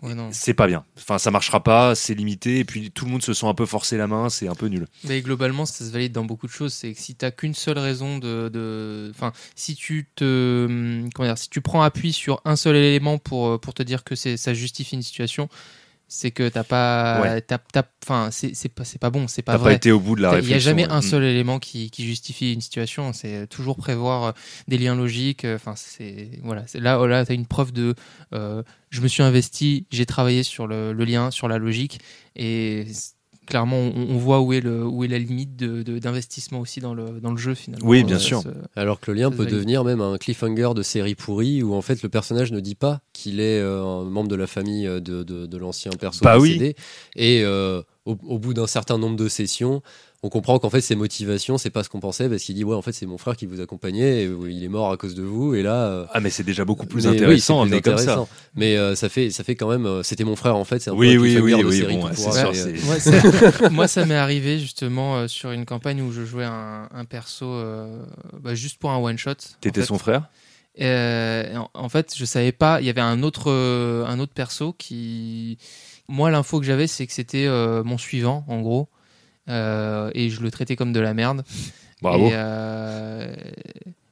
Ouais, 0.00 0.14
c'est 0.30 0.54
pas 0.54 0.68
bien. 0.68 0.84
Enfin, 0.96 1.18
ça 1.18 1.32
marchera 1.32 1.60
pas, 1.60 1.96
c'est 1.96 2.14
limité, 2.14 2.60
et 2.60 2.64
puis 2.64 2.92
tout 2.92 3.04
le 3.04 3.10
monde 3.10 3.22
se 3.22 3.34
sent 3.34 3.46
un 3.46 3.54
peu 3.54 3.66
forcé 3.66 3.96
la 3.96 4.06
main, 4.06 4.30
c'est 4.30 4.46
un 4.46 4.54
peu 4.54 4.66
nul. 4.68 4.86
Mais 5.02 5.22
globalement, 5.22 5.66
ça 5.66 5.84
se 5.84 5.90
valide 5.90 6.12
dans 6.12 6.24
beaucoup 6.24 6.46
de 6.46 6.52
choses. 6.52 6.72
C'est 6.72 6.92
que 6.92 7.00
si 7.00 7.16
t'as 7.16 7.32
qu'une 7.32 7.54
seule 7.54 7.78
raison 7.78 8.18
de, 8.18 8.48
de- 8.48 9.10
enfin, 9.12 9.32
si 9.56 9.74
tu 9.74 10.08
te, 10.14 10.68
comment 11.14 11.26
dire, 11.28 11.36
si 11.36 11.48
tu 11.50 11.60
prends 11.60 11.82
appui 11.82 12.12
sur 12.12 12.40
un 12.44 12.54
seul 12.54 12.76
élément 12.76 13.18
pour 13.18 13.60
pour 13.60 13.74
te 13.74 13.82
dire 13.82 14.04
que 14.04 14.14
c'est 14.14 14.36
ça 14.36 14.54
justifie 14.54 14.94
une 14.94 15.02
situation, 15.02 15.48
c'est 16.14 16.30
que 16.30 16.46
t'as 16.50 16.62
pas, 16.62 17.22
Ouais. 17.22 17.40
t'as- 17.40 17.56
t'as- 17.58 17.84
enfin, 18.04 18.28
c'est 18.30 18.54
c'est 18.54 18.68
pas 18.68 18.84
c'est 18.84 18.98
pas 19.00 19.08
bon, 19.08 19.28
c'est 19.28 19.40
pas 19.40 19.52
T'as 19.56 19.64
pas 19.64 19.72
été 19.72 19.90
au 19.92 19.98
bout 19.98 20.14
de 20.14 20.20
la 20.20 20.28
Il 20.28 20.32
n'y 20.32 20.36
réflexion. 20.40 20.56
a 20.56 20.58
jamais 20.72 20.86
ouais. 20.86 20.92
un 20.92 20.98
Mm. 20.98 21.02
seul 21.02 21.24
élément 21.24 21.58
qui, 21.58 21.90
qui 21.90 22.04
justifie 22.04 22.52
une 22.52 22.60
situation. 22.60 23.14
C'est 23.14 23.46
toujours 23.46 23.78
prévoir 23.78 24.24
euh, 24.24 24.32
des 24.68 24.76
liens 24.76 24.94
logiques. 24.94 25.46
euh, 25.46 25.56
Enfin, 25.56 25.72
c'est 25.74 26.28
voilà. 26.42 26.64
C'est 26.66 26.80
là, 26.80 27.04
là, 27.06 27.24
t'as 27.24 27.32
une 27.34 27.46
preuve 27.46 27.72
de. 27.72 27.94
euh, 28.34 28.62
je 28.90 29.00
me 29.00 29.08
suis 29.08 29.22
investi, 29.22 29.86
j'ai 29.90 30.04
travaillé 30.04 30.42
sur 30.42 30.66
le, 30.66 30.92
le 30.92 31.04
lien, 31.06 31.30
sur 31.30 31.48
la 31.48 31.56
logique, 31.56 31.98
et 32.36 32.84
clairement, 33.46 33.76
on, 33.78 34.06
on 34.10 34.16
voit 34.18 34.40
où 34.40 34.52
est 34.52 34.60
le 34.60 34.84
où 34.86 35.04
est 35.04 35.08
la 35.08 35.18
limite 35.18 35.56
de- 35.56 35.82
de- 35.82 35.98
d'investissement 35.98 36.60
aussi 36.60 36.80
dans 36.80 36.94
le 36.94 37.20
dans 37.20 37.30
le 37.30 37.36
jeu 37.36 37.54
finalement. 37.54 37.86
Oui, 37.88 38.04
bien 38.04 38.16
Euh, 38.16 38.20
sûr. 38.20 38.42
ce- 38.42 38.48
Alors 38.80 39.00
que 39.00 39.10
le 39.10 39.18
lien 39.18 39.30
peut 39.30 39.46
devenir 39.46 39.84
même 39.84 40.00
un 40.00 40.16
cliffhanger 40.18 40.70
de 40.74 40.82
série 40.82 41.14
pourrie 41.14 41.62
où 41.62 41.74
en 41.74 41.82
fait 41.82 42.02
le 42.02 42.08
personnage 42.08 42.52
ne 42.52 42.60
dit 42.60 42.74
pas 42.74 43.00
qu'il 43.12 43.40
est 43.40 43.58
euh, 43.60 43.82
un 43.84 44.04
membre 44.04 44.28
de 44.28 44.36
la 44.36 44.46
famille 44.46 44.86
euh, 44.86 45.00
de, 45.00 45.22
de- 45.22 45.46
de 45.46 45.56
l'ancien 45.58 45.90
perso 45.92 46.24
Bah 46.24 46.38
oui. 46.38 46.50
décédé. 46.58 46.76
Et 47.16 47.42
euh, 47.44 47.82
au, 48.06 48.16
au 48.26 48.38
bout 48.38 48.54
d'un 48.54 48.66
certain 48.66 48.98
nombre 48.98 49.16
de 49.16 49.28
sessions, 49.28 49.82
on 50.24 50.28
comprend 50.28 50.58
qu'en 50.58 50.70
fait 50.70 50.80
ses 50.80 50.94
motivations 50.94 51.58
c'est 51.58 51.70
pas 51.70 51.82
ce 51.82 51.88
qu'on 51.88 51.98
pensait 51.98 52.28
parce 52.28 52.42
qu'il 52.42 52.54
dit 52.54 52.62
ouais 52.64 52.76
en 52.76 52.82
fait 52.82 52.92
c'est 52.92 53.06
mon 53.06 53.18
frère 53.18 53.36
qui 53.36 53.46
vous 53.46 53.60
accompagnait 53.60 54.22
et 54.24 54.30
il 54.48 54.62
est 54.62 54.68
mort 54.68 54.92
à 54.92 54.96
cause 54.96 55.14
de 55.16 55.22
vous 55.22 55.54
et 55.54 55.62
là 55.62 55.86
euh, 55.86 56.06
Ah, 56.12 56.20
mais 56.20 56.30
c'est 56.30 56.44
déjà 56.44 56.64
beaucoup 56.64 56.86
plus 56.86 57.04
mais 57.04 57.10
oui, 57.10 57.16
intéressant 57.16 57.62
plus 57.62 57.68
amené 57.74 57.82
comme 57.82 57.98
ça. 57.98 58.24
Mais 58.54 58.76
euh, 58.76 58.94
ça 58.94 59.08
fait 59.08 59.30
ça 59.30 59.42
fait 59.42 59.56
quand 59.56 59.68
même 59.68 59.84
euh, 59.86 60.02
c'était 60.02 60.24
mon 60.24 60.36
frère 60.36 60.54
en 60.56 60.64
fait 60.64 60.78
c'est 60.78 60.90
un 60.90 60.94
Oui, 60.94 61.16
peu 61.16 61.22
oui, 61.22 61.38
oui, 61.38 61.58
de 61.58 61.64
oui, 61.64 61.78
série 61.78 61.96
bon, 61.96 62.14
sûr, 62.14 62.32
euh, 62.36 62.76
Moi, 62.84 62.98
ça, 63.00 63.68
moi, 63.70 63.88
ça 63.88 64.06
m'est 64.06 64.14
arrivé 64.14 64.58
justement 64.60 65.16
euh, 65.16 65.28
sur 65.28 65.50
une 65.50 65.64
campagne 65.64 66.00
où 66.02 66.12
je 66.12 66.24
jouais 66.24 66.44
un, 66.44 66.88
un 66.94 67.04
perso 67.04 67.46
euh, 67.46 68.04
bah, 68.40 68.54
juste 68.54 68.78
pour 68.78 68.90
un 68.90 68.98
one 68.98 69.18
shot. 69.18 69.34
T'étais 69.60 69.80
en 69.80 69.82
fait. 69.82 69.88
son 69.88 69.98
frère? 69.98 70.28
Euh, 70.80 71.56
en, 71.56 71.68
en 71.74 71.88
fait, 71.88 72.14
je 72.16 72.24
savais 72.24 72.52
pas. 72.52 72.80
Il 72.80 72.86
y 72.86 72.90
avait 72.90 73.00
un 73.00 73.22
autre, 73.22 73.50
euh, 73.50 74.06
un 74.06 74.18
autre 74.18 74.32
perso 74.32 74.72
qui. 74.72 75.58
Moi, 76.08 76.30
l'info 76.30 76.60
que 76.60 76.66
j'avais, 76.66 76.86
c'est 76.86 77.06
que 77.06 77.12
c'était 77.12 77.46
euh, 77.46 77.82
mon 77.84 77.98
suivant, 77.98 78.44
en 78.48 78.60
gros. 78.60 78.88
Euh, 79.52 80.10
et 80.14 80.28
je 80.30 80.40
le 80.40 80.50
traitais 80.50 80.74
comme 80.74 80.92
de 80.92 81.00
la 81.00 81.14
merde. 81.14 81.44
Bravo. 82.00 82.28
Euh, 82.32 83.32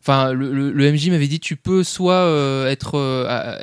Enfin, 0.03 0.32
le, 0.32 0.51
le- 0.55 0.72
le 0.72 0.93
MJ 0.93 1.11
m'avait 1.11 1.28
dit 1.28 1.41
tu 1.41 1.57
peux 1.57 1.84
soit 1.84 2.14
euh, 2.14 2.66
être, 2.70 2.99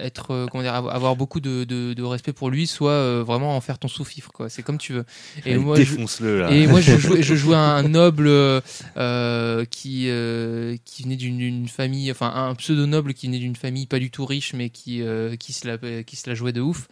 être 0.03 0.45
comment 0.51 0.61
dire, 0.61 0.75
avoir 0.75 1.15
beaucoup 1.15 1.39
de, 1.39 1.63
de- 1.63 1.93
de 1.95 2.03
respect 2.03 2.31
pour 2.31 2.51
lui, 2.51 2.67
soit 2.67 3.23
vraiment 3.23 3.57
en 3.57 3.59
faire 3.59 3.79
ton 3.79 3.87
sous-fifre. 3.87 4.31
quoi. 4.31 4.47
C'est 4.47 4.61
comme 4.61 4.77
tu 4.77 4.93
veux. 4.93 5.03
Et 5.47 5.53
Allez, 5.53 5.57
moi, 5.57 5.75
je- 5.77 5.81
défonce-le 5.95 6.39
là. 6.41 6.51
et 6.51 6.67
moi, 6.67 6.79
je 6.79 6.95
jouais, 6.97 7.23
je 7.23 7.33
jouais 7.33 7.55
un 7.55 7.81
noble 7.81 8.27
euh, 8.29 9.65
qui, 9.65 10.05
euh, 10.09 10.75
qui 10.85 11.03
venait 11.03 11.15
d'une 11.15 11.37
d'une 11.37 11.67
famille, 11.67 12.11
enfin 12.11 12.31
un 12.35 12.53
pseudo 12.53 12.85
noble 12.85 13.15
qui 13.15 13.25
venait 13.25 13.39
d'une 13.39 13.55
famille 13.55 13.87
pas 13.87 13.97
du 13.99 14.11
tout 14.11 14.25
riche, 14.25 14.53
mais 14.53 14.69
qui, 14.69 15.01
euh, 15.01 15.35
qui, 15.37 15.53
se 15.53 15.67
la, 15.67 16.03
qui 16.03 16.15
se 16.15 16.29
la 16.29 16.35
jouait 16.35 16.53
de 16.53 16.61
ouf. 16.61 16.87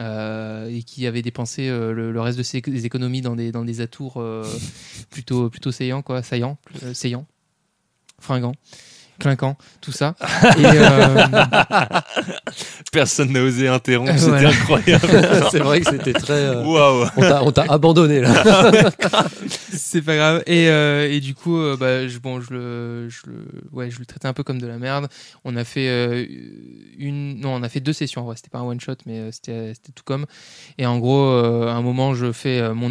Euh, 0.00 0.68
et 0.68 0.82
qui 0.82 1.06
avait 1.06 1.22
dépensé 1.22 1.68
euh, 1.68 1.92
le, 1.92 2.10
le 2.10 2.20
reste 2.20 2.36
de 2.36 2.42
ses 2.42 2.60
des 2.60 2.86
économies 2.86 3.20
dans 3.20 3.36
des, 3.36 3.52
dans 3.52 3.64
des 3.64 3.80
atours 3.80 4.14
euh, 4.16 4.44
plutôt, 5.10 5.48
plutôt 5.50 5.70
saillants, 5.70 6.02
quoi, 6.02 6.22
saillants, 6.22 6.58
saillants, 6.92 7.26
fringants, 8.18 8.54
clinquants, 9.18 9.56
tout 9.80 9.92
ça. 9.92 10.14
Et, 10.58 10.64
euh, 10.64 11.26
Personne 12.92 13.32
n'a 13.32 13.42
osé 13.42 13.68
interrompre, 13.68 14.12
Euh, 14.12 14.16
c'était 14.16 14.30
voilà. 14.30 14.48
incroyable. 14.50 15.08
c'est 15.50 15.58
vrai 15.58 15.80
que 15.80 15.90
c'était 15.90 16.12
très. 16.12 16.32
euh, 16.32 16.64
Waouh. 16.64 17.06
On 17.16 17.20
t'a- 17.20 17.42
on 17.44 17.52
t'a 17.52 17.62
abandonné 17.68 18.20
là. 18.20 18.32
c'est 19.48 20.02
pas 20.02 20.16
grave. 20.16 20.42
Et, 20.46 20.68
euh, 20.68 21.10
et 21.10 21.20
du 21.20 21.34
coup, 21.34 21.58
bah, 21.78 22.06
je, 22.06 22.18
bon, 22.18 22.40
je 22.40 22.52
le, 22.52 23.08
je 23.08 23.20
le, 23.26 23.44
ouais, 23.72 23.90
je 23.90 23.98
le 23.98 24.06
traitais 24.06 24.28
un 24.28 24.32
peu 24.32 24.42
comme 24.42 24.60
de 24.60 24.66
la 24.66 24.78
merde. 24.78 25.08
On 25.44 25.56
a 25.56 25.64
fait 25.64 26.28
une, 26.98 27.40
non, 27.40 27.54
on 27.54 27.62
a 27.62 27.68
fait 27.68 27.80
deux 27.80 27.92
sessions. 27.92 28.22
vrai. 28.24 28.36
C'était 28.36 28.50
pas 28.50 28.58
un 28.58 28.64
one 28.64 28.80
shot, 28.80 28.94
mais 29.06 29.32
c'était, 29.32 29.72
c'était 29.74 29.92
tout 29.92 30.04
comme. 30.04 30.26
Et 30.78 30.86
en 30.86 30.98
gros, 30.98 31.28
à 31.28 31.72
un 31.72 31.82
moment, 31.82 32.14
je 32.14 32.32
fais 32.32 32.72
mon, 32.74 32.90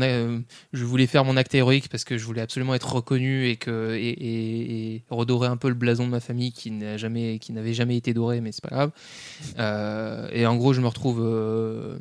je 0.73 0.83
voulais 0.85 1.07
faire 1.07 1.23
mon 1.25 1.37
acte 1.37 1.55
héroïque 1.55 1.87
parce 1.89 2.03
que 2.03 2.17
je 2.17 2.25
voulais 2.25 2.41
absolument 2.41 2.73
être 2.75 2.91
reconnu 2.93 3.47
et 3.47 3.55
que 3.55 3.93
et, 3.95 4.09
et- 4.09 4.95
et 4.95 5.03
redorer 5.09 5.47
un 5.47 5.57
peu 5.57 5.67
le 5.69 5.73
blason 5.75 6.05
de 6.07 6.11
ma 6.13 6.19
famille 6.21 6.51
qui 6.53 6.71
n'a 6.71 6.95
jamais, 6.97 7.37
qui 7.39 7.51
n'avait 7.51 7.73
jamais 7.73 7.97
été 7.97 8.13
doré, 8.13 8.39
mais 8.39 8.51
c'est 8.53 8.63
pas 8.63 8.69
grave. 8.73 8.91
Euh, 9.59 10.29
et 10.31 10.45
en 10.45 10.55
gros, 10.55 10.71
je 10.73 10.79
me 10.81 10.87
retrouve, 10.87 11.21
euh, 11.21 11.97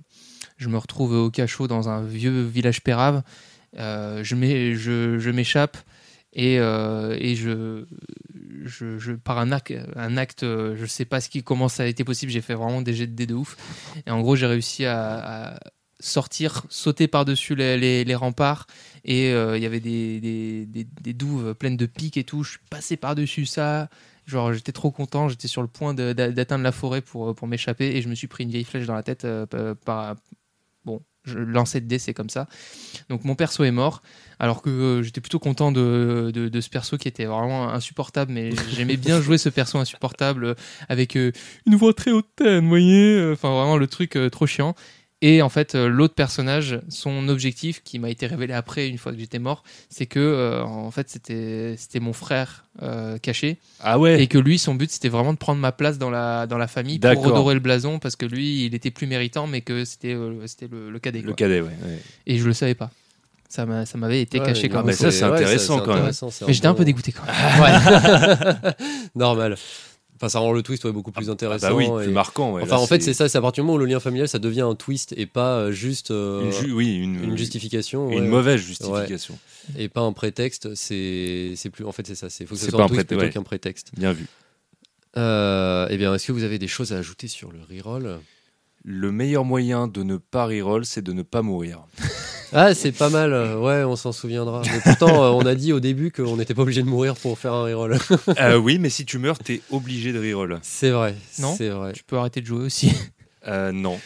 je 0.59 0.69
me 0.69 0.79
retrouve 0.79 1.13
au 1.15 1.31
cachot 1.31 1.67
dans 1.67 1.89
un 1.89 2.03
vieux 2.03 2.43
village 2.43 2.83
pérave. 2.83 3.23
Euh, 3.79 4.23
je 4.23 4.35
m'é- 4.37 4.75
je, 4.75 5.19
je 5.19 5.31
m'échappe 5.31 5.77
et, 6.35 6.55
et 6.57 7.35
je, 7.35 7.85
je, 8.65 9.13
par 9.13 9.39
un 9.39 9.53
acte, 9.53 9.75
un 9.97 10.17
acte, 10.17 10.43
je 10.45 10.87
sais 10.87 11.05
pas 11.05 11.21
ce 11.21 11.29
qui, 11.29 11.43
comment 11.43 11.69
ça 11.69 11.83
a 11.83 11.87
été 11.87 12.05
possible. 12.05 12.31
J'ai 12.33 12.41
fait 12.41 12.55
vraiment 12.55 12.81
des 12.83 12.95
jets 12.95 13.07
de 13.07 13.15
dés 13.15 13.27
de 13.27 13.35
ouf. 13.35 13.57
Et 14.07 14.11
en 14.11 14.21
gros, 14.21 14.37
j'ai 14.37 14.47
réussi 14.47 14.87
à 14.87 15.59
sortir, 16.05 16.65
sauter 16.69 17.09
par-dessus 17.09 17.55
les, 17.55 17.77
les- 17.79 18.05
les 18.05 18.15
remparts. 18.15 18.67
Et 19.05 19.33
euh, 19.33 19.57
il 19.57 19.63
y 19.63 19.67
avait 19.67 19.81
des, 19.81 20.21
des, 20.21 20.67
des- 20.67 20.87
des 21.01 21.13
douves 21.13 21.55
pleines 21.55 21.77
de 21.77 21.87
pics 21.87 22.17
et 22.17 22.25
tout. 22.25 22.43
Je 22.43 22.51
suis 22.51 22.61
passé 22.71 22.97
par-dessus 22.97 23.47
ça. 23.47 23.89
Genre, 24.27 24.53
j'étais 24.53 24.73
trop 24.73 24.91
content. 24.91 25.29
J'étais 25.29 25.49
sur 25.49 25.63
le 25.63 25.69
point 25.69 25.95
d'atteindre 25.95 26.63
la 26.65 26.73
forêt 26.73 27.01
pour, 27.01 27.35
pour 27.35 27.49
m'échapper. 27.49 27.97
Et 27.97 28.03
je 28.03 28.09
me 28.09 28.15
suis 28.15 28.27
pris 28.29 28.45
une 28.45 28.51
vieille 28.51 28.65
flèche 28.65 28.87
dans 28.87 28.95
la 28.95 29.03
tête 29.03 29.25
euh, 29.25 29.47
par. 29.85 30.17
Bon, 30.85 31.01
je 31.25 31.39
lançais 31.39 31.81
de 31.81 31.87
dés, 31.87 32.01
c'est 32.01 32.15
comme 32.15 32.29
ça. 32.31 32.49
Donc 33.09 33.25
mon 33.25 33.37
perso 33.37 33.63
est 33.63 33.71
mort, 33.71 34.03
alors 34.41 34.63
que 34.63 34.71
euh, 34.71 35.03
j'étais 35.05 35.21
plutôt 35.21 35.39
content 35.39 35.71
de, 35.71 36.33
de, 36.35 36.49
de 36.49 36.61
ce 36.61 36.69
perso 36.69 36.99
qui 36.99 37.07
était 37.07 37.27
vraiment 37.27 37.69
insupportable, 37.71 38.33
mais 38.33 38.51
j'aimais 38.75 38.97
bien 38.97 39.21
jouer 39.21 39.39
ce 39.39 39.49
perso 39.49 39.79
insupportable 39.79 40.45
euh, 40.45 40.55
avec 40.89 41.17
euh, 41.17 41.31
une 41.67 41.77
voix 41.77 41.95
très 41.95 42.11
hautaine, 42.11 42.65
vous 42.65 42.69
voyez, 42.69 43.15
euh, 43.17 43.35
enfin 43.35 43.51
vraiment 43.55 43.77
le 43.77 43.87
truc 43.87 44.17
euh, 44.17 44.29
trop 44.31 44.47
chiant. 44.49 44.75
Et 45.25 45.41
en 45.41 45.49
fait, 45.49 45.75
euh, 45.77 45.89
l'autre 45.89 46.15
personnage, 46.15 46.81
son 46.89 47.29
objectif, 47.29 47.81
qui 47.85 47.99
m'a 48.01 48.11
été 48.11 48.27
révélé 48.27 48.53
après, 48.55 48.89
une 48.89 48.99
fois 48.99 49.13
que 49.13 49.19
j'étais 49.19 49.39
mort, 49.39 49.63
c'est 49.89 50.07
que 50.07 50.19
euh, 50.19 50.63
en 50.65 50.91
fait 50.91 51.09
c'était 51.09 51.77
c'était 51.79 52.01
mon 52.01 52.13
frère 52.13 52.65
euh, 52.83 53.19
caché, 53.19 53.57
Ah 53.81 53.99
ouais. 54.01 54.21
et 54.23 54.27
que 54.27 54.37
lui, 54.39 54.59
son 54.59 54.75
but, 54.75 54.91
c'était 54.91 55.09
vraiment 55.09 55.33
de 55.33 55.39
prendre 55.39 55.61
ma 55.61 55.71
place 55.73 55.97
dans 55.97 56.11
la 56.11 56.47
dans 56.49 56.59
la 56.59 56.67
famille 56.67 56.99
pour 56.99 57.09
redorer 57.25 57.55
le 57.55 57.61
blason, 57.61 57.99
parce 58.01 58.17
que 58.17 58.27
lui, 58.27 58.65
il 58.67 58.75
était 58.75 58.91
plus 58.91 59.07
méritant, 59.07 59.47
mais 59.47 59.61
que 59.61 59.85
c'était 59.85 60.13
euh, 60.15 60.45
c'était 60.47 60.67
le, 60.71 60.91
le 60.91 60.99
cadet. 60.99 61.21
Le 61.23 61.33
cadet, 61.35 61.61
ouais. 61.61 61.69
ouais. 61.69 61.99
Et 62.27 62.39
je 62.39 62.45
le 62.47 62.53
savais 62.53 62.75
pas. 62.75 62.91
Ça 63.49 63.67
m'a- 63.67 63.85
ça 63.87 63.99
m'avait 63.99 64.23
été 64.23 64.41
Ouais, 64.41 64.47
caché 64.47 64.69
non, 64.71 64.77
comme 64.77 64.87
mais 64.87 64.93
ça. 64.95 65.11
c'est 65.13 65.25
intéressant, 65.25 65.81
quand 65.81 65.95
même. 66.03 66.11
Mais 66.47 66.53
j'étais 66.55 66.67
un 66.67 66.75
peu 66.75 66.85
dégoûté 66.87 67.13
quand 67.13 67.25
même. 67.27 67.61
Ouais. 67.63 68.73
Normal. 69.15 69.57
Enfin, 70.23 70.29
ça 70.29 70.39
rend 70.39 70.53
le 70.53 70.63
twist 70.63 70.85
ouais, 70.85 70.93
beaucoup 70.93 71.11
plus 71.11 71.29
Ah 71.29 71.33
intéressant. 71.33 71.71
bah 71.71 71.75
oui, 71.75 71.87
et- 71.87 72.05
plus 72.05 72.13
marquant. 72.13 72.53
ouais. 72.53 72.63
Enfin, 72.63 72.77
Là, 72.77 72.81
en 72.81 72.87
fait, 72.87 73.03
c'est 73.03 73.13
ça. 73.13 73.29
C'est 73.29 73.39
à 73.39 73.41
partir 73.41 73.65
du 73.65 73.67
moment 73.67 73.75
où 73.75 73.79
le 73.81 73.87
lien 73.87 73.99
familial, 73.99 74.29
ça 74.29 74.39
devient 74.39 74.61
un 74.61 74.77
twist 74.77 75.13
et 75.17 75.27
pas 75.27 75.57
euh, 75.57 75.73
juste 75.73 76.13
euh, 76.13 76.45
Une, 76.45 76.53
ju- 76.53 76.73
oui, 76.73 76.95
une, 76.95 77.25
une 77.25 77.37
justification. 77.37 78.09
Une 78.09 78.21
ouais, 78.21 78.29
mauvaise 78.29 78.61
justification. 78.61 79.37
Et 79.77 79.89
pas 79.89 80.03
un 80.03 80.13
prétexte. 80.13 80.77
C'est 80.77 81.57
plus. 81.73 81.85
En 81.85 81.91
fait, 81.91 82.07
c'est 82.07 82.15
ça. 82.15 82.31
C'est 82.31 82.47
faut 82.47 82.55
que 82.55 82.61
ce 82.61 82.67
C'est 82.67 82.71
soit 82.71 82.79
pas 82.79 82.85
un 82.85 82.89
twist 82.89 83.07
plutôt 83.09 83.29
qu'un 83.29 83.43
prétexte. 83.43 83.91
Bien 83.97 84.13
vu. 84.13 84.27
Euh, 85.17 85.89
eh 85.91 85.97
bien, 85.97 86.15
est-ce 86.15 86.27
que 86.29 86.33
vous 86.33 86.45
avez 86.45 86.59
des 86.59 86.69
choses 86.69 86.93
à 86.93 86.99
ajouter 86.99 87.27
sur 87.27 87.51
le 87.53 87.59
reroll? 87.69 88.19
Le 88.85 89.13
meilleur 89.13 89.45
moyen 89.45 89.87
de 89.89 90.03
ne 90.03 90.17
pas 90.17 90.47
reroll, 90.47 90.85
c'est 90.85 91.03
de 91.03 91.13
ne 91.13 91.23
pas 91.23 91.43
mourir. 91.43 91.85
Ah, 92.55 92.75
c'est 92.75 92.93
pas 92.93 93.09
mal. 93.09 93.33
euh, 93.33 93.57
Ouais, 93.59 93.83
on 93.83 93.97
s'en 93.97 94.13
souviendra. 94.13 94.61
Mais 94.67 94.79
pourtant, 94.85 95.25
euh, 95.25 95.31
on 95.31 95.47
a 95.47 95.55
dit 95.55 95.73
au 95.73 95.81
début 95.81 96.13
qu'on 96.13 96.37
n'était 96.37 96.53
pas 96.53 96.61
obligé 96.61 96.83
de 96.83 96.87
mourir 96.87 97.15
pour 97.15 97.39
faire 97.39 97.55
un 97.55 97.65
reroll. 97.65 97.97
Euh, 98.39 98.59
oui, 98.59 98.79
mais 98.79 98.91
si 98.91 99.07
tu 99.07 99.17
meurs, 99.17 99.39
t'es 99.39 99.63
obligé 99.71 100.13
de 100.13 100.19
reroll. 100.19 100.59
c'est 100.61 100.91
vrai. 100.91 101.15
Non 101.39 101.55
C'est 101.57 101.71
vrai. 101.71 101.95
Tu 101.95 102.05
peux 102.05 102.19
arrêter 102.19 102.43
de 102.43 102.47
jouer 102.47 102.67
aussi. 102.67 102.93
Euh, 103.49 103.73
non. 103.73 103.99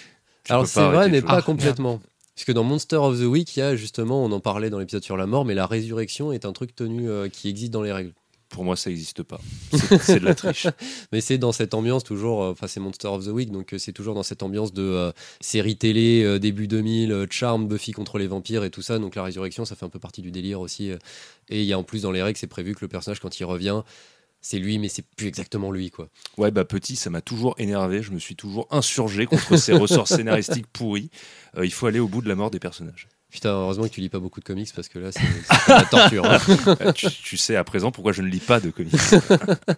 Tu 0.45 0.53
Alors 0.53 0.67
c'est 0.69 0.81
vrai, 0.81 1.09
mais 1.09 1.21
pas 1.23 1.43
complètement. 1.43 2.01
Parce 2.37 2.45
que 2.47 2.53
dans 2.53 2.63
Monster 2.63 2.97
of 2.97 3.19
the 3.19 3.25
Week, 3.25 3.55
il 3.57 3.61
y 3.61 3.63
a 3.65 3.75
justement, 3.75 4.25
on 4.25 4.31
en 4.31 4.41
parlait 4.41 4.71
dans 4.71 4.79
l'épisode 4.79 5.03
sur 5.03 5.17
la 5.17 5.27
mort, 5.27 5.45
mais 5.45 5.55
la 5.55 5.67
résurrection 5.67 6.33
est 6.33 6.45
un 6.47 6.53
truc 6.53 6.75
tenu 6.77 7.11
euh, 7.11 7.29
qui 7.29 7.49
existe 7.49 7.73
dans 7.73 7.83
les 7.83 7.93
règles. 7.93 8.13
Pour 8.49 8.65
moi, 8.65 8.77
ça 8.77 8.91
n'existe 8.91 9.23
pas. 9.23 9.41
C'est 10.01 10.21
de 10.21 10.25
la 10.25 10.35
triche. 10.35 10.69
Mais 11.13 11.21
c'est 11.21 11.37
dans 11.37 11.53
cette 11.53 11.75
ambiance 11.75 12.05
toujours, 12.05 12.45
euh, 12.45 12.53
enfin 12.53 12.67
c'est 12.69 12.81
Monster 12.81 13.09
of 13.09 13.25
the 13.25 13.29
Week, 13.29 13.51
donc 13.51 13.73
euh, 13.75 13.79
c'est 13.79 13.93
toujours 13.93 14.15
dans 14.15 14.23
cette 14.23 14.43
ambiance 14.43 14.73
de 14.73 14.83
euh, 14.83 15.13
série 15.41 15.77
télé 15.77 16.23
euh, 16.23 16.39
début 16.39 16.69
2000, 16.69 17.13
euh, 17.13 17.27
Charm, 17.29 17.67
Buffy 17.67 17.93
contre 17.93 18.19
les 18.19 18.29
vampires 18.29 18.63
et 18.65 18.71
tout 18.71 18.83
ça. 18.83 18.99
Donc 18.99 19.17
la 19.17 19.25
résurrection, 19.25 19.65
ça 19.65 19.75
fait 19.75 19.85
un 19.85 19.89
peu 19.89 19.99
partie 19.99 20.23
du 20.23 20.31
délire 20.31 20.61
aussi. 20.61 20.91
et 20.91 21.61
il 21.61 21.65
y 21.65 21.73
a 21.73 21.79
en 21.79 21.83
plus 21.83 22.03
dans 22.03 22.13
les 22.13 22.23
règles, 22.23 22.39
c'est 22.39 22.47
prévu 22.47 22.75
que 22.75 22.81
le 22.83 22.89
personnage 22.89 23.21
quand 23.21 23.39
il 23.41 23.45
revient, 23.45 23.83
c'est 24.41 24.59
lui, 24.59 24.79
mais 24.79 24.89
c'est 24.89 25.05
plus 25.17 25.27
exactement 25.27 25.73
lui 25.73 25.91
quoi. 25.91 26.09
Ouais, 26.39 26.53
bah 26.53 26.65
petit, 26.65 26.95
ça 26.95 27.11
m'a 27.11 27.21
toujours 27.21 27.57
énervé. 27.59 28.03
Je 28.03 28.13
me 28.13 28.19
suis 28.21 28.37
toujours 28.37 28.69
insurgé 28.71 29.27
contre 29.27 29.57
ces 29.57 29.73
ressorts 29.73 30.07
scénaristiques 30.17 30.69
pourris. 30.69 31.11
Euh, 31.57 31.65
il 31.67 31.73
faut 31.73 31.87
aller 31.87 31.99
au 31.99 32.07
bout 32.07 32.23
de 32.23 32.29
la 32.29 32.37
mort 32.37 32.51
des 32.51 32.61
personnages. 32.61 33.09
Putain, 33.37 33.51
heureusement 33.51 33.85
que 33.85 33.91
tu 33.91 34.01
lis 34.01 34.09
pas 34.09 34.19
beaucoup 34.19 34.41
de 34.41 34.47
comics 34.47 34.71
parce 34.75 34.89
que 34.89 34.99
là 34.99 35.11
c'est 35.13 35.21
la 35.69 35.85
torture. 35.85 36.25
hein. 36.25 36.39
Euh, 36.81 36.93
tu, 36.95 37.07
tu 37.11 37.37
sais 37.37 37.55
à 37.55 37.65
présent 37.65 37.91
pourquoi 37.93 38.13
je 38.13 38.23
ne 38.23 38.29
lis 38.29 38.39
pas 38.41 38.61
de 38.61 38.71
comics. 38.71 38.95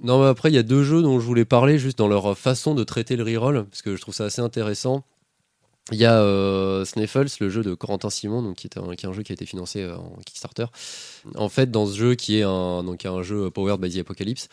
Non, 0.00 0.22
mais 0.22 0.28
après, 0.28 0.48
il 0.48 0.54
y 0.54 0.58
a 0.58 0.62
deux 0.62 0.84
jeux 0.84 1.02
dont 1.02 1.18
je 1.18 1.26
voulais 1.26 1.44
parler, 1.44 1.76
juste 1.76 1.98
dans 1.98 2.06
leur 2.06 2.38
façon 2.38 2.76
de 2.76 2.84
traiter 2.84 3.16
le 3.16 3.24
reroll, 3.24 3.64
parce 3.64 3.82
que 3.82 3.96
je 3.96 4.00
trouve 4.00 4.14
ça 4.14 4.26
assez 4.26 4.40
intéressant. 4.40 5.02
Il 5.90 5.98
y 5.98 6.04
a 6.04 6.20
euh, 6.20 6.84
Sniffles, 6.84 7.26
le 7.40 7.48
jeu 7.48 7.62
de 7.64 7.74
Corentin 7.74 8.08
Simon, 8.10 8.42
donc 8.42 8.54
qui, 8.54 8.68
est 8.68 8.78
un, 8.78 8.94
qui 8.94 9.04
est 9.04 9.08
un 9.08 9.12
jeu 9.12 9.24
qui 9.24 9.32
a 9.32 9.34
été 9.34 9.44
financé 9.44 9.82
euh, 9.82 9.96
en 9.96 10.16
Kickstarter. 10.24 10.66
En 11.34 11.48
fait, 11.48 11.72
dans 11.72 11.86
ce 11.86 11.98
jeu, 11.98 12.14
qui 12.14 12.38
est 12.38 12.44
un, 12.44 12.84
donc 12.84 13.04
un 13.04 13.22
jeu 13.24 13.50
powered 13.50 13.80
by 13.80 13.90
the 13.92 13.98
Apocalypse, 13.98 14.46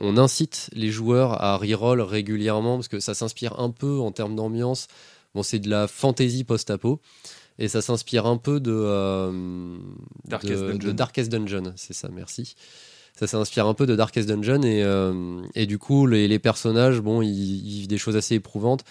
on 0.00 0.16
incite 0.18 0.68
les 0.72 0.90
joueurs 0.90 1.40
à 1.40 1.56
reroll 1.56 2.00
régulièrement, 2.00 2.74
parce 2.74 2.88
que 2.88 2.98
ça 2.98 3.14
s'inspire 3.14 3.60
un 3.60 3.70
peu 3.70 4.00
en 4.00 4.10
termes 4.10 4.34
d'ambiance. 4.34 4.88
Bon, 5.34 5.42
c'est 5.42 5.58
de 5.58 5.68
la 5.70 5.86
fantasy 5.88 6.44
post-apo. 6.44 7.00
Et 7.58 7.68
ça 7.68 7.82
s'inspire 7.82 8.26
un 8.26 8.36
peu 8.36 8.58
de, 8.58 8.72
euh, 8.74 9.76
Darkest 10.24 10.62
de- 10.62 10.72
Dungeon. 10.72 10.88
de 10.88 10.92
Darkest 10.92 11.30
Dungeon, 11.30 11.72
c'est 11.76 11.92
ça, 11.92 12.08
merci. 12.12 12.56
Ça 13.16 13.28
s'inspire 13.28 13.66
un 13.68 13.74
peu 13.74 13.86
de 13.86 13.94
Darkest 13.94 14.28
Dungeon 14.28 14.62
et, 14.62 14.82
euh, 14.82 15.40
et 15.54 15.66
du 15.66 15.78
coup 15.78 16.08
les, 16.08 16.26
les 16.26 16.40
personnages, 16.40 17.00
bon, 17.00 17.22
ils, 17.22 17.28
ils 17.28 17.70
vivent 17.80 17.86
des 17.86 17.98
choses 17.98 18.16
assez 18.16 18.34
éprouvantes 18.34 18.82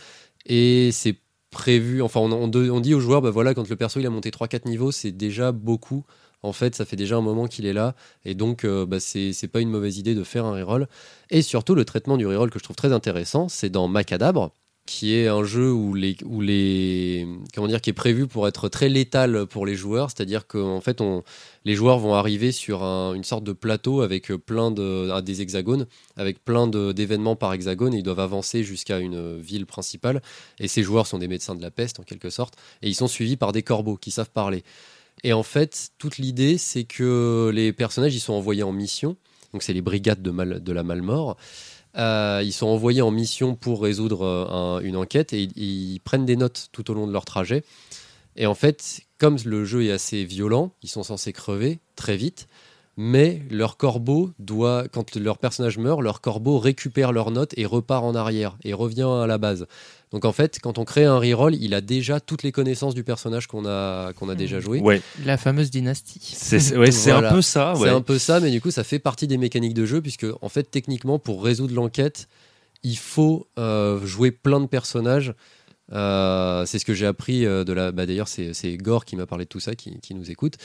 et 0.45 0.91
c'est 0.93 1.17
prévu. 1.51 2.01
Enfin, 2.01 2.21
on, 2.21 2.31
on 2.31 2.79
dit 2.79 2.93
aux 2.93 2.99
joueurs, 3.01 3.21
bah 3.21 3.31
voilà, 3.31 3.53
quand 3.53 3.67
le 3.69 3.75
perso 3.75 3.99
il 3.99 4.05
a 4.05 4.09
monté 4.09 4.29
3-4 4.31 4.65
niveaux, 4.65 4.93
c'est 4.93 5.11
déjà 5.11 5.51
beaucoup. 5.51 6.05
En 6.41 6.53
fait, 6.53 6.73
ça 6.73 6.85
fait 6.85 6.95
déjà 6.95 7.17
un 7.17 7.21
moment 7.21 7.47
qu'il 7.47 7.65
est 7.65 7.73
là 7.73 7.95
et 8.23 8.33
donc 8.33 8.63
euh, 8.63 8.85
bah, 8.85 9.01
c'est 9.01 9.33
c'est 9.33 9.47
pas 9.49 9.59
une 9.59 9.69
mauvaise 9.69 9.97
idée 9.97 10.15
de 10.15 10.23
faire 10.23 10.45
un 10.45 10.53
reroll. 10.53 10.87
Et 11.29 11.41
surtout, 11.41 11.75
le 11.75 11.83
traitement 11.83 12.15
du 12.15 12.25
reroll 12.25 12.49
que 12.49 12.59
je 12.59 12.63
trouve 12.63 12.77
très 12.77 12.93
intéressant, 12.93 13.49
c'est 13.49 13.69
dans 13.69 13.89
Macadabre 13.89 14.51
qui 14.85 15.15
est 15.15 15.27
un 15.27 15.45
jeu 15.45 15.71
où 15.71 15.93
les, 15.93 16.17
où 16.25 16.41
les 16.41 17.25
comment 17.55 17.67
dire 17.67 17.79
qui 17.79 17.89
est 17.89 17.93
prévu 17.93 18.27
pour 18.27 18.49
être 18.49 18.67
très 18.67 18.89
létal 18.89 19.45
pour 19.45 19.65
les 19.65 19.75
joueurs, 19.75 20.09
c'est-à-dire 20.09 20.45
qu'en 20.45 20.81
fait 20.81 21.01
les 21.63 21.75
joueurs 21.75 21.99
vont 21.99 22.15
arriver 22.15 22.51
sur 22.51 22.83
un- 22.83 23.13
une 23.13 23.23
sorte 23.23 23.45
de 23.45 23.53
plateau 23.53 24.01
avec 24.01 24.27
plein 24.33 24.71
de 24.71 25.21
des 25.21 25.41
hexagones, 25.41 25.87
avec 26.17 26.43
plein 26.43 26.67
d'événements 26.67 27.37
par 27.37 27.53
hexagone, 27.53 27.93
et 27.93 27.99
ils 27.99 28.03
doivent 28.03 28.19
avancer 28.19 28.63
jusqu'à 28.63 28.99
une 28.99 29.39
ville 29.39 29.65
principale. 29.65 30.21
Et 30.59 30.67
ces 30.67 30.83
joueurs 30.83 31.07
sont 31.07 31.17
des 31.17 31.29
médecins 31.29 31.55
de 31.55 31.61
la 31.61 31.71
peste 31.71 32.01
en 32.01 32.03
quelque 32.03 32.29
sorte, 32.29 32.55
et 32.81 32.89
ils 32.89 32.95
sont 32.95 33.07
suivis 33.07 33.37
par 33.37 33.53
des 33.53 33.63
corbeaux 33.63 33.95
qui 33.95 34.11
savent 34.11 34.31
parler. 34.31 34.63
Et 35.23 35.31
en 35.31 35.43
fait, 35.43 35.91
toute 35.97 36.17
l'idée, 36.17 36.57
c'est 36.57 36.83
que 36.83 37.51
les 37.53 37.71
personnages 37.71 38.15
ils 38.15 38.19
sont 38.19 38.33
envoyés 38.33 38.63
en 38.63 38.73
mission. 38.73 39.15
Donc 39.53 39.61
c'est 39.63 39.73
les 39.73 39.81
brigades 39.83 40.21
de, 40.23 40.31
mal, 40.31 40.63
de 40.63 40.73
la 40.73 40.83
Malmort. 40.83 41.37
Euh, 41.97 42.41
ils 42.43 42.53
sont 42.53 42.67
envoyés 42.67 43.01
en 43.01 43.11
mission 43.11 43.55
pour 43.55 43.81
résoudre 43.83 44.23
euh, 44.23 44.45
un- 44.47 44.79
une 44.81 44.95
enquête 44.95 45.31
et 45.33 45.43
ils, 45.43 45.51
ils 45.55 45.99
prennent 45.99 46.25
des 46.25 46.35
notes 46.35 46.69
tout 46.71 46.89
au 46.89 46.93
long 46.93 47.05
de 47.07 47.11
leur 47.13 47.25
trajet. 47.25 47.63
Et 48.35 48.47
en 48.47 48.55
fait, 48.55 49.01
comme 49.19 49.37
le 49.45 49.63
jeu 49.63 49.85
est 49.85 49.91
assez 49.91 50.23
violent, 50.25 50.73
ils 50.81 50.89
sont 50.89 51.03
censés 51.03 51.33
crever 51.33 51.79
très 51.95 52.17
vite. 52.17 52.47
Mais 52.95 53.41
leur 53.49 53.77
corbeau 53.77 54.31
doit, 54.37 54.87
quand 54.91 55.15
leur 55.15 55.39
personnage 55.39 55.79
meurt, 55.79 56.01
leur 56.01 56.21
corbeau 56.21 56.59
récupère 56.59 57.11
leurs 57.11 57.31
notes 57.31 57.53
et 57.57 57.65
repart 57.65 58.03
en 58.03 58.13
arrière 58.13 58.55
et 58.63 58.73
revient 58.73 59.07
à 59.23 59.25
la 59.25 59.39
base. 59.39 59.65
Donc 60.13 60.23
en 60.25 60.31
fait, 60.31 60.59
quand 60.61 60.77
on 60.77 60.85
crée 60.85 61.03
un 61.05 61.17
reroll, 61.17 61.55
il 61.55 61.73
a 61.73 61.81
déjà 61.81 62.19
toutes 62.19 62.43
les 62.43 62.51
connaissances 62.51 62.93
du 62.93 63.03
personnage 63.03 63.47
qu'on 63.47 63.65
a, 63.65 64.13
qu'on 64.13 64.29
a 64.29 64.35
déjà 64.35 64.59
joué. 64.59 64.79
Ouais, 64.79 65.01
La 65.25 65.37
fameuse 65.37 65.71
dynastie. 65.71 66.19
c'est 66.21 66.77
ouais, 66.77 66.91
Voilà. 66.91 67.31
un 67.31 67.33
peu 67.33 67.41
ça. 67.41 67.73
C'est 67.75 67.89
un 67.89 68.01
peu 68.01 68.19
ça, 68.19 68.39
mais 68.39 68.51
du 68.51 68.61
coup, 68.61 68.69
ça 68.71 68.83
fait 68.83 68.99
partie 68.99 69.27
des 69.27 69.37
mécaniques 69.37 69.73
de 69.73 69.85
jeu, 69.85 70.01
puisque, 70.01 70.27
en 70.41 70.49
fait, 70.49 70.63
techniquement, 70.69 71.17
pour 71.19 71.43
résoudre 71.43 71.73
l'enquête, 71.73 72.27
il 72.83 72.97
faut 72.97 73.47
euh, 73.57 74.05
jouer 74.05 74.31
plein 74.31 74.59
de 74.61 74.67
personnages 74.67 75.33
Euh, 75.91 76.65
c'est 76.65 76.79
ce 76.79 76.85
que 76.85 76.93
j'ai 76.93 77.05
appris 77.05 77.45
euh, 77.45 77.63
de 77.65 77.73
la. 77.73 77.91
Bah, 77.91 78.05
D'ailleurs, 78.05 78.29
c'est 78.29 78.53
c'est 78.53 78.77
Gore 78.77 79.03
qui 79.03 79.15
m'a 79.17 79.25
parlé 79.25 79.43
de 79.43 79.49
tout 79.49 79.59
ça, 79.59 79.75
qui, 79.75 79.99
qui 79.99 80.15
nous 80.15 80.31
écoute, 80.31 80.55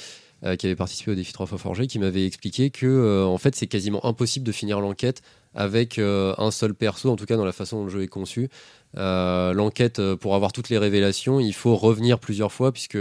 euh, 0.45 0.55
qui 0.55 0.67
avait 0.67 0.77
participé 0.77 1.11
au 1.11 1.15
défi 1.17 1.33
3 1.33 1.47
fois 1.47 1.59
forgé, 1.59 1.89
qui 1.89 1.99
m'avait 1.99 2.25
expliqué 2.25 2.71
que 2.71 2.87
euh, 2.87 3.25
en 3.25 3.39
fait, 3.39 3.57
c'est 3.57 3.67
quasiment 3.67 4.07
impossible 4.07 4.47
de 4.47 4.53
finir 4.53 4.81
l'enquête 4.81 5.21
avec 5.53 5.99
euh, 5.99 6.33
un 6.39 6.53
seul 6.53 6.75
perso, 6.75 7.11
en 7.11 7.17
tout 7.17 7.27
cas 7.27 7.37
dans 7.37 7.45
la 7.45 7.51
façon 7.51 7.79
dont 7.79 7.85
le 7.85 7.91
jeu 7.91 8.03
est 8.03 8.09
conçu. 8.09 8.49
L'enquête, 8.95 10.01
pour 10.15 10.37
avoir 10.37 10.53
toutes 10.53 10.69
les 10.69 10.79
révélations, 10.79 11.41
il 11.41 11.53
faut 11.53 11.75
revenir 11.75 12.21
plusieurs 12.21 12.53
fois, 12.53 12.71
puisque 12.71 12.99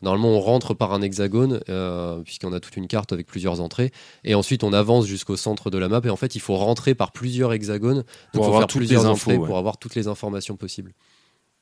normalement 0.00 0.30
on 0.30 0.40
rentre 0.40 0.74
par 0.74 0.92
un 0.92 1.02
hexagone, 1.02 1.60
puisqu'on 2.24 2.52
a 2.52 2.60
toute 2.60 2.76
une 2.76 2.86
carte 2.86 3.12
avec 3.12 3.26
plusieurs 3.26 3.60
entrées, 3.60 3.90
et 4.22 4.36
ensuite 4.36 4.62
on 4.62 4.72
avance 4.72 5.06
jusqu'au 5.06 5.36
centre 5.36 5.70
de 5.70 5.78
la 5.78 5.88
map, 5.88 6.00
et 6.04 6.10
en 6.10 6.16
fait 6.16 6.36
il 6.36 6.40
faut 6.40 6.54
rentrer 6.54 6.94
par 6.94 7.10
plusieurs 7.12 7.52
hexagones 7.52 8.04
Pour 8.32 8.44
faut 8.44 8.48
avoir 8.48 8.60
faire 8.60 8.66
toutes 8.68 8.80
plusieurs 8.80 9.02
les 9.02 9.08
infos, 9.08 9.30
entrées 9.30 9.38
ouais. 9.38 9.46
pour 9.46 9.58
avoir 9.58 9.76
toutes 9.76 9.94
les 9.94 10.06
informations 10.06 10.56
possibles. 10.56 10.94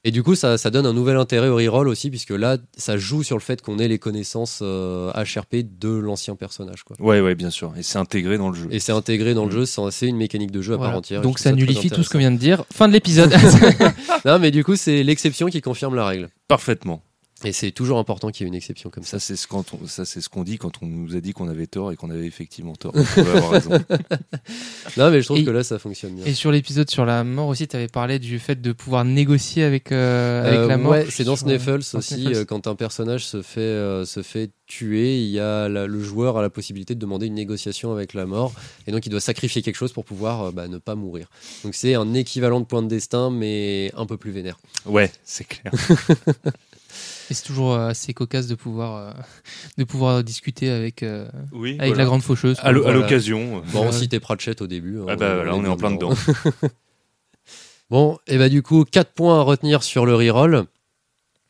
Et 0.06 0.10
du 0.10 0.22
coup, 0.22 0.34
ça, 0.34 0.58
ça 0.58 0.70
donne 0.70 0.84
un 0.84 0.92
nouvel 0.92 1.16
intérêt 1.16 1.48
au 1.48 1.56
reroll 1.56 1.88
aussi, 1.88 2.10
puisque 2.10 2.30
là, 2.30 2.58
ça 2.76 2.98
joue 2.98 3.22
sur 3.22 3.36
le 3.36 3.40
fait 3.42 3.62
qu'on 3.62 3.78
ait 3.78 3.88
les 3.88 3.98
connaissances 3.98 4.60
euh, 4.62 5.10
HRP 5.12 5.64
de 5.78 5.88
l'ancien 5.88 6.36
personnage. 6.36 6.82
Quoi. 6.84 6.96
Ouais, 7.00 7.20
ouais, 7.22 7.34
bien 7.34 7.48
sûr. 7.50 7.72
Et 7.78 7.82
c'est 7.82 7.98
intégré 7.98 8.36
dans 8.36 8.50
le 8.50 8.54
jeu. 8.54 8.68
Et 8.70 8.80
c'est 8.80 8.92
intégré 8.92 9.32
dans 9.32 9.44
le 9.46 9.50
Mm. 9.50 9.64
jeu, 9.64 9.90
c'est 9.90 10.06
une 10.06 10.16
mécanique 10.16 10.50
de 10.50 10.60
jeu 10.60 10.74
à 10.74 10.76
Voilà. 10.76 10.92
part 10.92 10.98
entière. 10.98 11.22
Donc 11.22 11.38
ça 11.38 11.50
très 11.50 11.56
nullifie 11.58 11.90
tout 11.90 12.02
ce 12.02 12.10
qu'on 12.10 12.18
vient 12.18 12.30
de 12.32 12.36
dire. 12.36 12.64
Fin 12.72 12.86
de 12.88 12.92
l'épisode. 12.92 13.32
Non, 14.26 14.38
mais 14.38 14.50
du 14.50 14.64
coup, 14.64 14.74
c'est 14.76 15.02
l'exception 15.02 15.48
qui 15.48 15.60
confirme 15.60 15.94
la 15.94 16.06
règle. 16.06 16.28
Parfaitement. 16.48 17.02
Et 17.44 17.52
c'est 17.52 17.70
toujours 17.72 17.98
important 17.98 18.30
qu'il 18.30 18.44
y 18.44 18.46
ait 18.46 18.48
une 18.48 18.54
exception 18.54 18.90
comme 18.90 19.04
ça. 19.04 19.18
Ça, 19.18 19.20
c'est 19.20 19.36
ce 19.36 19.46
qu'on 19.46 19.64
ça, 19.86 20.04
c'est 20.04 20.20
ce 20.20 20.28
qu'on 20.28 20.44
dit 20.44 20.56
quand 20.58 20.72
on 20.82 20.86
nous 20.86 21.14
a 21.16 21.20
dit 21.20 21.32
qu'on 21.32 21.48
avait 21.48 21.66
tort 21.66 21.92
et 21.92 21.96
qu'on 21.96 22.10
avait 22.10 22.26
effectivement 22.26 22.74
tort. 22.74 22.92
On 22.94 23.04
pouvait 23.04 23.30
avoir 23.30 23.50
raison. 23.50 23.70
Non, 24.96 25.10
mais 25.10 25.20
je 25.20 25.24
trouve 25.26 25.38
Et- 25.38 25.44
que 25.44 25.50
là, 25.50 25.64
ça 25.64 25.78
fonctionne 25.78 26.14
bien. 26.14 26.24
Et 26.24 26.34
sur 26.34 26.52
l'épisode 26.52 26.88
sur 26.90 27.04
la 27.04 27.24
mort 27.24 27.48
aussi, 27.48 27.66
tu 27.66 27.74
avais 27.74 27.88
parlé 27.88 28.18
du 28.18 28.38
fait 28.38 28.60
de 28.60 28.72
pouvoir 28.72 29.04
négocier 29.04 29.64
avec, 29.64 29.90
euh, 29.92 30.44
avec 30.46 30.58
Euh, 30.60 30.66
la 30.68 30.76
mort. 30.76 30.92
ouais, 30.92 31.06
c'est 31.10 31.24
dans 31.24 31.32
euh, 31.34 31.78
dans 31.92 31.98
aussi, 31.98 32.26
euh, 32.34 32.44
quand 32.44 32.66
un 32.66 32.74
personnage 32.76 33.26
se 33.26 33.42
fait, 33.42 33.60
euh, 33.60 34.04
se 34.04 34.22
fait 34.22 34.50
tuer, 34.66 35.18
il 35.22 35.30
y 35.30 35.40
a 35.40 35.68
la- 35.68 35.86
le 35.86 36.02
joueur 36.02 36.36
a 36.38 36.42
la 36.42 36.50
possibilité 36.50 36.94
de 36.94 37.00
demander 37.00 37.26
une 37.26 37.34
négociation 37.34 37.92
avec 37.92 38.14
la 38.14 38.24
mort, 38.26 38.52
et 38.86 38.92
donc 38.92 39.04
il 39.06 39.10
doit 39.10 39.20
sacrifier 39.20 39.62
quelque 39.62 39.76
chose 39.76 39.92
pour 39.92 40.04
pouvoir 40.04 40.42
euh, 40.44 40.50
bah, 40.52 40.68
ne 40.68 40.78
pas 40.78 40.94
mourir. 40.94 41.28
Donc 41.64 41.74
c'est 41.74 41.94
un 41.94 42.14
équivalent 42.14 42.60
de 42.60 42.66
point 42.66 42.82
de 42.82 42.88
destin, 42.88 43.30
mais 43.30 43.90
un 43.96 44.06
peu 44.06 44.16
plus 44.16 44.30
vénère. 44.30 44.58
Ouais, 44.86 45.10
c'est 45.24 45.44
clair. 45.44 45.72
Et 47.30 47.34
c'est 47.34 47.44
toujours 47.44 47.72
euh, 47.74 47.88
assez 47.88 48.12
cocasse 48.14 48.46
de 48.46 48.54
pouvoir, 48.54 48.96
euh, 48.96 49.12
de 49.78 49.84
pouvoir 49.84 50.22
discuter 50.24 50.70
avec, 50.70 51.02
euh, 51.02 51.28
Oui. 51.52 51.76
avec 51.80 51.96
la 51.96 52.04
grande 52.04 52.22
faucheuse. 52.22 52.58
À 52.60 52.72
Voilà. 52.72 52.92
l'occasion. 52.98 53.62
Bon, 53.72 53.90
si 53.92 54.08
t'es 54.08 54.20
Pratchett 54.20 54.60
au 54.62 54.66
début. 54.66 54.98
hein, 55.00 55.06
Ah 55.08 55.16
bah 55.16 55.34
voilà, 55.36 55.54
on 55.54 55.64
est 55.64 55.68
en 55.68 55.76
plein 55.76 55.90
dedans. 55.90 56.12
Bon, 57.90 58.18
et 58.26 58.38
bah 58.38 58.48
du 58.48 58.62
coup, 58.62 58.84
4 58.84 59.12
points 59.12 59.38
à 59.40 59.42
retenir 59.42 59.82
sur 59.82 60.06
le 60.06 60.14
reroll. 60.14 60.64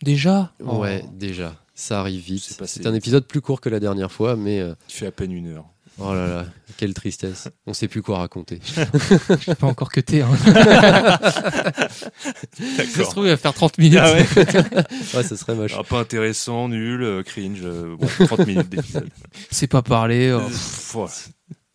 Déjà? 0.03 0.53
Oh. 0.64 0.79
Ouais, 0.79 1.05
déjà, 1.14 1.55
ça 1.75 2.01
arrive 2.01 2.20
vite. 2.22 2.43
C'est 2.45 2.59
passé 2.59 2.81
C'est 2.83 2.89
un 2.89 2.95
épisode 2.95 3.27
plus 3.27 3.41
court 3.41 3.61
que 3.61 3.68
la 3.68 3.81
dernière 3.81 4.11
fois, 4.12 4.37
mais 4.37 4.61
euh, 4.61 4.75
Il 4.89 4.95
fait 4.95 5.07
à 5.07 5.12
peine 5.12 5.33
une 5.33 5.47
heure. 5.49 5.64
Oh 5.99 6.12
là 6.14 6.26
là, 6.26 6.47
quelle 6.76 6.95
tristesse. 6.95 7.49
On 7.66 7.72
sait 7.74 7.88
plus 7.88 8.03
quoi 8.03 8.18
raconter. 8.18 8.61
Je 8.74 9.47
l'ai 9.51 9.55
pas 9.55 9.66
encore 9.66 9.90
cuté. 9.90 10.22
Hein. 10.22 10.28
Ça 11.78 13.05
se 13.05 13.11
trouve, 13.11 13.26
il 13.26 13.30
va 13.30 13.36
faire 13.36 13.55
30 13.55 13.78
minutes. 13.78 13.99
Ah 14.03 14.12
ouais 14.12 14.26
Ouais, 15.14 15.22
ça 15.22 15.36
serait 15.36 15.55
moche. 15.55 15.74
Ah, 15.78 15.82
Pas 15.82 16.01
intéressant, 16.01 16.68
nul, 16.68 17.03
euh, 17.03 17.22
cringe. 17.22 17.61
euh, 17.62 17.97
bon, 17.99 18.07
30 18.26 18.47
minutes 18.47 18.68
d'épisode. 18.68 19.09
C'est 19.51 19.66
pas 19.66 19.82
parler. 19.82 20.32
oh. 20.32 20.40
Euh, 20.40 20.47
pff, 20.49 20.95
ouais. 20.97 21.07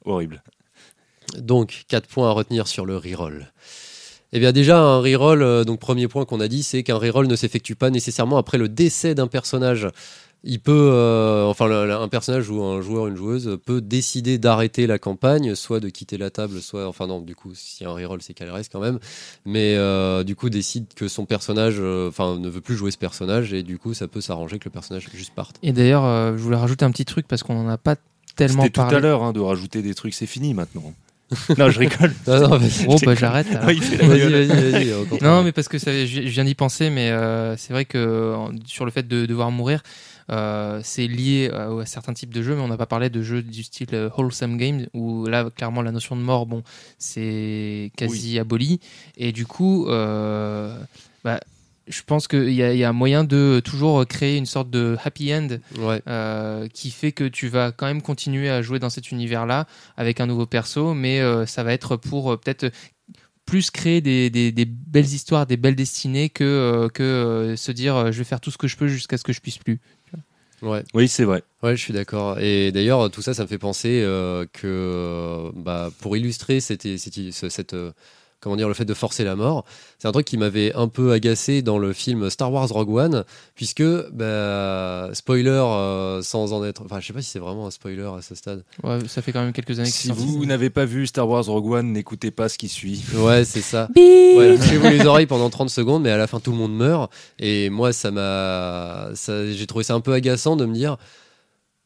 Horrible. 0.05 0.43
Donc, 1.37 1.83
4 1.87 2.07
points 2.07 2.29
à 2.29 2.31
retenir 2.31 2.67
sur 2.67 2.85
le 2.85 2.97
reroll. 2.97 3.51
Eh 4.31 4.39
bien 4.39 4.51
déjà, 4.51 4.79
un 4.79 4.99
reroll, 4.99 5.41
euh, 5.41 5.63
donc 5.63 5.79
premier 5.79 6.07
point 6.07 6.23
qu'on 6.25 6.39
a 6.39 6.47
dit, 6.47 6.61
c'est 6.63 6.83
qu'un 6.83 6.97
reroll 6.97 7.27
ne 7.27 7.35
s'effectue 7.35 7.73
pas 7.75 7.89
nécessairement 7.89 8.37
après 8.37 8.57
le 8.57 8.69
décès 8.69 9.15
d'un 9.15 9.27
personnage. 9.27 9.87
Il 10.45 10.61
peut, 10.61 10.71
euh, 10.93 11.43
enfin, 11.45 11.69
un 11.69 12.07
personnage 12.07 12.49
ou 12.49 12.63
un 12.63 12.79
joueur, 12.81 13.07
une 13.07 13.17
joueuse 13.17 13.57
peut 13.65 13.81
décider 13.81 14.37
d'arrêter 14.37 14.87
la 14.87 14.97
campagne, 14.97 15.53
soit 15.53 15.81
de 15.81 15.89
quitter 15.89 16.17
la 16.17 16.29
table, 16.29 16.61
soit, 16.61 16.87
enfin 16.87 17.07
non, 17.07 17.19
du 17.19 17.35
coup, 17.35 17.51
si 17.53 17.83
un 17.83 17.91
reroll, 17.91 18.21
c'est 18.21 18.33
qu'elle 18.33 18.49
reste 18.49 18.71
quand 18.71 18.79
même, 18.79 18.99
mais 19.45 19.75
euh, 19.75 20.23
du 20.23 20.37
coup 20.37 20.49
décide 20.49 20.85
que 20.95 21.09
son 21.09 21.25
personnage, 21.25 21.75
euh, 21.79 22.07
enfin, 22.07 22.37
ne 22.39 22.47
veut 22.47 22.61
plus 22.61 22.77
jouer 22.77 22.91
ce 22.91 22.97
personnage, 22.97 23.53
et 23.53 23.63
du 23.63 23.77
coup, 23.77 23.93
ça 23.93 24.07
peut 24.07 24.21
s'arranger 24.21 24.59
que 24.59 24.65
le 24.65 24.71
personnage 24.71 25.09
juste 25.13 25.33
parte. 25.35 25.57
Et 25.61 25.73
d'ailleurs, 25.73 26.05
euh, 26.05 26.31
je 26.37 26.41
voulais 26.41 26.55
rajouter 26.55 26.85
un 26.85 26.91
petit 26.91 27.05
truc 27.05 27.27
parce 27.27 27.43
qu'on 27.43 27.57
en 27.59 27.67
a 27.67 27.77
pas 27.77 27.97
tellement 28.37 28.63
C'était 28.63 28.73
tout 28.73 28.81
parlé. 28.81 28.95
à 28.95 28.99
l'heure 29.01 29.23
hein, 29.23 29.33
de 29.33 29.41
rajouter 29.41 29.81
des 29.81 29.93
trucs, 29.93 30.13
c'est 30.13 30.25
fini 30.25 30.53
maintenant. 30.53 30.93
non, 31.57 31.69
je 31.69 31.79
rigole. 31.79 32.13
Non, 32.27 32.39
non, 32.47 32.57
vas-y, 32.57 32.85
Bon, 32.85 32.95
bah 33.05 33.13
j'arrête. 33.13 33.47
contraire. 35.09 35.21
Non, 35.21 35.43
mais 35.43 35.51
parce 35.51 35.67
que 35.67 35.77
ça, 35.77 35.91
je 36.05 36.21
viens 36.21 36.45
d'y 36.45 36.55
penser, 36.55 36.89
mais 36.89 37.11
euh, 37.11 37.57
c'est 37.57 37.73
vrai 37.73 37.85
que 37.85 38.35
sur 38.65 38.85
le 38.85 38.91
fait 38.91 39.07
de 39.07 39.25
devoir 39.25 39.51
mourir, 39.51 39.83
euh, 40.29 40.79
c'est 40.83 41.07
lié 41.07 41.49
à, 41.53 41.69
à 41.71 41.85
certains 41.85 42.13
types 42.13 42.33
de 42.33 42.41
jeux, 42.41 42.55
mais 42.55 42.61
on 42.61 42.67
n'a 42.67 42.77
pas 42.77 42.85
parlé 42.85 43.09
de 43.09 43.21
jeux 43.21 43.41
du 43.41 43.63
style 43.63 43.87
euh, 43.93 44.09
wholesome 44.17 44.57
game 44.57 44.85
où 44.93 45.25
là, 45.25 45.49
clairement, 45.49 45.81
la 45.81 45.91
notion 45.91 46.15
de 46.15 46.21
mort, 46.21 46.45
bon, 46.45 46.63
c'est 47.13 47.91
quasi 47.97 48.37
aboli, 48.39 48.79
et 49.17 49.31
du 49.31 49.45
coup, 49.45 49.87
euh, 49.87 50.77
bah, 51.23 51.39
je 51.87 52.01
pense 52.05 52.27
qu'il 52.27 52.49
y, 52.49 52.57
y 52.57 52.83
a 52.83 52.93
moyen 52.93 53.23
de 53.23 53.61
toujours 53.65 54.05
créer 54.05 54.37
une 54.37 54.45
sorte 54.45 54.69
de 54.69 54.95
happy 55.03 55.33
end 55.33 55.47
Ouais. 55.79 56.01
euh, 56.07 56.67
qui 56.67 56.91
fait 56.91 57.11
que 57.11 57.23
tu 57.23 57.47
vas 57.47 57.71
quand 57.71 57.87
même 57.87 58.03
continuer 58.03 58.49
à 58.49 58.61
jouer 58.61 58.77
dans 58.77 58.91
cet 58.91 59.11
univers-là 59.11 59.65
avec 59.97 60.19
un 60.19 60.27
nouveau 60.27 60.45
perso, 60.45 60.93
mais 60.93 61.19
euh, 61.19 61.47
ça 61.47 61.63
va 61.63 61.73
être 61.73 61.95
pour 61.95 62.31
euh, 62.33 62.37
peut-être 62.37 62.71
plus 63.45 63.71
créer 63.71 64.01
des, 64.01 64.29
des- 64.29 64.51
des 64.51 64.65
belles 64.65 65.05
histoires, 65.11 65.47
des 65.47 65.57
belles 65.57 65.75
destinées 65.75 66.29
que, 66.29 66.43
euh, 66.43 66.87
que 66.89 67.01
euh, 67.01 67.55
se 67.55 67.71
dire 67.71 67.95
euh, 67.95 68.11
je 68.11 68.19
vais 68.19 68.23
faire 68.23 68.39
tout 68.39 68.51
ce 68.51 68.59
que 68.59 68.67
je 68.67 68.77
peux 68.77 68.87
jusqu'à 68.87 69.17
ce 69.17 69.23
que 69.23 69.33
je 69.33 69.41
puisse 69.41 69.57
plus. 69.57 69.79
Ouais. 70.61 70.83
Oui, 70.93 71.07
c'est 71.07 71.23
vrai. 71.23 71.41
Ouais, 71.63 71.75
je 71.77 71.81
suis 71.81 71.93
d'accord. 71.93 72.37
Et 72.39 72.71
d'ailleurs, 72.73 73.09
tout 73.11 73.21
ça, 73.21 73.33
ça 73.33 73.43
me 73.43 73.47
fait 73.47 73.57
penser 73.57 74.01
euh, 74.03 74.45
que 74.51 74.67
euh, 74.67 75.51
bah, 75.55 75.89
pour 76.01 76.17
illustrer 76.17 76.59
cette, 76.59 76.83
cette, 76.97 77.31
ce- 77.31 77.49
cette, 77.49 77.73
euh, 77.73 77.91
comment 78.41 78.55
dire, 78.55 78.67
le 78.67 78.73
fait 78.73 78.85
de 78.85 78.93
forcer 78.93 79.23
la 79.23 79.35
mort, 79.35 79.65
c'est 79.97 80.07
un 80.07 80.11
truc 80.11 80.25
qui 80.25 80.37
m'avait 80.37 80.73
un 80.73 80.87
peu 80.87 81.11
agacé 81.11 81.61
dans 81.61 81.77
le 81.77 81.91
film 81.93 82.29
Star 82.29 82.51
Wars 82.51 82.67
Rogue 82.69 82.89
One, 82.95 83.23
puisque, 83.55 83.83
bah, 84.13 85.09
spoiler, 85.13 85.49
euh, 85.49 86.21
sans 86.21 86.53
en 86.53 86.63
être. 86.63 86.83
Enfin, 86.85 86.99
je 86.99 87.07
sais 87.07 87.13
pas 87.13 87.21
si 87.21 87.29
c'est 87.29 87.39
vraiment 87.39 87.67
un 87.67 87.71
spoiler 87.71 88.03
à 88.17 88.21
ce 88.21 88.35
stade. 88.35 88.63
Ouais, 88.83 88.99
ça 89.07 89.21
fait 89.21 89.31
quand 89.31 89.41
même 89.41 89.53
quelques 89.53 89.79
années 89.79 89.89
que 89.89 89.95
Si 89.95 90.11
vous 90.11 90.45
n'avez 90.45 90.69
pas 90.69 90.85
vu 90.85 91.05
Star 91.07 91.27
Wars 91.27 91.45
Rogue 91.45 91.71
One, 91.71 91.91
n'écoutez 91.91 92.31
pas 92.31 92.49
ce 92.49 92.57
qui 92.57 92.69
suit. 92.69 93.03
Ouais, 93.15 93.43
c'est 93.45 93.61
ça. 93.61 93.89
Ouais, 93.95 94.55
bouchez-vous 94.57 94.87
les 94.89 95.05
oreilles 95.05 95.25
pendant 95.25 95.49
30 95.49 95.69
secondes, 95.69 96.03
mais 96.03 96.11
à 96.11 96.17
la 96.17 96.27
fin 96.27 96.39
tout 96.39 96.51
le 96.51 96.57
monde 96.57 96.75
meurt. 96.75 97.11
Et 97.39 97.69
moi, 97.69 97.91
ça 97.93 98.11
m'a, 98.11 99.09
ça- 99.15 99.51
j'ai 99.51 99.67
trouvé 99.67 99.83
ça 99.83 99.93
un 99.95 99.99
peu 100.01 100.13
agaçant 100.13 100.55
de 100.55 100.65
me 100.65 100.73
dire, 100.73 100.97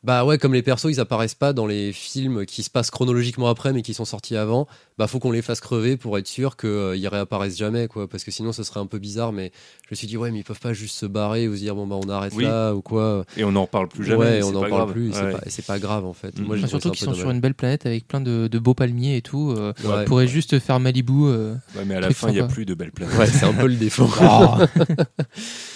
bah 0.04 0.26
ouais, 0.26 0.38
comme 0.38 0.54
les 0.54 0.62
persos 0.62 0.88
ils 0.91 0.99
apparaissent 0.99 1.34
pas 1.36 1.54
dans 1.54 1.66
les 1.66 1.93
films 1.93 2.45
qui 2.45 2.62
se 2.64 2.70
passent 2.70 2.91
chronologiquement 2.91 3.47
après, 3.47 3.72
mais 3.74 3.82
qui 3.82 3.93
sont 3.93 4.06
sortis 4.06 4.36
avant, 4.36 4.68
bah 4.97 5.08
faut 5.08 5.20
qu'on 5.20 5.32
les 5.32 5.41
fasse 5.41 5.62
crever 5.62 5.95
pour 5.97 6.18
être 6.18 6.28
sûr 6.28 6.58
qu'ils 6.58 7.08
réapparaissent 7.08 7.58
jamais, 7.58 7.88
quoi. 7.88 8.08
Parce 8.08 8.24
que 8.24 8.32
sinon, 8.32 8.51
ce 8.51 8.64
serait 8.64 8.80
un 8.82 8.86
peu 8.86 8.99
bizarre. 8.99 9.32
Mais 9.32 9.51
je 9.86 9.88
me 9.91 9.95
suis 9.95 10.08
dit, 10.08 10.18
ouais, 10.18 10.30
mais 10.32 10.39
ils 10.39 10.43
peuvent 10.43 10.60
pas 10.60 10.74
juste 10.74 10.95
se 10.97 11.06
barrer 11.06 11.47
ou 11.47 11.54
se 11.56 11.60
dire, 11.60 11.74
bon 11.76 11.88
bah 11.88 11.95
on 12.04 12.10
arrête 12.10 12.34
Oui. 12.36 12.43
là 12.43 12.74
ou 12.74 12.82
quoi. 12.82 13.26
Et 13.38 13.43
on 13.43 13.51
n'en 13.54 13.64
reparle 13.64 13.88
plus 13.88 14.04
jamais. 14.06 14.20
ouais, 14.20 14.43
on 14.43 14.51
n'en 14.51 14.62
pas 14.62 14.70
parle 14.70 14.82
grave. 14.84 14.91
plus. 14.93 15.10
et 15.10 15.14
c'est 15.14 15.24
Ouais. 15.24 15.32
pas- 15.32 15.74
pas, 15.74 15.80
grave 15.80 16.06
en 16.06 16.14
fait. 16.14 16.38
Moi, 16.39 16.58
j'ai 16.58 16.64
Enfin, 16.66 16.68
trouvé 16.68 16.82
surtout 16.82 16.91
qu'ils 16.91 17.06
sont 17.06 17.14
sur 17.14 17.32
une 17.32 17.39
belle 17.39 17.54
planète 17.56 17.86
avec 17.86 18.08
plein 18.08 18.22
de, 18.22 18.47
de 18.47 18.60
beaux 18.60 18.74
palmiers 18.74 19.16
et 19.18 19.22
tout. 19.22 19.54
euh, 19.58 19.74
Ouais. 19.84 19.89
On 20.01 20.04
pourrait 20.06 20.28
juste 20.28 20.60
faire 20.60 20.80
Malibu. 20.80 21.14
euh. 21.28 21.56
Ouais, 21.76 21.86
mais 21.86 21.95
à 21.95 21.99
la 22.01 22.12
fin, 22.12 22.28
il 22.30 22.34
n'y 22.34 22.39
a 22.39 22.47
plus 22.47 22.66
de 22.66 22.74
belles 22.74 22.91
planètes. 22.91 23.18
Ouais, 23.18 23.26
c'est 23.28 23.45
un 23.45 23.54
peu 23.54 23.68
le 23.68 23.76
défaut. 23.76 24.10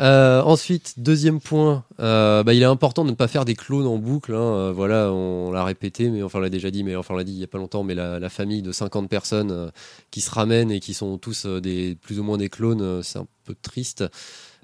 Euh, 0.00 0.40
ensuite, 0.42 0.94
deuxième 0.98 1.40
point, 1.40 1.84
euh, 2.00 2.42
bah, 2.42 2.54
il 2.54 2.62
est 2.62 2.66
important 2.66 3.04
de 3.04 3.10
ne 3.10 3.14
pas 3.14 3.28
faire 3.28 3.44
des 3.44 3.54
clones 3.54 3.86
en 3.86 3.98
boucle. 3.98 4.34
hein. 4.34 4.38
Euh, 4.38 4.72
voilà, 4.72 5.12
on 5.12 5.52
l'a 5.52 5.62
répété, 5.64 6.08
mais 6.08 6.22
enfin 6.22 6.38
on 6.38 6.42
l'a 6.42 6.48
déjà 6.48 6.70
dit, 6.70 6.84
mais 6.84 6.96
enfin 6.96 7.14
on 7.14 7.16
l'a 7.18 7.24
dit 7.24 7.32
il 7.32 7.38
y 7.38 7.44
a 7.44 7.48
pas 7.48 7.58
longtemps, 7.58 7.82
mais 7.82 7.94
la, 7.94 8.18
la 8.18 8.28
famille 8.30 8.62
de 8.62 8.72
50 8.72 9.08
personnes 9.10 9.70
qui 10.10 10.20
se 10.22 10.30
ramènent 10.30 10.70
et 10.70 10.80
qui 10.80 10.94
sont 10.94 11.18
tous 11.18 11.44
des 11.46 11.96
plus 12.00 12.18
ou 12.18 12.22
moins 12.22 12.38
des 12.38 12.48
clones, 12.48 13.02
c'est 13.02 13.18
un 13.18 13.26
peu 13.44 13.54
triste. 13.60 14.04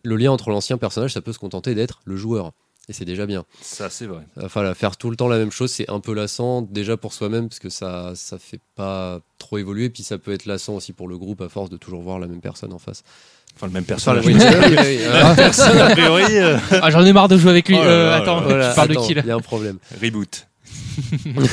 Le 0.05 0.17
lien 0.17 0.31
entre 0.31 0.51
l'ancien 0.51 0.79
personnage, 0.79 1.13
ça 1.13 1.21
peut 1.21 1.33
se 1.33 1.39
contenter 1.39 1.75
d'être 1.75 2.01
le 2.05 2.17
joueur. 2.17 2.53
Et 2.89 2.93
c'est 2.93 3.05
déjà 3.05 3.27
bien. 3.27 3.45
Ça, 3.61 3.91
c'est 3.91 4.07
vrai. 4.07 4.23
Enfin, 4.41 4.63
là, 4.63 4.73
faire 4.73 4.97
tout 4.97 5.11
le 5.11 5.17
temps 5.17 5.27
la 5.27 5.39
même 5.39 5.51
chose, 5.51 5.73
c'est 5.73 5.91
un 5.91 5.99
peu 5.99 6.15
lassant, 6.15 6.63
déjà 6.63 6.97
pour 6.97 7.13
soi-même, 7.13 7.49
parce 7.49 7.59
que 7.59 7.69
ça 7.69 8.13
ça 8.15 8.39
fait 8.39 8.61
pas 8.77 9.21
trop 9.39 9.59
évoluer, 9.59 9.91
puis 9.91 10.05
ça 10.05 10.19
peut 10.19 10.33
être 10.33 10.47
lassant 10.47 10.77
aussi 10.77 10.93
pour 10.93 11.09
le 11.09 11.19
groupe 11.19 11.41
à 11.41 11.49
force 11.49 11.69
de 11.69 11.77
toujours 11.77 12.03
voir 12.03 12.21
la 12.21 12.29
même 12.29 12.41
personne 12.41 12.73
en 12.73 12.79
face. 12.79 13.03
Enfin, 13.57 13.67
le 13.69 13.73
même 13.73 13.85
personnage. 13.85 14.25
oui, 14.27 14.35
oui, 14.37 14.43
oui, 14.79 14.99
euh, 15.03 15.35
Personne, 15.35 15.79
a 15.79 15.91
priori. 15.91 16.25
euh, 16.31 16.59
Ah, 16.83 16.91
j'en 16.91 17.05
ai 17.05 17.13
marre 17.15 17.29
de 17.29 17.39
jouer 17.39 17.51
avec 17.51 17.69
lui. 17.69 17.77
Oh 17.81 17.83
là 17.85 17.91
Euh, 17.91 18.11
là 18.11 18.17
attends, 18.17 18.41
là 18.41 18.47
Voilà, 18.49 18.69
tu 18.69 18.75
parles 18.77 18.89
de 18.89 18.95
qui 18.97 19.15
là 19.15 19.23
Il 19.25 19.29
y 19.29 19.31
a 19.31 19.35
un 19.35 19.41
problème. 19.41 19.79
Reboot. 20.03 20.47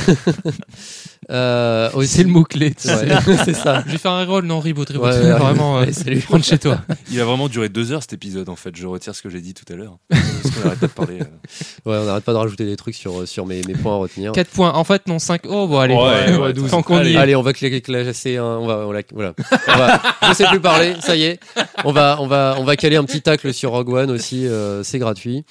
Euh, 1.32 1.89
aussi- 1.93 2.18
C'est 2.18 2.24
le 2.24 2.30
mot-clé. 2.30 2.74
Ouais, 2.86 3.07
c'est 3.45 3.53
ça. 3.53 3.82
Je 3.88 3.93
vais 3.93 3.97
faire 3.97 4.11
un 4.11 4.26
reroll, 4.26 4.43
non, 4.45 4.59
reboot, 4.59 4.89
reboot. 4.89 5.03
Ouais, 5.05 5.09
ouais, 5.20 5.24
ouais. 5.32 5.39
Vraiment, 5.39 5.80
euh, 5.80 5.86
salut. 5.93 6.22
rentre 6.30 6.43
chez 6.43 6.57
toi. 6.57 6.82
Il 7.11 7.20
a 7.22 7.24
vraiment 7.24 7.47
duré 7.47 7.70
deux 7.70 7.93
heures 7.93 8.01
cet 8.01 8.11
épisode 8.11 8.49
en 8.49 8.57
fait. 8.57 8.76
Je 8.76 8.86
retire 8.86 9.16
ce 9.16 9.22
que 9.22 9.30
j'ai 9.30 9.39
dit 9.39 9.53
tout 9.53 9.64
à 9.72 9.78
l'heure. 9.78 9.97
Parce 10.09 10.53
qu'on 10.53 10.68
arrête 10.68 10.80
pas 10.80 10.88
de 10.88 10.91
parler. 10.91 11.20
euh. 11.22 11.89
Ouais, 11.89 11.97
on 11.97 12.05
n'arrête 12.05 12.26
pas 12.26 12.34
de 12.34 12.38
rajouter 12.38 12.66
des 12.66 12.76
trucs 12.76 12.95
sur, 12.95 13.26
sur 13.26 13.45
mes, 13.45 13.61
mes 13.64 13.74
points 13.74 13.93
à 13.93 13.97
retenir. 13.99 14.34
4 14.34 14.49
points. 14.49 14.74
En 14.74 14.84
fait, 14.84 15.07
non, 15.07 15.18
5. 15.18 15.43
Oh, 15.47 15.66
bon, 15.68 15.80
allez. 15.80 15.93
Ouais, 15.95 16.36
ouais, 16.38 16.53
Tant 16.70 16.84
qu'on 16.84 16.97
y 16.97 16.99
Allez. 16.99 17.14
est. 17.14 17.18
Allez, 17.18 17.36
on 17.38 17.41
va 17.41 17.53
cla- 17.53 17.82
classer 17.82 18.36
un. 18.36 18.43
On 18.43 18.68
va, 18.68 18.80
on 18.86 18.91
la- 18.91 19.01
voilà. 19.14 19.34
On 19.70 19.78
va, 19.78 20.01
je 20.28 20.34
sais 20.34 20.45
plus 20.47 20.59
parler, 20.59 20.95
ça 20.99 21.16
y 21.16 21.24
est. 21.24 21.39
On 21.86 21.93
va, 21.93 22.18
on 22.20 22.28
va, 22.28 22.55
on 22.59 22.66
va 22.66 22.76
caler 22.76 22.97
un 22.97 23.05
petit 23.05 23.22
tacle 23.22 23.53
sur 23.53 23.72
Rogue 23.72 23.89
One 23.89 24.11
aussi, 24.11 24.45
euh, 24.45 24.84
c'est 24.84 24.99
gratuit. 24.99 25.45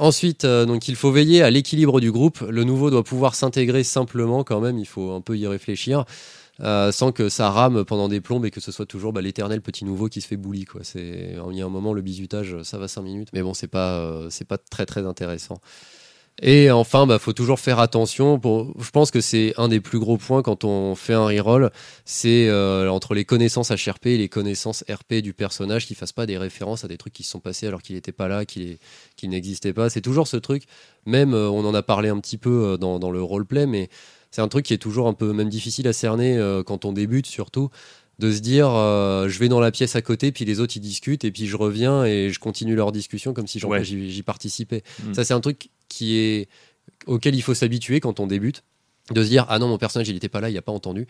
Ensuite, 0.00 0.46
euh, 0.46 0.64
donc 0.64 0.88
il 0.88 0.96
faut 0.96 1.10
veiller 1.12 1.42
à 1.42 1.50
l'équilibre 1.50 2.00
du 2.00 2.10
groupe. 2.10 2.40
Le 2.48 2.64
nouveau 2.64 2.90
doit 2.90 3.04
pouvoir 3.04 3.34
s'intégrer 3.34 3.84
simplement 3.84 4.44
quand 4.44 4.58
même. 4.60 4.78
Il 4.78 4.86
faut 4.86 5.10
un 5.12 5.20
peu 5.20 5.36
y 5.36 5.46
réfléchir. 5.46 6.04
euh, 6.62 6.92
sans 6.92 7.12
que 7.12 7.28
ça 7.30 7.50
rame 7.50 7.84
pendant 7.86 8.08
des 8.08 8.22
plombes 8.22 8.46
et 8.46 8.52
que 8.52 8.60
ce 8.60 8.72
soit 8.72 8.86
toujours 8.86 9.12
bah, 9.12 9.22
l'éternel 9.22 9.62
petit 9.62 9.84
nouveau 9.84 10.08
qui 10.08 10.22
se 10.22 10.28
fait 10.28 10.38
bouli 10.38 10.66
il 11.52 11.58
y 11.58 11.62
a 11.62 11.66
un 11.66 11.70
moment 11.70 11.94
le 11.94 12.02
bizutage 12.02 12.62
ça 12.64 12.78
va 12.78 12.88
5 12.88 13.02
minutes 13.02 13.30
mais 13.34 13.42
bon 13.42 13.54
c'est 13.54 13.68
pas 13.68 14.00
euh, 14.00 14.30
pas 14.48 14.58
très 14.58 14.86
très 14.86 15.06
intéressant. 15.06 15.60
Et 16.42 16.70
enfin, 16.70 17.06
bah, 17.06 17.18
faut 17.18 17.34
toujours 17.34 17.60
faire 17.60 17.80
attention. 17.80 18.40
Je 18.78 18.90
pense 18.90 19.10
que 19.10 19.20
c'est 19.20 19.52
un 19.58 19.68
des 19.68 19.80
plus 19.80 19.98
gros 19.98 20.16
points 20.16 20.40
quand 20.42 20.64
on 20.64 20.94
fait 20.94 21.12
un 21.12 21.26
reroll, 21.26 21.70
c'est 22.06 22.48
euh, 22.48 22.90
entre 22.90 23.12
les 23.12 23.26
connaissances 23.26 23.70
HRP 23.70 24.06
et 24.06 24.18
les 24.18 24.30
connaissances 24.30 24.82
RP 24.90 25.16
du 25.16 25.34
personnage, 25.34 25.86
qui 25.86 25.94
fassent 25.94 26.12
pas 26.12 26.24
des 26.24 26.38
références 26.38 26.82
à 26.82 26.88
des 26.88 26.96
trucs 26.96 27.12
qui 27.12 27.24
se 27.24 27.30
sont 27.30 27.40
passés 27.40 27.66
alors 27.66 27.82
qu'il 27.82 27.94
n'était 27.94 28.12
pas 28.12 28.26
là, 28.26 28.46
qu'il 28.46 28.78
n'existait 29.22 29.74
pas. 29.74 29.90
C'est 29.90 30.00
toujours 30.00 30.28
ce 30.28 30.38
truc. 30.38 30.64
Même, 31.04 31.34
euh, 31.34 31.50
on 31.50 31.64
en 31.66 31.74
a 31.74 31.82
parlé 31.82 32.08
un 32.08 32.18
petit 32.18 32.38
peu 32.38 32.72
euh, 32.72 32.76
dans, 32.78 33.10
le 33.10 33.22
roleplay, 33.22 33.66
mais 33.66 33.90
c'est 34.30 34.40
un 34.40 34.48
truc 34.48 34.64
qui 34.64 34.72
est 34.72 34.78
toujours 34.78 35.08
un 35.08 35.14
peu 35.14 35.34
même 35.34 35.50
difficile 35.50 35.88
à 35.88 35.92
cerner 35.92 36.38
quand 36.64 36.84
on 36.84 36.92
débute, 36.92 37.26
surtout 37.26 37.68
de 38.20 38.30
se 38.32 38.40
dire 38.40 38.68
euh, 38.70 39.28
je 39.28 39.38
vais 39.40 39.48
dans 39.48 39.58
la 39.60 39.70
pièce 39.72 39.96
à 39.96 40.02
côté 40.02 40.30
puis 40.30 40.44
les 40.44 40.60
autres 40.60 40.76
ils 40.76 40.80
discutent 40.80 41.24
et 41.24 41.32
puis 41.32 41.46
je 41.46 41.56
reviens 41.56 42.04
et 42.04 42.30
je 42.30 42.38
continue 42.38 42.76
leur 42.76 42.92
discussion 42.92 43.32
comme 43.34 43.46
si 43.48 43.64
Ouais. 43.64 43.82
j'y 43.82 44.22
participais 44.22 44.82
Mm. 45.04 45.14
ça 45.14 45.24
c'est 45.24 45.34
un 45.34 45.40
truc 45.40 45.70
qui 45.88 46.16
est 46.18 46.48
auquel 47.06 47.34
il 47.34 47.42
faut 47.42 47.54
s'habituer 47.54 47.98
quand 48.00 48.20
on 48.20 48.26
débute 48.26 48.62
de 49.10 49.24
se 49.24 49.28
dire 49.28 49.46
ah 49.48 49.58
non 49.58 49.66
mon 49.68 49.78
personnage 49.78 50.08
il 50.08 50.14
n'était 50.14 50.28
pas 50.28 50.40
là 50.40 50.50
il 50.50 50.56
a 50.56 50.62
pas 50.62 50.70
entendu 50.72 51.06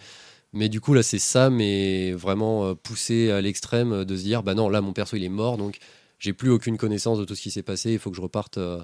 mais 0.52 0.68
du 0.68 0.80
coup 0.80 0.94
là 0.94 1.02
c'est 1.02 1.18
ça 1.18 1.50
mais 1.50 2.12
vraiment 2.12 2.64
euh, 2.66 2.74
poussé 2.74 3.30
à 3.30 3.40
l'extrême 3.40 3.92
euh, 3.92 4.04
de 4.04 4.16
se 4.16 4.22
dire 4.22 4.42
bah 4.42 4.54
non 4.54 4.68
là 4.68 4.80
mon 4.80 4.92
perso 4.92 5.16
il 5.16 5.24
est 5.24 5.28
mort 5.28 5.58
donc 5.58 5.78
j'ai 6.18 6.32
plus 6.32 6.50
aucune 6.50 6.76
connaissance 6.78 7.18
de 7.18 7.24
tout 7.24 7.34
ce 7.34 7.42
qui 7.42 7.50
s'est 7.50 7.62
passé 7.62 7.92
il 7.92 7.98
faut 7.98 8.10
que 8.10 8.16
je 8.16 8.22
reparte 8.22 8.58
euh, 8.58 8.82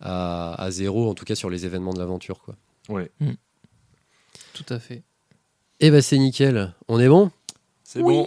à, 0.00 0.54
à 0.62 0.70
zéro 0.70 1.08
en 1.10 1.14
tout 1.14 1.24
cas 1.24 1.34
sur 1.34 1.50
les 1.50 1.66
événements 1.66 1.92
de 1.94 1.98
l'aventure 1.98 2.40
quoi 2.40 2.56
Ouais. 2.88 3.10
Tout 4.54 4.64
à 4.70 4.78
fait. 4.78 5.02
et 5.80 5.90
bah 5.90 6.02
c'est 6.02 6.18
nickel 6.18 6.74
on 6.88 6.98
est 7.00 7.08
bon? 7.08 7.30
C'est 7.90 8.02
bon. 8.02 8.26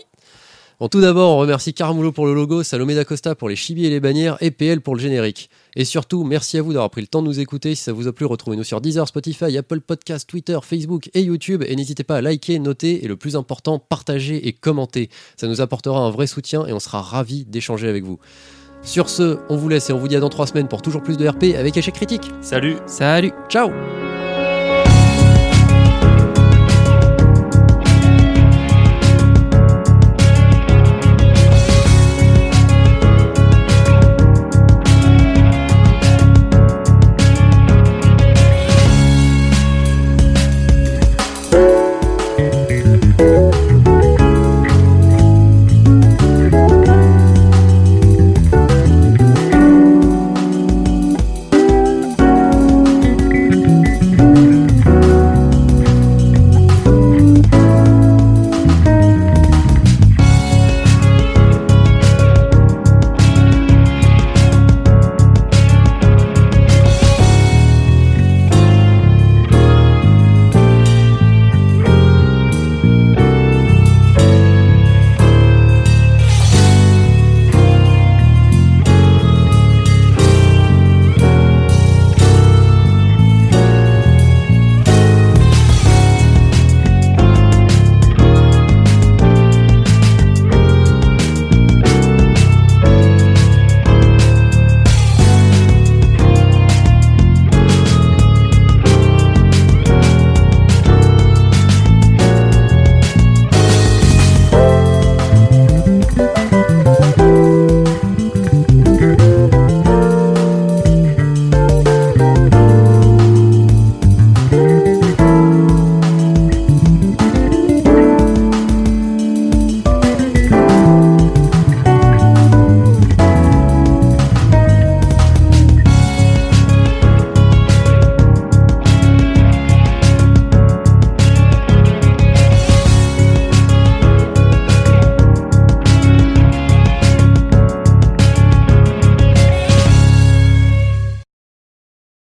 Bon, 0.80 0.88
tout 0.88 1.01
d'abord, 1.01 1.30
on 1.30 1.38
remercie 1.38 1.72
Caramulo 1.76 2.12
pour 2.12 2.26
le 2.26 2.34
logo, 2.34 2.64
Salomé 2.64 2.95
d'Acosta 2.95 3.36
pour 3.36 3.47
les 3.47 3.55
chibis 3.55 3.86
et 3.86 3.91
les 3.91 3.99
bannières 3.99 4.36
et 4.41 4.49
PL 4.49 4.82
pour 4.82 4.95
le 4.95 4.99
générique. 4.99 5.51
Et 5.76 5.86
surtout, 5.86 6.24
merci 6.24 6.57
à 6.57 6.64
vous 6.64 6.74
d'avoir 6.74 6.89
pris 6.89 7.01
le 7.01 7.05
temps 7.05 7.22
de 7.22 7.28
nous 7.28 7.39
écouter. 7.39 7.76
Si 7.76 7.84
ça 7.84 7.93
vous 7.93 8.07
a 8.07 8.12
plu, 8.12 8.26
retrouvez-nous 8.26 8.64
sur 8.64 8.82
Deezer, 8.82 9.07
Spotify, 9.07 9.55
Apple 9.55 9.82
Podcast, 9.82 10.28
Twitter, 10.28 10.57
Facebook 10.64 11.12
et 11.14 11.22
YouTube. 11.22 11.64
Et 11.68 11.76
n'hésitez 11.76 12.03
pas 12.03 12.18
à 12.18 12.22
liker, 12.22 12.57
noter 12.57 13.05
et 13.05 13.07
le 13.07 13.16
plus 13.16 13.36
important, 13.36 13.78
partager 13.78 14.47
et 14.47 14.53
commenter. 14.53 15.12
Ça 15.38 15.45
nous 15.45 15.62
apportera 15.62 15.99
un 15.99 16.09
vrai 16.09 16.26
soutien 16.26 16.66
et 16.66 16.74
on 16.74 16.80
sera 16.80 17.03
ravis 17.03 17.45
d'échanger 17.45 17.88
avec 17.88 18.03
vous. 18.03 18.18
Sur 18.82 19.09
ce, 19.09 19.38
on 19.49 19.57
vous 19.57 19.70
laisse 19.70 19.91
et 19.91 19.93
on 19.93 19.99
vous 19.99 20.07
dit 20.07 20.16
à 20.16 20.20
dans 20.20 20.30
trois 20.30 20.47
semaines 20.47 20.68
pour 20.68 20.82
toujours 20.82 21.03
plus 21.03 21.18
de 21.18 21.28
RP 21.28 21.55
avec 21.55 21.78
échec 21.78 21.93
critique. 21.93 22.32
Salut. 22.41 22.78
Salut 22.88 23.32
Ciao 23.47 23.70